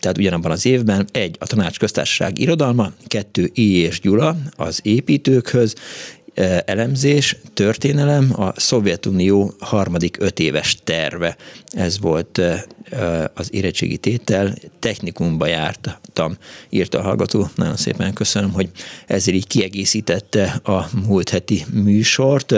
tehát 0.00 0.18
ugyanabban 0.18 0.50
az 0.50 0.66
évben 0.66 1.06
egy 1.12 1.36
a 1.40 1.46
tanács 1.46 1.78
köztársaság 1.78 2.38
irodalma, 2.38 2.92
kettő 3.06 3.50
I. 3.54 3.76
és 3.76 4.00
Gyula 4.00 4.36
az 4.56 4.80
építőkhöz, 4.82 5.74
elemzés, 6.64 7.36
történelem, 7.54 8.40
a 8.40 8.60
Szovjetunió 8.60 9.54
harmadik 9.58 10.16
öt 10.20 10.38
éves 10.38 10.78
terve. 10.84 11.36
Ez 11.70 12.00
volt 12.00 12.40
az 13.34 13.48
érettségi 13.54 13.96
tétel, 13.96 14.54
technikumba 14.78 15.46
jártam, 15.46 16.36
írta 16.68 16.98
a 16.98 17.02
hallgató. 17.02 17.48
Nagyon 17.54 17.76
szépen 17.76 18.12
köszönöm, 18.12 18.52
hogy 18.52 18.70
ezzel 19.06 19.34
így 19.34 19.46
kiegészítette 19.46 20.60
a 20.62 20.88
múlt 21.06 21.28
heti 21.28 21.64
műsort. 21.72 22.54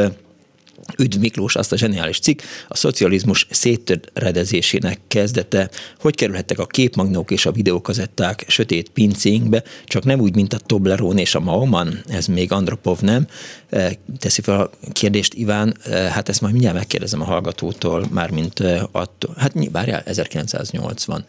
Üdv 0.99 1.19
Miklós 1.19 1.57
azt 1.57 1.73
a 1.73 1.77
zseniális 1.77 2.19
cikk, 2.19 2.41
a 2.69 2.77
szocializmus 2.77 3.47
széttöredezésének 3.51 4.99
kezdete, 5.09 5.71
hogy 6.01 6.15
kerülhettek 6.15 6.59
a 6.59 6.67
képmagnók 6.67 7.31
és 7.31 7.47
a 7.47 7.53
videókazetták 7.53 8.45
sötét 8.49 8.89
pincénkbe, 8.89 9.63
csak 9.85 10.05
nem 10.05 10.21
úgy, 10.21 10.35
mint 10.35 10.53
a 10.53 10.59
Toblerone 10.59 11.21
és 11.21 11.35
a 11.35 11.41
Mauman, 11.41 11.99
ez 12.09 12.27
még 12.27 12.53
Andropov 12.53 13.01
nem. 13.01 13.27
E, 13.71 13.93
teszi 14.19 14.41
fel 14.41 14.61
a 14.61 14.71
kérdést 14.93 15.35
Iván, 15.35 15.77
e, 15.85 15.97
hát 15.97 16.29
ezt 16.29 16.41
majd 16.41 16.53
mindjárt 16.53 16.77
megkérdezem 16.77 17.21
a 17.21 17.25
hallgatótól, 17.25 18.07
mármint 18.11 18.61
e, 18.61 18.89
attól, 18.93 19.35
hát 19.39 19.53
várjál, 19.73 20.03
1980. 20.07 21.25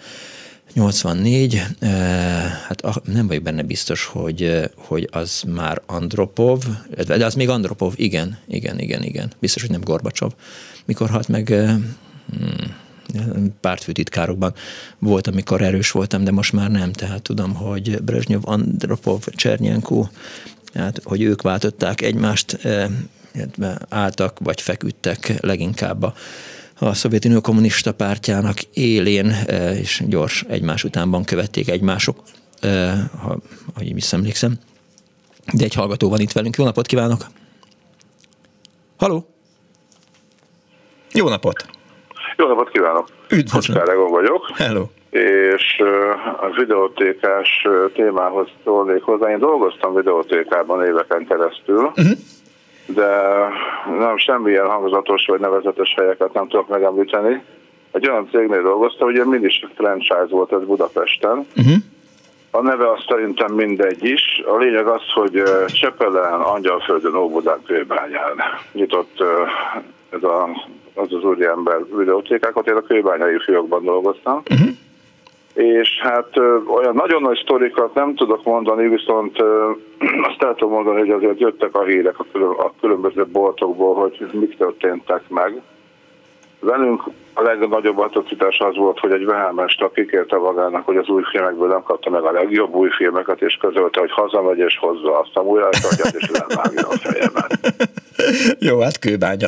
84, 0.76 1.62
hát 2.68 3.02
nem 3.04 3.28
vagyok 3.28 3.44
benne 3.44 3.64
biztos, 3.64 4.06
hogy, 4.06 4.70
hogy 4.76 5.10
az 5.12 5.44
már 5.48 5.82
Andropov, 5.86 6.64
de 7.06 7.26
az 7.26 7.34
még 7.34 7.50
Andropov, 7.50 7.94
igen, 7.96 8.38
igen, 8.48 8.80
igen, 8.80 9.04
igen. 9.04 9.32
Biztos, 9.40 9.62
hogy 9.62 9.72
nem 9.72 9.82
Gorbacsov. 9.82 10.32
Mikor 10.86 11.10
halt 11.10 11.28
meg, 11.28 11.48
hmm, 11.50 12.76
pártfőtitkárokban 13.62 14.54
volt, 15.00 15.28
amikor 15.28 15.62
erős 15.62 15.92
voltam, 15.92 16.24
de 16.24 16.32
most 16.32 16.54
már 16.54 16.72
nem, 16.72 16.92
tehát 16.92 17.22
tudom, 17.22 17.54
hogy 17.54 18.02
Brezsnyov, 18.02 18.42
Andropov, 18.44 19.24
Csernyenko, 19.26 20.08
hát, 20.74 21.00
hogy 21.04 21.22
ők 21.22 21.42
váltották 21.42 22.02
egymást, 22.02 22.60
álltak 23.90 24.40
vagy 24.40 24.62
feküdtek 24.62 25.34
leginkább 25.40 26.04
a 26.04 26.14
a 26.80 26.94
Szovjetunió 26.94 27.42
kommunista 27.42 27.94
pártjának 27.94 28.58
élén, 28.74 29.34
és 29.82 30.04
gyors 30.08 30.46
egymás 30.48 30.84
utánban 30.84 31.24
követték 31.24 31.70
egymások, 31.70 32.18
ha, 33.22 33.38
ha 33.76 33.82
így 33.82 33.94
visszaemlékszem. 33.94 34.54
De 35.54 35.64
egy 35.64 35.74
hallgató 35.74 36.10
van 36.10 36.20
itt 36.20 36.32
velünk. 36.32 36.56
Jó 36.56 36.64
napot 36.64 36.88
kívánok! 36.88 37.20
Haló! 38.98 39.28
Jó 41.14 41.30
napot! 41.30 41.66
Jó 42.38 42.48
napot 42.48 42.70
kívánok! 42.70 43.08
Üdvözlöm! 43.30 43.84
vagyok. 44.10 44.52
Hello! 44.56 44.86
És 45.10 45.82
a 46.40 46.50
videótékás 46.58 47.68
témához 47.94 48.48
szólnék 48.64 49.02
hozzá. 49.02 49.32
Én 49.32 49.40
dolgoztam 49.40 49.94
videótékában 49.94 50.86
éveken 50.86 51.26
keresztül, 51.28 51.84
uh-huh. 51.86 52.18
De 52.86 53.08
nem 54.00 54.18
semmilyen 54.18 54.68
hangzatos 54.68 55.26
vagy 55.26 55.40
nevezetes 55.40 55.94
helyeket 55.98 56.34
nem 56.34 56.48
tudok 56.48 56.68
megemlíteni. 56.68 57.44
Egy 57.92 58.10
olyan 58.10 58.30
cégnél 58.32 58.62
dolgoztam, 58.62 59.08
ugye 59.08 59.26
mindig 59.26 59.52
franchise 59.76 60.28
volt 60.30 60.52
ez 60.52 60.66
Budapesten, 60.66 61.48
uh-huh 61.58 61.76
a 62.56 62.62
neve 62.62 62.92
azt 62.92 63.06
szerintem 63.08 63.54
mindegy 63.54 64.04
is. 64.04 64.42
A 64.46 64.58
lényeg 64.58 64.88
az, 64.88 65.02
hogy 65.14 65.44
Csepelen, 65.66 66.42
Angyalföldön, 66.42 67.16
Óbudán, 67.16 67.62
Kőbányán 67.66 68.36
nyitott 68.72 69.24
ez 70.10 70.24
a, 70.24 70.50
az 70.94 71.14
az 71.14 71.24
úriember 71.24 71.78
videótékákat, 71.98 72.68
én 72.68 72.76
a 72.76 72.82
kőbányai 72.82 73.40
fiókban 73.46 73.84
dolgoztam. 73.84 74.42
Uh-huh. 74.50 74.68
És 75.56 76.00
hát 76.02 76.38
olyan 76.68 76.94
nagyon 76.94 77.22
nagy 77.22 77.40
sztorikat 77.44 77.94
nem 77.94 78.16
tudok 78.16 78.44
mondani, 78.44 78.88
viszont 78.88 79.42
azt 80.30 80.44
el 80.44 80.56
tudom 80.56 80.74
mondani, 80.74 81.00
hogy 81.00 81.10
azért 81.10 81.40
jöttek 81.40 81.76
a 81.76 81.84
hírek 81.84 82.20
a 82.20 82.74
különböző 82.82 83.26
boltokból, 83.26 83.96
hogy 83.96 84.30
mik 84.32 84.58
történtek 84.58 85.22
meg. 85.30 85.62
Velünk 86.60 87.04
a 87.34 87.42
legnagyobb 87.42 87.98
atrocitás 87.98 88.60
az 88.60 88.76
volt, 88.76 89.00
hogy 89.00 89.12
egy 89.12 89.26
vehelmester 89.26 89.92
kikérte 89.94 90.38
magának, 90.38 90.86
hogy 90.86 90.98
az 90.98 91.08
új 91.08 91.24
filmekből 91.32 91.68
nem 91.68 91.84
kapta 91.84 92.10
meg 92.10 92.24
a 92.24 92.32
legjobb 92.32 92.74
új 92.74 92.90
filmeket, 92.90 93.42
és 93.42 93.58
közölte, 93.62 94.00
hogy 94.00 94.12
hazamegy 94.12 94.58
és 94.58 94.78
hozza 94.78 95.20
azt 95.20 95.36
a 95.36 95.42
újra, 95.42 95.70
és 95.70 96.30
levágja 96.32 96.88
a 96.88 96.98
fejemet. 96.98 97.60
Jó, 98.70 98.80
hát 98.80 99.00
kőbánya. 99.00 99.48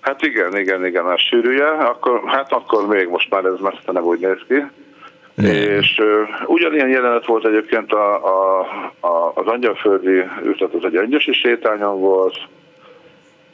Hát 0.00 0.22
igen, 0.22 0.58
igen, 0.58 0.86
igen, 0.86 1.06
a 1.06 1.18
sűrűje, 1.18 1.68
akkor, 1.68 2.22
hát 2.26 2.52
akkor 2.52 2.86
még 2.86 3.08
most 3.08 3.30
már 3.30 3.44
ez 3.44 3.58
messze 3.60 3.92
nem 3.92 4.04
úgy 4.04 4.20
néz 4.20 4.38
ki. 4.48 4.64
Nem. 5.40 5.54
És 5.54 5.98
uh, 5.98 6.50
ugyanilyen 6.50 6.88
jelenet 6.88 7.26
volt 7.26 7.46
egyébként 7.46 7.92
a, 7.92 8.14
a, 8.24 8.60
a, 9.00 9.32
az 9.34 9.46
angyalföldi 9.46 10.24
üzlet, 10.44 10.74
az 10.74 10.84
egy 10.84 10.96
angyasi 10.96 11.32
sétányon 11.32 12.00
volt, 12.00 12.36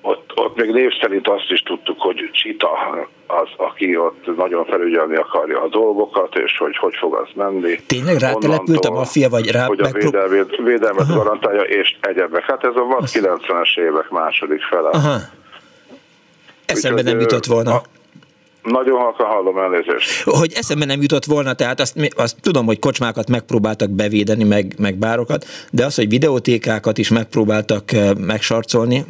ott, 0.06 0.32
ott 0.34 0.56
még 0.56 0.70
név 0.70 0.90
szerint 1.00 1.28
azt 1.28 1.50
is 1.50 1.60
tudtuk, 1.60 2.00
hogy 2.00 2.30
Csita 2.32 2.68
az, 3.26 3.48
aki 3.56 3.96
ott 3.96 4.36
nagyon 4.36 4.64
felügyelni 4.64 5.16
akarja 5.16 5.62
a 5.62 5.68
dolgokat, 5.68 6.34
és 6.34 6.58
hogy 6.58 6.76
hogy 6.76 6.94
fog 6.98 7.14
az 7.14 7.28
menni. 7.34 7.80
Tényleg 7.86 8.16
rátelepült 8.16 8.84
a 8.84 8.90
maffia, 8.90 9.28
vagy 9.28 9.50
rá... 9.50 9.66
Hogy 9.66 9.80
a 9.80 9.90
védelmét, 9.92 10.56
védelmet 10.56 11.08
Aha. 11.08 11.16
garantálja, 11.16 11.60
és 11.60 11.96
egyebek. 12.00 12.42
Hát 12.42 12.64
ez 12.64 12.74
a 12.74 12.84
vad 12.84 13.04
90-es 13.06 13.78
évek 13.78 14.10
második 14.10 14.62
fele. 14.62 14.88
Aha. 14.88 15.16
Eszembe 16.66 17.02
nem 17.02 17.20
jutott 17.20 17.44
volna. 17.44 17.74
A, 17.74 17.82
nagyon 18.66 18.98
halkan 18.98 19.26
hallom 19.26 19.58
elnézést. 19.58 20.22
Hogy 20.22 20.52
eszembe 20.54 20.84
nem 20.84 21.02
jutott 21.02 21.24
volna, 21.24 21.54
tehát 21.54 21.80
azt, 21.80 22.10
azt 22.16 22.36
tudom, 22.40 22.66
hogy 22.66 22.78
kocsmákat 22.78 23.28
megpróbáltak 23.28 23.90
bevédeni, 23.90 24.44
meg, 24.44 24.74
meg 24.78 24.94
bárokat, 24.94 25.44
de 25.70 25.84
az, 25.84 25.94
hogy 25.94 26.08
videótékákat 26.08 26.98
is 26.98 27.10
megpróbáltak 27.10 27.92
eh, 27.92 28.14
megsarcolni, 28.14 29.04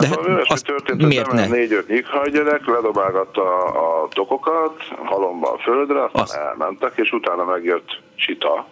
de 0.00 0.06
hát, 0.06 0.26
hát 0.26 0.50
azt 0.50 0.64
történt, 0.64 1.06
miért 1.06 1.32
ne? 1.32 1.46
négy-öt 1.46 1.88
nyikhajgyerek 1.88 2.66
ledobálgatta 2.66 3.64
a 3.64 4.08
dokokat 4.14 4.82
halomba 5.04 5.52
a 5.52 5.58
földre, 5.58 6.04
aztán 6.04 6.22
azt. 6.22 6.34
elmentek, 6.34 6.92
és 6.94 7.12
utána 7.12 7.44
megjött 7.44 8.00
Csita, 8.16 8.66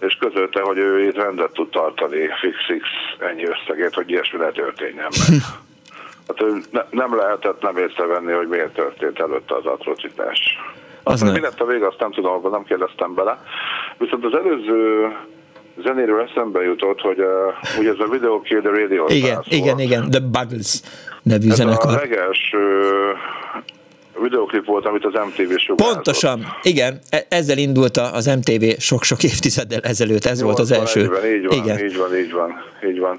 és 0.00 0.14
közölte, 0.14 0.60
hogy 0.60 0.78
ő 0.78 1.06
itt 1.06 1.14
rendet 1.14 1.52
tud 1.52 1.70
tartani 1.70 2.28
fix-fix 2.40 2.86
ennyi 3.18 3.44
összegét, 3.44 3.94
hogy 3.94 4.10
ilyesmi 4.10 4.38
ne 4.38 4.50
történjen 4.50 5.08
meg. 5.28 5.40
Hát 6.26 6.70
ne, 6.70 6.80
nem 6.90 7.16
lehetett 7.16 7.62
nem 7.62 7.76
észrevenni, 7.76 8.32
hogy 8.32 8.48
miért 8.48 8.72
történt 8.74 9.20
előtte 9.20 9.54
az 9.54 9.66
atrocitás. 9.66 10.58
Az 11.02 11.20
mi 11.20 11.40
lett 11.40 11.60
a 11.60 11.64
vége, 11.64 11.86
azt 11.86 12.00
nem 12.00 12.12
tudom, 12.12 12.32
abban 12.32 12.50
nem 12.50 12.64
kérdeztem 12.64 13.14
bele. 13.14 13.38
Viszont 13.98 14.24
az 14.24 14.34
előző 14.34 15.12
zenéről 15.82 16.20
eszembe 16.20 16.62
jutott, 16.62 17.00
hogy 17.00 17.18
uh, 17.18 17.78
ugye 17.78 17.90
ez 17.90 17.98
a 17.98 18.08
Video 18.10 18.40
Kill 18.40 18.60
the 18.60 18.70
Radio 18.70 19.04
Igen, 19.08 19.42
igen, 19.48 19.78
igen, 19.78 20.10
The 20.10 20.20
Buggles 20.20 20.80
nevű 21.22 21.48
ez 21.48 21.56
zenekar. 21.56 21.96
a 21.96 22.00
legelső 22.00 22.92
videoklip 24.22 24.64
volt, 24.66 24.86
amit 24.86 25.04
az 25.04 25.12
MTV 25.12 25.56
sugázott. 25.56 25.94
Pontosan, 25.94 26.46
igen, 26.62 26.98
e- 27.10 27.26
ezzel 27.28 27.58
indult 27.58 27.96
az 27.96 28.26
MTV 28.26 28.64
sok-sok 28.78 29.22
évtizeddel 29.22 29.80
ezelőtt, 29.80 30.24
ez 30.24 30.42
volt 30.42 30.58
az 30.58 30.70
első. 30.70 31.08
Van, 31.08 31.26
így 31.26 31.46
van, 31.46 31.58
igen. 31.58 31.84
így 31.84 31.96
van, 31.96 32.16
így 32.16 32.32
van, 32.32 32.62
így 32.88 32.98
van. 32.98 33.18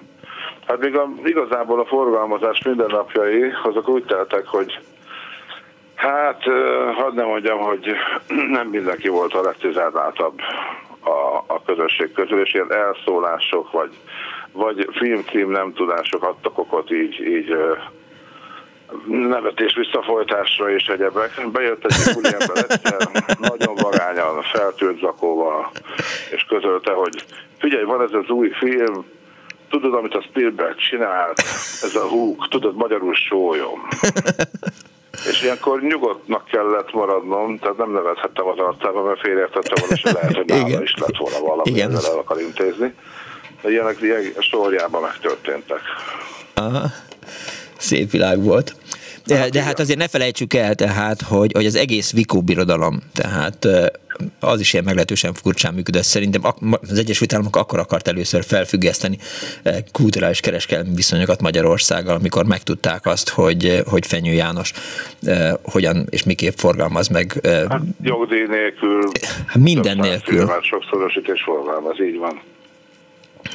Hát 0.68 0.80
még 0.80 0.96
a, 0.98 1.10
igazából 1.24 1.80
a 1.80 1.86
forgalmazás 1.86 2.64
mindennapjai, 2.64 3.54
azok 3.64 3.90
úgy 3.90 4.06
teltek, 4.06 4.48
hogy 4.48 4.80
hát, 5.96 6.44
hadd 6.96 7.14
nem 7.14 7.28
mondjam, 7.28 7.60
hogy 7.60 7.96
nem 8.58 8.68
mindenki 8.68 9.08
volt 9.08 9.34
a 9.34 9.42
legtizedáltabb 9.42 10.40
a, 11.00 11.44
a 11.48 11.62
közösség 11.66 12.12
közül, 12.12 12.42
és 12.42 12.54
ilyen 12.54 12.74
elszólások, 12.74 13.72
vagy, 13.72 13.90
vagy 14.52 14.90
filmcím 14.92 15.52
nem 15.52 15.74
tudások 15.74 16.24
adtak 16.24 16.58
okot 16.58 16.92
így, 16.92 17.20
így 17.20 17.56
nevetés 19.08 19.76
visszafolytásra 19.76 20.70
és 20.72 20.88
egyebek. 20.88 21.48
Bejött 21.52 21.86
egy 21.86 22.16
úriember 22.16 22.66
egyszer, 22.68 23.08
nagyon 23.50 23.76
vagányan, 23.76 24.42
feltűnt 24.42 25.00
zakóval, 25.00 25.72
és 26.32 26.44
közölte, 26.44 26.92
hogy 26.92 27.26
figyelj, 27.58 27.84
van 27.84 28.02
ez 28.02 28.14
az 28.14 28.30
új 28.30 28.50
film, 28.50 29.06
tudod, 29.82 29.94
amit 29.94 30.14
a 30.14 30.22
Spielberg 30.22 30.76
csinált, 30.76 31.40
ez 31.82 31.96
a 31.96 32.08
húk, 32.08 32.48
tudod, 32.50 32.76
magyarul 32.76 33.14
sólyom. 33.14 33.88
És 35.30 35.42
ilyenkor 35.42 35.82
nyugodtnak 35.82 36.46
kellett 36.46 36.94
maradnom, 36.94 37.60
tehát 37.60 37.78
nem 37.78 37.92
nevethettem 37.92 38.48
az 38.48 38.58
arcába, 38.58 39.04
mert 39.04 39.20
félreértettem 39.20 39.74
volna, 39.80 39.96
és 39.96 40.04
lehet, 40.04 40.36
hogy 40.36 40.46
nála 40.46 40.82
is 40.82 40.96
lett 40.98 41.18
volna 41.18 41.40
valami, 41.40 41.70
Igen. 41.70 41.92
ezzel 41.92 42.12
el 42.12 42.18
akar 42.18 42.42
intézni. 42.42 42.94
De 43.62 43.70
ilyenek, 43.70 44.02
ilyenek 44.02 44.42
sorjában 44.42 45.02
megtörténtek. 45.02 45.82
Aha. 46.54 46.86
Szép 47.78 48.12
világ 48.12 48.44
volt. 48.44 48.76
De, 49.26 49.50
de 49.50 49.62
hát 49.62 49.80
azért 49.80 50.00
ne 50.00 50.08
felejtsük 50.08 50.54
el, 50.54 50.76
tehát, 50.76 51.22
hogy, 51.22 51.52
hogy 51.54 51.66
az 51.66 51.76
egész 51.76 52.12
Vikó 52.12 52.42
birodalom, 52.42 53.00
tehát 53.14 53.68
az 54.40 54.60
is 54.60 54.74
ilyen 54.74 54.86
meglehetősen 54.86 55.34
furcsán 55.34 55.74
működött. 55.74 56.04
Szerintem 56.04 56.42
az 56.82 56.98
Egyesült 56.98 57.34
Államok 57.34 57.56
akkor 57.56 57.80
akart 57.80 58.08
először 58.08 58.44
felfüggeszteni 58.44 59.18
kulturális 59.92 60.40
kereskedelmi 60.40 60.96
viszonyokat 60.96 61.42
Magyarországgal, 61.42 62.16
amikor 62.16 62.46
megtudták 62.46 63.06
azt, 63.06 63.30
hogy, 63.30 63.82
hogy 63.88 64.06
Fenyő 64.06 64.34
János 64.34 64.74
hogyan 65.62 66.08
és 66.10 66.24
miképp 66.24 66.56
forgalmaz 66.56 67.08
meg. 67.08 67.40
Hát 67.44 67.82
jogdíj 68.02 68.46
nélkül. 68.48 69.04
Hát 69.46 69.58
minden 69.58 69.98
nélkül. 69.98 70.50
Sokszorosítás 70.62 71.42
forgalmaz, 71.44 72.02
így 72.02 72.18
van. 72.18 72.42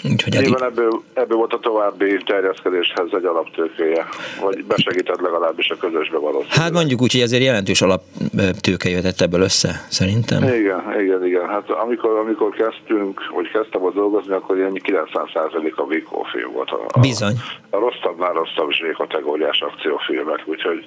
Úgyhogy 0.05 0.33
Nyilván 0.33 0.71
ebből, 0.71 1.03
ebből 1.15 1.37
volt 1.37 1.53
a 1.53 1.59
további 1.59 2.17
terjeszkedéshez 2.27 3.09
egy 3.13 3.25
alaptőkéje, 3.25 4.07
vagy 4.41 4.65
besegített 4.65 5.21
legalábbis 5.21 5.71
a 5.71 5.77
közösbe 5.77 6.19
való. 6.19 6.45
Hát 6.49 6.73
mondjuk 6.73 7.03
úgy, 7.03 7.13
hogy 7.13 7.21
ezért 7.21 7.43
jelentős 7.43 7.83
alaptőke 7.83 8.89
jöhetett 8.89 9.21
ebből 9.21 9.41
össze, 9.41 9.87
szerintem. 9.89 10.43
Igen, 10.43 11.01
igen, 11.01 11.27
igen. 11.27 11.49
Hát 11.49 11.71
amikor, 11.71 12.17
amikor 12.17 12.51
kezdtünk, 12.51 13.31
vagy 13.35 13.51
kezdtem 13.51 13.85
a 13.85 13.91
dolgozni, 13.91 14.33
akkor 14.33 14.57
ilyen 14.57 14.81
90% 14.85 15.75
a 15.75 15.87
Vico 15.87 16.23
film 16.23 16.53
volt. 16.53 16.71
A, 16.71 17.01
Bizony. 17.01 17.35
A, 17.71 17.77
a 17.77 17.79
rosszabbnál 17.79 18.33
rosszabb 18.33 18.71
kategóriás 18.97 19.61
akciófilmek, 19.61 20.43
úgyhogy 20.45 20.87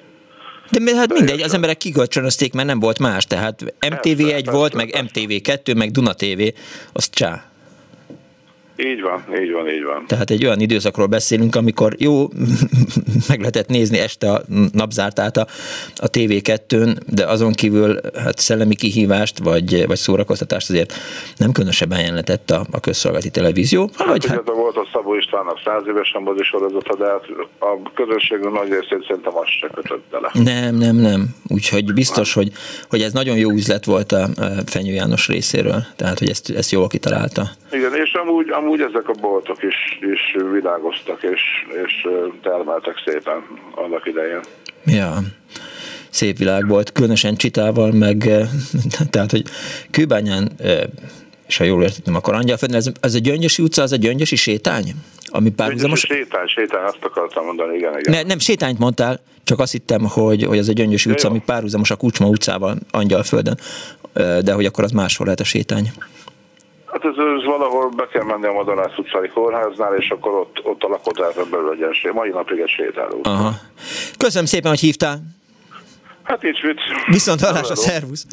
de 0.70 0.96
hát 0.96 1.12
mindegy, 1.12 1.40
az 1.40 1.54
emberek 1.54 1.76
kikölcsönözték, 1.76 2.52
mert 2.52 2.68
nem 2.68 2.80
volt 2.80 2.98
más, 2.98 3.26
tehát 3.26 3.74
MTV1 3.80 4.48
volt, 4.50 4.74
meg 4.74 4.94
MTV2, 4.94 5.76
meg 5.76 5.90
Duna 5.90 6.12
TV, 6.12 6.42
az 6.92 7.10
csá. 7.10 7.44
Így 8.76 9.00
van, 9.00 9.24
így 9.42 9.52
van, 9.52 9.68
így 9.68 9.84
van. 9.84 10.04
Tehát 10.06 10.30
egy 10.30 10.44
olyan 10.44 10.60
időszakról 10.60 11.06
beszélünk, 11.06 11.54
amikor 11.54 11.92
jó, 11.98 12.28
meg 13.28 13.38
lehetett 13.38 13.68
nézni 13.68 13.98
este 13.98 14.30
a 14.30 14.42
napzártát 14.72 15.36
a, 15.36 15.46
a 15.96 16.10
TV2-n, 16.10 16.96
de 17.06 17.26
azon 17.26 17.52
kívül 17.52 18.00
hát 18.14 18.38
szellemi 18.38 18.74
kihívást 18.74 19.38
vagy, 19.38 19.86
vagy 19.86 19.96
szórakoztatást 19.96 20.70
azért 20.70 20.92
nem 21.36 21.52
különösebben 21.52 22.00
jelentett 22.00 22.50
a, 22.50 22.66
a 22.70 22.80
közszolgálati 22.80 23.30
televízió. 23.30 23.90
Hát, 23.96 24.06
vagy 24.06 24.26
hát... 24.26 24.42
volt 24.44 24.76
a 24.76 24.88
Szabó 24.92 25.14
Istvánnak 25.14 25.60
száz 25.64 25.82
évesen 25.88 26.22
mozi 26.22 26.42
sorozata, 26.42 26.96
de 26.96 27.04
hát 27.04 27.24
a 27.58 27.92
közönségünk 27.94 28.54
nagy 28.54 28.68
részét 28.68 29.04
szerintem 29.06 29.36
azt 29.36 29.58
se 29.60 29.68
kötött 29.74 30.04
bele. 30.10 30.30
Nem, 30.32 30.74
nem, 30.74 30.96
nem. 30.96 31.26
Úgyhogy 31.48 31.92
biztos, 31.92 32.34
hogy, 32.34 32.52
hogy 32.90 33.00
ez 33.00 33.12
nagyon 33.12 33.36
jó 33.36 33.50
üzlet 33.50 33.84
volt 33.84 34.12
a 34.12 34.28
Fenyő 34.66 34.92
János 34.92 35.28
részéről, 35.28 35.84
tehát 35.96 36.18
hogy 36.18 36.28
ezt, 36.28 36.50
ezt 36.50 36.70
jól 36.70 36.88
kitalálta. 36.88 37.42
Igen, 37.72 37.94
és 37.94 38.12
amúgy, 38.12 38.50
amúgy 38.50 38.63
ezek 38.72 39.08
a 39.08 39.12
boltok 39.20 39.62
is, 39.62 39.98
is 40.00 40.36
világoztak, 40.52 41.22
és, 41.22 41.40
és 41.84 42.08
termeltek 42.42 43.02
szépen 43.06 43.44
annak 43.74 44.06
idején. 44.06 44.40
Ja 44.86 45.18
szép 46.14 46.38
világ 46.38 46.68
volt, 46.68 46.92
különösen 46.92 47.36
Csitával, 47.36 47.92
meg 47.92 48.16
tehát, 49.10 49.30
hogy 49.30 49.44
Kőbányán 49.90 50.52
és 51.46 51.56
ha 51.56 51.64
jól 51.64 51.82
értettem, 51.82 52.14
akkor 52.14 52.34
Angyalföldön, 52.34 52.76
ez, 52.76 52.90
ez 53.00 53.14
a 53.14 53.18
Gyöngyösi 53.18 53.62
utca, 53.62 53.82
az 53.82 53.92
a 53.92 53.96
Gyöngyösi 53.96 54.36
sétány? 54.36 54.94
Ami 55.26 55.50
párhuzamos... 55.50 56.00
Sétány, 56.00 56.46
sétány, 56.46 56.84
azt 56.84 56.98
akartam 57.00 57.44
mondani, 57.44 57.76
igen, 57.76 57.98
igen. 57.98 58.12
Ne, 58.12 58.22
nem, 58.22 58.38
sétányt 58.38 58.78
mondtál, 58.78 59.20
csak 59.44 59.58
azt 59.58 59.72
hittem, 59.72 60.04
hogy, 60.04 60.44
hogy 60.44 60.58
ez 60.58 60.68
a 60.68 60.72
Gyöngyösi 60.72 61.10
utca, 61.10 61.28
ami 61.28 61.42
párhuzamos 61.46 61.90
a 61.90 61.96
Kucsma 61.96 62.26
utcával 62.26 62.76
Angyalföldön, 62.90 63.58
de 64.14 64.52
hogy 64.52 64.64
akkor 64.64 64.84
az 64.84 64.90
máshol 64.90 65.26
lehet 65.26 65.40
a 65.40 65.44
sétány. 65.44 65.92
Ez 67.18 67.44
valahol 67.44 67.88
be 67.88 68.06
kell 68.12 68.24
menni 68.24 68.46
a 68.46 68.52
Madarász 68.52 68.98
utcai 68.98 69.28
kórháznál, 69.28 69.94
és 69.94 70.08
akkor 70.08 70.32
ott, 70.32 70.60
ott 70.62 70.82
a 70.82 70.88
lakótelepen 70.88 71.50
belül 71.50 71.70
egy 71.70 71.78
ilyen 71.78 72.14
mai 72.14 72.28
napig 72.28 72.58
egy 72.58 72.68
sétáló. 72.68 73.20
Aha. 73.22 73.52
Köszönöm 74.18 74.46
szépen, 74.46 74.70
hogy 74.70 74.80
hívtál. 74.80 75.22
Hát 76.22 76.42
nincs 76.42 76.60
vicc. 76.60 76.80
Viszont 77.06 77.40
hallásra, 77.40 77.76
szervusz! 77.76 78.26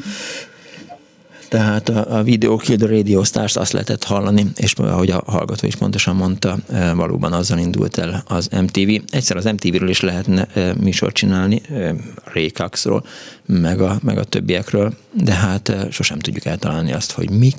Tehát 1.52 1.88
a, 1.88 2.18
a 2.18 2.22
Video 2.22 2.56
Kill 2.56 2.76
the 2.76 2.86
Radio 2.86 3.24
Stars 3.24 3.56
azt 3.56 3.72
lehetett 3.72 4.04
hallani, 4.04 4.46
és 4.56 4.72
ahogy 4.72 5.10
a 5.10 5.22
hallgató 5.26 5.66
is 5.66 5.76
pontosan 5.76 6.16
mondta, 6.16 6.56
e, 6.72 6.94
valóban 6.94 7.32
azzal 7.32 7.58
indult 7.58 7.98
el 7.98 8.22
az 8.28 8.48
MTV. 8.48 8.88
Egyszer 9.10 9.36
az 9.36 9.44
MTV-ről 9.44 9.88
is 9.88 10.00
lehetne 10.00 10.46
e, 10.54 10.74
műsort 10.80 11.14
csinálni, 11.14 11.60
e, 11.70 11.94
Rékaxról, 12.24 13.04
meg 13.46 13.80
a, 13.80 13.98
meg 14.02 14.18
a 14.18 14.24
többiekről, 14.24 14.92
de 15.10 15.32
hát 15.32 15.72
sosem 15.90 16.18
tudjuk 16.18 16.44
eltalálni 16.44 16.92
azt, 16.92 17.12
hogy 17.12 17.30
mi 17.30 17.50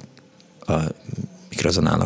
a 0.65 0.79
mik 1.53 1.61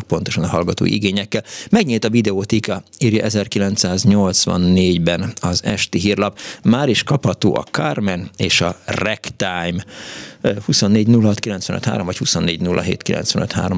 pontosan 0.08 0.44
a 0.44 0.46
hallgatói 0.46 0.94
igényekkel. 0.94 1.44
Megnyílt 1.70 2.04
a 2.04 2.10
videótika, 2.10 2.82
írja 2.98 3.26
1984-ben 3.28 5.32
az 5.40 5.60
esti 5.64 5.98
hírlap. 5.98 6.38
Már 6.62 6.88
is 6.88 7.02
kapható 7.02 7.54
a 7.54 7.62
Carmen 7.62 8.30
és 8.36 8.60
a 8.60 8.76
Ragtime 8.84 9.84
24 10.64 11.06
vagy 12.04 12.18
24 12.18 12.60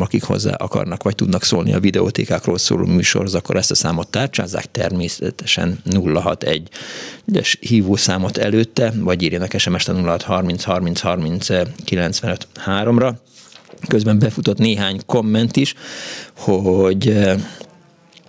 akik 0.01 0.23
hozzá 0.23 0.55
akarnak 0.55 1.03
vagy 1.03 1.15
tudnak 1.15 1.45
szólni 1.45 1.73
a 1.73 1.81
videótékákról 1.81 2.59
szóló 2.59 2.85
műsorhoz, 2.85 3.35
akkor 3.35 3.57
ezt 3.57 3.71
a 3.71 3.75
számot 3.75 4.09
tárcsázzák, 4.09 4.71
természetesen 4.71 5.83
061 6.15 6.69
es 7.33 7.59
hívószámot 7.61 8.39
előtte, 8.39 8.93
vagy 8.97 9.23
írjanak 9.23 9.59
SMS-t 9.59 9.89
a 9.89 9.95
06 9.95 10.23
30 10.23 10.63
30 10.63 11.01
30 11.01 11.47
95 11.85 12.49
3-ra. 12.67 13.13
Közben 13.89 14.19
befutott 14.19 14.59
néhány 14.59 15.01
komment 15.07 15.57
is, 15.57 15.75
hogy 16.37 17.09
eh, 17.09 17.37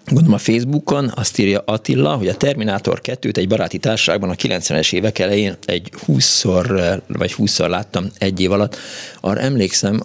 Gondolom 0.05 0.33
a 0.33 0.37
Facebookon 0.37 1.11
azt 1.15 1.39
írja 1.39 1.63
Attila, 1.65 2.15
hogy 2.15 2.27
a 2.27 2.35
Terminátor 2.35 3.01
2-t 3.03 3.37
egy 3.37 3.47
baráti 3.47 3.77
társaságban 3.77 4.29
a 4.29 4.33
90-es 4.33 4.93
évek 4.93 5.19
elején 5.19 5.57
egy 5.65 5.91
20-szor, 6.07 6.99
vagy 7.07 7.35
20-szor 7.37 7.67
láttam 7.67 8.05
egy 8.17 8.41
év 8.41 8.51
alatt. 8.51 8.77
Arra 9.23 9.39
emlékszem, 9.39 10.03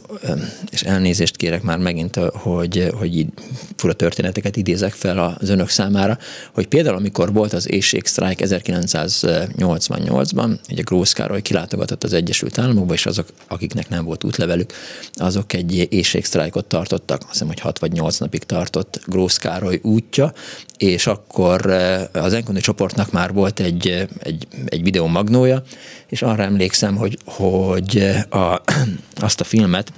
és 0.71 0.83
elnézést 0.83 1.37
kérek 1.37 1.63
már 1.63 1.79
megint, 1.79 2.17
hogy, 2.33 2.89
hogy 2.99 3.17
így 3.17 3.29
fura 3.77 3.93
történeteket 3.93 4.57
idézek 4.57 4.93
fel 4.93 5.37
az 5.41 5.49
önök 5.49 5.69
számára, 5.69 6.19
hogy 6.53 6.67
például 6.67 6.97
amikor 6.97 7.33
volt 7.33 7.53
az 7.53 7.71
éjségsztrájk 7.71 8.39
1988-ban, 8.43 10.59
ugye 10.71 10.83
Grósz 10.83 11.13
Károly 11.13 11.43
kilátogatott 11.43 12.05
az 12.05 12.13
Egyesült 12.13 12.59
Államokba, 12.59 12.95
és 12.95 13.07
azok, 13.07 13.29
akiknek 13.49 13.89
nem 13.89 14.05
volt 14.05 14.25
útlevelük, 14.25 14.73
azok 15.15 15.53
egy 15.53 15.87
éjségsztrájkot 15.91 16.67
tartottak, 16.67 17.21
azt 17.21 17.31
hiszem, 17.31 17.47
hogy 17.47 17.61
6 17.61 17.79
vagy 17.79 17.93
8 17.93 18.19
napig 18.19 18.43
tartott 18.43 19.01
Grósz 19.07 19.37
Károly 19.37 19.81
útja, 19.83 20.33
és 20.77 21.07
akkor 21.07 21.67
az 22.13 22.33
Enkoni 22.33 22.61
csoportnak 22.61 23.13
már 23.13 23.33
volt 23.33 23.61
egy, 23.61 24.09
egy, 24.19 24.47
egy 24.67 24.83
videó 24.83 25.07
magnója, 25.07 25.63
és 26.07 26.23
arra 26.23 26.43
emlékszem, 26.43 26.97
hogy, 26.97 27.19
hogy 27.25 28.03
a, 28.31 28.63
azt 29.27 29.41
a 29.41 29.45
filmet, 29.45 29.93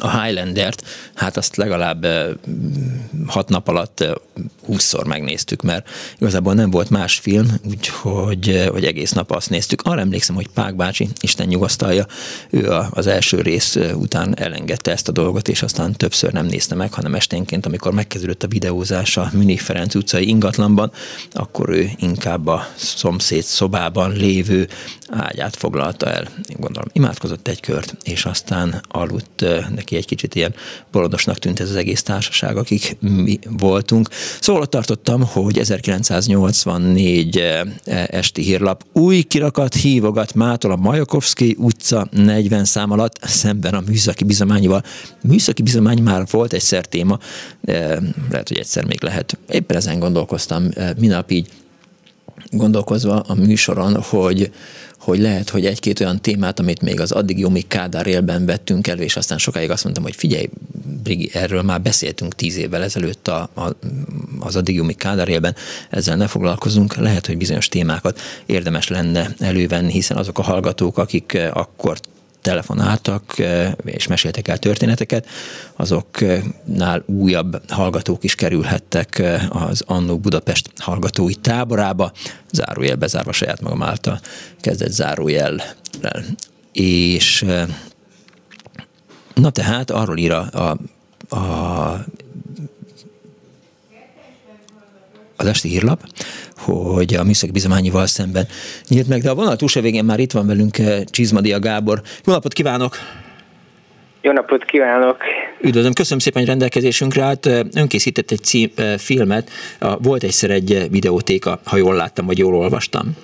a 0.00 0.20
Highlander-t, 0.20 0.84
hát 1.14 1.36
azt 1.36 1.56
legalább 1.56 2.06
hat 3.26 3.48
nap 3.48 3.68
alatt 3.68 4.04
húszszor 4.66 5.06
megnéztük, 5.06 5.62
mert 5.62 5.88
igazából 6.18 6.54
nem 6.54 6.70
volt 6.70 6.90
más 6.90 7.18
film, 7.18 7.46
úgyhogy 7.68 8.68
hogy 8.70 8.84
egész 8.84 9.12
nap 9.12 9.30
azt 9.30 9.50
néztük. 9.50 9.82
Arra 9.82 10.00
emlékszem, 10.00 10.34
hogy 10.34 10.48
Pák 10.48 10.76
bácsi, 10.76 11.08
Isten 11.20 11.46
nyugasztalja, 11.46 12.06
ő 12.50 12.70
az 12.90 13.06
első 13.06 13.40
rész 13.40 13.78
után 13.94 14.38
elengedte 14.38 14.90
ezt 14.90 15.08
a 15.08 15.12
dolgot, 15.12 15.48
és 15.48 15.62
aztán 15.62 15.92
többször 15.92 16.32
nem 16.32 16.46
nézte 16.46 16.74
meg, 16.74 16.92
hanem 16.92 17.14
esténként, 17.14 17.66
amikor 17.66 17.92
megkezdődött 17.92 18.42
a 18.42 18.48
videózás 18.48 19.16
a 19.16 19.30
Münich 19.32 19.62
Ferenc 19.62 19.94
utcai 19.94 20.28
ingatlanban, 20.28 20.92
akkor 21.32 21.68
ő 21.68 21.90
inkább 21.96 22.46
a 22.46 22.66
szomszéd 22.74 23.42
szobában 23.42 24.12
lévő 24.12 24.68
ágyát 25.10 25.56
foglalta 25.56 26.06
el. 26.06 26.22
Én 26.22 26.56
gondolom, 26.58 26.88
imádkozott 26.92 27.48
egy 27.48 27.60
kört, 27.60 27.96
és 28.04 28.24
aztán 28.24 28.82
aludt 28.88 29.44
neki 29.84 29.96
egy 29.96 30.06
kicsit 30.06 30.34
ilyen 30.34 30.54
bolondosnak 30.90 31.38
tűnt 31.38 31.60
ez 31.60 31.70
az 31.70 31.76
egész 31.76 32.02
társaság, 32.02 32.56
akik 32.56 32.96
mi 33.00 33.38
voltunk. 33.58 34.08
Szóval 34.40 34.62
ott 34.62 34.70
tartottam, 34.70 35.22
hogy 35.22 35.58
1984 35.58 37.42
esti 38.06 38.42
hírlap 38.42 38.84
új 38.92 39.22
kirakat 39.22 39.74
hívogat 39.74 40.34
mától 40.34 40.70
a 40.70 40.76
Majakovszki 40.76 41.56
utca 41.58 42.08
40 42.10 42.64
szám 42.64 42.90
alatt 42.90 43.18
szemben 43.22 43.74
a 43.74 43.82
műszaki 43.86 44.24
bizományival. 44.24 44.82
Műszaki 45.22 45.62
bizomány 45.62 46.02
már 46.02 46.26
volt 46.30 46.52
egyszer 46.52 46.86
téma, 46.86 47.18
de 47.60 48.00
lehet, 48.30 48.48
hogy 48.48 48.58
egyszer 48.58 48.84
még 48.84 49.02
lehet. 49.02 49.38
Éppen 49.48 49.76
ezen 49.76 49.98
gondolkoztam 49.98 50.68
minap 50.98 51.30
így 51.30 51.48
gondolkozva 52.50 53.20
a 53.20 53.34
műsoron, 53.34 54.02
hogy 54.02 54.50
hogy 55.04 55.18
lehet, 55.18 55.50
hogy 55.50 55.66
egy-két 55.66 56.00
olyan 56.00 56.20
témát, 56.20 56.58
amit 56.58 56.80
még 56.80 57.00
az 57.00 57.12
addig 57.12 57.38
Jomi 57.38 57.60
Kádár 57.60 58.06
élben 58.06 58.46
vettünk 58.46 58.86
elő, 58.86 59.02
és 59.02 59.16
aztán 59.16 59.38
sokáig 59.38 59.70
azt 59.70 59.84
mondtam, 59.84 60.04
hogy 60.04 60.16
figyelj, 60.16 60.48
Brigi, 61.02 61.30
erről 61.32 61.62
már 61.62 61.80
beszéltünk 61.80 62.34
tíz 62.34 62.56
évvel 62.56 62.82
ezelőtt 62.82 63.28
a, 63.28 63.48
a, 63.54 63.70
az 64.40 64.56
addig 64.56 64.74
Jomi 64.74 64.94
Kádár 64.94 65.28
élben, 65.28 65.54
ezzel 65.90 66.16
ne 66.16 66.26
foglalkozunk, 66.26 66.94
lehet, 66.94 67.26
hogy 67.26 67.36
bizonyos 67.36 67.68
témákat 67.68 68.20
érdemes 68.46 68.88
lenne 68.88 69.34
elővenni, 69.38 69.92
hiszen 69.92 70.16
azok 70.16 70.38
a 70.38 70.42
hallgatók, 70.42 70.98
akik 70.98 71.38
akkor 71.52 71.98
telefonáltak 72.44 73.34
és 73.84 74.06
meséltek 74.06 74.48
el 74.48 74.58
történeteket, 74.58 75.26
azoknál 75.76 77.02
újabb 77.06 77.70
hallgatók 77.70 78.24
is 78.24 78.34
kerülhettek 78.34 79.22
az 79.48 79.82
Annó 79.86 80.18
Budapest 80.18 80.70
hallgatói 80.76 81.34
táborába, 81.34 82.12
zárójel 82.52 82.96
bezárva 82.96 83.32
saját 83.32 83.60
magam 83.60 83.82
által 83.82 84.20
kezdett 84.60 84.90
zárójel. 84.90 85.62
És 86.72 87.44
na 89.34 89.50
tehát 89.50 89.90
arról 89.90 90.18
ír 90.18 90.32
a, 90.32 90.48
a, 90.52 90.78
a 91.36 92.04
az 95.36 95.46
esti 95.46 95.68
hírlap, 95.68 96.08
hogy 96.64 97.14
a 97.14 97.24
műszaki 97.24 97.52
bizományival 97.52 98.06
szemben 98.06 98.46
nyílt 98.88 99.08
meg, 99.08 99.20
de 99.20 99.30
a 99.30 99.34
vonal 99.34 99.56
túlsó 99.56 99.80
végén 99.80 100.04
már 100.04 100.18
itt 100.18 100.32
van 100.32 100.46
velünk 100.46 100.78
eh, 100.78 101.00
Csizmadia 101.04 101.58
Gábor. 101.58 102.00
Jó 102.26 102.32
napot 102.32 102.52
kívánok! 102.52 102.96
Jó 104.20 104.32
napot 104.32 104.64
kívánok! 104.64 105.16
Üdvözlöm, 105.60 105.92
köszönöm 105.92 106.18
szépen, 106.18 106.40
hogy 106.40 106.50
rendelkezésünkre 106.50 107.22
állt. 107.22 107.46
Ön 107.46 107.88
készített 107.88 108.30
egy 108.30 108.42
cím, 108.42 108.70
eh, 108.76 108.96
filmet, 108.98 109.50
volt 110.02 110.22
egyszer 110.22 110.50
egy 110.50 110.86
videótéka, 110.90 111.60
ha 111.64 111.76
jól 111.76 111.94
láttam, 111.94 112.26
vagy 112.26 112.38
jól 112.38 112.54
olvastam. 112.54 113.16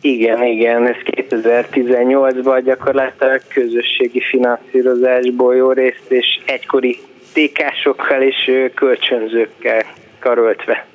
Igen, 0.00 0.44
igen, 0.44 0.86
ez 0.86 0.96
2018-ban 1.04 2.60
gyakorlatilag 2.64 3.40
közösségi 3.48 4.20
finanszírozásból 4.20 5.56
jó 5.56 5.72
részt, 5.72 6.04
és 6.08 6.40
egykori 6.44 6.98
tékásokkal 7.32 8.22
és 8.22 8.50
kölcsönzőkkel 8.74 9.82
karöltve. 10.18 10.86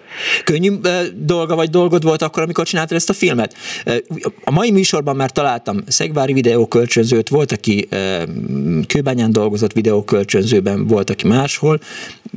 Könnyű 0.44 0.72
dolga 1.16 1.56
vagy 1.56 1.70
dolgod 1.70 2.04
volt 2.04 2.22
akkor, 2.22 2.44
amikor 2.44 2.66
csináltad 2.66 2.98
ezt 2.98 3.10
a 3.10 3.14
filmet? 3.14 3.56
A 4.44 4.52
mai 4.52 4.72
műsorban 4.72 5.16
már 5.16 5.32
találtam 5.32 5.78
szegvári 5.88 6.34
videókölcsönzőt, 6.34 7.30
volt, 7.30 7.52
aki 7.52 7.88
Kőbányán 8.88 9.32
dolgozott 9.32 9.74
videókölcsönzőben, 9.74 10.88
volt, 10.88 11.10
aki 11.10 11.28
máshol, 11.28 11.80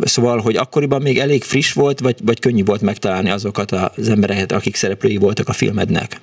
szóval, 0.01 0.41
hogy 0.41 0.57
akkoriban 0.57 1.03
még 1.03 1.19
elég 1.19 1.43
friss 1.43 1.73
volt, 1.73 2.01
vagy, 2.01 2.17
vagy 2.25 2.41
könnyű 2.41 2.65
volt 2.65 2.81
megtalálni 2.81 3.31
azokat 3.31 3.71
az 3.71 4.09
embereket, 4.09 4.53
akik 4.53 4.75
szereplői 4.75 5.17
voltak 5.17 5.49
a 5.49 5.53
filmednek? 5.53 6.21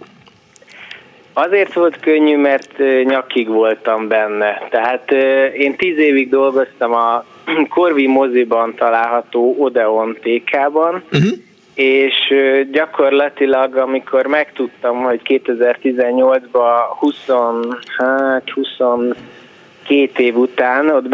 Azért 1.34 1.74
volt 1.74 2.00
könnyű, 2.00 2.38
mert 2.38 2.72
nyakig 3.04 3.48
voltam 3.48 4.08
benne. 4.08 4.68
Tehát 4.70 5.12
én 5.58 5.76
tíz 5.76 5.98
évig 5.98 6.30
dolgoztam 6.30 6.94
a 6.94 7.26
Corvi 7.76 8.08
moziban 8.08 8.76
található 8.76 9.56
Odeon 9.60 10.18
TK-ban, 10.22 11.04
uh-huh. 11.12 11.32
és 11.74 12.34
gyakorlatilag 12.72 13.76
amikor 13.76 14.26
megtudtam, 14.26 15.04
hogy 15.04 15.22
2018-ban 15.26 16.80
20, 17.00 17.26
hát 17.98 18.50
22 18.50 19.16
év 20.18 20.38
után 20.38 20.90
ott 20.90 21.10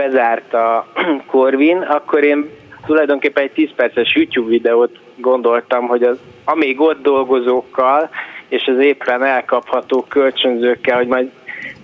a 0.54 0.88
Corvin, 1.32 1.78
akkor 1.78 2.24
én 2.24 2.50
tulajdonképpen 2.86 3.44
egy 3.44 3.52
10 3.52 3.70
perces 3.76 4.16
YouTube 4.16 4.50
videót 4.50 4.98
gondoltam, 5.16 5.88
hogy 5.88 6.04
az 6.04 6.18
amíg 6.44 6.80
ott 6.82 7.02
dolgozókkal 7.02 8.10
és 8.48 8.68
az 8.68 8.78
éppen 8.78 9.24
elkapható 9.24 10.06
kölcsönzőkkel, 10.10 10.98
hogy 10.98 11.08
majd 11.08 11.32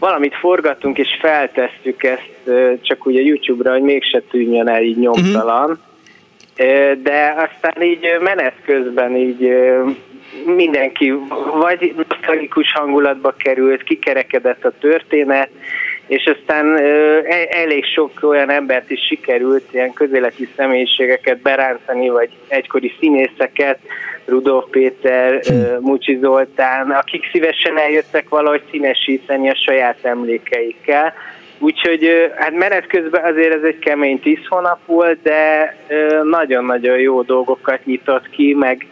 valamit 0.05 0.35
forgatunk 0.35 0.97
és 0.97 1.17
feltesszük 1.19 2.03
ezt 2.03 2.49
csak 2.81 3.07
úgy 3.07 3.15
a 3.15 3.21
YouTube-ra, 3.21 3.71
hogy 3.71 3.81
mégse 3.81 4.21
tűnjön 4.31 4.67
el 4.67 4.81
így 4.81 4.97
nyomtalan. 4.97 5.69
Uh-huh. 5.69 7.01
De 7.01 7.35
aztán 7.37 7.83
így 7.83 8.17
menet 8.19 8.53
közben 8.65 9.15
így 9.15 9.53
mindenki 10.45 11.13
vagy 11.53 11.95
tragikus 12.21 12.71
hangulatba 12.71 13.33
került, 13.37 13.83
kikerekedett 13.83 14.65
a 14.65 14.73
történet, 14.79 15.49
és 16.07 16.33
aztán 16.37 16.77
e, 16.77 17.47
elég 17.49 17.85
sok 17.85 18.11
olyan 18.21 18.49
embert 18.49 18.89
is 18.89 19.05
sikerült, 19.07 19.73
ilyen 19.73 19.93
közéleti 19.93 20.49
személyiségeket 20.55 21.37
berántani, 21.41 22.09
vagy 22.09 22.29
egykori 22.47 22.93
színészeket, 22.99 23.79
Rudolf 24.25 24.65
Péter, 24.69 25.39
hm. 25.43 25.53
Mucsi 25.79 26.17
Zoltán, 26.21 26.91
akik 26.91 27.29
szívesen 27.31 27.77
eljöttek 27.77 28.29
valahogy 28.29 28.61
színesíteni 28.71 29.49
a 29.49 29.55
saját 29.65 29.97
emlékeikkel. 30.01 31.13
Úgyhogy 31.59 32.31
hát 32.35 32.53
menet 32.53 32.87
közben 32.87 33.23
azért 33.23 33.53
ez 33.53 33.63
egy 33.63 33.79
kemény 33.79 34.19
tíz 34.19 34.39
hónap 34.49 34.79
volt, 34.85 35.21
de 35.21 35.75
nagyon-nagyon 36.23 36.99
jó 36.99 37.21
dolgokat 37.21 37.85
nyitott 37.85 38.29
ki, 38.29 38.53
meg 38.53 38.85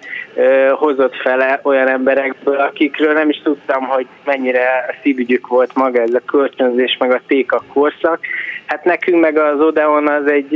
hozott 0.71 1.15
fele 1.15 1.59
olyan 1.63 1.87
emberekből, 1.87 2.55
akikről 2.55 3.13
nem 3.13 3.29
is 3.29 3.41
tudtam, 3.43 3.83
hogy 3.83 4.05
mennyire 4.25 4.95
szívügyük 5.01 5.47
volt 5.47 5.75
maga 5.75 6.01
ez 6.01 6.13
a 6.13 6.21
kölcsönzés, 6.25 6.97
meg 6.99 7.11
a 7.11 7.21
téka 7.27 7.63
korszak. 7.73 8.19
Hát 8.65 8.83
nekünk 8.83 9.21
meg 9.21 9.37
az 9.37 9.59
Odeon 9.59 10.07
az 10.07 10.27
egy, 10.27 10.55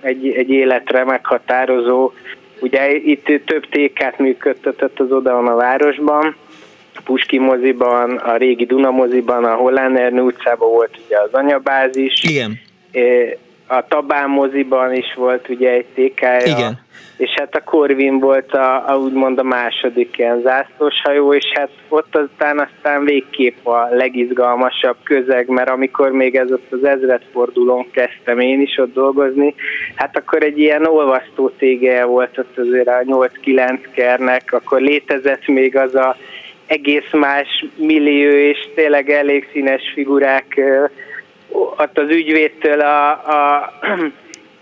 egy, 0.00 0.28
egy 0.28 0.50
életre 0.50 1.04
meghatározó, 1.04 2.12
ugye 2.60 2.94
itt 2.94 3.24
több 3.44 3.68
tékát 3.68 4.18
működtetett 4.18 5.00
az 5.00 5.12
Odeon 5.12 5.46
a 5.46 5.54
városban, 5.54 6.36
Puski 7.04 7.38
moziban, 7.38 8.16
a 8.16 8.36
régi 8.36 8.64
Duna 8.64 8.90
moziban, 8.90 9.44
a 9.44 9.54
Holland 9.54 10.20
utcában 10.20 10.70
volt 10.70 11.00
ugye 11.06 11.18
az 11.20 11.32
anyabázis. 11.32 12.22
Igen. 12.22 12.60
A 13.68 13.86
Tabán 13.88 14.30
moziban 14.30 14.94
is 14.94 15.14
volt 15.14 15.48
ugye 15.48 15.70
egy 15.70 15.86
tékája. 15.94 16.46
Igen 16.46 16.86
és 17.18 17.30
hát 17.34 17.54
a 17.54 17.62
Corvin 17.62 18.18
volt 18.18 18.52
a, 18.52 18.88
a 18.88 18.96
úgymond 18.96 19.38
a 19.38 19.42
második 19.42 20.18
ilyen 20.18 20.40
zászlós 20.40 21.00
hajó, 21.02 21.34
és 21.34 21.44
hát 21.54 21.70
ott 21.88 22.16
aztán 22.16 22.58
aztán 22.58 23.04
végképp 23.04 23.66
a 23.66 23.88
legizgalmasabb 23.90 24.96
közeg, 25.02 25.48
mert 25.48 25.68
amikor 25.68 26.10
még 26.10 26.34
ez 26.34 26.52
ott 26.52 26.72
az 26.72 26.84
ezredfordulón 26.84 27.90
kezdtem 27.90 28.38
én 28.38 28.60
is 28.60 28.78
ott 28.78 28.92
dolgozni, 28.92 29.54
hát 29.94 30.16
akkor 30.16 30.42
egy 30.42 30.58
ilyen 30.58 30.86
olvasztó 30.86 31.48
tége 31.48 32.04
volt 32.04 32.38
ott 32.38 32.58
azért 32.58 32.88
a 32.88 33.02
8-9 33.04 33.78
kernek, 33.94 34.52
akkor 34.52 34.80
létezett 34.80 35.46
még 35.46 35.76
az 35.76 35.94
a 35.94 36.16
egész 36.66 37.12
más 37.12 37.64
millió, 37.76 38.30
és 38.30 38.68
tényleg 38.74 39.10
elég 39.10 39.48
színes 39.52 39.82
figurák 39.94 40.60
ott 41.52 41.98
az 41.98 42.10
ügyvédtől 42.10 42.80
a, 42.80 43.10
a 43.10 43.72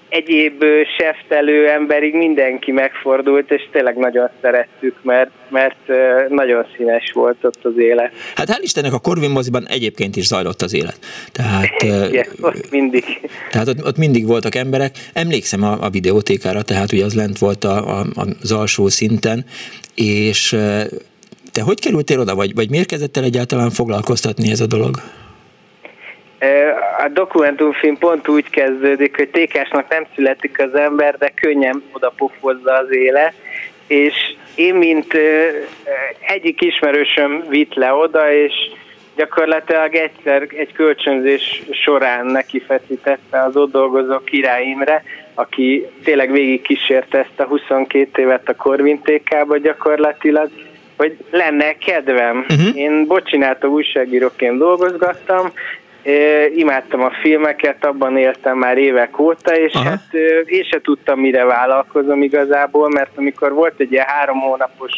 egyéb 0.09 0.65
seftelő 0.99 1.69
emberig 1.69 2.15
mindenki 2.15 2.73
megfordult, 2.73 3.51
és 3.51 3.69
tényleg 3.73 3.97
nagyon 3.97 4.29
szerettük, 4.41 4.95
mert, 5.03 5.31
mert 5.49 5.89
nagyon 6.29 6.67
színes 6.77 7.11
volt 7.15 7.45
ott 7.45 7.65
az 7.65 7.79
élet. 7.79 8.13
Hát 8.35 8.49
hál' 8.49 8.63
Istennek 8.63 8.93
a 8.93 8.99
Corvin 8.99 9.31
moziban 9.31 9.67
egyébként 9.69 10.17
is 10.17 10.27
zajlott 10.27 10.63
az 10.63 10.75
élet. 10.75 10.99
Tehát, 11.33 11.83
Igen, 12.13 12.27
ott 12.41 12.71
mindig. 12.71 13.05
Tehát 13.51 13.69
ott, 13.69 13.85
ott 13.85 13.97
mindig 13.97 14.27
voltak 14.27 14.55
emberek. 14.55 14.97
Emlékszem 15.13 15.63
a, 15.63 15.77
a 15.81 15.91
videótékára, 15.91 16.63
tehát 16.63 16.93
ugye 16.93 17.05
az 17.05 17.15
lent 17.15 17.39
volt 17.39 17.65
a, 17.65 17.99
a, 17.99 18.07
az 18.43 18.53
alsó 18.53 18.89
szinten, 18.89 19.45
és 19.95 20.49
te 21.53 21.63
hogy 21.63 21.81
kerültél 21.81 22.21
oda, 22.21 22.35
vagy, 22.35 22.55
vagy 22.55 22.71
miért 22.71 22.89
kezdett 22.89 23.17
el 23.17 23.25
egyáltalán 23.25 23.71
foglalkoztatni 23.71 24.51
ez 24.51 24.61
a 24.61 24.67
dolog? 24.67 24.97
A 26.99 27.09
dokumentumfilm 27.09 27.99
pont 27.99 28.29
úgy 28.29 28.51
kezdődik, 28.51 29.17
hogy 29.17 29.29
tékásnak 29.29 29.89
nem 29.89 30.07
születik 30.15 30.59
az 30.61 30.75
ember, 30.75 31.17
de 31.19 31.33
könnyen 31.35 31.83
oda 31.93 32.13
pofozza 32.17 32.73
az 32.75 32.95
élet, 32.95 33.33
és 33.87 34.15
én, 34.55 34.75
mint 34.75 35.15
egyik 36.21 36.63
ismerősöm 36.63 37.45
vitt 37.49 37.75
le 37.75 37.93
oda, 37.93 38.33
és 38.33 38.53
gyakorlatilag 39.17 39.95
egyszer 39.95 40.47
egy 40.57 40.73
kölcsönzés 40.73 41.63
során 41.71 42.27
neki 42.27 42.61
feszítette 42.61 43.43
az 43.43 43.57
ott 43.57 43.73
dolgozó 43.73 44.19
Király 44.19 44.65
Imre, 44.65 45.03
aki 45.35 45.87
tényleg 46.05 46.31
végig 46.31 46.63
kísérte 46.63 47.19
ezt 47.19 47.41
a 47.41 47.45
22 47.45 48.23
évet 48.23 48.49
a 48.49 48.57
Korvintékába 48.57 49.57
gyakorlatilag, 49.57 50.51
hogy 50.97 51.17
lenne 51.31 51.73
kedvem. 51.73 52.39
Uh-huh. 52.39 52.77
Én 52.77 53.07
bocsinálta 53.07 53.69
újságíróként 53.69 54.59
dolgozgattam, 54.59 55.53
imádtam 56.55 57.03
a 57.03 57.11
filmeket, 57.11 57.85
abban 57.85 58.17
éltem 58.17 58.59
már 58.59 58.79
évek 58.79 59.19
óta, 59.19 59.57
és 59.57 59.75
Aha. 59.75 59.89
hát 59.89 60.15
én 60.45 60.63
se 60.63 60.81
tudtam, 60.81 61.21
mire 61.21 61.45
vállalkozom 61.45 62.23
igazából, 62.23 62.89
mert 62.89 63.11
amikor 63.17 63.53
volt 63.53 63.75
egy 63.77 63.93
ilyen 63.93 64.05
három 64.07 64.41
hónapos 64.41 64.93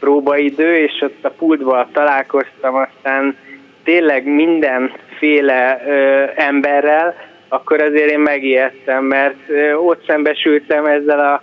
próbaidő, 0.00 0.76
és 0.76 1.00
ott 1.00 1.24
a 1.24 1.30
pultval 1.30 1.88
találkoztam, 1.92 2.74
aztán 2.74 3.36
tényleg 3.84 4.26
mindenféle 4.26 5.82
ö, 5.86 6.24
emberrel, 6.36 7.14
akkor 7.48 7.80
azért 7.80 8.10
én 8.10 8.20
megijedtem, 8.20 9.04
mert 9.04 9.48
ö, 9.48 9.72
ott 9.72 10.04
szembesültem 10.06 10.86
ezzel 10.86 11.20
a 11.20 11.42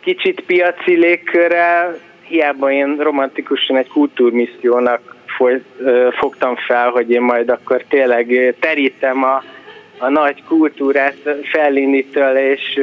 kicsit 0.00 0.40
piaci 0.40 0.94
légkörrel, 0.94 1.98
hiába 2.22 2.70
én 2.70 2.96
romantikusan 2.96 3.76
egy 3.76 3.88
kultúrmissziónak 3.88 5.13
fogtam 6.18 6.56
fel, 6.56 6.90
hogy 6.90 7.10
én 7.10 7.20
majd 7.20 7.48
akkor 7.48 7.84
tényleg 7.88 8.54
terítem 8.60 9.24
a, 9.24 9.42
a 9.98 10.08
nagy 10.08 10.42
kultúrát 10.48 11.16
Fellini-től 11.52 12.36
és 12.36 12.80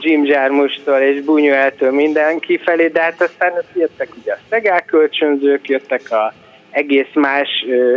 Jim 0.00 0.24
Jarmustól 0.24 0.98
és 0.98 1.20
Bunyueltől 1.20 1.92
mindenki 1.92 2.58
felé, 2.58 2.88
de 2.88 3.02
hát 3.02 3.22
aztán 3.22 3.52
jöttek 3.74 4.08
ugye 4.20 4.32
a 4.32 4.38
szegálkölcsönzők, 4.48 5.68
jöttek 5.68 6.10
a 6.10 6.32
egész 6.70 7.12
más 7.14 7.48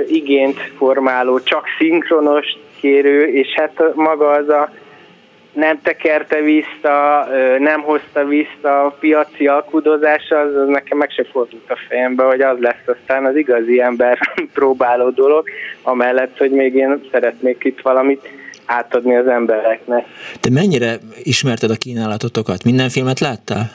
igényt 0.07 0.59
formáló, 0.77 1.39
csak 1.39 1.65
szinkronos 1.77 2.45
kérő, 2.79 3.25
és 3.25 3.47
hát 3.55 3.95
maga 3.95 4.29
az 4.29 4.49
a 4.49 4.69
nem 5.53 5.81
tekerte 5.81 6.41
vissza, 6.41 7.27
nem 7.59 7.81
hozta 7.81 8.25
vissza 8.25 8.85
a 8.85 8.95
piaci 8.99 9.47
alkudozás, 9.47 10.29
az, 10.29 10.55
az 10.55 10.67
nekem 10.67 10.97
meg 10.97 11.09
se 11.09 11.25
fordult 11.31 11.69
a 11.69 11.77
fejembe, 11.87 12.23
hogy 12.23 12.41
az 12.41 12.59
lesz 12.59 12.85
aztán 12.85 13.25
az 13.25 13.35
igazi 13.35 13.81
ember 13.81 14.19
próbáló 14.53 15.09
dolog, 15.09 15.49
amellett, 15.81 16.37
hogy 16.37 16.51
még 16.51 16.75
én 16.75 17.07
szeretnék 17.11 17.63
itt 17.63 17.81
valamit 17.81 18.29
átadni 18.65 19.15
az 19.15 19.27
embereknek. 19.27 20.05
Te 20.39 20.49
mennyire 20.49 20.95
ismerted 21.23 21.69
a 21.69 21.75
kínálatotokat? 21.75 22.63
Minden 22.63 22.89
filmet 22.89 23.19
láttál? 23.19 23.71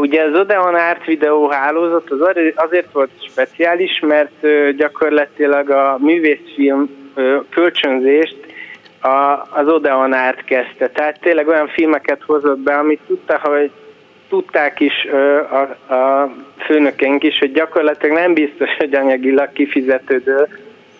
Ugye 0.00 0.22
az 0.22 0.38
Odeon 0.40 0.74
Art 0.74 1.04
videó 1.04 1.48
hálózat 1.48 2.10
az 2.10 2.18
azért 2.54 2.92
volt 2.92 3.10
speciális, 3.30 4.00
mert 4.00 4.46
gyakorlatilag 4.76 5.70
a 5.70 5.98
művészfilm 6.00 6.90
kölcsönzést 7.50 8.53
a, 9.04 9.46
az 9.50 9.68
Odeon 9.68 10.12
át 10.12 10.44
kezdte. 10.44 10.88
Tehát 10.88 11.20
tényleg 11.20 11.48
olyan 11.48 11.68
filmeket 11.68 12.22
hozott 12.26 12.58
be, 12.58 12.74
amit 12.78 13.00
tudta, 13.06 13.40
hogy 13.42 13.70
tudták 14.28 14.80
is 14.80 15.06
a, 15.50 15.94
a 15.94 16.34
főnökeink 16.58 17.22
is, 17.22 17.38
hogy 17.38 17.52
gyakorlatilag 17.52 18.16
nem 18.16 18.34
biztos, 18.34 18.76
hogy 18.76 18.94
anyagilag 18.94 19.52
kifizetődő, 19.52 20.48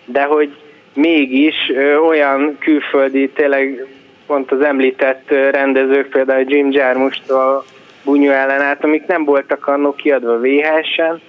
de 0.05 0.23
hogy 0.23 0.57
mégis 0.95 1.73
olyan 2.07 2.57
külföldi, 2.59 3.29
tényleg 3.29 3.87
pont 4.27 4.53
az 4.53 4.61
említett 4.61 5.31
rendezők, 5.51 6.09
például 6.09 6.45
Jim 6.47 6.71
Jarmustól 6.71 7.65
ellen 8.07 8.61
át, 8.61 8.85
amik 8.85 9.07
nem 9.07 9.25
voltak 9.25 9.67
annó 9.67 9.95
kiadva 9.95 10.39
VHS-en, 10.39 11.21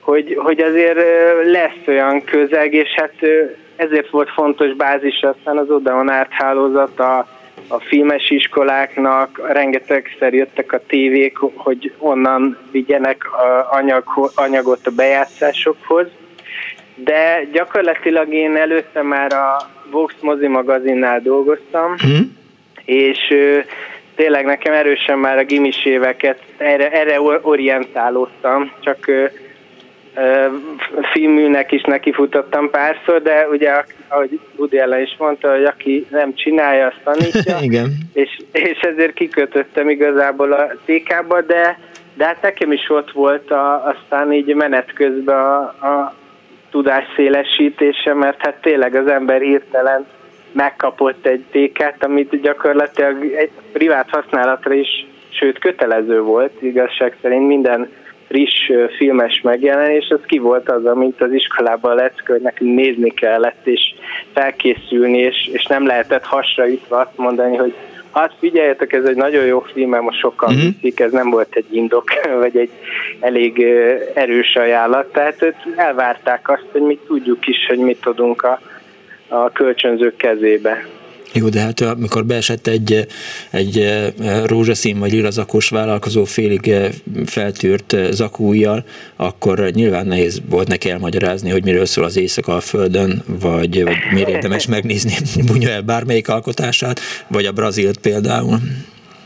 hogy, 0.00 0.34
hogy 0.36 0.60
azért 0.60 0.98
lesz 1.44 1.86
olyan 1.86 2.24
közeg, 2.24 2.74
és 2.74 2.88
hát 2.96 3.14
ezért 3.76 4.10
volt 4.10 4.30
fontos 4.30 4.74
bázis 4.74 5.22
aztán 5.22 5.58
az 5.58 5.70
Odeon 5.70 6.08
Art 6.08 6.30
hálózat 6.30 7.00
a, 7.00 7.26
a 7.68 7.80
filmes 7.80 8.30
iskoláknak, 8.30 9.40
rengetegszer 9.52 10.34
jöttek 10.34 10.72
a 10.72 10.80
tévék, 10.86 11.36
hogy 11.36 11.92
onnan 11.98 12.58
vigyenek 12.70 13.24
anyag, 13.70 14.04
anyagot 14.34 14.86
a 14.86 14.90
bejátszásokhoz. 14.90 16.06
De 16.94 17.44
gyakorlatilag 17.52 18.32
én 18.32 18.56
előtte 18.56 19.02
már 19.02 19.32
a 19.32 19.56
Vox 19.90 20.14
mozi 20.20 20.46
magazinnál 20.46 21.20
dolgoztam, 21.20 21.90
mm. 22.06 22.20
és 22.84 23.34
tényleg 24.14 24.44
nekem 24.44 24.72
erősen 24.72 25.18
már 25.18 25.38
a 25.38 25.44
gimis 25.44 25.84
éveket 25.84 26.38
erre, 26.56 26.90
erre 26.90 27.20
orientálódtam, 27.42 28.72
csak 28.80 29.10
filműnek 31.12 31.72
is 31.72 31.82
nekifutottam 31.82 32.70
párszor, 32.70 33.22
de 33.22 33.46
ugye, 33.50 33.70
ahogy 34.08 34.40
Woody 34.56 34.78
Allen 34.78 35.00
is 35.00 35.16
mondta, 35.18 35.50
hogy 35.50 35.64
aki 35.64 36.06
nem 36.10 36.34
csinálja, 36.34 36.86
azt 36.86 37.00
tanítja. 37.04 37.58
Igen. 37.68 37.86
És, 38.12 38.38
és 38.52 38.78
ezért 38.80 39.12
kikötöttem 39.12 39.88
igazából 39.88 40.52
a 40.52 40.70
TK-ba, 40.84 41.40
de, 41.40 41.78
de 42.14 42.24
hát 42.24 42.42
nekem 42.42 42.72
is 42.72 42.90
ott 42.90 43.12
volt 43.12 43.50
a, 43.50 43.94
aztán 43.94 44.32
így 44.32 44.54
menet 44.54 44.92
közben 44.92 45.36
a, 45.36 45.60
a 45.62 46.14
tudásszélesítése, 46.70 48.14
mert 48.14 48.38
hát 48.38 48.60
tényleg 48.60 48.94
az 48.94 49.06
ember 49.06 49.40
hirtelen 49.40 50.06
megkapott 50.52 51.26
egy 51.26 51.44
tékát, 51.50 52.04
amit 52.04 52.40
gyakorlatilag 52.40 53.24
egy 53.24 53.50
privát 53.72 54.08
használatra 54.10 54.74
is, 54.74 55.06
sőt 55.28 55.58
kötelező 55.58 56.20
volt 56.20 56.62
igazság 56.62 57.16
szerint 57.22 57.46
minden 57.46 57.88
friss 58.32 58.70
filmes 58.96 59.40
megjelenés, 59.40 60.08
az 60.08 60.20
ki 60.26 60.38
volt 60.38 60.70
az, 60.70 60.84
amit 60.84 61.20
az 61.20 61.32
iskolában 61.32 61.94
lett, 61.94 62.22
hogy 62.26 62.40
nekünk 62.40 62.74
nézni 62.74 63.10
kellett, 63.10 63.66
és 63.66 63.94
felkészülni, 64.32 65.18
és, 65.18 65.50
és 65.52 65.66
nem 65.66 65.86
lehetett 65.86 66.24
hasraütve 66.24 66.98
azt 67.00 67.16
mondani, 67.16 67.56
hogy 67.56 67.74
hát 68.12 68.34
figyeljetek, 68.38 68.92
ez 68.92 69.04
egy 69.04 69.16
nagyon 69.16 69.44
jó 69.44 69.60
film, 69.60 69.90
mert 69.90 70.02
most 70.02 70.18
sokan 70.18 70.54
uh-huh. 70.54 70.70
viszik, 70.72 71.00
ez 71.00 71.12
nem 71.12 71.30
volt 71.30 71.54
egy 71.54 71.74
indok, 71.74 72.04
vagy 72.42 72.56
egy 72.56 72.70
elég 73.20 73.66
erős 74.14 74.56
ajánlat. 74.56 75.12
Tehát 75.12 75.54
elvárták 75.76 76.50
azt, 76.50 76.66
hogy 76.72 76.82
mi 76.82 76.98
tudjuk 77.06 77.46
is, 77.46 77.66
hogy 77.68 77.78
mit 77.78 78.00
tudunk 78.00 78.42
a, 78.42 78.60
a 79.28 79.50
kölcsönzők 79.50 80.16
kezébe. 80.16 80.86
Jó, 81.32 81.48
de 81.48 81.60
hát 81.60 81.80
amikor 81.80 82.24
beesett 82.24 82.66
egy, 82.66 83.06
egy 83.50 83.78
eh, 83.78 84.44
rózsaszín 84.46 84.98
vagy 84.98 85.12
lirazakos 85.12 85.68
vállalkozó 85.68 86.24
félig 86.24 86.68
eh, 86.68 86.90
feltűrt 87.26 87.92
eh, 87.92 88.10
zakújjal, 88.10 88.84
akkor 89.16 89.58
nyilván 89.58 90.06
nehéz 90.06 90.42
volt 90.48 90.68
neki 90.68 90.90
elmagyarázni, 90.90 91.50
hogy 91.50 91.64
miről 91.64 91.84
szól 91.84 92.04
az 92.04 92.16
éjszaka 92.16 92.54
a 92.54 92.60
Földön, 92.60 93.22
vagy, 93.26 93.84
vagy 93.84 93.96
miért 94.12 94.28
érdemes 94.28 94.66
megnézni 94.66 95.12
Bunyuel 95.52 95.80
bármelyik 95.80 96.28
alkotását, 96.28 97.00
vagy 97.28 97.44
a 97.44 97.52
Brazilt 97.52 97.98
például. 97.98 98.58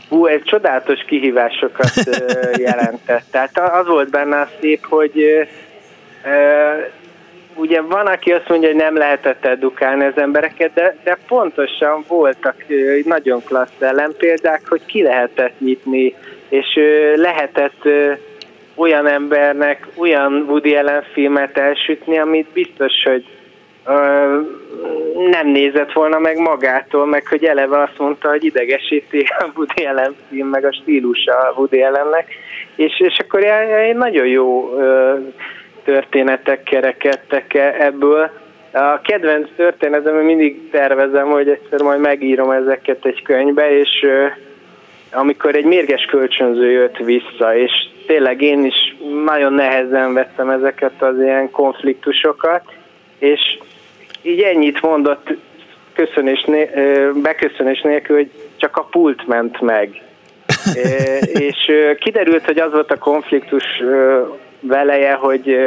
Hú, 0.09 0.25
ez 0.25 0.41
csodálatos 0.43 0.99
kihívásokat 1.07 1.93
jelentett. 2.57 3.23
Tehát 3.31 3.59
az 3.59 3.87
volt 3.87 4.09
benne 4.09 4.39
a 4.39 4.49
szép, 4.61 4.85
hogy 4.85 5.23
ugye 7.57 7.81
van, 7.81 8.05
aki 8.05 8.31
azt 8.31 8.49
mondja, 8.49 8.67
hogy 8.67 8.77
nem 8.77 8.97
lehetett 8.97 9.45
edukálni 9.45 10.05
az 10.05 10.17
embereket, 10.17 10.73
de, 10.73 10.97
de 11.03 11.17
pontosan 11.27 12.03
voltak 12.07 12.55
nagyon 13.03 13.43
klassz 13.43 13.81
ellenpéldák, 13.81 14.61
hogy 14.67 14.85
ki 14.85 15.01
lehetett 15.01 15.59
nyitni, 15.59 16.15
és 16.49 16.79
lehetett 17.15 17.89
olyan 18.75 19.07
embernek 19.07 19.87
olyan 19.95 20.45
Woody 20.47 20.75
Allen 20.75 21.03
filmet 21.13 21.57
elsütni, 21.57 22.17
amit 22.17 22.47
biztos, 22.53 22.93
hogy 23.03 23.25
nem 25.31 25.47
nézett 25.47 25.91
volna 25.91 26.19
meg 26.19 26.37
magától, 26.37 27.05
meg 27.05 27.27
hogy 27.27 27.43
eleve 27.43 27.81
azt 27.81 27.97
mondta, 27.97 28.29
hogy 28.29 28.43
idegesíti 28.43 29.25
a 29.39 29.45
Woody 29.55 29.85
Allen 29.85 30.15
film, 30.29 30.47
meg 30.47 30.65
a 30.65 30.73
stílusa 30.73 31.31
a 31.31 31.53
Woody 31.55 31.81
Allennek, 31.81 32.27
és, 32.75 32.99
és 32.99 33.17
akkor 33.19 33.43
egy 33.43 33.95
nagyon 33.95 34.27
jó 34.27 34.69
történetek 35.87 36.63
kerekedtek 36.63 37.53
-e 37.53 37.75
ebből. 37.79 38.29
A 38.71 39.01
kedvenc 39.01 39.49
történetem, 39.55 40.15
mindig 40.15 40.69
tervezem, 40.69 41.27
hogy 41.27 41.49
egyszer 41.49 41.81
majd 41.81 41.99
megírom 41.99 42.51
ezeket 42.51 43.05
egy 43.05 43.21
könyvbe, 43.21 43.79
és 43.79 44.05
amikor 45.11 45.55
egy 45.55 45.65
mérges 45.65 46.05
kölcsönző 46.05 46.71
jött 46.71 46.97
vissza, 46.97 47.55
és 47.55 47.71
tényleg 48.07 48.41
én 48.41 48.65
is 48.65 48.95
nagyon 49.25 49.53
nehezen 49.53 50.13
vettem 50.13 50.49
ezeket 50.49 51.01
az 51.01 51.21
ilyen 51.21 51.51
konfliktusokat, 51.51 52.63
és 53.19 53.57
így 54.21 54.41
ennyit 54.41 54.81
mondott 54.81 55.33
köszönés, 55.93 56.45
beköszönés 57.21 57.81
nélkül, 57.81 58.15
hogy 58.15 58.31
csak 58.57 58.77
a 58.77 58.87
pult 58.91 59.27
ment 59.27 59.61
meg. 59.61 60.01
és 61.47 61.71
kiderült, 61.99 62.45
hogy 62.45 62.59
az 62.59 62.71
volt 62.71 62.91
a 62.91 62.97
konfliktus 62.97 63.63
veleje, 64.59 65.13
hogy 65.13 65.57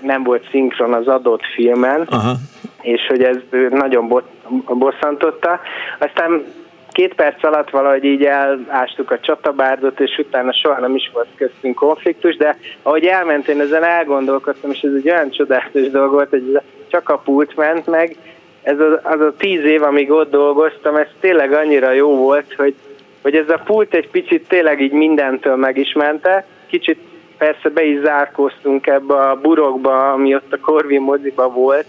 nem 0.00 0.22
volt 0.22 0.48
szinkron 0.50 0.92
az 0.92 1.08
adott 1.08 1.44
filmen, 1.54 2.06
Aha. 2.10 2.34
és 2.82 3.06
hogy 3.08 3.22
ez 3.22 3.36
nagyon 3.70 4.24
bosszantotta. 4.66 5.60
Aztán 5.98 6.44
két 6.92 7.14
perc 7.14 7.44
alatt 7.44 7.70
valahogy 7.70 8.04
így 8.04 8.24
elástuk 8.24 9.10
a 9.10 9.20
csatabárdot, 9.20 10.00
és 10.00 10.18
utána 10.18 10.52
soha 10.52 10.80
nem 10.80 10.94
is 10.94 11.10
volt 11.12 11.28
köztünk 11.36 11.74
konfliktus, 11.74 12.36
de 12.36 12.56
ahogy 12.82 13.04
elment, 13.04 13.48
én 13.48 13.60
ezen 13.60 13.84
elgondolkodtam, 13.84 14.70
és 14.70 14.80
ez 14.80 14.92
egy 14.96 15.10
olyan 15.10 15.30
csodálatos 15.30 15.90
dolog 15.90 16.12
volt, 16.12 16.30
hogy 16.30 16.60
csak 16.88 17.08
a 17.08 17.18
pult 17.18 17.56
ment 17.56 17.86
meg, 17.86 18.16
ez 18.64 18.78
az, 18.78 18.98
az 19.02 19.20
a 19.20 19.34
tíz 19.38 19.64
év, 19.64 19.82
amíg 19.82 20.10
ott 20.10 20.30
dolgoztam, 20.30 20.96
ez 20.96 21.06
tényleg 21.20 21.52
annyira 21.52 21.90
jó 21.90 22.16
volt, 22.16 22.54
hogy, 22.54 22.74
hogy 23.22 23.34
ez 23.34 23.48
a 23.48 23.62
pult 23.64 23.94
egy 23.94 24.10
picit 24.10 24.48
tényleg 24.48 24.80
így 24.80 24.92
mindentől 24.92 25.56
megismerte, 25.56 26.46
kicsit 26.66 26.98
persze 27.38 27.68
be 27.68 27.84
is 27.84 28.00
zárkóztunk 28.00 28.86
ebbe 28.86 29.14
a 29.14 29.40
burokba, 29.40 30.12
ami 30.12 30.34
ott 30.34 30.52
a 30.52 30.58
Corvin 30.58 31.00
moziba 31.00 31.48
volt, 31.48 31.86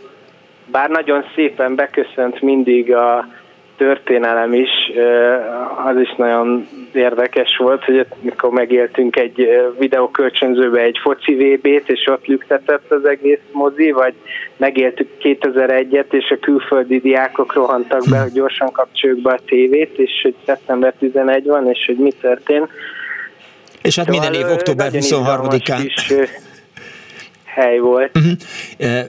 bár 0.66 0.90
nagyon 0.90 1.26
szépen 1.36 1.76
beköszönt 1.76 2.42
mindig 2.42 2.94
a 2.94 3.28
történelem 3.78 4.54
is, 4.54 4.70
az 5.86 6.00
is 6.00 6.14
nagyon 6.18 6.68
érdekes 6.94 7.58
volt, 7.58 7.84
hogy 7.84 8.06
mikor 8.22 8.50
megéltünk 8.50 9.16
egy 9.16 9.50
videókölcsönzőbe 9.80 10.82
egy 10.82 11.00
foci 11.02 11.34
VB-t, 11.34 11.90
és 11.90 12.08
ott 12.08 12.26
lüktetett 12.26 12.92
az 12.92 13.06
egész 13.06 13.40
mozi, 13.52 13.92
vagy 13.92 14.14
megéltük 14.58 15.10
2001-et, 15.22 16.14
és 16.14 16.30
a 16.30 16.40
külföldi 16.40 17.00
diákok 17.00 17.54
rohantak 17.54 18.04
be, 18.10 18.20
hogy 18.20 18.32
gyorsan 18.32 18.72
kapcsoljuk 18.72 19.22
be 19.22 19.32
a 19.32 19.40
tévét, 19.46 19.98
és 19.98 20.12
hogy 20.22 20.36
szeptember 20.46 20.94
11 21.00 21.46
van, 21.46 21.70
és 21.70 21.84
hogy 21.86 21.98
mi 21.98 22.12
történt 22.22 22.70
és 23.86 23.96
hát 23.96 24.10
minden 24.10 24.34
év 24.34 24.46
október 24.46 24.92
23-án 24.94 25.90
hely 27.56 27.78
volt. 27.78 28.18
Uh-huh. 28.18 29.04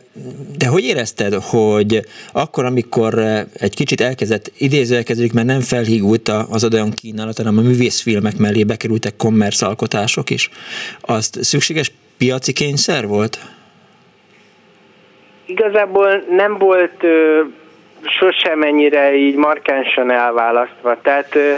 De 0.58 0.66
hogy 0.66 0.84
érezted, 0.84 1.34
hogy 1.34 2.00
akkor, 2.32 2.64
amikor 2.64 3.18
egy 3.58 3.74
kicsit 3.74 4.00
elkezdett, 4.00 4.52
idézőjelkezdődik, 4.58 5.32
mert 5.32 5.46
nem 5.46 5.60
felhígult 5.60 6.28
az 6.28 6.68
olyan 6.72 6.90
kínálat, 6.90 7.36
hanem 7.36 7.58
a 7.58 7.60
művészfilmek 7.60 8.36
mellé 8.36 8.64
bekerültek 8.64 9.16
kommersz 9.16 9.62
alkotások 9.62 10.30
is, 10.30 10.50
azt 11.00 11.42
szükséges 11.42 11.92
piaci 12.18 12.52
kényszer 12.52 13.06
volt? 13.06 13.38
Igazából 15.46 16.24
nem 16.30 16.58
volt 16.58 17.02
ö, 17.02 17.40
sosem 18.02 18.62
ennyire 18.62 19.14
így 19.14 19.34
markánsan 19.34 20.10
elválasztva. 20.10 20.98
Tehát 21.02 21.34
ö, 21.34 21.54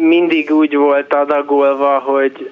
mindig 0.00 0.50
úgy 0.50 0.76
volt 0.76 1.14
adagolva, 1.14 1.98
hogy 1.98 2.50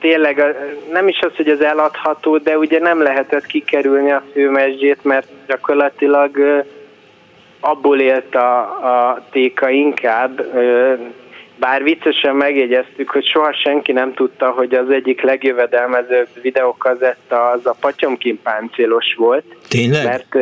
tényleg 0.00 0.56
nem 0.92 1.08
is 1.08 1.20
az, 1.20 1.36
hogy 1.36 1.48
az 1.48 1.60
eladható, 1.60 2.36
de 2.36 2.58
ugye 2.58 2.78
nem 2.78 3.02
lehetett 3.02 3.46
kikerülni 3.46 4.10
a 4.10 4.22
főmesdjét, 4.32 5.04
mert 5.04 5.28
gyakorlatilag 5.46 6.64
abból 7.60 8.00
élt 8.00 8.34
a, 8.34 8.60
a 8.60 9.24
téka 9.30 9.68
inkább. 9.68 10.40
Bár 11.60 11.82
viccesen 11.82 12.36
megjegyeztük, 12.36 13.10
hogy 13.10 13.26
soha 13.26 13.52
senki 13.52 13.92
nem 13.92 14.14
tudta, 14.14 14.50
hogy 14.50 14.74
az 14.74 14.90
egyik 14.90 15.22
legjövedelmezőbb 15.22 16.28
videókazetta 16.42 17.48
az 17.48 17.66
a 17.66 17.76
patyomkin 17.80 18.40
páncélos 18.42 19.14
volt. 19.16 19.44
Tényleg? 19.68 20.04
Mert 20.04 20.34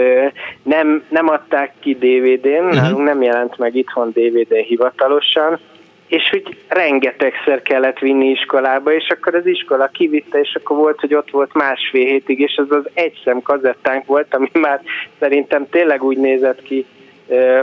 nem, 0.63 1.05
nem 1.09 1.29
adták 1.29 1.73
ki 1.81 1.95
DVD-n, 1.95 2.65
uh-huh. 2.65 2.75
nálunk 2.75 3.05
nem 3.05 3.23
jelent 3.23 3.59
meg 3.59 3.75
itthon 3.75 4.11
DVD 4.11 4.55
hivatalosan, 4.55 5.59
és 6.07 6.31
hogy 6.31 6.57
rengetegszer 6.69 7.63
kellett 7.63 7.99
vinni 7.99 8.31
iskolába, 8.31 8.93
és 8.93 9.09
akkor 9.09 9.35
az 9.35 9.47
iskola 9.47 9.87
kivitte, 9.87 10.41
és 10.41 10.55
akkor 10.55 10.77
volt, 10.77 11.01
hogy 11.01 11.15
ott 11.15 11.31
volt 11.31 11.55
másfél 11.55 12.07
hétig, 12.07 12.41
és 12.41 12.57
az 12.57 12.71
az 12.71 12.91
egy 12.95 13.21
szem 13.25 13.43
kazettánk 13.43 14.07
volt, 14.07 14.35
ami 14.35 14.51
már 14.53 14.81
szerintem 15.19 15.69
tényleg 15.71 16.03
úgy 16.03 16.19
nézett 16.19 16.63
ki, 16.63 16.87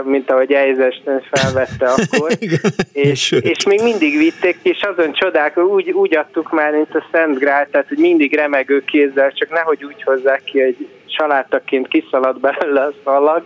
mint 0.04 0.30
ahogy 0.30 0.52
Eizesten 0.52 1.22
felvette 1.30 1.86
akkor, 1.96 2.30
és, 2.92 3.30
és 3.30 3.64
még 3.64 3.82
mindig 3.82 4.18
vitték, 4.18 4.58
és 4.62 4.82
azon 4.82 5.12
csodák, 5.12 5.58
úgy, 5.58 5.90
úgy 5.90 6.16
adtuk 6.16 6.52
már, 6.52 6.72
mint 6.72 6.94
a 6.94 7.04
Szent 7.12 7.38
Grál, 7.38 7.68
tehát 7.70 7.88
hogy 7.88 7.98
mindig 7.98 8.34
remegő 8.34 8.84
kézzel, 8.84 9.32
csak 9.32 9.50
nehogy 9.50 9.84
úgy 9.84 10.02
hozzák 10.02 10.42
ki, 10.44 10.60
hogy 10.60 10.88
salátaként 11.06 11.88
kiszalad 11.88 12.40
belőle 12.40 12.80
a 12.80 12.92
szalag, 13.04 13.44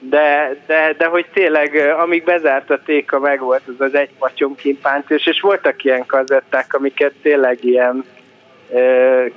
de, 0.00 0.56
de, 0.66 0.94
de 0.98 1.06
hogy 1.06 1.26
tényleg, 1.32 1.94
amíg 1.98 2.24
bezárt 2.24 2.70
a 2.70 2.82
téka, 2.84 3.18
meg 3.18 3.40
volt 3.40 3.62
az 3.66 3.80
az 3.86 3.94
egy 3.94 4.10
patyomkimpáncos, 4.18 5.26
és 5.26 5.40
voltak 5.40 5.84
ilyen 5.84 6.06
kazetták, 6.06 6.74
amiket 6.74 7.12
tényleg 7.22 7.64
ilyen 7.64 8.04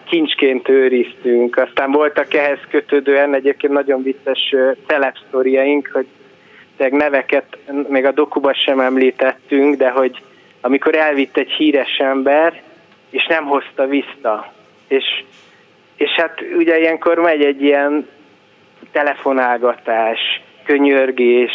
kincsként 0.03 0.69
őriztünk. 0.69 1.57
Aztán 1.57 1.91
voltak 1.91 2.33
ehhez 2.33 2.59
kötődően 2.69 3.33
egyébként 3.33 3.73
nagyon 3.73 4.03
vicces 4.03 4.55
telepsztoriaink, 4.85 5.89
hogy 5.93 6.07
neveket 6.91 7.57
még 7.87 8.05
a 8.05 8.11
dokuba 8.11 8.53
sem 8.53 8.79
említettünk, 8.79 9.75
de 9.75 9.89
hogy 9.89 10.21
amikor 10.61 10.95
elvitt 10.95 11.37
egy 11.37 11.51
híres 11.51 11.97
ember, 11.97 12.61
és 13.09 13.25
nem 13.27 13.45
hozta 13.45 13.87
vissza. 13.87 14.53
És, 14.87 15.23
és 15.95 16.09
hát 16.09 16.41
ugye 16.57 16.79
ilyenkor 16.79 17.17
megy 17.17 17.43
egy 17.43 17.61
ilyen 17.61 18.07
telefonálgatás, 18.91 20.19
könyörgés, 20.65 21.51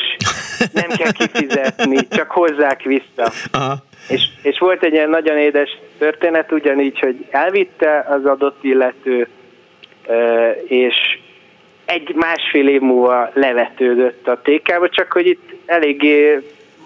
nem 0.73 0.89
kell 0.89 1.13
kifizetni, 1.13 2.09
csak 2.09 2.31
hozzák 2.31 2.83
vissza. 2.83 3.33
Aha. 3.53 3.75
És, 4.09 4.29
és 4.43 4.59
volt 4.59 4.83
egy 4.83 4.93
ilyen 4.93 5.11
nagyon 5.11 5.39
édes 5.39 5.79
történet, 5.99 6.53
ugyanígy, 6.53 6.99
hogy 6.99 7.27
elvitte 7.31 8.07
az 8.09 8.25
adott 8.25 8.65
illető, 8.65 9.29
és 10.65 10.95
egy 11.85 12.15
másfél 12.15 12.69
év 12.69 12.81
múlva 12.81 13.31
levetődött 13.35 14.29
a 14.29 14.41
TK-ba, 14.43 14.89
csak 14.89 15.13
hogy 15.13 15.27
itt 15.27 15.53
eléggé 15.67 16.41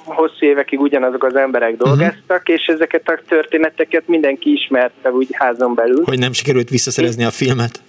hosszú 0.05 0.47
évekig 0.47 0.81
ugyanazok 0.81 1.25
az 1.25 1.37
emberek 1.37 1.71
mhm. 1.71 1.83
dolgoztak, 1.83 2.41
uh-huh. 2.41 2.55
és 2.55 2.67
ezeket 2.67 3.09
a 3.09 3.19
történeteket 3.29 4.09
mindenki 4.09 4.53
ismerte 4.53 5.13
úgy 5.13 5.29
házon 5.33 5.75
belül. 5.75 6.03
Hogy 6.05 6.19
nem 6.19 6.33
sikerült 6.33 6.69
visszaszerezni 6.69 7.25
a 7.25 7.31
filmet? 7.31 7.83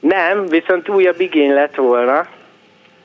Nem, 0.00 0.46
viszont 0.46 0.88
újabb 0.88 1.20
igény 1.20 1.52
lett 1.52 1.74
volna, 1.74 2.26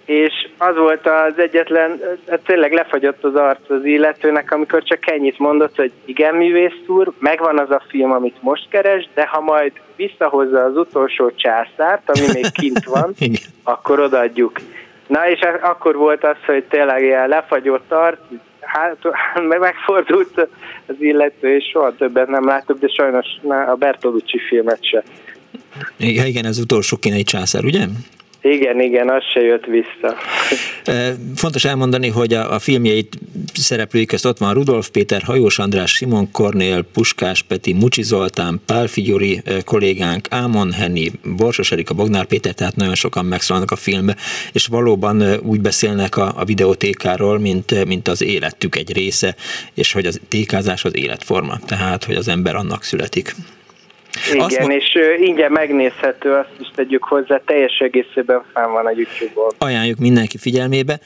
és 0.06 0.34
az 0.58 0.76
volt 0.76 1.08
az 1.08 1.34
egyetlen, 1.38 2.00
hát 2.30 2.40
tényleg 2.40 2.74
lefagyott 2.74 3.24
az 3.24 3.36
arc 3.36 3.70
az 3.70 3.86
illetőnek, 3.86 4.52
amikor 4.52 4.84
csak 4.84 5.12
ennyit 5.12 5.40
mondott, 5.40 5.76
hogy 5.76 5.92
igen, 6.06 6.36
művész 6.36 6.88
úr, 6.88 7.12
megvan 7.20 7.60
az 7.60 7.70
a 7.70 7.84
film, 7.88 8.12
amit 8.12 8.42
most 8.42 8.68
keres, 8.70 9.10
de 9.14 9.28
ha 9.28 9.42
majd 9.42 9.72
visszahozza 9.96 10.64
az 10.64 10.78
utolsó 10.78 11.32
császárt, 11.36 12.10
ami 12.10 12.26
még 12.34 12.52
kint 12.62 12.86
van, 12.86 13.14
akkor 13.64 14.00
odaadjuk. 14.00 14.60
Na 15.08 15.30
és 15.30 15.40
akkor 15.62 15.96
volt 15.96 16.24
az, 16.24 16.38
hogy 16.46 16.64
tényleg 16.64 17.04
ilyen 17.04 17.28
lefagyott 17.28 17.92
arc, 17.92 18.20
hát 18.60 18.98
megfordult 19.60 20.48
az 20.86 20.96
illető, 21.00 21.56
és 21.56 21.70
soha 21.72 21.96
többet 21.96 22.28
nem 22.28 22.46
láttuk, 22.46 22.80
de 22.80 22.88
sajnos 22.88 23.28
a 23.68 23.76
Bertolucci 23.76 24.40
filmet 24.48 24.86
se. 24.86 25.04
Ja, 25.98 26.26
igen, 26.26 26.46
az 26.46 26.60
utolsó 26.60 26.98
kínai 26.98 27.24
császár, 27.24 27.64
ugye? 27.64 27.86
Igen, 28.42 28.80
igen, 28.80 29.10
az 29.10 29.24
se 29.34 29.42
jött 29.42 29.66
vissza. 29.66 30.18
Fontos 31.36 31.66
elmondani, 31.66 32.08
hogy 32.08 32.34
a, 32.34 32.54
a 32.54 32.60
filmjeit 32.60 33.18
szereplői 33.54 34.06
közt 34.06 34.26
ott 34.26 34.38
van 34.38 34.54
Rudolf 34.54 34.90
Péter, 34.90 35.22
Hajós 35.22 35.60
András, 35.60 35.92
Simon 35.92 36.32
Kornél, 36.32 36.86
Puskás 36.94 37.42
Peti, 37.44 37.74
Mucsi 37.74 38.04
Zoltán, 38.04 38.62
Pál 38.66 38.88
Figyuri 38.88 39.42
kollégánk, 39.66 40.28
Ámon 40.30 40.72
Henni, 40.72 41.12
Borsos 41.38 41.72
Erika, 41.72 41.94
Bognár 41.94 42.26
Péter, 42.26 42.54
tehát 42.54 42.76
nagyon 42.76 42.96
sokan 42.96 43.26
megszólalnak 43.26 43.72
a 43.72 43.76
filmbe, 43.76 44.16
és 44.52 44.68
valóban 44.68 45.24
úgy 45.44 45.62
beszélnek 45.62 46.18
a, 46.18 46.34
a 46.36 46.46
videótékáról, 46.46 47.40
mint, 47.40 47.86
mint 47.86 48.08
az 48.08 48.24
életük 48.24 48.76
egy 48.76 48.94
része, 48.94 49.36
és 49.74 49.92
hogy 49.92 50.06
az 50.06 50.20
tékázás 50.28 50.86
az 50.86 50.96
életforma, 50.96 51.60
tehát 51.66 52.04
hogy 52.04 52.16
az 52.16 52.28
ember 52.28 52.56
annak 52.56 52.84
születik. 52.84 53.36
Igen, 54.30 54.46
azt 54.46 54.60
mond... 54.60 54.72
és 54.72 54.98
ingyen 55.20 55.52
megnézhető, 55.52 56.32
azt 56.32 56.50
is 56.60 56.68
tegyük 56.76 57.04
hozzá, 57.04 57.42
teljes 57.46 57.78
egészében 57.80 58.44
fenn 58.54 58.72
van 58.72 58.86
a 58.86 58.92
YouTube-on. 58.96 59.52
Ajánljuk 59.58 60.00
mindenki 60.00 60.38
figyelmébe. 60.38 61.00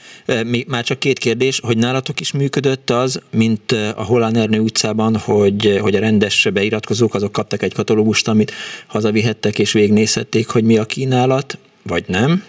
Még 0.46 0.66
már 0.68 0.84
csak 0.84 0.98
két 0.98 1.18
kérdés, 1.18 1.60
hogy 1.66 1.78
nálatok 1.78 2.20
is 2.20 2.32
működött 2.32 2.90
az, 2.90 3.22
mint 3.30 3.72
a 3.96 4.04
Holán 4.04 4.36
Ernő 4.36 4.58
utcában, 4.58 5.16
hogy, 5.16 5.78
hogy 5.80 5.94
a 5.94 6.00
rendes 6.00 6.48
beiratkozók 6.52 7.14
azok 7.14 7.32
kaptak 7.32 7.62
egy 7.62 7.74
katalógust, 7.74 8.28
amit 8.28 8.52
hazavihettek 8.86 9.58
és 9.58 9.72
végignézhették, 9.72 10.48
hogy 10.48 10.64
mi 10.64 10.78
a 10.78 10.84
kínálat, 10.84 11.58
vagy 11.82 12.04
nem? 12.06 12.44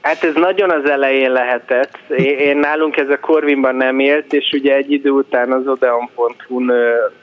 Hát 0.00 0.24
ez 0.24 0.34
nagyon 0.34 0.70
az 0.70 0.90
elején 0.90 1.32
lehetett. 1.32 1.98
Én, 2.16 2.38
én 2.38 2.56
nálunk 2.56 2.96
ez 2.96 3.08
a 3.08 3.18
Corvinban 3.20 3.74
nem 3.74 3.98
élt, 3.98 4.32
és 4.32 4.50
ugye 4.52 4.74
egy 4.74 4.92
idő 4.92 5.10
után 5.10 5.52
az 5.52 5.66
odeon.hu-n 5.66 6.72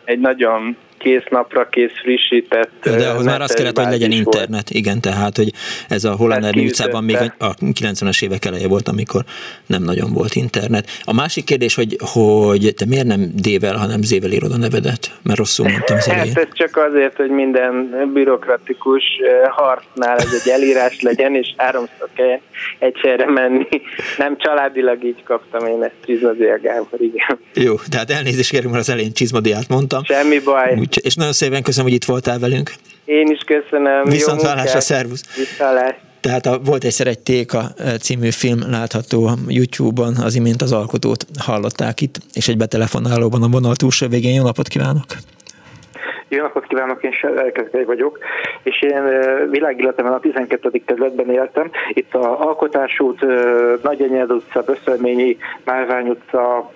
egy 0.06 0.20
nagyon 0.20 0.78
kész 1.06 1.24
napra 1.30 1.70
kész 1.70 1.92
frissített. 2.02 2.70
De 2.84 3.10
ahhoz 3.10 3.26
már 3.26 3.42
azt 3.42 3.54
kellett, 3.54 3.78
hogy 3.78 3.90
legyen 3.90 4.12
internet, 4.12 4.50
volt. 4.50 4.70
igen, 4.70 5.02
tehát 5.02 5.36
hogy 5.38 5.52
ez 5.90 6.04
a 6.04 6.16
Hollander 6.16 6.56
utcában 6.56 7.04
még 7.04 7.18
a 7.38 7.54
90-es 7.54 8.24
évek 8.24 8.46
eleje 8.46 8.68
volt, 8.68 8.88
amikor 8.88 9.22
nem 9.66 9.84
nagyon 9.84 10.14
volt 10.14 10.36
internet. 10.36 10.90
A 11.04 11.14
másik 11.14 11.46
kérdés, 11.46 11.76
hogy, 11.76 11.98
hogy 12.00 12.74
te 12.78 12.86
miért 12.86 13.06
nem 13.06 13.22
D-vel, 13.36 13.76
hanem 13.76 14.02
Z-vel 14.02 14.32
írod 14.32 14.52
a 14.52 14.58
nevedet? 14.58 15.12
Mert 15.24 15.38
rosszul 15.38 15.70
mondtam 15.70 15.98
az 15.98 16.08
elején. 16.10 16.34
Hát 16.36 16.44
ez 16.44 16.54
csak 16.54 16.78
azért, 16.78 17.16
hogy 17.16 17.30
minden 17.30 17.74
bürokratikus 18.14 19.04
harcnál 19.50 20.18
ez 20.18 20.42
egy 20.44 20.52
elírás 20.52 21.02
legyen, 21.02 21.36
és 21.36 21.54
háromszor 21.58 22.10
kell 22.16 22.40
egyszerre 22.80 23.32
menni. 23.32 23.68
Nem 24.18 24.38
családilag 24.38 25.04
így 25.04 25.24
kaptam 25.24 25.68
én 25.68 25.84
ezt 25.84 25.96
Csizmadia 26.06 26.60
Gábor, 26.60 27.02
igen. 27.02 27.40
Jó, 27.54 27.76
tehát 27.90 28.10
elnézést 28.12 28.50
kérünk, 28.50 28.72
mert 28.72 28.84
az 28.84 28.90
elején 28.90 29.14
Csizmadiát 29.14 29.68
mondtam. 29.68 30.04
Semmi 30.04 30.40
baj. 30.40 30.76
Úgy, 30.80 30.95
és 31.02 31.16
nagyon 31.16 31.34
szépen 31.34 31.64
köszönöm, 31.64 31.88
hogy 31.88 31.98
itt 31.98 32.06
voltál 32.06 32.40
velünk. 32.40 32.72
Én 33.06 33.28
is 33.28 33.40
köszönöm. 33.40 34.04
Viszont 34.04 34.42
hallásra, 34.42 34.80
szervusz. 34.80 35.36
Viszont 35.38 35.96
tehát 36.20 36.46
a 36.46 36.60
Volt 36.66 36.84
egyszer 36.84 37.08
egy 37.08 37.20
Téka 37.20 37.62
című 38.00 38.30
film 38.30 38.60
látható 38.70 39.26
a 39.26 39.34
YouTube-on, 39.48 40.16
az 40.24 40.36
imént 40.36 40.62
az 40.62 40.72
alkotót 40.72 41.26
hallották 41.40 42.02
itt, 42.02 42.16
és 42.34 42.48
egy 42.48 42.58
betelefonálóban 42.58 43.44
a 43.44 43.48
vonal 43.48 43.76
túlsó 43.76 44.08
végén. 44.08 44.34
Jó 44.34 44.44
napot 44.44 44.68
kívánok! 44.68 45.06
Jó 46.28 46.42
napot 46.42 46.68
kívánok, 46.68 47.04
én 47.04 47.12
Selkelkei 47.12 47.84
vagyok, 47.84 48.20
és 48.64 48.82
én 48.82 49.04
világéletemben 49.50 50.14
a 50.14 50.20
12. 50.20 50.82
kerületben 50.86 51.30
éltem. 51.30 51.72
Itt 51.94 52.14
a 52.14 52.48
Alkotásút, 52.48 53.26
Nagyenyed 53.84 54.32
utca, 54.32 54.62
Böszölményi, 54.62 55.38
Márvány 55.64 56.08
utca, 56.08 56.72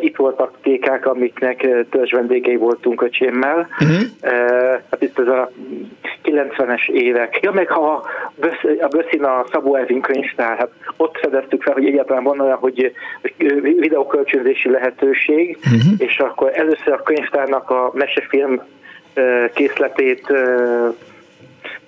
itt 0.00 0.16
voltak 0.16 0.52
tékák, 0.62 1.06
amiknek 1.06 1.66
törzs 1.90 2.12
vendégei 2.12 2.56
voltunk 2.56 3.02
öcsémmel. 3.02 3.68
Uh-huh. 3.80 4.00
Hát 4.90 5.02
itt 5.02 5.18
ez 5.18 5.26
a 5.26 5.50
90-es 6.24 6.88
évek. 6.90 7.38
Ja, 7.42 7.52
meg 7.52 7.68
ha 7.68 8.04
a 8.80 8.88
Böszin 8.90 9.22
a 9.22 9.44
Szabó 9.52 9.74
Ervin 9.74 10.00
könyvtár, 10.00 10.58
hát 10.58 10.70
ott 10.96 11.18
fedeztük 11.18 11.62
fel, 11.62 11.74
hogy 11.74 11.86
egyáltalán 11.86 12.22
van 12.22 12.40
olyan, 12.40 12.56
hogy 12.56 12.92
videókölcsönzési 13.78 14.70
lehetőség, 14.70 15.58
uh-huh. 15.58 15.92
és 15.98 16.18
akkor 16.18 16.50
először 16.54 16.92
a 16.92 17.02
könyvtárnak 17.02 17.70
a 17.70 17.90
mesefilm 17.94 18.62
készletét 19.54 20.32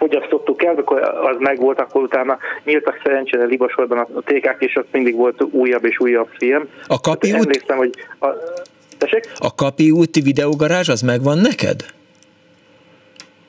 fogyasztottuk 0.00 0.64
el, 0.64 0.74
akkor 0.76 1.00
az 1.00 1.36
megvolt, 1.38 1.80
akkor 1.80 2.02
utána 2.02 2.38
nyíltak 2.64 3.00
szerencsére 3.04 3.44
Libasorban 3.44 3.98
a 3.98 4.20
tékák, 4.24 4.62
és 4.62 4.76
ott 4.76 4.92
mindig 4.92 5.14
volt 5.14 5.42
újabb 5.50 5.84
és 5.84 6.00
újabb 6.00 6.28
film. 6.38 6.68
A 6.86 7.00
Kapi 7.00 7.32
út? 7.32 7.38
Emlékszem, 7.38 7.76
hogy 7.76 7.94
a, 8.18 8.26
A 9.38 9.54
Kapi 9.54 9.90
úti 9.90 10.20
videógarázs, 10.20 10.88
az 10.88 11.00
megvan 11.00 11.38
neked? 11.38 11.84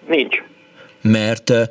Nincs 0.07 0.41
mert 1.02 1.49
uh, 1.49 1.61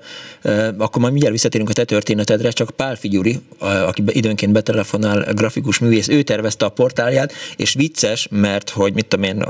akkor 0.79 1.01
majd 1.01 1.13
mindjárt 1.13 1.33
visszatérünk 1.33 1.71
a 1.71 1.73
te 1.73 1.85
történetedre, 1.85 2.51
csak 2.51 2.71
Pál 2.71 2.97
Figyuri, 2.97 3.39
aki 3.59 4.03
időnként 4.07 4.53
betelefonál, 4.53 5.33
grafikus 5.35 5.79
művész, 5.79 6.09
ő 6.09 6.23
tervezte 6.23 6.65
a 6.65 6.69
portálját, 6.69 7.33
és 7.57 7.75
vicces, 7.75 8.29
mert 8.31 8.71
hogy 8.71 8.95
mit 8.95 9.07
tudom 9.07 9.25
én, 9.25 9.45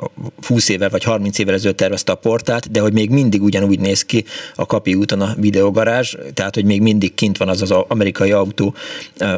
20 0.46 0.68
évvel 0.68 0.88
vagy 0.88 1.04
30 1.04 1.38
évvel 1.38 1.54
ezelőtt 1.54 1.76
tervezte 1.76 2.12
a 2.12 2.14
portát, 2.14 2.70
de 2.70 2.80
hogy 2.80 2.92
még 2.92 3.10
mindig 3.10 3.42
ugyanúgy 3.42 3.80
néz 3.80 4.04
ki 4.04 4.24
a 4.54 4.66
Kapi 4.66 4.94
úton 4.94 5.20
a 5.20 5.34
videogarázs, 5.36 6.14
tehát 6.34 6.54
hogy 6.54 6.64
még 6.64 6.82
mindig 6.82 7.14
kint 7.14 7.36
van 7.36 7.48
az 7.48 7.62
az 7.62 7.70
amerikai 7.70 8.32
autó, 8.32 8.74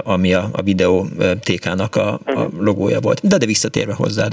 ami 0.03 0.35
a, 0.35 0.49
a 0.53 0.63
videótékának 0.63 1.97
a, 1.97 2.21
a 2.25 2.49
logója 2.59 3.01
volt. 3.01 3.21
De 3.29 3.39
de 3.43 3.49
visszatérve 3.49 3.95
hozzád. 3.95 4.33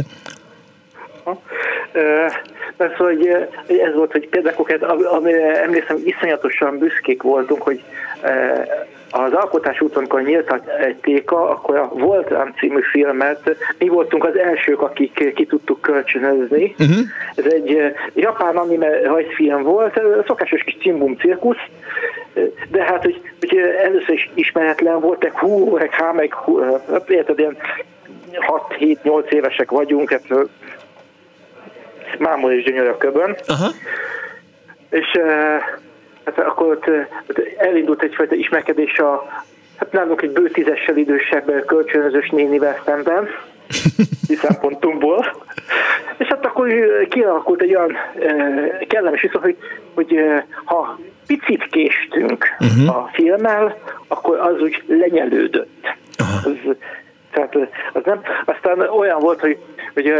Mert 2.79 2.95
hogy 2.95 3.27
ez 3.67 3.93
volt, 3.95 4.11
hogy 4.11 4.29
pedagoget, 4.29 4.83
amire 4.83 5.63
emlékszem, 5.63 5.97
iszonyatosan 6.03 6.77
büszkék 6.77 7.21
voltunk, 7.21 7.61
hogy 7.61 7.83
az 9.11 9.33
alkotás 9.33 9.81
úton, 9.81 9.97
amikor 9.97 10.21
nyílt 10.21 10.61
egy 10.79 10.95
téka, 10.95 11.49
akkor 11.49 11.77
a 11.77 11.89
Voltram 11.93 12.53
című 12.57 12.81
filmet 12.91 13.55
mi 13.77 13.87
voltunk 13.87 14.23
az 14.23 14.37
elsők, 14.37 14.81
akik 14.81 15.33
ki 15.35 15.45
tudtuk 15.45 15.81
kölcsönözni. 15.81 16.75
Uh-huh. 16.79 16.97
Ez 17.35 17.45
egy 17.45 17.93
japán 18.13 18.57
anime 18.57 19.01
rajzfilm 19.01 19.63
volt, 19.63 20.01
szokásos 20.25 20.63
kis 20.63 20.77
cimbum 20.81 21.15
cirkusz, 21.15 21.65
de 22.69 22.83
hát, 22.83 23.03
hogy, 23.03 23.21
hogy 23.39 23.57
először 23.57 24.13
is 24.13 24.29
ismeretlen 24.33 24.99
voltak, 24.99 25.39
hú, 25.39 25.75
meg 25.75 25.91
há, 25.91 26.11
meg 26.11 26.33
hú, 26.33 26.59
érted, 27.07 27.39
ilyen 27.39 27.57
6-7-8 28.79 29.31
évesek 29.31 29.71
vagyunk, 29.71 30.09
hát 30.09 30.49
mámor 32.17 32.53
és 32.53 32.63
gyönyör 32.63 32.87
a 32.87 32.97
köbön. 32.97 33.35
Aha. 33.47 33.69
És 34.89 35.07
hát 36.25 36.39
akkor 36.39 36.67
ott, 36.67 36.87
ott 37.29 37.39
elindult 37.57 38.03
egyfajta 38.03 38.35
ismerkedés 38.35 38.97
a, 38.99 39.27
hát 39.77 39.91
nálunk 39.91 40.21
egy 40.21 40.31
bő 40.31 40.49
tízessel 40.49 40.97
idősebb 40.97 41.65
kölcsönözős 41.65 42.29
nénivel 42.29 42.81
szemben, 42.85 43.27
szempontunkból. 44.41 45.35
És 46.17 46.27
hát 46.27 46.45
akkor 46.45 46.73
kialakult 47.09 47.61
egy 47.61 47.75
olyan 47.75 47.97
kellemes 48.87 49.21
viszont, 49.21 49.43
hogy, 49.43 49.57
hogy 49.93 50.19
ha 50.63 50.99
picit 51.27 51.67
késtünk 51.71 52.45
uh-huh. 52.59 52.97
a 52.97 53.09
filmmel, 53.13 53.77
akkor 54.07 54.39
az 54.39 54.61
úgy 54.61 54.83
lenyelődött. 54.87 55.95
Az, 56.17 56.75
Tehát 57.31 57.55
az 57.93 58.01
nem, 58.05 58.21
aztán 58.45 58.79
olyan 58.79 59.19
volt, 59.19 59.39
hogy, 59.39 59.57
hogy 59.93 60.09
uh, 60.09 60.17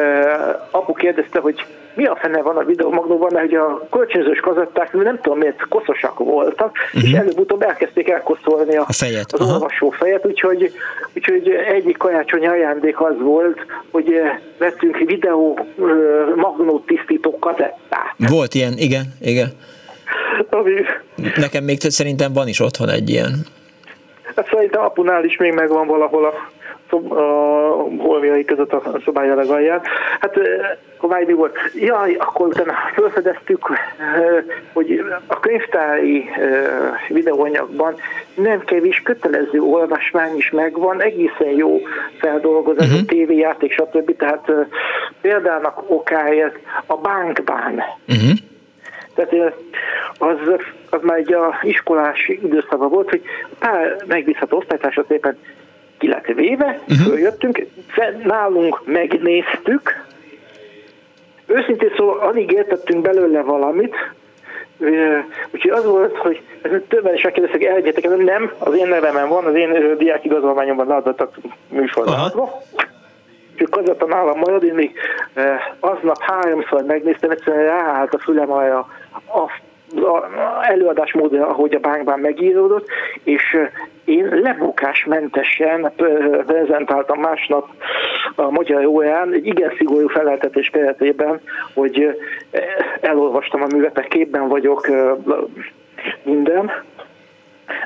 apu 0.72 0.94
kérdezte, 0.94 1.40
hogy 1.40 1.66
mi 1.94 2.06
a 2.06 2.16
fene 2.16 2.42
van 2.42 2.58
a 2.58 2.64
videomagnóban, 2.64 3.30
mert 3.34 3.46
hogy 3.46 3.56
a 3.56 3.88
kölcsönzős 3.92 4.40
kazetták, 4.40 4.94
nem 4.94 5.20
tudom 5.22 5.38
miért, 5.38 5.68
koszosak 5.70 6.20
voltak, 6.20 6.78
uh-huh. 6.94 7.10
és 7.10 7.18
előbb-utóbb 7.18 7.62
elkezdték 7.62 8.10
elkoszolni 8.10 8.76
a, 8.76 8.86
a 8.88 8.94
fejet. 8.94 9.34
az 9.34 9.40
Aha. 9.40 9.54
olvasó 9.54 9.90
fejet, 9.90 10.26
úgyhogy, 10.26 10.72
úgyhogy 11.16 11.50
egyik 11.50 11.98
karácsonyi 11.98 12.48
ajándék 12.48 13.02
az 13.02 13.20
volt, 13.20 13.60
hogy 13.92 14.22
vettünk 14.58 14.98
videó 14.98 15.60
uh, 15.76 16.36
magnót 16.36 16.86
tisztító 16.86 17.40
kazettát. 17.40 18.16
Volt 18.30 18.54
ilyen, 18.54 18.74
igen, 18.78 19.04
igen. 19.22 19.48
Ami... 20.50 20.72
Nekem 21.36 21.64
még 21.64 21.78
szerintem 21.80 22.34
van 22.34 22.48
is 22.48 22.60
otthon 22.60 22.90
egy 22.90 23.10
ilyen. 23.10 23.46
Hát 24.36 24.48
szerintem 24.52 24.82
apunál 24.82 25.24
is 25.24 25.38
még 25.38 25.54
megvan 25.54 25.88
valahol 25.88 26.26
a 26.26 26.34
szob, 26.90 27.12
a 27.12 27.88
holmiai 27.98 28.46
között 28.46 28.74
a 28.74 29.00
szobája 29.06 29.36
legalján. 29.36 29.82
Hát 30.20 30.40
Kovály 31.00 31.26
mi 31.26 31.34
volt? 31.34 31.58
Jaj, 31.74 32.14
akkor 32.14 32.48
utána 32.48 32.74
felfedeztük, 32.94 33.68
hogy 34.74 35.04
a 35.28 35.40
könyvtári 35.40 36.30
videóanyagban 37.08 37.96
nem 38.34 38.60
kevés 38.60 39.02
kötelező 39.02 39.62
olvasmány 39.62 40.36
is 40.36 40.50
megvan, 40.50 41.02
egészen 41.02 41.50
jó 41.50 41.80
feldolgozás, 42.18 42.92
uh-huh. 42.92 43.06
tévéjáték, 43.06 43.72
stb. 43.72 44.16
Tehát 44.18 44.52
példának 45.22 45.84
okáért 45.88 46.56
a 46.86 46.98
bankban. 46.98 47.84
Uh-huh. 48.08 48.38
Tehát 49.14 49.54
az, 50.18 50.38
az 50.90 51.00
már 51.02 51.18
egy 51.18 51.34
a 51.34 51.60
iskolás 51.62 52.28
időszakban 52.28 52.90
volt, 52.90 53.10
hogy 53.10 53.22
pár 53.60 53.96
megbízható 54.08 54.58
osztálytársa 54.58 55.06
szépen 55.08 55.38
ki 56.00 56.08
lett 56.08 56.26
véve, 56.26 56.80
uh-huh. 56.82 57.08
följöttünk, 57.08 57.66
nálunk 58.24 58.82
megnéztük, 58.86 60.06
őszintén 61.46 61.92
szóval 61.98 62.20
alig 62.20 62.52
értettünk 62.52 63.02
belőle 63.02 63.42
valamit, 63.42 63.96
Úgyhogy 65.52 65.72
az 65.72 65.86
volt, 65.86 66.18
hogy 66.18 66.42
többen 66.88 67.14
is 67.14 67.22
megkérdeztek, 67.22 67.64
elgyetek, 67.64 68.18
nem, 68.18 68.52
az 68.58 68.78
én 68.78 68.88
nevemen 68.88 69.30
van, 69.30 69.46
az 69.46 69.56
én 69.56 69.98
diák 69.98 70.26
igazolványomban 70.26 70.88
leadottak 70.88 71.38
műsorban. 71.68 72.14
Úgyhogy 73.52 73.70
kazetta 73.70 74.06
nálam 74.06 74.38
marad, 74.40 74.64
én 74.64 74.74
még 74.74 74.94
aznap 75.80 76.22
háromszor 76.22 76.84
megnéztem, 76.84 77.30
egyszerűen 77.30 77.64
ráállt 77.64 78.14
a 78.14 78.20
fülem 78.20 78.52
a, 78.52 78.88
a 79.96 80.30
előadásmód, 80.62 81.34
ahogy 81.34 81.76
a 81.76 81.80
bánkban 81.80 82.20
megíródott, 82.20 82.88
és 83.24 83.58
én 84.06 84.28
lebukásmentesen 84.42 85.92
prezentáltam 86.46 87.20
másnap 87.20 87.68
a 88.36 88.50
Magyar 88.50 88.86
Órán 88.86 89.34
egy 89.34 89.46
igen 89.46 89.74
szigorú 89.78 90.08
feleltetés 90.08 90.70
keretében, 90.70 91.42
hogy 91.74 92.20
elolvastam 93.02 93.62
a 93.62 93.68
művetek, 93.76 94.08
képben 94.08 94.48
vagyok, 94.48 94.88
minden, 96.24 96.72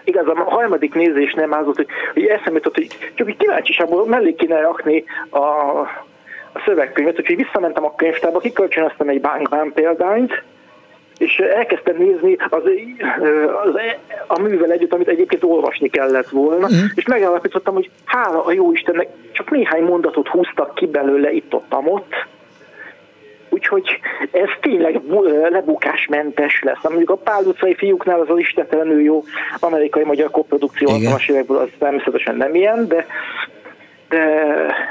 Igazán 0.03 0.35
a 0.35 0.49
harmadik 0.49 0.93
nézés 0.93 1.33
nem 1.33 1.53
ázott, 1.53 1.75
hogy, 1.75 1.87
hogy 2.13 2.25
eszembe 2.25 2.51
jutott, 2.53 2.75
hogy 2.75 2.87
csak 3.13 3.29
egy 3.29 3.37
kíváncsiságból 3.37 4.07
mellé 4.07 4.33
kéne 4.33 4.61
rakni 4.61 5.03
a, 5.29 5.37
a 6.53 6.61
szövegkönyvet, 6.65 7.19
úgyhogy 7.19 7.35
visszamentem 7.35 7.85
a 7.85 7.95
könyvtárba, 7.95 8.39
kikölcsönöztem 8.39 9.09
egy 9.09 9.21
bánkbán 9.21 9.71
példányt, 9.73 10.43
és 11.17 11.37
elkezdtem 11.37 11.97
nézni 11.97 12.35
az, 12.49 12.63
az, 13.65 13.73
a 14.27 14.39
művel 14.39 14.71
együtt, 14.71 14.93
amit 14.93 15.07
egyébként 15.07 15.43
olvasni 15.43 15.89
kellett 15.89 16.29
volna, 16.29 16.67
mm. 16.67 16.85
és 16.95 17.05
megállapítottam, 17.05 17.73
hogy 17.73 17.89
hála 18.05 18.45
a 18.45 18.51
jó 18.51 18.71
Istennek 18.71 19.07
csak 19.31 19.51
néhány 19.51 19.83
mondatot 19.83 20.27
húztak 20.27 20.75
ki 20.75 20.85
belőle 20.87 21.31
itt-ott, 21.31 21.73
ott, 21.85 22.13
Úgyhogy 23.53 23.99
ez 24.31 24.49
tényleg 24.61 25.01
lebukásmentes 25.49 26.61
lesz. 26.61 26.83
Mondjuk 26.83 27.09
a 27.09 27.15
Pál 27.15 27.43
utcai 27.43 27.75
fiúknál 27.75 28.19
az 28.19 28.29
az 28.29 28.37
istentelenül 28.37 29.01
jó 29.01 29.23
amerikai-magyar 29.59 30.31
koprodukció 30.31 30.87
60-as 30.91 31.29
évekből 31.29 31.57
az 31.57 31.69
természetesen 31.79 32.35
nem 32.35 32.55
ilyen, 32.55 32.87
de, 32.87 33.05
de, 34.09 34.25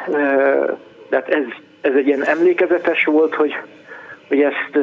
de, 0.06 0.18
de 1.08 1.16
hát 1.16 1.28
ez, 1.28 1.44
ez 1.80 1.92
egy 1.94 2.06
ilyen 2.06 2.24
emlékezetes 2.24 3.04
volt, 3.04 3.34
hogy, 3.34 3.54
hogy 4.28 4.40
ezt 4.40 4.78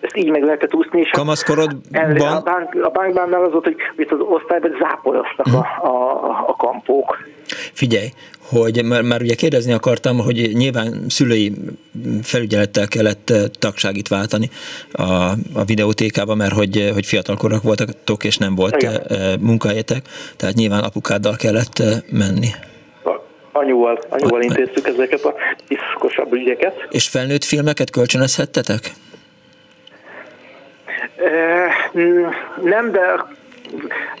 ezt 0.00 0.16
így 0.16 0.30
meg 0.30 0.42
lehetett 0.42 0.74
úszni. 0.74 1.00
És 1.00 1.10
Kamaszkorodban? 1.10 2.18
A, 2.18 2.42
bank, 2.42 2.74
a 2.82 2.90
bankbánnál 2.90 3.44
az 3.44 3.52
volt, 3.52 3.64
hogy 3.64 3.76
itt 3.96 4.10
az 4.10 4.18
osztályban 4.20 4.76
záporoztak 4.80 5.46
a, 5.46 5.86
a, 5.86 6.22
a 6.46 6.54
kampók. 6.56 7.18
Figyelj, 7.72 8.06
hogy 8.50 8.84
már, 8.84 9.02
már 9.02 9.20
ugye 9.22 9.34
kérdezni 9.34 9.72
akartam, 9.72 10.18
hogy 10.18 10.50
nyilván 10.52 11.04
szülői 11.08 11.52
felügyelettel 12.22 12.88
kellett 12.88 13.30
eh, 13.30 13.42
tagságit 13.58 14.08
váltani 14.08 14.50
a, 14.92 15.02
a 15.54 15.64
videótékában, 15.66 16.36
mert 16.36 16.52
hogy, 16.52 16.90
hogy 16.92 17.06
fiatalkorak 17.06 17.62
voltak, 17.62 18.24
és 18.24 18.36
nem 18.36 18.54
volt 18.54 18.82
Igen. 18.82 19.00
Eh, 19.08 19.36
munkahelyetek, 19.40 20.02
tehát 20.36 20.54
nyilván 20.54 20.82
apukáddal 20.82 21.36
kellett 21.36 21.78
eh, 21.78 21.86
menni. 22.10 22.48
Anyúval, 23.52 23.98
anyúval 24.08 24.42
intéztük 24.42 24.86
ezeket 24.86 25.24
a 25.24 25.34
piszkosabb 25.68 26.32
ügyeket. 26.32 26.86
És 26.90 27.08
felnőtt 27.08 27.44
filmeket 27.44 27.90
kölcsönözhettetek? 27.90 28.92
Nem, 32.62 32.90
de 32.90 33.24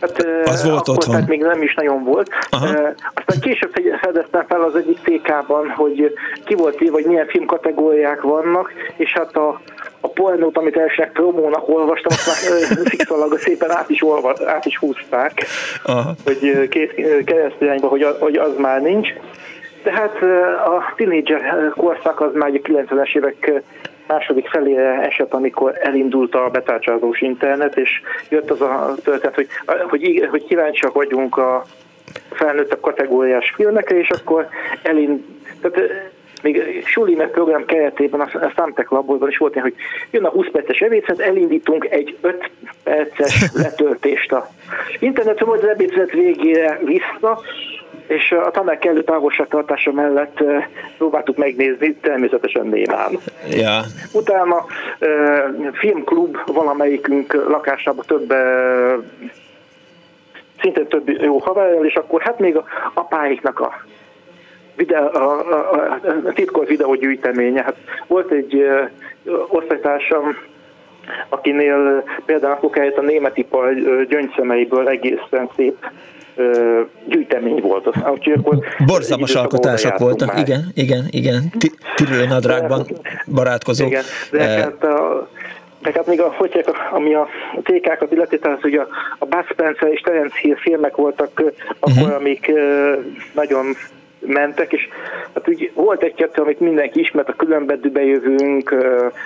Hát, 0.00 0.26
az 0.44 0.64
volt 0.64 0.78
akkor, 0.78 0.94
otthon. 0.94 1.14
Tehát 1.14 1.28
még 1.28 1.40
nem 1.40 1.62
is 1.62 1.74
nagyon 1.74 2.04
volt. 2.04 2.30
Aha. 2.50 2.66
Aztán 3.14 3.40
később 3.40 3.72
fedeztem 4.00 4.44
fel 4.48 4.62
az 4.62 4.74
egyik 4.74 4.98
TK-ban, 4.98 5.68
hogy 5.68 6.14
ki 6.44 6.54
volt 6.54 6.80
írva, 6.80 6.94
hogy 6.94 7.06
milyen 7.06 7.26
filmkategóriák 7.26 8.20
vannak, 8.20 8.72
és 8.96 9.12
hát 9.12 9.36
a, 9.36 9.60
a 10.00 10.08
pornót, 10.08 10.56
amit 10.56 10.76
elsőnek 10.76 11.12
promónak 11.12 11.68
olvastam, 11.68 12.12
azt 12.12 12.26
már 12.26 12.86
fixalag 12.86 13.38
szépen 13.38 13.70
át 13.70 13.90
is, 13.90 14.02
olva, 14.02 14.34
át 14.46 14.66
is 14.66 14.78
húzták, 14.78 15.46
Aha. 15.84 16.14
hogy 16.24 16.68
két 16.68 16.94
keresztirányba, 17.24 17.88
hogy, 17.88 18.06
hogy 18.18 18.36
az 18.36 18.56
már 18.58 18.80
nincs. 18.80 19.08
Tehát 19.82 20.22
a 20.66 20.92
tínédzser 20.96 21.72
korszak 21.76 22.20
az 22.20 22.30
már 22.34 22.50
a 22.50 22.68
90-es 22.68 23.16
évek 23.16 23.62
második 24.08 24.48
felére 24.48 25.00
esett, 25.00 25.32
amikor 25.34 25.78
elindult 25.80 26.34
a 26.34 26.48
betárcsázós 26.50 27.20
internet, 27.20 27.76
és 27.76 28.00
jött 28.28 28.50
az 28.50 28.60
a 28.60 28.94
történet, 29.04 29.34
hogy, 29.34 29.48
hogy, 29.88 30.26
hogy 30.30 30.44
kíváncsiak 30.44 30.92
vagyunk 30.92 31.36
a 31.36 31.64
felnőttebb 32.30 32.80
kategóriás 32.80 33.52
filmekre, 33.56 33.98
és 33.98 34.10
akkor 34.10 34.48
elind, 34.82 35.24
tehát 35.60 35.90
még 36.42 36.84
suli 36.86 37.14
meg 37.14 37.30
program 37.30 37.64
keretében 37.64 38.20
a 38.20 38.28
Samtec 38.54 38.90
laborban 38.90 39.28
is 39.28 39.36
volt 39.36 39.54
ilyen, 39.54 39.64
hogy 39.64 39.74
jön 40.10 40.24
a 40.24 40.28
20 40.28 40.46
perces 40.52 40.80
evécet, 40.80 41.18
elindítunk 41.18 41.86
egy 41.90 42.16
5 42.20 42.50
perces 42.82 43.50
letöltést 43.62 44.32
a 44.32 44.50
internetről, 44.98 45.48
majd 45.48 45.62
az 45.62 45.68
ebédszünet 45.68 46.10
végére 46.10 46.80
vissza, 46.84 47.40
és 48.06 48.32
a 48.32 48.50
tanár 48.50 48.78
kellő 48.78 49.02
távolságtartása 49.02 49.92
mellett 49.92 50.42
próbáltuk 50.98 51.36
megnézni, 51.36 51.94
természetesen 51.94 52.66
némán. 52.66 53.18
Ja. 53.50 53.80
Utána 54.12 54.64
filmklub 55.72 56.36
valamelyikünk 56.46 57.32
lakásában 57.32 58.04
több 58.06 58.32
szinte 60.60 60.84
több 60.84 61.08
jó 61.08 61.38
haverjal, 61.38 61.84
és 61.86 61.94
akkor 61.94 62.20
hát 62.20 62.38
még 62.38 62.56
a 62.56 62.64
apáiknak 62.94 63.60
a 63.60 63.86
videó, 64.78 65.06
a, 65.06 65.52
a, 65.52 66.00
a, 66.26 66.32
titkolt 66.32 66.68
videógyűjteménye. 66.68 67.62
Hát 67.62 67.76
volt 68.06 68.30
egy 68.30 68.66
osztálytársam, 69.48 70.36
akinél 71.28 72.04
például 72.26 72.52
akkor 72.52 72.92
a 72.96 73.00
német 73.00 73.36
ipar 73.36 73.74
gyöngyszemeiből 74.08 74.88
egészen 74.88 75.50
szép 75.56 75.76
gyűjtemény 77.08 77.60
volt. 77.60 77.86
Úgyhogy 77.86 78.32
akkor 78.32 78.58
Borzalmas 78.86 79.34
alkotások 79.34 79.98
voltak, 79.98 80.28
már. 80.28 80.38
igen, 80.38 80.70
igen, 80.74 81.04
igen. 81.10 81.52
Tirő 81.94 82.26
nadrágban 82.26 82.86
barátkozó. 83.26 83.86
Igen, 83.86 84.02
de 84.30 84.42
hát 84.42 84.84
a, 84.84 85.28
de 85.82 85.92
hát 85.94 86.06
még 86.06 86.20
a, 86.20 86.34
hogy 86.36 86.64
ami 86.90 87.14
a 87.14 87.28
TK-kat 87.62 88.12
illeti, 88.12 88.38
tehát 88.38 88.60
hogy 88.60 88.74
a, 88.74 88.86
a 89.18 89.24
Bud 89.24 89.44
Spencer 89.50 89.88
és 89.92 90.00
Terence 90.00 90.38
Hill 90.40 90.56
filmek 90.56 90.96
voltak 90.96 91.42
akkor, 91.78 92.02
uh-huh. 92.02 92.14
amik 92.14 92.52
nagyon 93.32 93.66
mentek, 94.28 94.72
és 94.72 94.88
hát 95.34 95.48
úgy 95.48 95.70
volt 95.74 96.02
egy-kettő, 96.02 96.42
amit 96.42 96.60
mindenki 96.60 97.00
ismert, 97.00 97.28
a 97.28 97.32
különben 97.32 98.04
jövünk, 98.04 98.74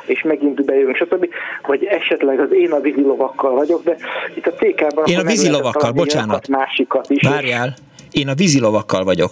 és 0.07 0.23
megint 0.23 0.63
jövünk, 0.67 0.97
stb. 0.97 1.29
Vagy 1.67 1.85
esetleg 1.85 2.41
az 2.41 2.53
én 2.53 2.73
a 2.73 2.81
vízilovakkal 2.81 3.55
vagyok, 3.55 3.85
de 3.85 3.97
itt 4.35 4.47
a 4.47 4.53
TK-ban... 4.53 5.05
Én 5.05 5.19
a 5.19 5.23
vízilovakkal, 5.23 5.93
bocsánat. 5.93 6.49
Másikat 6.49 7.11
is. 7.11 7.29
Várjál, 7.29 7.75
én 8.11 8.29
a 8.29 8.35
vízilovakkal 8.35 9.05
vagyok. 9.05 9.31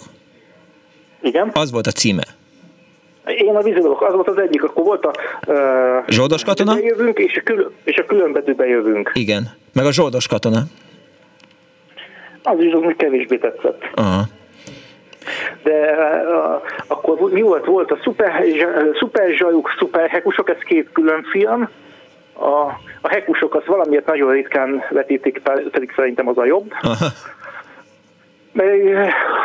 Igen? 1.22 1.50
Az 1.54 1.70
volt 1.70 1.86
a 1.86 1.90
címe. 1.90 2.22
Én 3.26 3.56
a 3.56 3.62
vízilovak, 3.62 4.02
az 4.02 4.14
volt 4.14 4.28
az 4.28 4.38
egyik, 4.38 4.62
akkor 4.62 4.84
volt 4.84 5.04
a... 5.04 5.12
Uh, 5.46 5.56
Zsoldos 6.08 6.44
katona? 6.44 6.74
Bejövünk, 6.74 7.18
és 7.18 7.36
a, 7.36 7.40
kül- 7.40 7.72
és 7.84 7.96
a 7.96 8.04
különbözőbe 8.04 8.66
jövünk. 8.66 9.10
Igen, 9.14 9.50
meg 9.72 9.84
a 9.84 9.92
zsoldos 9.92 10.26
katona. 10.26 10.62
Az 12.42 12.60
is 12.60 12.72
az, 12.72 12.94
kevésbé 12.96 13.36
tetszett. 13.36 13.82
Aha. 13.94 14.22
De 15.62 15.94
uh, 16.24 16.62
akkor 16.86 17.30
mi 17.30 17.40
volt? 17.40 17.64
Volt 17.64 17.90
a 17.90 17.98
Super, 18.02 18.44
Super 18.94 19.30
Zsajuk, 19.30 19.70
Super 19.78 20.08
Hekusok, 20.08 20.48
ez 20.50 20.58
két 20.58 20.88
külön 20.92 21.22
film. 21.22 21.68
A, 22.32 22.50
a 23.00 23.08
Hekusok 23.08 23.54
az 23.54 23.62
valamiért 23.66 24.06
nagyon 24.06 24.32
ritkán 24.32 24.84
vetítik, 24.90 25.42
pedig 25.70 25.92
szerintem 25.96 26.28
az 26.28 26.38
a 26.38 26.44
jobb. 26.44 26.72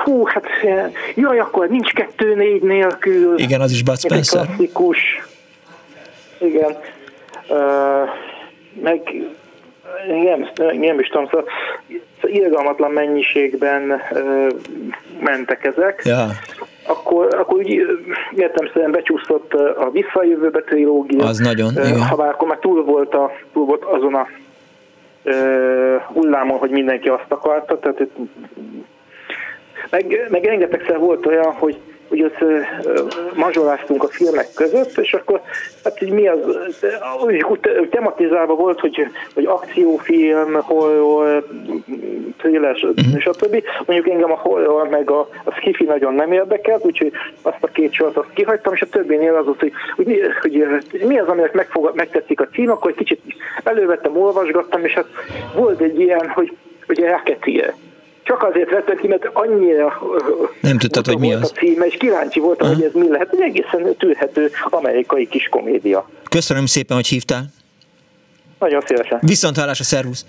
Hú, 0.04 0.26
hát 0.26 0.46
jaj, 1.16 1.40
akkor 1.40 1.68
nincs 1.68 1.94
kettő 1.94 2.36
négy 2.36 2.62
nélkül. 2.62 3.40
Igen, 3.40 3.62
az 3.62 3.72
is 3.72 3.84
Bud 3.84 4.00
Spencer. 4.00 4.46
Klasszikus. 4.46 4.98
Igen. 6.38 6.78
Uh, 7.50 8.10
meg 8.82 9.14
nem, 10.08 10.50
nem 10.80 11.00
is 11.00 11.08
tudom, 11.08 11.26
szóval 11.26 11.46
irgalmatlan 12.28 12.92
mennyiségben 12.92 14.02
mentek 15.20 15.64
ezek. 15.64 16.02
Ja. 16.04 16.28
Akkor, 16.88 17.36
akkor 17.36 17.58
úgy 17.58 17.86
értem 18.36 18.92
becsúszott 18.92 19.54
a 19.54 19.90
visszajövőbe 19.92 20.62
trilógia. 20.62 21.26
Az 21.26 21.38
nagyon, 21.38 21.72
igen. 21.72 22.02
Ha 22.02 22.16
bár 22.16 22.30
akkor 22.30 22.48
már 22.48 22.58
túl 22.58 22.84
volt, 22.84 23.14
a, 23.14 23.32
túl 23.54 23.66
volt 23.66 23.84
azon 23.84 24.14
a 24.16 24.28
uh, 25.24 26.02
hullámon, 26.02 26.58
hogy 26.58 26.70
mindenki 26.70 27.10
azt 27.10 27.26
akarta, 27.28 27.80
tehát 27.80 28.08
meg, 29.90 30.28
meg 30.30 30.44
rengetegszer 30.44 31.00
volt 31.00 31.26
olyan, 31.26 31.52
hogy 31.52 31.78
hogy 32.08 32.24
ott 32.24 32.38
mazsoláztunk 33.36 34.04
a 34.04 34.08
filmek 34.08 34.48
között, 34.54 34.98
és 34.98 35.14
akkor 35.14 35.42
hát 35.84 36.00
hogy 36.00 36.10
mi 36.10 36.28
az, 36.28 36.38
úgy, 37.26 37.60
tematizálva 37.90 38.56
volt, 38.56 38.80
hogy, 38.80 39.08
hogy 39.34 39.46
akciófilm, 39.46 40.54
horror, 40.62 41.46
thriller, 42.38 42.76
uh-huh. 42.82 43.20
stb. 43.20 43.64
Mondjuk 43.86 44.14
engem 44.14 44.32
a 44.32 44.40
horror 44.40 44.88
meg 44.88 45.10
a, 45.10 45.30
a 45.44 45.52
skifi 45.52 45.84
nagyon 45.84 46.14
nem 46.14 46.32
érdekelt, 46.32 46.86
úgyhogy 46.86 47.12
azt 47.42 47.58
a 47.64 47.68
két 47.68 47.94
sort 47.94 48.18
azt 48.18 48.34
kihagytam, 48.34 48.74
és 48.74 48.82
a 48.82 48.90
többinél 48.90 49.36
az 49.36 49.46
volt, 49.46 49.60
hogy, 49.60 49.72
hogy, 49.96 50.06
mi, 50.06 50.20
hogy 50.42 51.06
mi 51.08 51.20
az, 51.20 51.28
aminek 51.28 51.54
megfog, 51.54 51.92
megtetszik 51.96 52.42
a 52.42 52.48
cím, 52.48 52.70
akkor 52.70 52.92
egy 52.92 52.98
kicsit 52.98 53.22
elővettem, 53.64 54.18
olvasgattam, 54.18 54.86
és 54.86 54.94
hát 54.94 55.06
volt 55.56 55.80
egy 55.80 56.00
ilyen, 56.00 56.30
hogy 56.30 56.58
ugye 56.88 57.10
Racketeer 57.10 57.74
csak 58.26 58.44
azért 58.44 58.70
vettem 58.70 58.98
ki, 58.98 59.08
mert 59.08 59.30
annyira 59.34 60.02
nem 60.62 60.78
tudtad, 60.78 61.06
hogy 61.06 61.18
mi 61.18 61.34
az. 61.34 61.52
a 61.52 61.60
címe, 61.60 61.86
és 61.86 61.96
kíváncsi 61.98 62.40
voltam, 62.40 62.68
uh-huh. 62.68 62.84
hogy 62.84 62.94
ez 62.96 63.02
mi 63.02 63.10
lehet. 63.10 63.30
Egy 63.32 63.42
egészen 63.42 63.96
tűrhető 63.98 64.52
amerikai 64.70 65.28
kis 65.28 65.48
komédia. 65.50 66.10
Köszönöm 66.30 66.66
szépen, 66.66 66.96
hogy 66.96 67.08
hívtál. 67.08 67.46
Nagyon 68.60 68.82
szívesen. 68.86 69.20
Viszont 69.22 69.58
hálás 69.58 69.80
a 69.80 69.84
szervusz. 69.84 70.26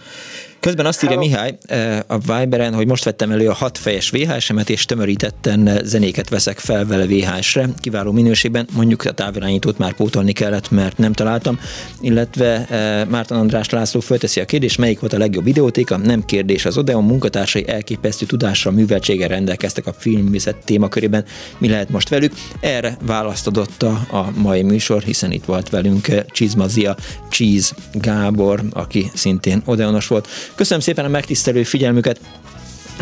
Közben 0.61 0.87
azt 0.87 1.05
írja 1.05 1.19
Mihály 1.19 1.59
eh, 1.63 1.99
a 2.07 2.19
Viberen, 2.19 2.75
hogy 2.75 2.87
most 2.87 3.05
vettem 3.05 3.31
elő 3.31 3.49
a 3.49 3.55
hatfejes 3.55 4.11
VHS-emet, 4.11 4.71
és 4.71 4.85
tömörítetten 4.85 5.81
zenéket 5.85 6.29
veszek 6.29 6.59
fel 6.59 6.87
vele 6.87 7.07
VHS-re, 7.07 7.69
kiváló 7.81 8.13
minőségben. 8.13 8.67
Mondjuk 8.73 9.05
a 9.05 9.13
távirányítót 9.13 9.79
már 9.79 9.95
pótolni 9.95 10.33
kellett, 10.33 10.71
mert 10.71 10.99
nem 10.99 11.13
találtam. 11.13 11.61
Illetve 12.01 12.67
eh, 12.67 13.05
Márton 13.07 13.39
András 13.39 13.71
László 13.71 14.01
fölteszi 14.01 14.41
a 14.41 14.45
kérdést, 14.45 14.79
melyik 14.79 15.01
volt 15.01 15.13
a 15.13 15.19
legjobb 15.19 15.45
videótéka? 15.45 15.97
Nem 15.97 16.25
kérdés, 16.25 16.65
az 16.65 16.79
Odeon 16.79 17.05
munkatársai 17.05 17.69
elképesztő 17.69 18.27
tudásra, 18.27 18.71
műveltséggel 18.71 19.29
rendelkeztek 19.29 19.87
a 19.87 19.93
filmvészet 19.93 20.57
témakörében. 20.65 21.25
Mi 21.59 21.69
lehet 21.69 21.89
most 21.89 22.09
velük? 22.09 22.33
Erre 22.61 22.97
választodott 23.03 23.83
a, 23.83 24.07
a 24.11 24.31
mai 24.35 24.63
műsor, 24.63 25.03
hiszen 25.03 25.33
itt 25.33 25.45
volt 25.45 25.71
velünk 25.71 26.09
eh, 26.09 26.25
Csizmazia 26.31 26.97
Cheese 27.31 27.75
Gábor, 27.93 28.63
aki 28.73 29.11
szintén 29.15 29.63
Odeonos 29.65 30.07
volt. 30.07 30.29
Köszönöm 30.55 30.83
szépen 30.83 31.05
a 31.05 31.09
megtisztelő 31.09 31.63
figyelmüket. 31.63 32.21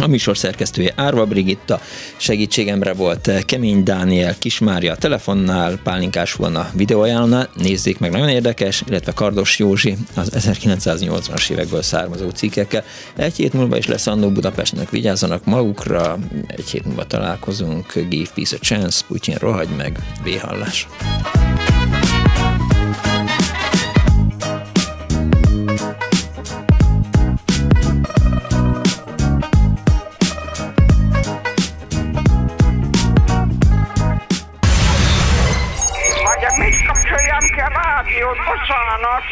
A 0.01 0.07
műsor 0.07 0.39
szerkesztője 0.39 0.93
Árva 0.97 1.27
Brigitta, 1.27 1.81
segítségemre 2.16 2.93
volt 2.93 3.31
Kemény 3.45 3.83
Dániel, 3.83 4.39
Kismária 4.39 4.93
a 4.93 4.97
telefonnál, 4.97 5.79
Pálinkás 5.83 6.33
volna 6.33 6.71
videóajánlónál, 6.73 7.51
nézzék 7.55 7.99
meg, 7.99 8.11
nagyon 8.11 8.29
érdekes, 8.29 8.83
illetve 8.89 9.12
Kardos 9.12 9.59
Józsi 9.59 9.97
az 10.15 10.31
1980-as 10.35 11.51
évekből 11.51 11.83
származó 11.83 12.31
cikkekkel. 12.31 12.85
Egy 13.16 13.37
hét 13.37 13.53
múlva 13.53 13.77
is 13.77 13.87
lesz 13.87 14.07
Annó 14.07 14.31
Budapestnek, 14.31 14.91
vigyázzanak 14.91 15.45
magukra, 15.45 16.19
egy 16.47 16.71
hét 16.71 16.85
múlva 16.85 17.07
találkozunk, 17.07 17.93
give 18.09 18.31
peace 18.35 18.57
a 18.57 18.65
chance, 18.65 19.05
Putyin 19.09 19.37
rohagy 19.41 19.69
meg, 19.77 19.99
véhallás. 20.23 20.87